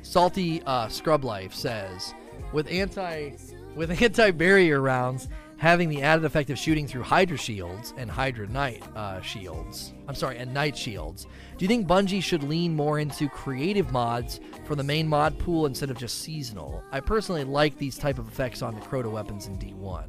Salty 0.02 0.60
uh, 0.66 0.88
Scrub 0.88 1.22
Life 1.24 1.54
says, 1.54 2.14
with 2.52 2.70
anti 2.70 3.32
with 3.74 3.90
anti 4.02 4.30
barrier 4.30 4.80
rounds 4.80 5.28
having 5.60 5.90
the 5.90 6.00
added 6.00 6.24
effect 6.24 6.48
of 6.48 6.58
shooting 6.58 6.86
through 6.86 7.02
Hydra 7.02 7.36
shields 7.36 7.92
and 7.98 8.10
Hydra 8.10 8.46
Knight 8.46 8.82
uh, 8.96 9.20
shields. 9.20 9.92
I'm 10.08 10.14
sorry, 10.14 10.38
and 10.38 10.54
Knight 10.54 10.74
shields. 10.74 11.26
Do 11.58 11.64
you 11.64 11.68
think 11.68 11.86
Bungie 11.86 12.22
should 12.22 12.42
lean 12.42 12.74
more 12.74 12.98
into 12.98 13.28
creative 13.28 13.92
mods 13.92 14.40
for 14.64 14.74
the 14.74 14.82
main 14.82 15.06
mod 15.06 15.38
pool 15.38 15.66
instead 15.66 15.90
of 15.90 15.98
just 15.98 16.22
seasonal? 16.22 16.82
I 16.90 17.00
personally 17.00 17.44
like 17.44 17.76
these 17.76 17.98
type 17.98 18.18
of 18.18 18.26
effects 18.26 18.62
on 18.62 18.74
the 18.74 18.80
Crota 18.80 19.10
weapons 19.10 19.48
in 19.48 19.58
D1. 19.58 20.08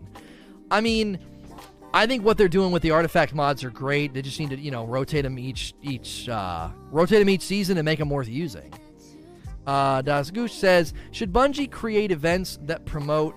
I 0.72 0.80
mean, 0.80 1.20
I 1.94 2.08
think 2.08 2.24
what 2.24 2.38
they're 2.38 2.48
doing 2.48 2.72
with 2.72 2.82
the 2.82 2.92
artifact 2.92 3.36
mods 3.36 3.66
are 3.66 3.72
great. 3.72 4.14
They 4.14 4.22
just 4.22 4.40
need 4.40 4.52
to, 4.52 4.58
you 4.58 4.72
know, 4.72 4.86
rotate 4.86 5.24
them 5.24 5.38
each 5.38 5.74
each 5.82 6.30
uh, 6.30 6.70
rotate 6.92 7.20
them 7.20 7.30
each 7.30 7.42
season 7.42 7.78
and 7.78 7.84
make 7.84 8.00
them 8.00 8.10
worth 8.10 8.30
using. 8.30 8.74
Uh, 9.68 10.02
Das 10.02 10.32
says, 10.52 10.94
should 11.12 11.32
Bungie 11.32 11.70
create 11.72 12.12
events 12.12 12.58
that 12.64 12.86
promote 12.86 13.36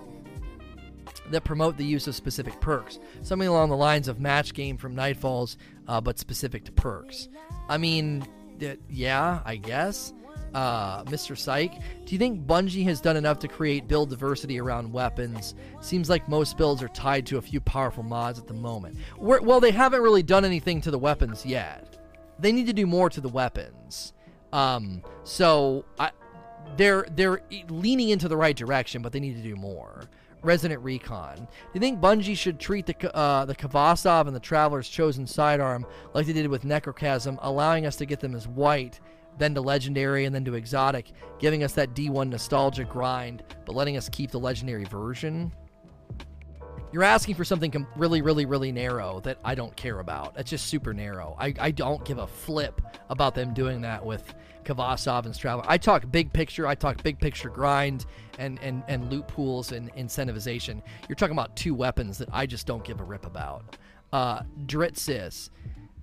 that 1.31 1.43
promote 1.45 1.77
the 1.79 1.85
use 1.85 2.07
of 2.07 2.15
specific 2.15 2.61
perks, 2.61 2.99
something 3.23 3.49
along 3.49 3.71
the 3.71 3.77
lines 3.77 4.09
of 4.09 4.21
match 4.21 4.53
game 4.53 4.77
from 4.77 4.95
Nightfalls, 4.95 5.57
uh, 5.89 6.01
but 6.01 6.19
specific 6.19 6.65
to 6.65 6.73
perks? 6.73 7.29
I 7.69 7.79
mean, 7.79 8.27
yeah, 8.89 9.41
I 9.45 9.57
guess. 9.57 10.13
uh, 10.55 11.03
Mr. 11.05 11.37
Psych, 11.37 11.73
do 12.05 12.13
you 12.15 12.19
think 12.19 12.47
Bungie 12.47 12.85
has 12.85 13.01
done 13.01 13.17
enough 13.17 13.39
to 13.41 13.49
create 13.49 13.89
build 13.89 14.11
diversity 14.11 14.61
around 14.61 14.93
weapons? 14.93 15.55
Seems 15.81 16.09
like 16.09 16.29
most 16.29 16.57
builds 16.57 16.83
are 16.83 16.89
tied 16.89 17.27
to 17.27 17.39
a 17.39 17.43
few 17.43 17.61
powerful 17.61 18.03
mods 18.05 18.39
at 18.39 18.47
the 18.47 18.55
moment. 18.55 18.97
We're, 19.19 19.41
well, 19.43 19.61
they 19.61 19.73
haven't 19.73 20.01
really 20.01 20.23
done 20.23 20.45
anything 20.45 20.81
to 20.83 20.91
the 20.91 20.99
weapons 20.99 21.45
yet. 21.45 21.99
They 22.39 22.53
need 22.53 22.67
to 22.67 22.73
do 22.73 22.87
more 22.87 23.11
to 23.11 23.21
the 23.21 23.29
weapons. 23.29 24.13
Um, 24.55 25.03
so 25.25 25.85
I, 25.99 26.13
they're 26.77 27.07
they're 27.11 27.43
leaning 27.69 28.11
into 28.11 28.29
the 28.29 28.37
right 28.37 28.57
direction, 28.57 29.03
but 29.03 29.13
they 29.13 29.21
need 29.21 29.37
to 29.37 29.43
do 29.43 29.57
more. 29.57 30.09
Resident 30.43 30.83
Recon. 30.83 31.37
Do 31.37 31.47
you 31.73 31.81
think 31.81 32.01
Bungie 32.01 32.37
should 32.37 32.61
treat 32.61 32.87
the 32.87 33.17
uh, 33.17 33.47
the 33.47 33.57
Kvasov 33.57 34.27
and 34.27 34.37
the 34.37 34.41
Traveler's 34.41 34.89
Chosen 34.89 35.27
Sidearm 35.27 35.85
like 36.13 36.27
they 36.27 36.33
did 36.33 36.47
with 36.47 36.63
Necrochasm, 36.63 37.39
allowing 37.43 37.85
us 37.85 37.97
to 37.97 38.07
get 38.07 38.21
them 38.21 38.35
as 38.35 38.47
white, 38.47 39.01
then 39.39 39.55
to 39.55 39.61
Legendary, 39.61 40.25
and 40.25 40.35
then 40.35 40.45
to 40.45 40.55
Exotic, 40.55 41.11
giving 41.41 41.65
us 41.65 41.73
that 41.73 41.95
D1 41.95 42.29
nostalgia 42.29 42.85
grind, 42.85 43.43
but 43.67 43.75
letting 43.75 43.97
us 43.97 44.09
keep 44.09 44.31
the 44.31 44.39
Legendary 44.39 44.85
version? 44.85 45.51
You're 46.95 47.03
asking 47.03 47.35
for 47.35 47.45
something 47.45 47.85
really, 47.97 48.23
really, 48.23 48.47
really 48.47 48.71
narrow 48.71 49.19
that 49.25 49.39
I 49.45 49.57
don't 49.57 49.75
care 49.75 49.99
about. 49.99 50.35
It's 50.39 50.49
just 50.49 50.69
super 50.69 50.95
narrow. 50.95 51.35
I, 51.41 51.53
I 51.59 51.73
don't 51.73 52.05
give 52.05 52.19
a 52.19 52.27
flip 52.29 52.81
about 53.11 53.35
them 53.35 53.53
doing 53.53 53.81
that 53.81 54.07
with 54.07 54.33
Kavasov 54.63 55.25
and 55.25 55.35
Strava. 55.35 55.65
I 55.67 55.77
talk 55.77 56.09
big 56.13 56.33
picture. 56.33 56.69
I 56.69 56.77
talk 56.77 57.03
big 57.03 57.19
picture 57.19 57.49
grind 57.49 58.07
and, 58.39 58.61
and, 58.63 58.85
and 58.87 59.11
loot 59.11 59.27
pools 59.27 59.73
and 59.73 59.93
incentivization. 59.97 60.83
You're 61.09 61.17
talking 61.17 61.33
about 61.33 61.57
two 61.57 61.75
weapons 61.75 62.17
that 62.19 62.29
I 62.33 62.47
just 62.47 62.65
don't 62.65 62.85
give 62.85 63.01
a 63.01 63.05
rip 63.05 63.27
about. 63.27 63.77
Uh, 64.13 64.43
Dritsis. 64.65 65.51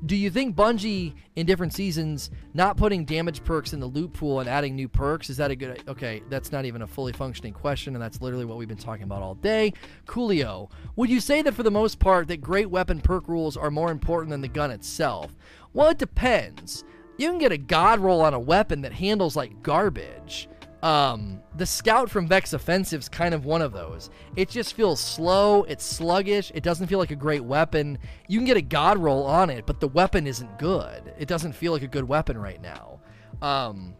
Do 0.03 0.15
you 0.15 0.31
think 0.31 0.55
Bungie 0.55 1.13
in 1.35 1.45
different 1.45 1.73
seasons 1.73 2.31
not 2.55 2.75
putting 2.75 3.05
damage 3.05 3.43
perks 3.43 3.71
in 3.71 3.79
the 3.79 3.85
loot 3.85 4.13
pool 4.13 4.39
and 4.39 4.49
adding 4.49 4.75
new 4.75 4.89
perks 4.89 5.29
is 5.29 5.37
that 5.37 5.51
a 5.51 5.55
good 5.55 5.83
okay 5.87 6.23
that's 6.27 6.51
not 6.51 6.65
even 6.65 6.81
a 6.81 6.87
fully 6.87 7.13
functioning 7.13 7.53
question 7.53 7.95
and 7.95 8.01
that's 8.01 8.19
literally 8.19 8.45
what 8.45 8.57
we've 8.57 8.67
been 8.67 8.77
talking 8.77 9.03
about 9.03 9.21
all 9.21 9.35
day. 9.35 9.73
Coolio 10.07 10.71
would 10.95 11.09
you 11.09 11.19
say 11.19 11.43
that 11.43 11.53
for 11.53 11.61
the 11.61 11.69
most 11.69 11.99
part 11.99 12.27
that 12.29 12.41
great 12.41 12.69
weapon 12.69 12.99
perk 12.99 13.27
rules 13.27 13.55
are 13.55 13.69
more 13.69 13.91
important 13.91 14.31
than 14.31 14.41
the 14.41 14.47
gun 14.47 14.71
itself? 14.71 15.37
Well 15.73 15.89
it 15.89 15.99
depends. 15.99 16.83
You 17.17 17.29
can 17.29 17.37
get 17.37 17.51
a 17.51 17.57
god 17.57 17.99
roll 17.99 18.21
on 18.21 18.33
a 18.33 18.39
weapon 18.39 18.81
that 18.81 18.93
handles 18.93 19.35
like 19.35 19.61
garbage. 19.61 20.49
Um, 20.81 21.43
the 21.55 21.65
scout 21.65 22.09
from 22.09 22.27
Vex 22.27 22.53
Offensive 22.53 23.01
is 23.01 23.09
kind 23.09 23.33
of 23.33 23.45
one 23.45 23.61
of 23.61 23.71
those. 23.71 24.09
It 24.35 24.49
just 24.49 24.73
feels 24.73 24.99
slow, 24.99 25.63
it's 25.63 25.85
sluggish, 25.85 26.51
it 26.55 26.63
doesn't 26.63 26.87
feel 26.87 26.97
like 26.97 27.11
a 27.11 27.15
great 27.15 27.43
weapon. 27.43 27.99
You 28.27 28.39
can 28.39 28.45
get 28.45 28.57
a 28.57 28.61
god 28.61 28.97
roll 28.97 29.25
on 29.25 29.49
it, 29.49 29.65
but 29.65 29.79
the 29.79 29.87
weapon 29.87 30.25
isn't 30.25 30.57
good. 30.57 31.13
It 31.19 31.27
doesn't 31.27 31.53
feel 31.53 31.71
like 31.71 31.83
a 31.83 31.87
good 31.87 32.07
weapon 32.07 32.37
right 32.37 32.61
now. 32.61 32.99
Um, 33.43 33.93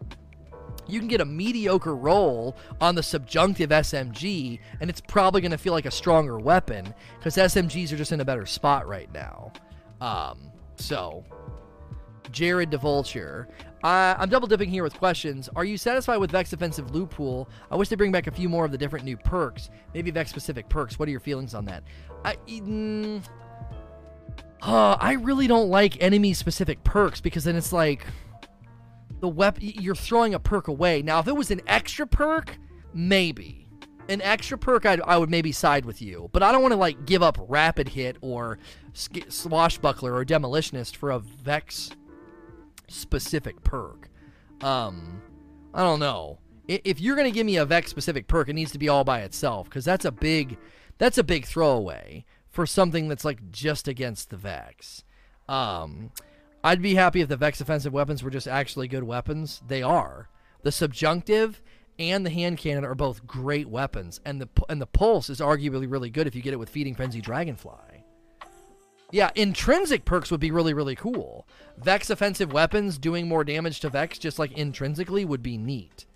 you 0.88 0.98
can 0.98 1.08
get 1.08 1.20
a 1.20 1.24
mediocre 1.24 1.94
roll 1.94 2.56
on 2.80 2.96
the 2.96 3.02
subjunctive 3.02 3.70
SMG, 3.70 4.58
and 4.80 4.90
it's 4.90 5.00
probably 5.00 5.40
going 5.40 5.52
to 5.52 5.58
feel 5.58 5.72
like 5.72 5.86
a 5.86 5.90
stronger 5.90 6.38
weapon 6.38 6.92
because 7.18 7.36
SMGs 7.36 7.92
are 7.92 7.96
just 7.96 8.10
in 8.10 8.20
a 8.20 8.24
better 8.24 8.46
spot 8.46 8.88
right 8.88 9.12
now. 9.12 9.52
Um, 10.00 10.50
so 10.76 11.24
Jared 12.32 12.70
DeVulture. 12.70 13.46
Uh, 13.84 14.14
I'm 14.18 14.28
double 14.28 14.48
dipping 14.48 14.70
here 14.70 14.82
with 14.82 14.94
questions. 14.94 15.48
Are 15.56 15.64
you 15.64 15.76
satisfied 15.76 16.18
with 16.18 16.30
Vex 16.30 16.52
Offensive 16.52 16.92
Loot 16.92 17.10
Pool? 17.10 17.48
I 17.70 17.76
wish 17.76 17.88
they 17.88 17.96
bring 17.96 18.12
back 18.12 18.26
a 18.26 18.30
few 18.30 18.48
more 18.48 18.64
of 18.64 18.70
the 18.72 18.78
different 18.78 19.04
new 19.04 19.16
perks, 19.16 19.70
maybe 19.92 20.10
Vex 20.10 20.30
specific 20.30 20.68
perks. 20.68 20.98
What 20.98 21.08
are 21.08 21.10
your 21.10 21.20
feelings 21.20 21.54
on 21.54 21.64
that? 21.66 21.82
I, 22.24 22.36
mm, 22.46 23.22
uh, 24.62 24.96
I 25.00 25.14
really 25.14 25.48
don't 25.48 25.68
like 25.68 26.00
enemy 26.00 26.32
specific 26.32 26.82
perks 26.84 27.20
because 27.20 27.44
then 27.44 27.56
it's 27.56 27.72
like 27.72 28.06
the 29.20 29.28
weapon 29.28 29.64
you're 29.64 29.96
throwing 29.96 30.34
a 30.34 30.38
perk 30.38 30.68
away. 30.68 31.02
Now, 31.02 31.18
if 31.18 31.26
it 31.26 31.36
was 31.36 31.50
an 31.50 31.60
extra 31.66 32.06
perk, 32.06 32.56
maybe 32.94 33.68
an 34.08 34.20
extra 34.22 34.56
perk, 34.56 34.86
I'd, 34.86 35.00
I 35.00 35.16
would 35.16 35.30
maybe 35.30 35.50
side 35.50 35.84
with 35.84 36.00
you, 36.00 36.28
but 36.32 36.42
I 36.42 36.52
don't 36.52 36.62
want 36.62 36.72
to 36.72 36.78
like 36.78 37.04
give 37.04 37.22
up 37.22 37.38
rapid 37.48 37.88
hit 37.88 38.16
or 38.20 38.58
swashbuckler 38.92 40.14
or 40.14 40.24
demolitionist 40.24 40.96
for 40.96 41.10
a 41.10 41.18
Vex 41.18 41.90
specific 42.92 43.62
perk. 43.64 44.08
Um, 44.60 45.22
I 45.74 45.82
don't 45.82 46.00
know. 46.00 46.38
If 46.68 47.00
you're 47.00 47.16
gonna 47.16 47.30
give 47.30 47.46
me 47.46 47.56
a 47.56 47.66
Vex 47.66 47.90
specific 47.90 48.28
perk, 48.28 48.48
it 48.48 48.54
needs 48.54 48.72
to 48.72 48.78
be 48.78 48.88
all 48.88 49.04
by 49.04 49.20
itself 49.22 49.68
because 49.68 49.84
that's 49.84 50.04
a 50.04 50.12
big, 50.12 50.56
that's 50.98 51.18
a 51.18 51.24
big 51.24 51.44
throwaway 51.44 52.24
for 52.48 52.66
something 52.66 53.08
that's 53.08 53.24
like 53.24 53.50
just 53.50 53.88
against 53.88 54.30
the 54.30 54.36
Vex. 54.36 55.04
Um, 55.48 56.12
I'd 56.62 56.82
be 56.82 56.94
happy 56.94 57.20
if 57.20 57.28
the 57.28 57.36
Vex 57.36 57.60
offensive 57.60 57.92
weapons 57.92 58.22
were 58.22 58.30
just 58.30 58.46
actually 58.46 58.88
good 58.88 59.04
weapons. 59.04 59.60
They 59.66 59.82
are. 59.82 60.28
The 60.62 60.70
subjunctive 60.70 61.60
and 61.98 62.24
the 62.24 62.30
hand 62.30 62.58
cannon 62.58 62.84
are 62.84 62.94
both 62.94 63.26
great 63.26 63.68
weapons, 63.68 64.20
and 64.24 64.40
the 64.40 64.48
and 64.68 64.80
the 64.80 64.86
pulse 64.86 65.28
is 65.28 65.40
arguably 65.40 65.90
really 65.90 66.10
good 66.10 66.26
if 66.26 66.34
you 66.34 66.42
get 66.42 66.52
it 66.52 66.58
with 66.58 66.68
feeding 66.68 66.94
frenzy 66.94 67.20
dragonfly. 67.20 67.91
Yeah, 69.12 69.30
intrinsic 69.34 70.06
perks 70.06 70.30
would 70.30 70.40
be 70.40 70.50
really, 70.50 70.72
really 70.72 70.96
cool. 70.96 71.46
Vex 71.76 72.08
offensive 72.08 72.50
weapons 72.50 72.96
doing 72.96 73.28
more 73.28 73.44
damage 73.44 73.78
to 73.80 73.90
Vex 73.90 74.18
just 74.18 74.38
like 74.38 74.52
intrinsically 74.52 75.26
would 75.26 75.42
be 75.42 75.58
neat. 75.58 76.06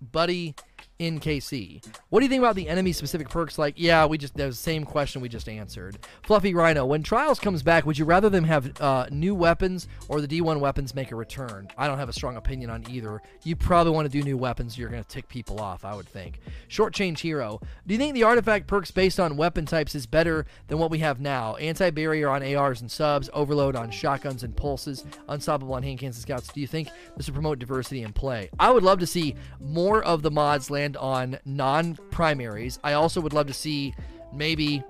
Buddy 0.00 0.54
in 0.98 1.18
KC. 1.18 1.84
What 2.08 2.20
do 2.20 2.24
you 2.24 2.30
think 2.30 2.40
about 2.40 2.54
the 2.54 2.68
enemy 2.68 2.92
specific 2.92 3.28
perks? 3.28 3.58
Like, 3.58 3.74
yeah, 3.76 4.06
we 4.06 4.16
just, 4.16 4.36
the 4.36 4.52
same 4.52 4.84
question 4.84 5.20
we 5.20 5.28
just 5.28 5.48
answered. 5.48 5.98
Fluffy 6.22 6.54
Rhino, 6.54 6.86
when 6.86 7.02
Trials 7.02 7.40
comes 7.40 7.62
back, 7.62 7.84
would 7.84 7.98
you 7.98 8.04
rather 8.04 8.30
them 8.30 8.44
have 8.44 8.80
uh, 8.80 9.06
new 9.10 9.34
weapons 9.34 9.88
or 10.08 10.20
the 10.20 10.28
D1 10.28 10.60
weapons 10.60 10.94
make 10.94 11.10
a 11.10 11.16
return? 11.16 11.68
I 11.76 11.88
don't 11.88 11.98
have 11.98 12.08
a 12.08 12.12
strong 12.12 12.36
opinion 12.36 12.70
on 12.70 12.84
either. 12.88 13.20
You 13.42 13.56
probably 13.56 13.92
want 13.92 14.06
to 14.06 14.08
do 14.08 14.22
new 14.22 14.36
weapons. 14.36 14.78
You're 14.78 14.88
going 14.88 15.02
to 15.02 15.08
tick 15.08 15.28
people 15.28 15.60
off, 15.60 15.84
I 15.84 15.94
would 15.94 16.08
think. 16.08 16.38
Short 16.68 16.94
Change 16.94 17.20
Hero, 17.20 17.60
do 17.86 17.94
you 17.94 17.98
think 17.98 18.14
the 18.14 18.22
artifact 18.22 18.66
perks 18.66 18.90
based 18.90 19.18
on 19.18 19.36
weapon 19.36 19.66
types 19.66 19.94
is 19.94 20.06
better 20.06 20.46
than 20.68 20.78
what 20.78 20.90
we 20.90 20.98
have 20.98 21.20
now? 21.20 21.56
Anti 21.56 21.90
barrier 21.90 22.28
on 22.28 22.42
ARs 22.54 22.80
and 22.80 22.90
subs, 22.90 23.28
overload 23.32 23.74
on 23.74 23.90
shotguns 23.90 24.44
and 24.44 24.56
pulses, 24.56 25.04
unstoppable 25.28 25.74
on 25.74 25.82
hand 25.82 25.98
cannons 25.98 26.16
and 26.16 26.22
scouts. 26.22 26.48
Do 26.48 26.60
you 26.60 26.66
think 26.66 26.88
this 27.16 27.26
would 27.26 27.34
promote 27.34 27.58
diversity 27.58 28.02
in 28.02 28.12
play? 28.12 28.50
I 28.58 28.70
would 28.70 28.82
love 28.82 29.00
to 29.00 29.06
see 29.06 29.34
more 29.60 30.02
of 30.02 30.22
the 30.22 30.30
mods 30.30 30.70
land 30.70 30.93
on 30.96 31.38
non 31.44 31.96
primaries. 32.10 32.78
I 32.84 32.94
also 32.94 33.20
would 33.20 33.32
love 33.32 33.46
to 33.48 33.54
see 33.54 33.94
maybe 34.32 34.82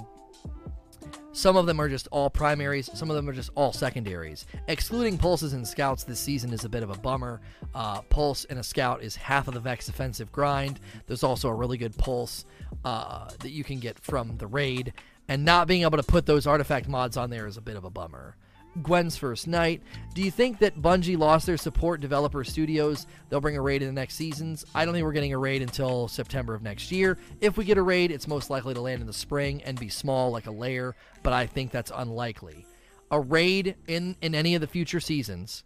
some 1.35 1.57
of 1.57 1.67
them 1.67 1.81
are 1.81 1.89
just 1.89 2.07
all 2.13 2.31
primaries, 2.31 2.89
some 2.95 3.11
of 3.11 3.17
them 3.17 3.29
are 3.29 3.33
just 3.33 3.51
all 3.57 3.73
secondaries. 3.73 4.47
Excluding 4.69 5.19
pulses 5.19 5.53
and 5.53 5.67
scouts 5.67 6.05
this 6.05 6.21
season 6.21 6.53
is 6.53 6.65
a 6.65 6.69
bit 6.69 6.85
of 6.85 6.91
a 6.91 6.99
bummer. 6.99 7.41
Uh, 7.75 8.03
pulse 8.03 8.45
and 8.45 8.59
a 8.59 8.63
scout 8.63 9.03
is 9.03 9.17
half 9.17 9.49
of 9.49 9.55
the 9.55 9.61
Vex 9.61 9.89
offensive 9.89 10.31
grind. 10.31 10.79
There's 11.09 11.25
also 11.25 11.49
a 11.49 11.55
really 11.55 11.77
good 11.77 11.97
pulse 11.99 12.45
uh, 12.85 13.29
that 13.41 13.51
you 13.51 13.65
can 13.65 13.81
get 13.81 13.99
from 13.99 14.37
the 14.39 14.47
raid, 14.47 14.93
and 15.27 15.45
not 15.45 15.67
being 15.67 15.83
able 15.83 15.99
to 15.99 16.05
put 16.05 16.25
those 16.25 16.47
artifact 16.47 16.87
mods 16.87 17.17
on 17.17 17.31
there 17.31 17.49
is 17.49 17.57
a 17.57 17.63
bit 17.63 17.77
of 17.77 17.85
a 17.85 17.91
bummer. 17.91 18.37
Gwen's 18.83 19.17
first 19.17 19.47
night. 19.47 19.83
Do 20.15 20.23
you 20.23 20.31
think 20.31 20.59
that 20.59 20.81
Bungie 20.81 21.19
lost 21.19 21.47
their 21.47 21.57
support 21.57 22.01
developer 22.01 22.43
studios? 22.45 23.07
They'll 23.29 23.41
bring 23.41 23.57
a 23.57 23.63
raid 23.63 23.83
in 23.83 23.89
the 23.89 24.01
next 24.01 24.15
seasons. 24.15 24.65
I 24.75 24.85
don't 24.85 24.95
think 24.95 25.05
we're 25.05 25.13
getting 25.13 25.33
a 25.33 25.39
raid 25.39 25.63
until 25.63 26.09
September 26.09 26.55
of 26.55 26.63
next 26.63 26.91
year. 26.91 27.19
If 27.41 27.57
we 27.57 27.65
get 27.65 27.79
a 27.79 27.83
raid, 27.83 28.11
it's 28.11 28.27
most 28.27 28.51
likely 28.51 28.75
to 28.75 28.81
land 28.81 29.01
in 29.01 29.07
the 29.07 29.13
spring 29.13 29.63
and 29.63 29.79
be 29.79 29.89
small 29.89 30.31
like 30.31 30.47
a 30.47 30.51
lair, 30.51 30.97
but 31.23 31.33
I 31.33 31.47
think 31.47 31.71
that's 31.71 31.93
unlikely. 31.95 32.67
A 33.11 33.21
raid 33.21 33.77
in 33.87 34.17
in 34.23 34.35
any 34.35 34.55
of 34.55 34.61
the 34.61 34.67
future 34.67 35.01
seasons, 35.01 35.63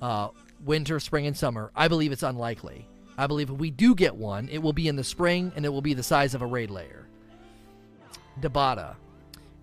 uh, 0.00 0.28
winter, 0.64 1.00
spring, 1.00 1.26
and 1.26 1.36
summer, 1.36 1.72
I 1.74 1.88
believe 1.88 2.12
it's 2.12 2.22
unlikely. 2.22 2.86
I 3.18 3.26
believe 3.26 3.50
if 3.50 3.56
we 3.56 3.70
do 3.70 3.94
get 3.94 4.14
one, 4.14 4.48
it 4.48 4.58
will 4.58 4.72
be 4.72 4.88
in 4.88 4.96
the 4.96 5.04
spring 5.04 5.52
and 5.56 5.64
it 5.64 5.68
will 5.68 5.82
be 5.82 5.94
the 5.94 6.02
size 6.02 6.34
of 6.34 6.42
a 6.42 6.46
raid 6.46 6.70
layer. 6.70 7.06
Debata. 8.40 8.96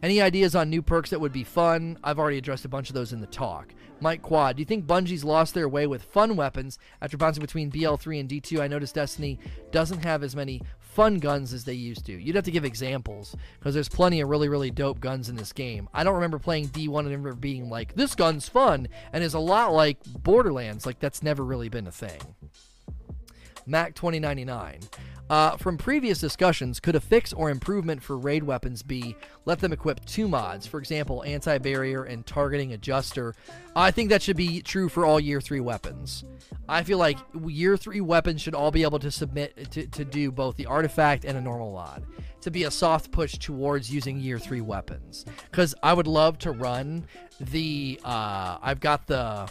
Any 0.01 0.21
ideas 0.21 0.55
on 0.55 0.69
new 0.69 0.81
perks 0.81 1.09
that 1.09 1.19
would 1.19 1.33
be 1.33 1.43
fun? 1.43 1.97
I've 2.03 2.19
already 2.19 2.37
addressed 2.37 2.63
a 2.63 2.69
bunch 2.69 2.89
of 2.89 2.93
those 2.93 3.11
in 3.11 3.19
the 3.19 3.27
talk. 3.27 3.73
Mike 3.99 4.21
Quad, 4.21 4.55
do 4.55 4.61
you 4.61 4.65
think 4.65 4.85
Bungie's 4.85 5.25
lost 5.25 5.53
their 5.53 5.67
way 5.67 5.85
with 5.85 6.03
fun 6.03 6.37
weapons 6.37 6.79
after 7.01 7.17
bouncing 7.17 7.41
between 7.41 7.69
BL3 7.69 8.21
and 8.21 8.29
D2? 8.29 8.61
I 8.61 8.67
noticed 8.67 8.95
Destiny 8.95 9.39
doesn't 9.71 10.05
have 10.05 10.23
as 10.23 10.37
many 10.37 10.61
fun 10.79 11.19
guns 11.19 11.53
as 11.53 11.65
they 11.65 11.73
used 11.73 12.05
to. 12.05 12.13
You'd 12.13 12.35
have 12.35 12.45
to 12.45 12.51
give 12.51 12.63
examples 12.63 13.35
because 13.59 13.73
there's 13.73 13.89
plenty 13.89 14.21
of 14.21 14.29
really, 14.29 14.47
really 14.47 14.71
dope 14.71 15.01
guns 15.01 15.27
in 15.27 15.35
this 15.35 15.51
game. 15.51 15.89
I 15.93 16.05
don't 16.05 16.15
remember 16.15 16.39
playing 16.39 16.69
D1 16.69 16.99
and 16.99 17.11
ever 17.11 17.35
being 17.35 17.69
like, 17.69 17.93
this 17.95 18.15
gun's 18.15 18.47
fun, 18.47 18.87
and 19.11 19.21
is 19.21 19.33
a 19.33 19.39
lot 19.39 19.73
like 19.73 19.97
Borderlands. 20.23 20.85
Like, 20.85 20.99
that's 20.99 21.21
never 21.21 21.43
really 21.43 21.67
been 21.67 21.87
a 21.87 21.91
thing. 21.91 22.21
Mac 23.65 23.95
2099. 23.95 24.79
Uh, 25.29 25.55
from 25.57 25.77
previous 25.77 26.19
discussions, 26.19 26.79
could 26.79 26.95
a 26.95 26.99
fix 26.99 27.33
or 27.33 27.49
improvement 27.49 28.01
for 28.01 28.17
raid 28.17 28.43
weapons 28.43 28.81
be 28.81 29.15
let 29.45 29.59
them 29.59 29.71
equip 29.71 30.03
two 30.05 30.27
mods, 30.27 30.65
for 30.65 30.79
example, 30.79 31.23
anti 31.23 31.57
barrier 31.59 32.03
and 32.03 32.25
targeting 32.25 32.73
adjuster? 32.73 33.35
I 33.75 33.91
think 33.91 34.09
that 34.09 34.21
should 34.21 34.37
be 34.37 34.61
true 34.61 34.89
for 34.89 35.05
all 35.05 35.19
year 35.19 35.39
three 35.39 35.59
weapons. 35.59 36.23
I 36.67 36.83
feel 36.83 36.97
like 36.97 37.17
year 37.45 37.77
three 37.77 38.01
weapons 38.01 38.41
should 38.41 38.55
all 38.55 38.71
be 38.71 38.83
able 38.83 38.99
to 38.99 39.11
submit 39.11 39.71
to, 39.71 39.85
to 39.87 40.05
do 40.05 40.31
both 40.31 40.55
the 40.55 40.65
artifact 40.65 41.25
and 41.25 41.37
a 41.37 41.41
normal 41.41 41.73
mod 41.73 42.05
to 42.41 42.51
be 42.51 42.63
a 42.63 42.71
soft 42.71 43.11
push 43.11 43.37
towards 43.37 43.91
using 43.93 44.19
year 44.19 44.39
three 44.39 44.61
weapons. 44.61 45.25
Because 45.51 45.75
I 45.83 45.93
would 45.93 46.07
love 46.07 46.37
to 46.39 46.51
run 46.51 47.05
the. 47.39 47.99
Uh, 48.03 48.57
I've 48.61 48.79
got 48.79 49.07
the 49.07 49.49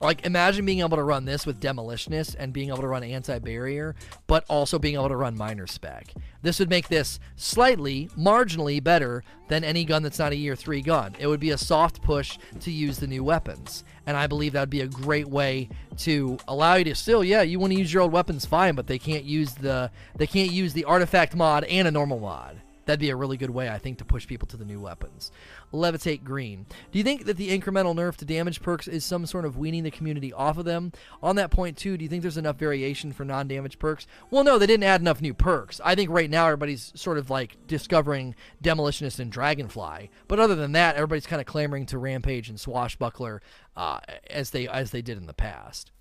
Like, 0.00 0.24
imagine 0.24 0.64
being 0.64 0.78
able 0.78 0.96
to 0.96 1.02
run 1.02 1.24
this 1.24 1.44
with 1.44 1.60
Demolitionist 1.60 2.36
and 2.38 2.52
being 2.52 2.68
able 2.68 2.82
to 2.82 2.86
run 2.86 3.02
Anti 3.02 3.40
Barrier, 3.40 3.96
but 4.28 4.44
also 4.48 4.78
being 4.78 4.94
able 4.94 5.08
to 5.08 5.16
run 5.16 5.36
Minor 5.36 5.66
Spec. 5.66 6.14
This 6.40 6.60
would 6.60 6.70
make 6.70 6.86
this 6.86 7.18
slightly, 7.34 8.08
marginally 8.16 8.82
better 8.82 9.24
than 9.48 9.64
any 9.64 9.84
gun 9.84 10.04
that's 10.04 10.20
not 10.20 10.30
a 10.30 10.36
year 10.36 10.54
three 10.54 10.82
gun. 10.82 11.16
It 11.18 11.26
would 11.26 11.40
be 11.40 11.50
a 11.50 11.58
soft 11.58 12.00
push 12.00 12.38
to 12.60 12.70
use 12.70 12.98
the 12.98 13.08
new 13.08 13.24
weapons. 13.24 13.82
And 14.06 14.16
I 14.16 14.28
believe 14.28 14.52
that 14.52 14.60
would 14.60 14.70
be 14.70 14.82
a 14.82 14.86
great 14.86 15.28
way 15.28 15.68
to 15.98 16.38
allow 16.46 16.76
you 16.76 16.84
to 16.84 16.94
still, 16.94 17.24
yeah, 17.24 17.42
you 17.42 17.58
want 17.58 17.72
to 17.72 17.78
use 17.78 17.92
your 17.92 18.04
old 18.04 18.12
weapons 18.12 18.46
fine, 18.46 18.76
but 18.76 18.86
they 18.86 18.98
can't 18.98 19.24
use 19.24 19.54
the 19.54 19.90
they 20.16 20.26
can't 20.26 20.52
use 20.52 20.72
the 20.72 20.84
artifact 20.84 21.34
mod 21.34 21.64
and 21.64 21.88
a 21.88 21.90
normal 21.90 22.20
mod. 22.20 22.60
That'd 22.88 23.00
be 23.00 23.10
a 23.10 23.16
really 23.16 23.36
good 23.36 23.50
way, 23.50 23.68
I 23.68 23.76
think, 23.76 23.98
to 23.98 24.04
push 24.06 24.26
people 24.26 24.48
to 24.48 24.56
the 24.56 24.64
new 24.64 24.80
weapons. 24.80 25.30
Levitate 25.74 26.24
Green. 26.24 26.64
Do 26.90 26.96
you 26.96 27.04
think 27.04 27.26
that 27.26 27.36
the 27.36 27.50
incremental 27.50 27.94
nerf 27.94 28.16
to 28.16 28.24
damage 28.24 28.62
perks 28.62 28.88
is 28.88 29.04
some 29.04 29.26
sort 29.26 29.44
of 29.44 29.58
weaning 29.58 29.82
the 29.82 29.90
community 29.90 30.32
off 30.32 30.56
of 30.56 30.64
them? 30.64 30.92
On 31.22 31.36
that 31.36 31.50
point, 31.50 31.76
too, 31.76 31.98
do 31.98 32.02
you 32.02 32.08
think 32.08 32.22
there's 32.22 32.38
enough 32.38 32.56
variation 32.56 33.12
for 33.12 33.26
non 33.26 33.46
damage 33.46 33.78
perks? 33.78 34.06
Well, 34.30 34.42
no, 34.42 34.58
they 34.58 34.66
didn't 34.66 34.84
add 34.84 35.02
enough 35.02 35.20
new 35.20 35.34
perks. 35.34 35.82
I 35.84 35.94
think 35.94 36.08
right 36.08 36.30
now 36.30 36.46
everybody's 36.46 36.90
sort 36.96 37.18
of 37.18 37.28
like 37.28 37.58
discovering 37.66 38.34
Demolitionist 38.64 39.18
and 39.18 39.30
Dragonfly. 39.30 40.10
But 40.26 40.40
other 40.40 40.54
than 40.54 40.72
that, 40.72 40.96
everybody's 40.96 41.26
kind 41.26 41.40
of 41.40 41.46
clamoring 41.46 41.84
to 41.86 41.98
Rampage 41.98 42.48
and 42.48 42.58
Swashbuckler 42.58 43.42
uh, 43.76 44.00
as 44.30 44.48
they 44.48 44.66
as 44.66 44.92
they 44.92 45.02
did 45.02 45.18
in 45.18 45.26
the 45.26 45.34
past. 45.34 45.92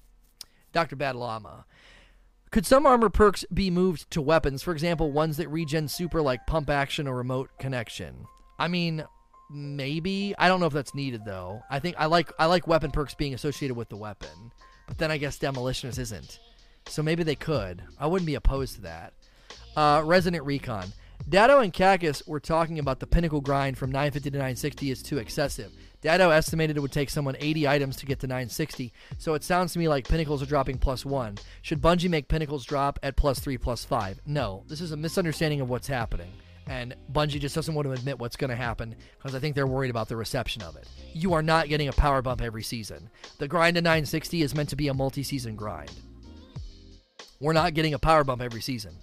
Dr. 0.72 0.96
Badalama. 0.96 1.66
Could 2.52 2.66
some 2.66 2.86
armor 2.86 3.10
perks 3.10 3.46
be 3.54 3.70
moved 3.70 4.10
to 4.12 4.22
weapons? 4.22 4.64
For 4.64 4.72
example, 4.72 5.12
ones 5.12 5.38
that 5.38 5.50
regen 5.50 5.88
super 5.88 6.22
like 6.22 6.48
pump 6.48 6.70
action 6.70 7.08
or 7.08 7.16
remote 7.16 7.50
connection. 7.60 8.26
I 8.58 8.68
mean, 8.68 9.04
maybe. 9.50 10.34
I 10.38 10.48
don't 10.48 10.60
know 10.60 10.66
if 10.66 10.74
that's 10.74 10.96
needed 10.96 11.26
though. 11.26 11.62
I 11.70 11.80
think 11.80 11.96
I 12.00 12.06
like 12.06 12.32
I 12.40 12.46
like 12.46 12.68
weapon 12.68 12.92
perks 12.92 13.14
being 13.14 13.34
associated 13.34 13.76
with 13.76 13.90
the 13.90 13.98
weapon, 13.98 14.52
but 14.88 14.98
then 14.98 15.12
I 15.12 15.18
guess 15.18 15.38
demolitionist 15.38 16.00
isn't. 16.00 16.40
So 16.88 17.04
maybe 17.04 17.24
they 17.24 17.36
could. 17.36 17.84
I 18.00 18.08
wouldn't 18.08 18.28
be 18.28 18.36
opposed 18.36 18.76
to 18.76 18.82
that. 18.82 19.14
Uh, 19.76 20.02
Resident 20.06 20.44
Recon. 20.46 20.94
Datto 21.28 21.60
and 21.60 21.74
Kackis 21.74 22.26
were 22.28 22.40
talking 22.40 22.80
about 22.80 23.00
the 23.00 23.08
pinnacle 23.08 23.42
grind 23.42 23.78
from 23.78 23.92
950 23.92 24.32
to 24.32 24.38
960 24.38 24.92
is 24.92 25.04
too 25.04 25.18
excessive. 25.18 25.72
Datto 26.02 26.30
estimated 26.30 26.78
it 26.78 26.82
would 26.82 26.92
take 26.92 27.10
someone 27.10 27.36
80 27.40 27.68
items 27.68 27.96
to 27.98 28.06
get 28.06 28.20
to 28.20 28.28
960, 28.28 28.94
so 29.18 29.34
it 29.34 29.44
sounds 29.44 29.74
to 29.74 29.80
me 29.80 29.88
like 29.88 30.08
pinnacles 30.08 30.44
are 30.44 30.48
dropping 30.48 30.78
plus 30.78 31.06
one. 31.06 31.38
Should 31.64 31.82
Bungie 31.82 32.10
make 32.10 32.28
pinnacles 32.28 32.66
drop 32.66 33.00
at 33.02 33.16
plus 33.16 33.40
three, 33.40 33.58
plus 33.58 33.84
five? 33.84 34.20
No, 34.26 34.64
this 34.68 34.80
is 34.80 34.92
a 34.92 34.98
misunderstanding 34.98 35.60
of 35.60 35.70
what's 35.70 35.88
happening. 35.88 36.32
And 36.68 36.96
Bungie 37.12 37.40
just 37.40 37.56
doesn't 37.56 37.74
want 37.74 37.88
to 37.88 37.94
admit 37.94 38.20
what's 38.20 38.36
going 38.36 38.50
to 38.50 38.56
happen 38.56 38.96
because 39.18 39.34
I 39.34 39.40
think 39.40 39.56
they're 39.56 39.66
worried 39.66 39.90
about 39.90 40.10
the 40.10 40.18
reception 40.18 40.62
of 40.62 40.76
it. 40.76 40.88
You 41.14 41.34
are 41.34 41.42
not 41.42 41.70
getting 41.70 41.88
a 41.88 41.94
power 41.94 42.22
bump 42.22 42.42
every 42.42 42.64
season. 42.64 43.10
The 43.40 43.48
grind 43.48 43.76
to 43.76 43.82
960 43.82 44.42
is 44.42 44.54
meant 44.54 44.70
to 44.70 44.76
be 44.76 44.90
a 44.90 44.94
multi 44.94 45.24
season 45.24 45.56
grind. 45.56 45.94
We're 47.40 47.54
not 47.54 47.74
getting 47.74 47.94
a 47.94 48.00
power 48.00 48.24
bump 48.24 48.42
every 48.42 48.62
season. 48.62 48.98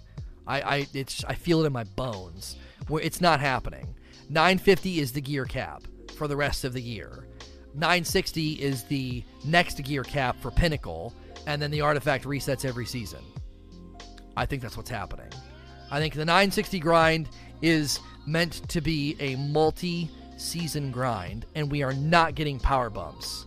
I, 0.47 0.61
I, 0.61 0.87
it's, 0.93 1.25
I 1.25 1.33
feel 1.33 1.63
it 1.63 1.67
in 1.67 1.73
my 1.73 1.85
bones. 1.85 2.55
It's 2.89 3.19
not 3.19 3.39
happening. 3.39 3.95
950 4.29 4.99
is 4.99 5.11
the 5.11 5.21
gear 5.21 5.45
cap 5.45 5.83
for 6.15 6.27
the 6.27 6.35
rest 6.35 6.63
of 6.63 6.73
the 6.73 6.81
year. 6.81 7.27
960 7.73 8.53
is 8.53 8.83
the 8.83 9.23
next 9.43 9.83
gear 9.83 10.03
cap 10.03 10.39
for 10.41 10.51
Pinnacle, 10.51 11.13
and 11.45 11.61
then 11.61 11.71
the 11.71 11.81
artifact 11.81 12.23
resets 12.23 12.65
every 12.65 12.85
season. 12.85 13.19
I 14.37 14.45
think 14.45 14.61
that's 14.61 14.77
what's 14.77 14.89
happening. 14.89 15.27
I 15.91 15.99
think 15.99 16.13
the 16.13 16.25
960 16.25 16.79
grind 16.79 17.29
is 17.61 17.99
meant 18.25 18.67
to 18.69 18.81
be 18.81 19.15
a 19.19 19.35
multi 19.35 20.09
season 20.37 20.91
grind, 20.91 21.45
and 21.55 21.71
we 21.71 21.83
are 21.83 21.93
not 21.93 22.35
getting 22.35 22.59
power 22.59 22.89
bumps. 22.89 23.45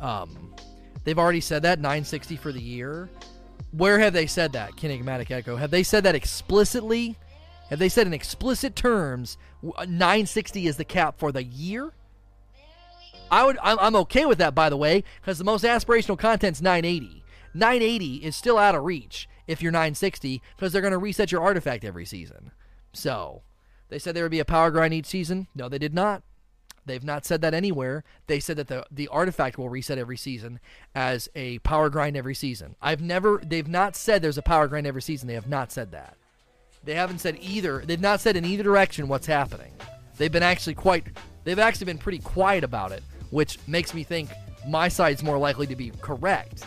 Um, 0.00 0.54
they've 1.04 1.18
already 1.18 1.40
said 1.40 1.62
that 1.62 1.78
960 1.78 2.36
for 2.36 2.52
the 2.52 2.60
year. 2.60 3.08
Where 3.72 3.98
have 3.98 4.12
they 4.12 4.26
said 4.26 4.52
that, 4.52 4.76
Kinigmatic 4.76 5.30
Echo? 5.30 5.56
Have 5.56 5.70
they 5.70 5.82
said 5.82 6.04
that 6.04 6.14
explicitly? 6.14 7.16
Have 7.70 7.78
they 7.78 7.88
said 7.88 8.06
in 8.06 8.14
explicit 8.14 8.74
terms 8.74 9.36
960 9.62 10.66
is 10.66 10.76
the 10.76 10.84
cap 10.84 11.18
for 11.18 11.32
the 11.32 11.44
year? 11.44 11.92
I 13.30 13.44
would 13.44 13.58
I'm, 13.62 13.96
okay 13.96 14.26
with 14.26 14.38
that 14.38 14.54
by 14.54 14.68
the 14.68 14.76
way 14.76 15.04
because 15.20 15.38
the 15.38 15.44
most 15.44 15.64
aspirational 15.64 16.18
content's 16.18 16.62
980. 16.62 17.22
980 17.54 18.16
is 18.16 18.36
still 18.36 18.58
out 18.58 18.74
of 18.74 18.84
reach 18.84 19.28
if 19.46 19.62
you're 19.62 19.72
960 19.72 20.42
because 20.56 20.72
they're 20.72 20.82
going 20.82 20.92
to 20.92 20.98
reset 20.98 21.32
your 21.32 21.42
artifact 21.42 21.84
every 21.84 22.04
season. 22.04 22.52
So, 22.92 23.42
they 23.88 23.98
said 23.98 24.14
there 24.14 24.24
would 24.24 24.30
be 24.30 24.40
a 24.40 24.44
power 24.44 24.70
grind 24.70 24.94
each 24.94 25.06
season. 25.06 25.46
No, 25.54 25.68
they 25.68 25.78
did 25.78 25.94
not. 25.94 26.22
They've 26.88 27.04
not 27.04 27.24
said 27.24 27.42
that 27.42 27.54
anywhere. 27.54 28.02
They 28.26 28.40
said 28.40 28.56
that 28.56 28.68
the 28.68 28.84
the 28.90 29.08
artifact 29.08 29.58
will 29.58 29.68
reset 29.68 29.98
every 29.98 30.16
season 30.16 30.58
as 30.94 31.28
a 31.34 31.58
power 31.60 31.90
grind 31.90 32.16
every 32.16 32.34
season. 32.34 32.76
I've 32.80 33.00
never 33.00 33.40
they've 33.44 33.68
not 33.68 33.94
said 33.94 34.22
there's 34.22 34.38
a 34.38 34.42
power 34.42 34.66
grind 34.66 34.86
every 34.86 35.02
season. 35.02 35.28
They 35.28 35.34
have 35.34 35.48
not 35.48 35.70
said 35.70 35.92
that. 35.92 36.16
They 36.84 36.94
haven't 36.94 37.18
said 37.18 37.38
either. 37.40 37.82
They've 37.84 38.00
not 38.00 38.20
said 38.20 38.36
in 38.36 38.44
either 38.44 38.62
direction 38.62 39.08
what's 39.08 39.26
happening. 39.26 39.72
They've 40.16 40.32
been 40.32 40.42
actually 40.42 40.74
quite 40.74 41.06
they've 41.44 41.58
actually 41.58 41.86
been 41.86 41.98
pretty 41.98 42.18
quiet 42.18 42.64
about 42.64 42.92
it, 42.92 43.02
which 43.30 43.58
makes 43.66 43.94
me 43.94 44.04
think 44.04 44.30
my 44.66 44.88
side's 44.88 45.22
more 45.22 45.38
likely 45.38 45.66
to 45.66 45.76
be 45.76 45.92
correct. 46.00 46.64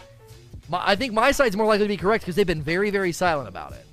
My, 0.69 0.81
I 0.85 0.95
think 0.95 1.13
my 1.13 1.31
side's 1.31 1.57
more 1.57 1.67
likely 1.67 1.85
to 1.85 1.93
be 1.93 1.97
correct 1.97 2.23
because 2.23 2.35
they've 2.35 2.47
been 2.47 2.61
very 2.61 2.89
very 2.89 3.11
silent 3.11 3.47
about 3.47 3.73
it. 3.73 3.85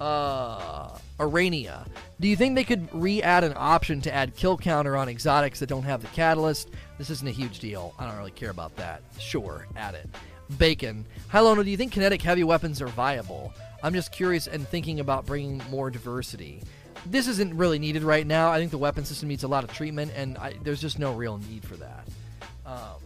Uh 0.00 0.98
Arania. 1.18 1.86
Do 2.20 2.28
you 2.28 2.36
think 2.36 2.54
they 2.54 2.64
could 2.64 2.88
re-add 2.92 3.44
an 3.44 3.54
option 3.56 4.00
to 4.02 4.12
add 4.12 4.34
kill 4.34 4.56
counter 4.56 4.96
on 4.96 5.08
exotics 5.08 5.60
that 5.60 5.68
don't 5.68 5.82
have 5.84 6.00
the 6.00 6.08
catalyst? 6.08 6.70
This 6.98 7.10
isn't 7.10 7.26
a 7.26 7.32
huge 7.32 7.58
deal. 7.58 7.94
I 7.98 8.06
don't 8.06 8.16
really 8.16 8.30
care 8.30 8.50
about 8.50 8.76
that. 8.76 9.02
Sure, 9.18 9.66
add 9.76 9.94
it. 9.94 10.08
Bacon. 10.58 11.06
Hi, 11.28 11.40
Lono. 11.40 11.62
Do 11.62 11.70
you 11.70 11.76
think 11.76 11.92
kinetic 11.92 12.22
heavy 12.22 12.44
weapons 12.44 12.82
are 12.82 12.88
viable? 12.88 13.52
I'm 13.82 13.94
just 13.94 14.12
curious 14.12 14.46
and 14.46 14.66
thinking 14.66 15.00
about 15.00 15.26
bringing 15.26 15.62
more 15.70 15.90
diversity. 15.90 16.62
This 17.06 17.28
isn't 17.28 17.54
really 17.56 17.78
needed 17.78 18.02
right 18.02 18.26
now. 18.26 18.50
I 18.50 18.58
think 18.58 18.70
the 18.70 18.78
weapon 18.78 19.04
system 19.04 19.28
needs 19.28 19.44
a 19.44 19.48
lot 19.48 19.64
of 19.64 19.72
treatment, 19.72 20.12
and 20.16 20.38
I, 20.38 20.54
there's 20.62 20.80
just 20.80 20.98
no 20.98 21.12
real 21.12 21.38
need 21.38 21.64
for 21.64 21.76
that. 21.76 22.08
Um, 22.66 23.00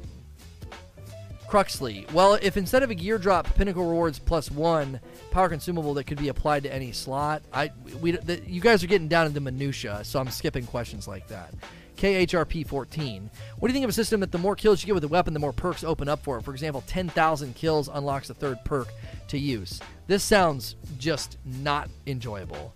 Cruxley. 1.48 2.10
Well, 2.12 2.38
if 2.42 2.56
instead 2.56 2.82
of 2.82 2.90
a 2.90 2.94
gear 2.94 3.16
drop, 3.16 3.52
Pinnacle 3.54 3.84
rewards 3.88 4.18
plus 4.18 4.50
one 4.50 5.00
power 5.30 5.48
consumable 5.48 5.94
that 5.94 6.04
could 6.04 6.18
be 6.18 6.28
applied 6.28 6.62
to 6.64 6.72
any 6.72 6.92
slot, 6.92 7.42
I 7.52 7.70
we 8.00 8.12
the, 8.12 8.40
you 8.46 8.60
guys 8.60 8.84
are 8.84 8.86
getting 8.86 9.08
down 9.08 9.26
into 9.26 9.40
minutia, 9.40 10.04
so 10.04 10.20
I'm 10.20 10.28
skipping 10.30 10.66
questions 10.66 11.08
like 11.08 11.26
that. 11.28 11.54
KHRP 11.96 12.66
14. 12.66 13.30
What 13.58 13.68
do 13.68 13.72
you 13.72 13.74
think 13.74 13.84
of 13.84 13.90
a 13.90 13.94
system 13.94 14.20
that 14.20 14.30
the 14.30 14.38
more 14.38 14.54
kills 14.54 14.82
you 14.82 14.86
get 14.86 14.94
with 14.94 15.04
a 15.04 15.08
weapon, 15.08 15.32
the 15.32 15.40
more 15.40 15.52
perks 15.52 15.82
open 15.82 16.08
up 16.08 16.22
for 16.22 16.38
it? 16.38 16.42
For 16.42 16.52
example, 16.52 16.84
10,000 16.86 17.56
kills 17.56 17.88
unlocks 17.88 18.30
a 18.30 18.34
third 18.34 18.58
perk 18.64 18.88
to 19.28 19.38
use. 19.38 19.80
This 20.06 20.22
sounds 20.22 20.76
just 20.98 21.38
not 21.44 21.88
enjoyable. 22.06 22.72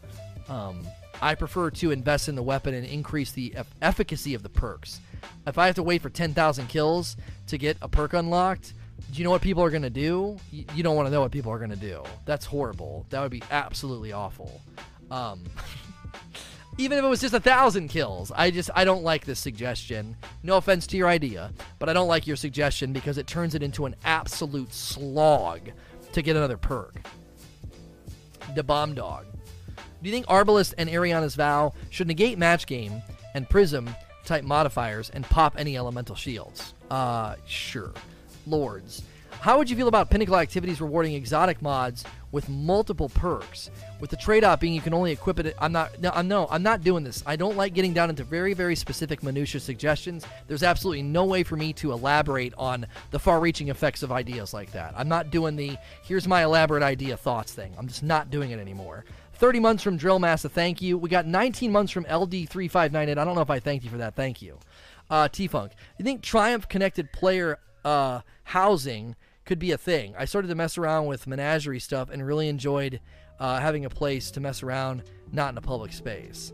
Um, 0.48 0.84
I 1.22 1.36
prefer 1.36 1.70
to 1.70 1.92
invest 1.92 2.28
in 2.28 2.34
the 2.34 2.42
weapon 2.42 2.74
and 2.74 2.84
increase 2.84 3.30
the 3.30 3.54
efficacy 3.80 4.34
of 4.34 4.42
the 4.42 4.48
perks. 4.48 5.00
If 5.46 5.56
I 5.56 5.66
have 5.66 5.76
to 5.76 5.82
wait 5.82 6.02
for 6.02 6.10
10,000 6.10 6.66
kills 6.66 7.16
to 7.46 7.56
get 7.56 7.76
a 7.80 7.88
perk 7.88 8.12
unlocked, 8.12 8.74
do 9.12 9.18
you 9.18 9.24
know 9.24 9.30
what 9.30 9.40
people 9.40 9.62
are 9.62 9.70
going 9.70 9.82
to 9.82 9.90
do? 9.90 10.36
You, 10.50 10.64
you 10.74 10.82
don't 10.82 10.96
want 10.96 11.06
to 11.06 11.12
know 11.12 11.20
what 11.20 11.30
people 11.30 11.52
are 11.52 11.58
going 11.58 11.70
to 11.70 11.76
do. 11.76 12.02
That's 12.24 12.44
horrible. 12.44 13.06
That 13.10 13.22
would 13.22 13.30
be 13.30 13.42
absolutely 13.52 14.12
awful. 14.12 14.60
Um, 15.12 15.44
even 16.78 16.98
if 16.98 17.04
it 17.04 17.08
was 17.08 17.20
just 17.20 17.34
a 17.34 17.40
thousand 17.40 17.88
kills, 17.88 18.32
I 18.34 18.50
just 18.50 18.70
I 18.74 18.84
don't 18.84 19.04
like 19.04 19.24
this 19.24 19.38
suggestion. 19.38 20.16
No 20.42 20.56
offense 20.56 20.88
to 20.88 20.96
your 20.96 21.08
idea, 21.08 21.52
but 21.78 21.88
I 21.88 21.92
don't 21.92 22.08
like 22.08 22.26
your 22.26 22.36
suggestion 22.36 22.92
because 22.92 23.16
it 23.16 23.28
turns 23.28 23.54
it 23.54 23.62
into 23.62 23.86
an 23.86 23.94
absolute 24.04 24.72
slog 24.72 25.70
to 26.14 26.22
get 26.22 26.34
another 26.34 26.56
perk. 26.56 27.00
The 28.56 28.64
bomb 28.64 28.94
dog. 28.94 29.26
Do 30.02 30.08
you 30.08 30.14
think 30.14 30.26
Arbalest 30.26 30.74
and 30.78 30.90
Eriana's 30.90 31.36
Vow 31.36 31.74
should 31.90 32.08
negate 32.08 32.36
match 32.36 32.66
game 32.66 33.02
and 33.34 33.48
Prism 33.48 33.88
type 34.24 34.42
modifiers 34.42 35.10
and 35.10 35.24
pop 35.24 35.54
any 35.56 35.76
elemental 35.76 36.16
shields? 36.16 36.74
Uh, 36.90 37.36
sure. 37.46 37.92
Lords. 38.46 39.04
How 39.40 39.58
would 39.58 39.70
you 39.70 39.76
feel 39.76 39.88
about 39.88 40.10
Pinnacle 40.10 40.36
activities 40.36 40.80
rewarding 40.80 41.14
exotic 41.14 41.62
mods 41.62 42.04
with 42.30 42.48
multiple 42.48 43.08
perks? 43.08 43.70
With 44.00 44.10
the 44.10 44.16
trade-off 44.16 44.60
being 44.60 44.74
you 44.74 44.80
can 44.80 44.94
only 44.94 45.10
equip 45.10 45.38
it. 45.38 45.56
I'm 45.60 45.72
not. 45.72 46.00
No, 46.00 46.10
I'm 46.14 46.28
no. 46.28 46.46
I'm 46.50 46.62
not 46.62 46.82
doing 46.82 47.02
this. 47.02 47.22
I 47.26 47.34
don't 47.36 47.56
like 47.56 47.74
getting 47.74 47.92
down 47.92 48.10
into 48.10 48.24
very, 48.24 48.54
very 48.54 48.76
specific 48.76 49.22
minutia 49.22 49.60
suggestions. 49.60 50.24
There's 50.46 50.62
absolutely 50.62 51.02
no 51.02 51.24
way 51.24 51.42
for 51.42 51.56
me 51.56 51.72
to 51.74 51.92
elaborate 51.92 52.54
on 52.56 52.86
the 53.10 53.18
far-reaching 53.18 53.68
effects 53.68 54.02
of 54.02 54.12
ideas 54.12 54.52
like 54.52 54.72
that. 54.72 54.94
I'm 54.96 55.08
not 55.08 55.30
doing 55.30 55.56
the 55.56 55.76
here's 56.04 56.28
my 56.28 56.44
elaborate 56.44 56.82
idea 56.82 57.16
thoughts 57.16 57.52
thing. 57.52 57.74
I'm 57.78 57.88
just 57.88 58.02
not 58.02 58.30
doing 58.30 58.50
it 58.50 58.60
anymore. 58.60 59.04
30 59.42 59.58
months 59.58 59.82
from 59.82 59.96
Drill 59.96 60.20
Massa, 60.20 60.48
thank 60.48 60.80
you. 60.80 60.96
We 60.96 61.08
got 61.08 61.26
19 61.26 61.72
months 61.72 61.90
from 61.90 62.04
LD359. 62.04 62.94
I 62.94 63.12
don't 63.12 63.34
know 63.34 63.40
if 63.40 63.50
I 63.50 63.58
thanked 63.58 63.84
you 63.84 63.90
for 63.90 63.96
that. 63.96 64.14
Thank 64.14 64.40
you. 64.40 64.56
Uh, 65.10 65.26
T 65.26 65.48
Funk. 65.48 65.72
You 65.98 66.04
think 66.04 66.22
Triumph 66.22 66.68
connected 66.68 67.10
player 67.10 67.58
uh, 67.84 68.20
housing 68.44 69.16
could 69.44 69.58
be 69.58 69.72
a 69.72 69.76
thing? 69.76 70.14
I 70.16 70.26
started 70.26 70.46
to 70.46 70.54
mess 70.54 70.78
around 70.78 71.06
with 71.06 71.26
menagerie 71.26 71.80
stuff 71.80 72.08
and 72.08 72.24
really 72.24 72.48
enjoyed 72.48 73.00
uh, 73.40 73.58
having 73.58 73.84
a 73.84 73.90
place 73.90 74.30
to 74.30 74.40
mess 74.40 74.62
around, 74.62 75.02
not 75.32 75.50
in 75.50 75.58
a 75.58 75.60
public 75.60 75.92
space. 75.92 76.52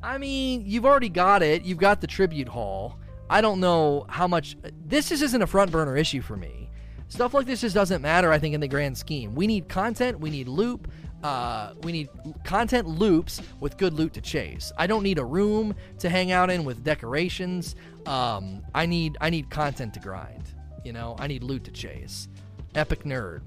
I 0.00 0.16
mean, 0.16 0.62
you've 0.64 0.86
already 0.86 1.08
got 1.08 1.42
it. 1.42 1.64
You've 1.64 1.78
got 1.78 2.00
the 2.00 2.06
tribute 2.06 2.46
hall. 2.46 3.00
I 3.28 3.40
don't 3.40 3.58
know 3.58 4.06
how 4.08 4.28
much. 4.28 4.56
This 4.86 5.08
just 5.08 5.24
isn't 5.24 5.42
a 5.42 5.48
front 5.48 5.72
burner 5.72 5.96
issue 5.96 6.22
for 6.22 6.36
me. 6.36 6.70
Stuff 7.08 7.34
like 7.34 7.46
this 7.46 7.62
just 7.62 7.74
doesn't 7.74 8.02
matter, 8.02 8.30
I 8.30 8.38
think, 8.38 8.54
in 8.54 8.60
the 8.60 8.68
grand 8.68 8.96
scheme. 8.96 9.34
We 9.34 9.48
need 9.48 9.68
content, 9.68 10.20
we 10.20 10.30
need 10.30 10.46
loop, 10.46 10.86
uh, 11.22 11.74
we 11.82 11.92
need 11.92 12.08
content 12.44 12.88
loops 12.88 13.40
with 13.60 13.76
good 13.76 13.92
loot 13.92 14.14
to 14.14 14.20
chase. 14.20 14.72
I 14.78 14.86
don't 14.86 15.02
need 15.02 15.18
a 15.18 15.24
room 15.24 15.74
to 15.98 16.08
hang 16.08 16.32
out 16.32 16.50
in 16.50 16.64
with 16.64 16.82
decorations. 16.82 17.76
Um, 18.06 18.62
I 18.74 18.86
need 18.86 19.16
I 19.20 19.30
need 19.30 19.50
content 19.50 19.94
to 19.94 20.00
grind. 20.00 20.44
You 20.84 20.92
know, 20.92 21.16
I 21.18 21.26
need 21.26 21.42
loot 21.42 21.64
to 21.64 21.70
chase. 21.70 22.28
Epic 22.74 23.04
nerd. 23.04 23.42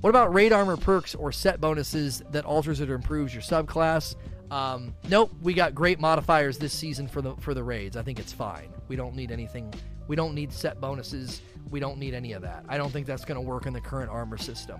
What 0.00 0.10
about 0.10 0.32
raid 0.32 0.52
armor 0.52 0.76
perks 0.76 1.14
or 1.14 1.32
set 1.32 1.60
bonuses 1.60 2.22
that 2.30 2.44
alters 2.44 2.80
or 2.80 2.94
improves 2.94 3.34
your 3.34 3.42
subclass? 3.42 4.14
Um, 4.50 4.94
nope, 5.08 5.30
we 5.42 5.52
got 5.52 5.74
great 5.74 6.00
modifiers 6.00 6.56
this 6.56 6.72
season 6.72 7.08
for 7.08 7.20
the 7.20 7.34
for 7.36 7.52
the 7.52 7.62
raids. 7.62 7.96
I 7.96 8.02
think 8.02 8.18
it's 8.18 8.32
fine. 8.32 8.68
We 8.88 8.96
don't 8.96 9.14
need 9.14 9.30
anything. 9.30 9.74
We 10.06 10.16
don't 10.16 10.34
need 10.34 10.52
set 10.52 10.80
bonuses. 10.80 11.42
We 11.70 11.80
don't 11.80 11.98
need 11.98 12.14
any 12.14 12.32
of 12.32 12.40
that. 12.42 12.64
I 12.68 12.78
don't 12.78 12.90
think 12.90 13.06
that's 13.06 13.26
going 13.26 13.36
to 13.38 13.46
work 13.46 13.66
in 13.66 13.74
the 13.74 13.80
current 13.80 14.10
armor 14.10 14.38
system. 14.38 14.78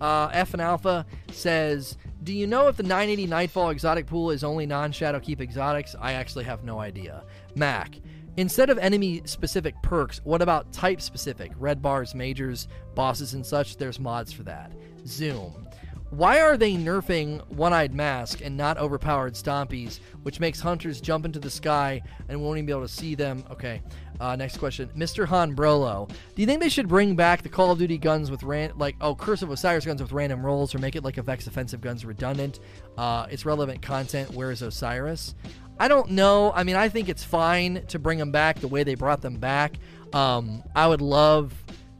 Uh, 0.00 0.28
F 0.32 0.52
and 0.52 0.62
Alpha 0.62 1.06
says, 1.30 1.96
"Do 2.22 2.32
you 2.32 2.46
know 2.46 2.68
if 2.68 2.76
the 2.76 2.82
980 2.82 3.26
Nightfall 3.26 3.70
exotic 3.70 4.06
pool 4.06 4.30
is 4.30 4.44
only 4.44 4.66
non-Shadowkeep 4.66 5.40
exotics? 5.40 5.94
I 6.00 6.12
actually 6.12 6.44
have 6.44 6.64
no 6.64 6.80
idea." 6.80 7.24
Mac, 7.54 8.00
instead 8.36 8.70
of 8.70 8.78
enemy-specific 8.78 9.74
perks, 9.82 10.20
what 10.24 10.42
about 10.42 10.72
type-specific? 10.72 11.52
Red 11.58 11.80
bars, 11.80 12.14
majors, 12.14 12.68
bosses, 12.94 13.34
and 13.34 13.44
such. 13.44 13.76
There's 13.76 14.00
mods 14.00 14.32
for 14.32 14.42
that. 14.44 14.72
Zoom. 15.06 15.64
Why 16.10 16.40
are 16.42 16.56
they 16.56 16.74
nerfing 16.74 17.44
One 17.48 17.72
Eyed 17.72 17.92
Mask 17.92 18.40
and 18.40 18.56
not 18.56 18.78
overpowered 18.78 19.34
Stompies, 19.34 19.98
which 20.22 20.38
makes 20.38 20.60
hunters 20.60 21.00
jump 21.00 21.24
into 21.24 21.40
the 21.40 21.50
sky 21.50 22.02
and 22.28 22.40
won't 22.40 22.58
even 22.58 22.66
be 22.66 22.72
able 22.72 22.82
to 22.82 22.88
see 22.88 23.16
them? 23.16 23.42
Okay, 23.50 23.82
uh, 24.24 24.36
next 24.36 24.56
question. 24.56 24.88
Mr. 24.96 25.26
Han 25.26 25.54
Brolo, 25.54 26.08
do 26.08 26.40
you 26.40 26.46
think 26.46 26.62
they 26.62 26.70
should 26.70 26.88
bring 26.88 27.14
back 27.14 27.42
the 27.42 27.48
Call 27.50 27.72
of 27.72 27.78
Duty 27.78 27.98
guns 27.98 28.30
with 28.30 28.42
ran 28.42 28.72
like 28.78 28.96
oh 29.02 29.14
Curse 29.14 29.42
of 29.42 29.50
Osiris 29.50 29.84
guns 29.84 30.00
with 30.00 30.12
random 30.12 30.44
rolls, 30.44 30.74
or 30.74 30.78
make 30.78 30.96
it 30.96 31.04
like 31.04 31.18
a 31.18 31.22
Vex 31.22 31.46
offensive 31.46 31.82
guns 31.82 32.06
redundant? 32.06 32.58
Uh, 32.96 33.26
it's 33.30 33.44
relevant 33.44 33.82
content. 33.82 34.30
Where 34.30 34.50
is 34.50 34.62
Osiris? 34.62 35.34
I 35.78 35.88
don't 35.88 36.12
know. 36.12 36.52
I 36.52 36.64
mean, 36.64 36.76
I 36.76 36.88
think 36.88 37.10
it's 37.10 37.22
fine 37.22 37.84
to 37.88 37.98
bring 37.98 38.16
them 38.16 38.32
back 38.32 38.60
the 38.60 38.68
way 38.68 38.82
they 38.82 38.94
brought 38.94 39.20
them 39.20 39.36
back. 39.36 39.76
Um, 40.14 40.62
I 40.74 40.86
would 40.86 41.02
love 41.02 41.52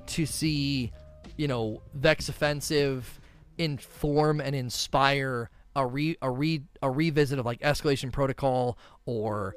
to 0.07 0.25
see, 0.25 0.93
you 1.37 1.47
know, 1.47 1.83
Vex 1.93 2.31
offensive 2.31 3.21
inform 3.59 4.41
and 4.41 4.57
inspire 4.57 5.51
a 5.77 5.87
re 5.87 6.17
a 6.23 6.31
re 6.31 6.63
a 6.81 6.91
revisit 6.91 7.39
of 7.39 7.45
like 7.45 7.61
escalation 7.61 8.11
protocol 8.11 8.79
or 9.05 9.57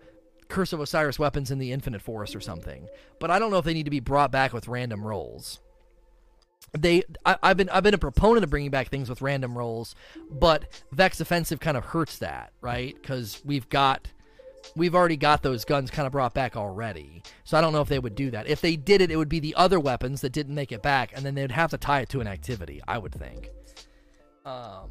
Curse 0.50 0.74
of 0.74 0.80
Osiris 0.80 1.20
weapons 1.20 1.52
in 1.52 1.60
the 1.60 1.72
Infinite 1.72 2.02
Forest 2.02 2.36
or 2.36 2.42
something. 2.42 2.88
But 3.20 3.32
I 3.32 3.40
don't 3.40 3.52
know 3.52 3.58
if 3.58 3.66
they 3.66 3.74
need 3.74 3.86
to 3.86 3.92
be 3.92 4.00
brought 4.00 4.32
back 4.32 4.54
with 4.54 4.68
random 4.68 5.06
rolls. 5.06 5.60
They, 6.78 7.04
I, 7.26 7.38
have 7.44 7.58
been, 7.58 7.70
I've 7.70 7.84
been 7.84 7.94
a 7.94 8.00
proponent 8.00 8.44
of 8.44 8.50
bringing 8.50 8.72
back 8.72 8.90
things 8.90 9.10
with 9.10 9.22
random 9.22 9.58
rolls, 9.58 9.96
but 10.30 10.84
Vex 10.92 11.22
Offensive 11.22 11.60
kind 11.60 11.78
of 11.78 11.86
hurts 11.86 12.18
that, 12.20 12.52
right? 12.62 12.94
Because 13.02 13.42
we've 13.46 13.70
got, 13.70 14.10
we've 14.76 14.94
already 14.94 15.16
got 15.16 15.44
those 15.44 15.64
guns 15.64 15.90
kind 15.90 16.06
of 16.06 16.12
brought 16.12 16.34
back 16.34 16.58
already. 16.58 17.24
So 17.46 17.58
I 17.58 17.62
don't 17.62 17.72
know 17.72 17.82
if 17.82 17.88
they 17.88 18.00
would 18.00 18.16
do 18.16 18.32
that. 18.32 18.48
If 18.48 18.60
they 18.60 18.76
did 18.76 19.02
it, 19.02 19.12
it 19.12 19.16
would 19.16 19.30
be 19.30 19.40
the 19.40 19.56
other 19.56 19.80
weapons 19.80 20.22
that 20.22 20.34
didn't 20.34 20.56
make 20.56 20.72
it 20.72 20.82
back, 20.82 21.12
and 21.16 21.26
then 21.26 21.36
they'd 21.36 21.52
have 21.52 21.72
to 21.72 21.78
tie 21.78 22.02
it 22.02 22.10
to 22.10 22.20
an 22.20 22.28
activity. 22.28 22.82
I 22.88 22.98
would 22.98 23.14
think. 23.14 23.50
Um, 24.46 24.90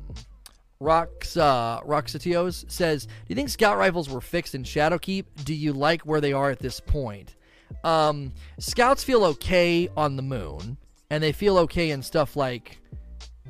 Rox, 0.81 1.37
uh, 1.41 1.81
Roxatios 1.83 2.71
says, 2.71 3.07
Do 3.07 3.13
you 3.29 3.35
think 3.35 3.49
scout 3.49 3.79
rifles 3.79 4.09
were 4.09 4.21
fixed 4.21 4.55
in 4.55 4.63
Shadowkeep? 4.63 5.25
Do 5.45 5.55
you 5.55 5.73
like 5.73 6.03
where 6.03 6.21
they 6.21 6.33
are 6.33 6.51
at 6.51 6.59
this 6.59 6.81
point? 6.81 7.35
Um, 7.83 8.33
scouts 8.59 9.03
feel 9.03 9.25
okay 9.25 9.89
on 9.97 10.17
the 10.17 10.23
moon, 10.23 10.77
and 11.11 11.23
they 11.23 11.33
feel 11.33 11.59
okay 11.59 11.91
in 11.91 12.03
stuff 12.03 12.37
like 12.37 12.79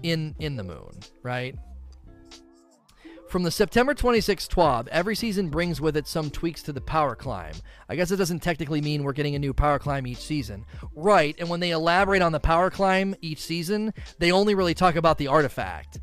in 0.03 0.35
in 0.39 0.57
the 0.57 0.65
moon, 0.65 0.91
right? 1.23 1.57
From 3.29 3.43
the 3.43 3.51
September 3.51 3.93
26th 3.93 4.49
TWAB, 4.49 4.87
every 4.89 5.17
season 5.17 5.49
brings 5.49 5.81
with 5.81 5.97
it 5.97 6.07
some 6.07 6.31
tweaks 6.31 6.63
to 6.63 6.73
the 6.73 6.81
power 6.81 7.17
climb. 7.17 7.55
I 7.89 7.97
guess 7.97 8.13
it 8.13 8.17
doesn't 8.17 8.39
technically 8.39 8.81
mean 8.81 9.03
we're 9.03 9.13
getting 9.13 9.35
a 9.35 9.39
new 9.41 9.53
power 9.53 9.81
climb 9.81 10.07
each 10.07 10.21
season. 10.21 10.65
Right, 10.95 11.35
and 11.41 11.49
when 11.49 11.59
they 11.59 11.73
elaborate 11.73 12.23
on 12.23 12.31
the 12.31 12.39
power 12.39 12.71
climb 12.71 13.17
each 13.21 13.41
season, 13.41 13.93
they 14.21 14.31
only 14.31 14.55
really 14.55 14.75
talk 14.75 14.95
about 14.95 15.19
the 15.19 15.27
artifact. 15.27 15.99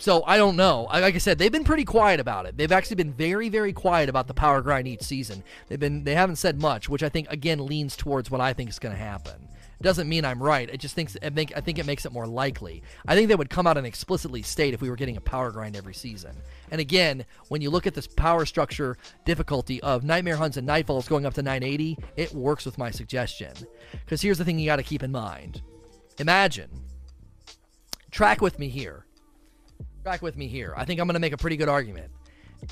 So 0.00 0.22
I 0.24 0.36
don't 0.36 0.56
know. 0.56 0.84
Like 0.84 1.14
I 1.14 1.18
said, 1.18 1.38
they've 1.38 1.52
been 1.52 1.64
pretty 1.64 1.84
quiet 1.84 2.20
about 2.20 2.46
it. 2.46 2.56
They've 2.56 2.72
actually 2.72 2.96
been 2.96 3.12
very, 3.12 3.48
very 3.48 3.72
quiet 3.72 4.08
about 4.08 4.28
the 4.28 4.34
power 4.34 4.60
grind 4.62 4.88
each 4.88 5.02
season. 5.02 5.42
They've 5.68 5.80
been 5.80 6.04
they 6.04 6.14
haven't 6.14 6.36
said 6.36 6.60
much, 6.60 6.88
which 6.88 7.02
I 7.02 7.08
think 7.08 7.30
again 7.30 7.64
leans 7.66 7.96
towards 7.96 8.30
what 8.30 8.40
I 8.40 8.52
think 8.52 8.70
is 8.70 8.78
going 8.78 8.94
to 8.94 9.02
happen. 9.02 9.48
Doesn't 9.80 10.08
mean 10.08 10.24
I'm 10.24 10.42
right. 10.42 10.68
It 10.68 10.78
just 10.78 10.96
thinks 10.96 11.16
I 11.22 11.30
think 11.30 11.52
I 11.56 11.60
think 11.60 11.78
it 11.78 11.86
makes 11.86 12.04
it 12.04 12.12
more 12.12 12.26
likely. 12.26 12.82
I 13.06 13.14
think 13.14 13.28
they 13.28 13.36
would 13.36 13.50
come 13.50 13.66
out 13.66 13.76
and 13.76 13.86
explicitly 13.86 14.42
state 14.42 14.74
if 14.74 14.80
we 14.80 14.90
were 14.90 14.96
getting 14.96 15.16
a 15.16 15.20
power 15.20 15.52
grind 15.52 15.76
every 15.76 15.94
season. 15.94 16.36
And 16.70 16.80
again, 16.80 17.24
when 17.48 17.62
you 17.62 17.70
look 17.70 17.86
at 17.86 17.94
this 17.94 18.06
power 18.06 18.44
structure 18.44 18.96
difficulty 19.24 19.80
of 19.82 20.04
Nightmare 20.04 20.36
Hunts 20.36 20.56
and 20.56 20.68
Nightfalls 20.68 21.08
going 21.08 21.26
up 21.26 21.34
to 21.34 21.42
980, 21.42 21.96
it 22.16 22.34
works 22.34 22.64
with 22.64 22.76
my 22.76 22.90
suggestion. 22.90 23.52
Because 24.04 24.20
here's 24.20 24.38
the 24.38 24.44
thing 24.44 24.58
you 24.58 24.66
got 24.66 24.76
to 24.76 24.82
keep 24.82 25.02
in 25.02 25.12
mind. 25.12 25.62
Imagine. 26.18 26.70
Track 28.10 28.40
with 28.40 28.58
me 28.58 28.68
here 28.68 29.04
Track 30.08 30.22
with 30.22 30.38
me 30.38 30.46
here. 30.46 30.72
I 30.74 30.86
think 30.86 31.00
I'm 31.00 31.06
going 31.06 31.16
to 31.16 31.20
make 31.20 31.34
a 31.34 31.36
pretty 31.36 31.58
good 31.58 31.68
argument. 31.68 32.10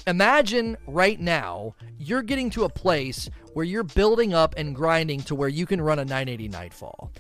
Imagine 0.07 0.75
right 0.87 1.21
now 1.21 1.75
you're 1.99 2.23
getting 2.23 2.49
to 2.49 2.65
a 2.65 2.69
place 2.71 3.29
where 3.53 3.67
you're 3.67 3.83
building 3.83 4.33
up 4.33 4.55
and 4.57 4.75
grinding 4.75 5.21
to 5.25 5.35
where 5.35 5.51
you 5.51 5.67
can 5.67 5.79
run 5.83 5.99
a 5.99 6.05
980 6.07 6.49
Nightfall. 6.49 7.13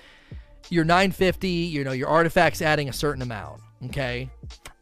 Your 0.71 0.87
950, 0.87 1.49
you 1.49 1.85
know, 1.85 1.93
your 1.93 2.09
artifacts 2.09 2.63
adding 2.63 2.89
a 2.89 2.95
certain 2.95 3.21
amount, 3.21 3.61
okay? 3.85 4.31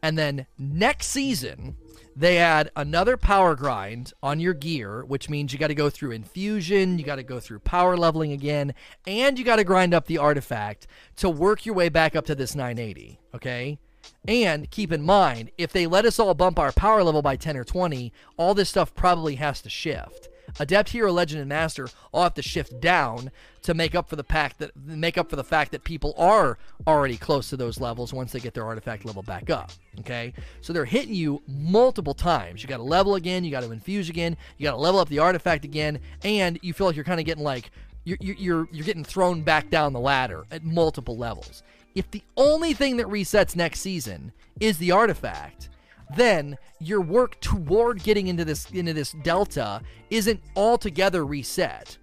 And 0.04 0.16
then 0.16 0.46
next 0.56 1.06
season, 1.06 1.74
they 2.14 2.38
add 2.38 2.70
another 2.76 3.16
power 3.16 3.56
grind 3.56 4.12
on 4.22 4.38
your 4.38 4.54
gear, 4.54 5.04
which 5.04 5.28
means 5.28 5.52
you 5.52 5.58
got 5.58 5.66
to 5.66 5.74
go 5.74 5.90
through 5.90 6.12
infusion, 6.12 6.96
you 6.96 7.04
got 7.04 7.16
to 7.16 7.24
go 7.24 7.40
through 7.40 7.58
power 7.58 7.96
leveling 7.96 8.30
again, 8.30 8.72
and 9.04 9.36
you 9.36 9.44
got 9.44 9.56
to 9.56 9.64
grind 9.64 9.94
up 9.94 10.06
the 10.06 10.18
artifact 10.18 10.86
to 11.16 11.28
work 11.28 11.66
your 11.66 11.74
way 11.74 11.88
back 11.88 12.14
up 12.14 12.24
to 12.26 12.36
this 12.36 12.54
980, 12.54 13.18
okay? 13.34 13.80
And 14.26 14.70
keep 14.70 14.92
in 14.92 15.02
mind, 15.02 15.50
if 15.58 15.72
they 15.72 15.86
let 15.86 16.04
us 16.04 16.18
all 16.18 16.34
bump 16.34 16.58
our 16.58 16.72
power 16.72 17.02
level 17.02 17.22
by 17.22 17.36
10 17.36 17.56
or 17.56 17.64
20, 17.64 18.12
all 18.36 18.54
this 18.54 18.68
stuff 18.68 18.94
probably 18.94 19.36
has 19.36 19.60
to 19.62 19.70
shift. 19.70 20.28
Adept, 20.60 20.90
Hero, 20.90 21.10
Legend, 21.10 21.40
and 21.40 21.48
Master 21.48 21.88
all 22.12 22.22
have 22.22 22.34
to 22.34 22.42
shift 22.42 22.80
down 22.80 23.30
to 23.62 23.74
make 23.74 23.94
up 23.94 24.08
for 24.08 24.16
the 24.16 24.22
fact 24.22 24.58
that 24.58 24.76
make 24.76 25.18
up 25.18 25.28
for 25.28 25.36
the 25.36 25.44
fact 25.44 25.72
that 25.72 25.84
people 25.84 26.14
are 26.16 26.58
already 26.86 27.16
close 27.16 27.50
to 27.50 27.56
those 27.56 27.80
levels 27.80 28.12
once 28.12 28.30
they 28.32 28.40
get 28.40 28.54
their 28.54 28.64
artifact 28.64 29.04
level 29.04 29.22
back 29.22 29.50
up. 29.50 29.72
Okay, 30.00 30.32
so 30.60 30.72
they're 30.72 30.84
hitting 30.84 31.14
you 31.14 31.42
multiple 31.48 32.14
times. 32.14 32.62
You 32.62 32.68
got 32.68 32.76
to 32.76 32.82
level 32.82 33.14
again, 33.16 33.42
you 33.42 33.50
got 33.50 33.62
to 33.62 33.72
infuse 33.72 34.08
again, 34.08 34.36
you 34.58 34.64
got 34.64 34.72
to 34.72 34.76
level 34.76 35.00
up 35.00 35.08
the 35.08 35.18
artifact 35.18 35.64
again, 35.64 35.98
and 36.22 36.58
you 36.62 36.72
feel 36.72 36.86
like 36.86 36.96
you're 36.96 37.04
kind 37.04 37.20
of 37.20 37.26
getting 37.26 37.44
like 37.44 37.70
you're 38.04 38.18
you're 38.20 38.68
you're 38.70 38.84
getting 38.84 39.04
thrown 39.04 39.42
back 39.42 39.70
down 39.70 39.92
the 39.92 40.00
ladder 40.00 40.44
at 40.50 40.62
multiple 40.62 41.16
levels 41.16 41.62
if 41.94 42.10
the 42.10 42.22
only 42.36 42.74
thing 42.74 42.96
that 42.96 43.06
resets 43.06 43.54
next 43.54 43.80
season 43.80 44.32
is 44.60 44.78
the 44.78 44.90
artifact, 44.90 45.68
then 46.16 46.58
your 46.80 47.00
work 47.00 47.40
toward 47.40 48.02
getting 48.02 48.26
into 48.26 48.44
this 48.44 48.70
into 48.70 48.92
this 48.92 49.12
delta 49.22 49.80
isn't 50.10 50.40
altogether 50.56 51.24
reset. 51.24 51.96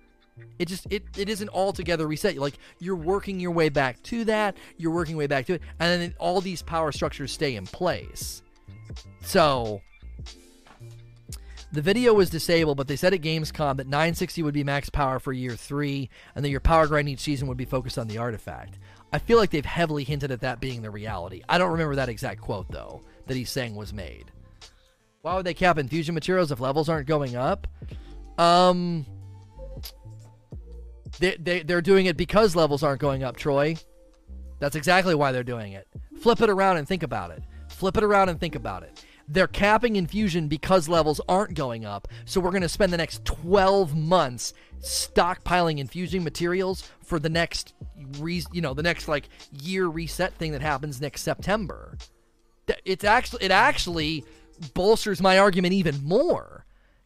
It 0.59 0.68
just 0.68 0.88
it, 0.89 1.03
it 1.18 1.30
isn't 1.30 1.49
altogether 1.49 2.07
reset. 2.07 2.38
Like 2.38 2.57
you're 2.80 2.95
working 2.95 3.39
your 3.39 3.51
way 3.51 3.69
back 3.69 4.01
to 4.03 4.26
that, 4.26 4.57
you're 4.77 4.91
working 4.91 5.13
your 5.13 5.19
way 5.19 5.27
back 5.27 5.45
to 5.47 5.53
it, 5.53 5.61
and 5.80 6.01
then 6.01 6.15
all 6.19 6.41
these 6.41 6.61
power 6.61 6.91
structures 6.91 7.31
stay 7.31 7.55
in 7.55 7.65
place. 7.65 8.41
So 9.22 9.81
the 11.72 11.81
video 11.81 12.13
was 12.13 12.30
disabled, 12.30 12.77
but 12.77 12.88
they 12.88 12.95
said 12.95 13.13
at 13.13 13.22
Gamescom 13.22 13.77
that 13.77 13.88
960 13.88 14.43
would 14.43 14.53
be 14.53 14.63
max 14.63 14.89
power 14.89 15.19
for 15.19 15.31
year 15.31 15.55
three, 15.55 16.09
and 16.35 16.43
that 16.43 16.49
your 16.49 16.59
power 16.59 16.88
grind 16.88 17.07
each 17.07 17.19
season 17.19 17.47
would 17.47 17.57
be 17.57 17.65
focused 17.65 17.97
on 17.97 18.07
the 18.07 18.18
artifact. 18.18 18.77
I 19.14 19.20
feel 19.20 19.38
like 19.38 19.50
they've 19.50 19.66
heavily 19.66 20.04
hinted 20.04 20.32
at 20.32 20.42
that 20.42 20.60
being 20.60 20.82
the 20.82 20.90
reality. 20.90 21.42
I 21.50 21.58
don't 21.58 21.72
remember 21.72 21.96
that 21.96 22.10
exact 22.10 22.42
quote, 22.42 22.70
though, 22.70 23.02
that 23.28 23.36
he's 23.36 23.50
saying 23.50 23.76
was 23.76 23.94
made. 23.94 24.32
Why 25.22 25.36
would 25.36 25.46
they 25.46 25.54
cap 25.54 25.78
infusion 25.78 26.16
materials 26.16 26.52
if 26.52 26.60
levels 26.60 26.90
aren't 26.90 27.08
going 27.08 27.36
up? 27.36 27.68
Um, 28.38 29.06
they, 31.20 31.36
they, 31.38 31.64
they're 31.64 31.82
doing 31.82 32.06
it 32.06 32.18
because 32.18 32.56
levels 32.56 32.84
aren't 32.84 33.02
going 33.02 33.24
up, 33.24 33.36
Troy. 33.38 33.76
That's 34.60 34.76
exactly 34.76 35.16
why 35.16 35.32
they're 35.32 35.44
doing 35.44 35.74
it. 35.74 35.88
Flip 36.22 36.42
it 36.42 36.50
around 36.50 36.78
and 36.78 36.88
think 36.88 37.04
about 37.04 37.32
it. 37.32 37.44
Flip 37.70 37.98
it 37.98 38.04
around 38.04 38.30
and 38.30 38.40
think 38.40 38.56
about 38.56 38.84
it. 38.84 39.04
They're 39.27 39.48
capping 39.48 39.95
infusion 39.95 40.48
because 40.48 40.89
levels 40.89 41.22
aren't 41.27 41.53
going 41.53 41.85
up. 41.85 42.07
So 42.26 42.39
we're 42.39 42.52
going 42.52 42.61
to 42.61 42.69
spend 42.69 42.91
the 42.91 42.98
next 42.98 43.23
12 43.26 43.95
months 43.95 44.53
stockpiling 44.81 45.80
infusing 45.80 46.23
materials 46.23 46.89
for 47.03 47.19
the 47.19 47.30
next 47.30 47.73
re- 48.19 48.43
you 48.52 48.61
know, 48.61 48.73
the 48.73 48.84
next 48.84 49.07
like 49.07 49.30
year 49.61 49.88
reset 49.88 50.34
thing 50.34 50.52
that 50.52 50.61
happens 50.61 50.99
next 50.99 51.22
September. 51.22 51.98
It's 52.85 53.03
actually 53.03 53.43
it 53.43 53.52
actually 53.52 54.26
bolsters 54.73 55.22
my 55.22 55.38
argument 55.38 55.73
even 55.73 56.03
more 56.03 56.61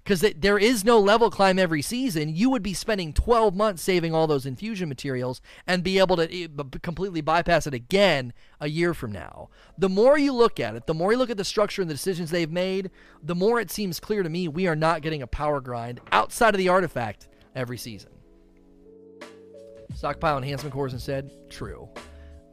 because 0.05 0.23
there 0.37 0.59
is 0.59 0.85
no 0.85 0.99
level 0.99 1.31
climb 1.31 1.57
every 1.57 1.81
season, 1.81 2.35
you 2.35 2.51
would 2.51 2.61
be 2.61 2.75
spending 2.75 3.11
12 3.11 3.55
months 3.55 3.81
saving 3.81 4.13
all 4.13 4.27
those 4.27 4.45
infusion 4.45 4.87
materials 4.87 5.41
and 5.65 5.83
be 5.83 5.97
able 5.97 6.15
to 6.15 6.31
eh, 6.31 6.47
completely 6.83 7.21
bypass 7.21 7.65
it 7.65 7.73
again 7.73 8.31
a 8.59 8.69
year 8.69 8.93
from 8.93 9.11
now. 9.11 9.49
The 9.79 9.89
more 9.89 10.15
you 10.15 10.31
look 10.31 10.59
at 10.59 10.75
it, 10.75 10.85
the 10.85 10.93
more 10.93 11.11
you 11.11 11.17
look 11.17 11.31
at 11.31 11.37
the 11.37 11.43
structure 11.43 11.81
and 11.81 11.89
the 11.89 11.95
decisions 11.95 12.29
they've 12.29 12.51
made, 12.51 12.91
the 13.23 13.33
more 13.33 13.59
it 13.59 13.71
seems 13.71 13.99
clear 13.99 14.21
to 14.21 14.29
me 14.29 14.47
we 14.47 14.67
are 14.67 14.75
not 14.75 15.01
getting 15.01 15.23
a 15.23 15.27
power 15.27 15.59
grind 15.59 15.99
outside 16.11 16.53
of 16.53 16.59
the 16.59 16.69
artifact 16.69 17.27
every 17.55 17.79
season. 17.79 18.11
Stockpile 19.95 20.37
enhancement 20.37 20.73
cores 20.73 20.93
instead? 20.93 21.31
True. 21.49 21.89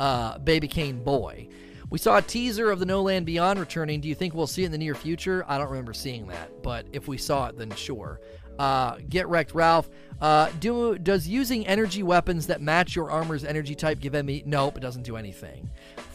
Uh, 0.00 0.38
Baby 0.38 0.68
Cane 0.68 1.04
Boy. 1.04 1.48
We 1.92 1.98
saw 1.98 2.16
a 2.16 2.22
teaser 2.22 2.70
of 2.70 2.78
the 2.78 2.86
No 2.86 3.02
Land 3.02 3.26
Beyond 3.26 3.60
returning. 3.60 4.00
Do 4.00 4.08
you 4.08 4.14
think 4.14 4.32
we'll 4.32 4.46
see 4.46 4.62
it 4.62 4.66
in 4.66 4.72
the 4.72 4.78
near 4.78 4.94
future? 4.94 5.44
I 5.46 5.58
don't 5.58 5.68
remember 5.68 5.92
seeing 5.92 6.26
that, 6.28 6.62
but 6.62 6.86
if 6.94 7.06
we 7.06 7.18
saw 7.18 7.48
it, 7.48 7.58
then 7.58 7.70
sure. 7.72 8.18
Uh, 8.58 8.96
Get 9.10 9.28
wrecked, 9.28 9.52
Ralph. 9.54 9.90
Uh, 10.18 10.48
do 10.58 10.96
does 10.96 11.28
using 11.28 11.66
energy 11.66 12.02
weapons 12.02 12.46
that 12.46 12.62
match 12.62 12.96
your 12.96 13.10
armor's 13.10 13.44
energy 13.44 13.74
type 13.74 14.00
give 14.00 14.14
me? 14.24 14.42
Nope, 14.46 14.78
it 14.78 14.80
doesn't 14.80 15.02
do 15.02 15.16
anything. 15.16 15.68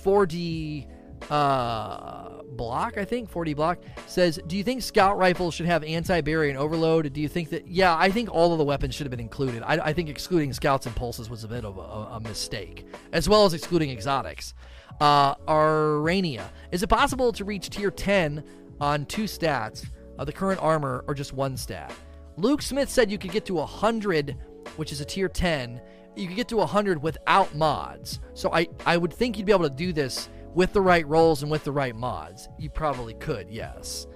4D 0.03 0.87
uh, 1.29 2.41
block, 2.53 2.97
I 2.97 3.05
think 3.05 3.31
4D 3.31 3.55
block 3.55 3.77
says, 4.07 4.39
"Do 4.47 4.57
you 4.57 4.63
think 4.63 4.81
scout 4.81 5.19
rifles 5.19 5.53
should 5.53 5.67
have 5.67 5.83
anti-barrier 5.83 6.49
and 6.49 6.57
overload? 6.57 7.13
Do 7.13 7.21
you 7.21 7.27
think 7.27 7.51
that? 7.51 7.67
Yeah, 7.67 7.95
I 7.95 8.09
think 8.09 8.33
all 8.33 8.51
of 8.51 8.57
the 8.57 8.65
weapons 8.65 8.95
should 8.95 9.05
have 9.05 9.11
been 9.11 9.19
included. 9.19 9.61
I, 9.61 9.73
I 9.75 9.93
think 9.93 10.09
excluding 10.09 10.53
scouts 10.53 10.87
and 10.87 10.95
pulses 10.95 11.29
was 11.29 11.43
a 11.43 11.47
bit 11.47 11.65
of 11.65 11.77
a, 11.77 12.15
a 12.15 12.19
mistake, 12.19 12.87
as 13.11 13.29
well 13.29 13.45
as 13.45 13.53
excluding 13.53 13.91
exotics." 13.91 14.55
Uh, 14.99 15.35
Arania. 15.47 16.45
Is 16.71 16.83
it 16.83 16.87
possible 16.87 17.31
to 17.33 17.45
reach 17.45 17.69
tier 17.69 17.91
10 17.91 18.43
on 18.79 19.05
two 19.05 19.23
stats 19.23 19.85
of 20.17 20.25
the 20.25 20.33
current 20.33 20.61
armor 20.61 21.03
or 21.07 21.13
just 21.13 21.33
one 21.33 21.55
stat? 21.55 21.93
Luke 22.37 22.61
Smith 22.61 22.89
said 22.89 23.11
you 23.11 23.17
could 23.17 23.31
get 23.31 23.45
to 23.45 23.55
100, 23.55 24.35
which 24.75 24.91
is 24.91 25.01
a 25.01 25.05
tier 25.05 25.27
10. 25.27 25.81
You 26.15 26.27
could 26.27 26.35
get 26.35 26.47
to 26.49 26.57
100 26.57 27.01
without 27.01 27.53
mods. 27.55 28.19
So 28.33 28.51
I, 28.53 28.67
I 28.85 28.97
would 28.97 29.13
think 29.13 29.37
you'd 29.37 29.45
be 29.45 29.51
able 29.51 29.69
to 29.69 29.75
do 29.75 29.93
this 29.93 30.29
with 30.53 30.73
the 30.73 30.81
right 30.81 31.07
rolls 31.07 31.43
and 31.43 31.51
with 31.51 31.63
the 31.63 31.71
right 31.71 31.95
mods. 31.95 32.49
You 32.57 32.69
probably 32.69 33.13
could, 33.15 33.49
yes. 33.49 34.07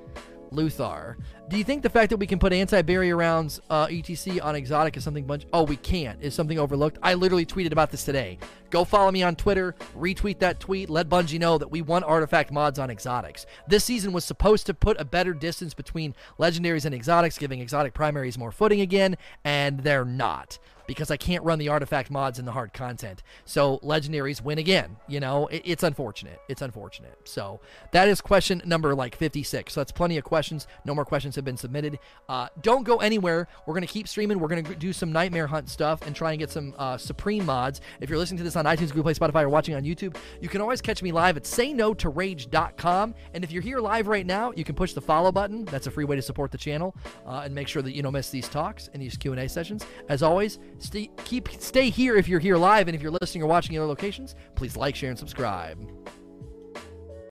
Luthar. 0.51 1.15
Do 1.49 1.57
you 1.57 1.63
think 1.63 1.81
the 1.81 1.89
fact 1.89 2.09
that 2.09 2.17
we 2.17 2.27
can 2.27 2.39
put 2.39 2.53
anti-barrier 2.53 3.15
rounds 3.15 3.61
uh, 3.69 3.87
ETC 3.87 4.43
on 4.43 4.55
exotic 4.55 4.97
is 4.97 5.03
something 5.03 5.25
bunch? 5.25 5.45
Oh, 5.53 5.63
we 5.63 5.77
can't. 5.77 6.21
Is 6.21 6.33
something 6.33 6.59
overlooked? 6.59 6.97
I 7.01 7.13
literally 7.13 7.45
tweeted 7.45 7.71
about 7.71 7.91
this 7.91 8.03
today. 8.03 8.37
Go 8.69 8.85
follow 8.85 9.11
me 9.11 9.23
on 9.23 9.35
Twitter, 9.35 9.75
retweet 9.97 10.39
that 10.39 10.59
tweet, 10.59 10.89
let 10.89 11.09
Bungie 11.09 11.39
know 11.39 11.57
that 11.57 11.69
we 11.69 11.81
want 11.81 12.05
artifact 12.05 12.51
mods 12.51 12.79
on 12.79 12.89
exotics. 12.89 13.45
This 13.67 13.83
season 13.83 14.13
was 14.13 14.23
supposed 14.23 14.65
to 14.67 14.73
put 14.73 14.99
a 14.99 15.05
better 15.05 15.33
distance 15.33 15.73
between 15.73 16.15
legendaries 16.39 16.85
and 16.85 16.95
exotics, 16.95 17.37
giving 17.37 17.59
exotic 17.59 17.93
primaries 17.93 18.37
more 18.37 18.51
footing 18.51 18.79
again, 18.81 19.17
and 19.43 19.81
they're 19.81 20.05
not 20.05 20.57
because 20.91 21.09
I 21.09 21.15
can't 21.15 21.41
run 21.45 21.57
the 21.57 21.69
artifact 21.69 22.11
mods 22.11 22.38
in 22.38 22.43
the 22.43 22.51
hard 22.51 22.73
content. 22.73 23.23
So 23.45 23.80
legendaries 23.80 24.43
win 24.43 24.57
again. 24.57 24.97
You 25.07 25.22
know, 25.22 25.47
it, 25.47 25.61
it's 25.63 25.84
unfortunate. 25.84 26.41
It's 26.49 26.61
unfortunate. 26.61 27.18
So 27.23 27.61
that 27.93 28.09
is 28.09 28.19
question 28.19 28.61
number 28.65 28.93
like 28.93 29.15
56. 29.15 29.72
So 29.72 29.80
that's 29.80 29.93
plenty 29.93 30.18
of 30.18 30.26
questions. 30.26 30.68
No 30.84 30.93
more 30.93 31.05
questions 31.05 31.38
have 31.38 31.45
been 31.45 31.55
submitted. 31.55 31.97
Uh, 32.27 32.49
don't 32.61 32.84
go 32.84 32.97
anywhere. 32.97 33.47
We're 33.65 33.73
going 33.73 33.88
to 33.88 33.93
keep 33.93 34.05
streaming. 34.05 34.38
We're 34.38 34.49
going 34.49 34.65
to 34.65 34.76
do 34.76 34.91
some 34.91 35.13
Nightmare 35.13 35.47
Hunt 35.47 35.69
stuff 35.69 36.05
and 36.05 36.13
try 36.13 36.31
and 36.31 36.39
get 36.39 36.49
some 36.49 36.76
uh, 36.77 36.97
Supreme 36.97 37.45
mods. 37.45 37.80
If 38.01 38.09
you're 38.09 38.19
listening 38.19 38.39
to 38.39 38.43
this 38.43 38.57
on 38.57 38.65
iTunes, 38.65 38.89
Google 38.89 39.03
Play, 39.03 39.13
Spotify, 39.13 39.43
or 39.43 39.49
watching 39.49 39.76
on 39.76 39.84
YouTube, 39.84 40.18
you 40.41 40.49
can 40.49 40.59
always 40.59 40.81
catch 40.81 41.01
me 41.01 41.13
live 41.13 41.38
at 41.38 41.43
sayno2rage.com. 41.43 43.15
And 43.34 43.43
if 43.45 43.51
you're 43.53 43.63
here 43.63 43.80
live 43.80 44.07
right 44.07 44.26
now, 44.26 44.51
you 44.57 44.65
can 44.65 44.76
push 44.76 44.91
the 44.91 45.01
follow 45.01 45.31
button. 45.31 45.63
That's 45.63 45.88
a 45.88 45.91
free 45.91 46.03
way 46.03 46.18
to 46.18 46.22
support 46.22 46.51
the 46.51 46.57
channel 46.57 46.95
uh, 47.26 47.43
and 47.45 47.55
make 47.55 47.69
sure 47.69 47.81
that 47.81 47.95
you 47.95 48.03
don't 48.03 48.11
miss 48.11 48.30
these 48.30 48.49
talks 48.49 48.89
and 48.93 49.01
these 49.01 49.15
Q&A 49.15 49.47
sessions. 49.47 49.85
As 50.09 50.22
always, 50.22 50.59
Stay, 50.81 51.11
keep 51.25 51.47
stay 51.59 51.91
here 51.91 52.15
if 52.15 52.27
you're 52.27 52.39
here 52.39 52.57
live, 52.57 52.87
and 52.87 52.95
if 52.95 53.01
you're 53.01 53.11
listening 53.21 53.43
or 53.43 53.47
watching 53.47 53.75
in 53.75 53.81
other 53.81 53.87
locations, 53.87 54.35
please 54.55 54.75
like, 54.75 54.95
share, 54.95 55.11
and 55.11 55.19
subscribe. 55.19 55.77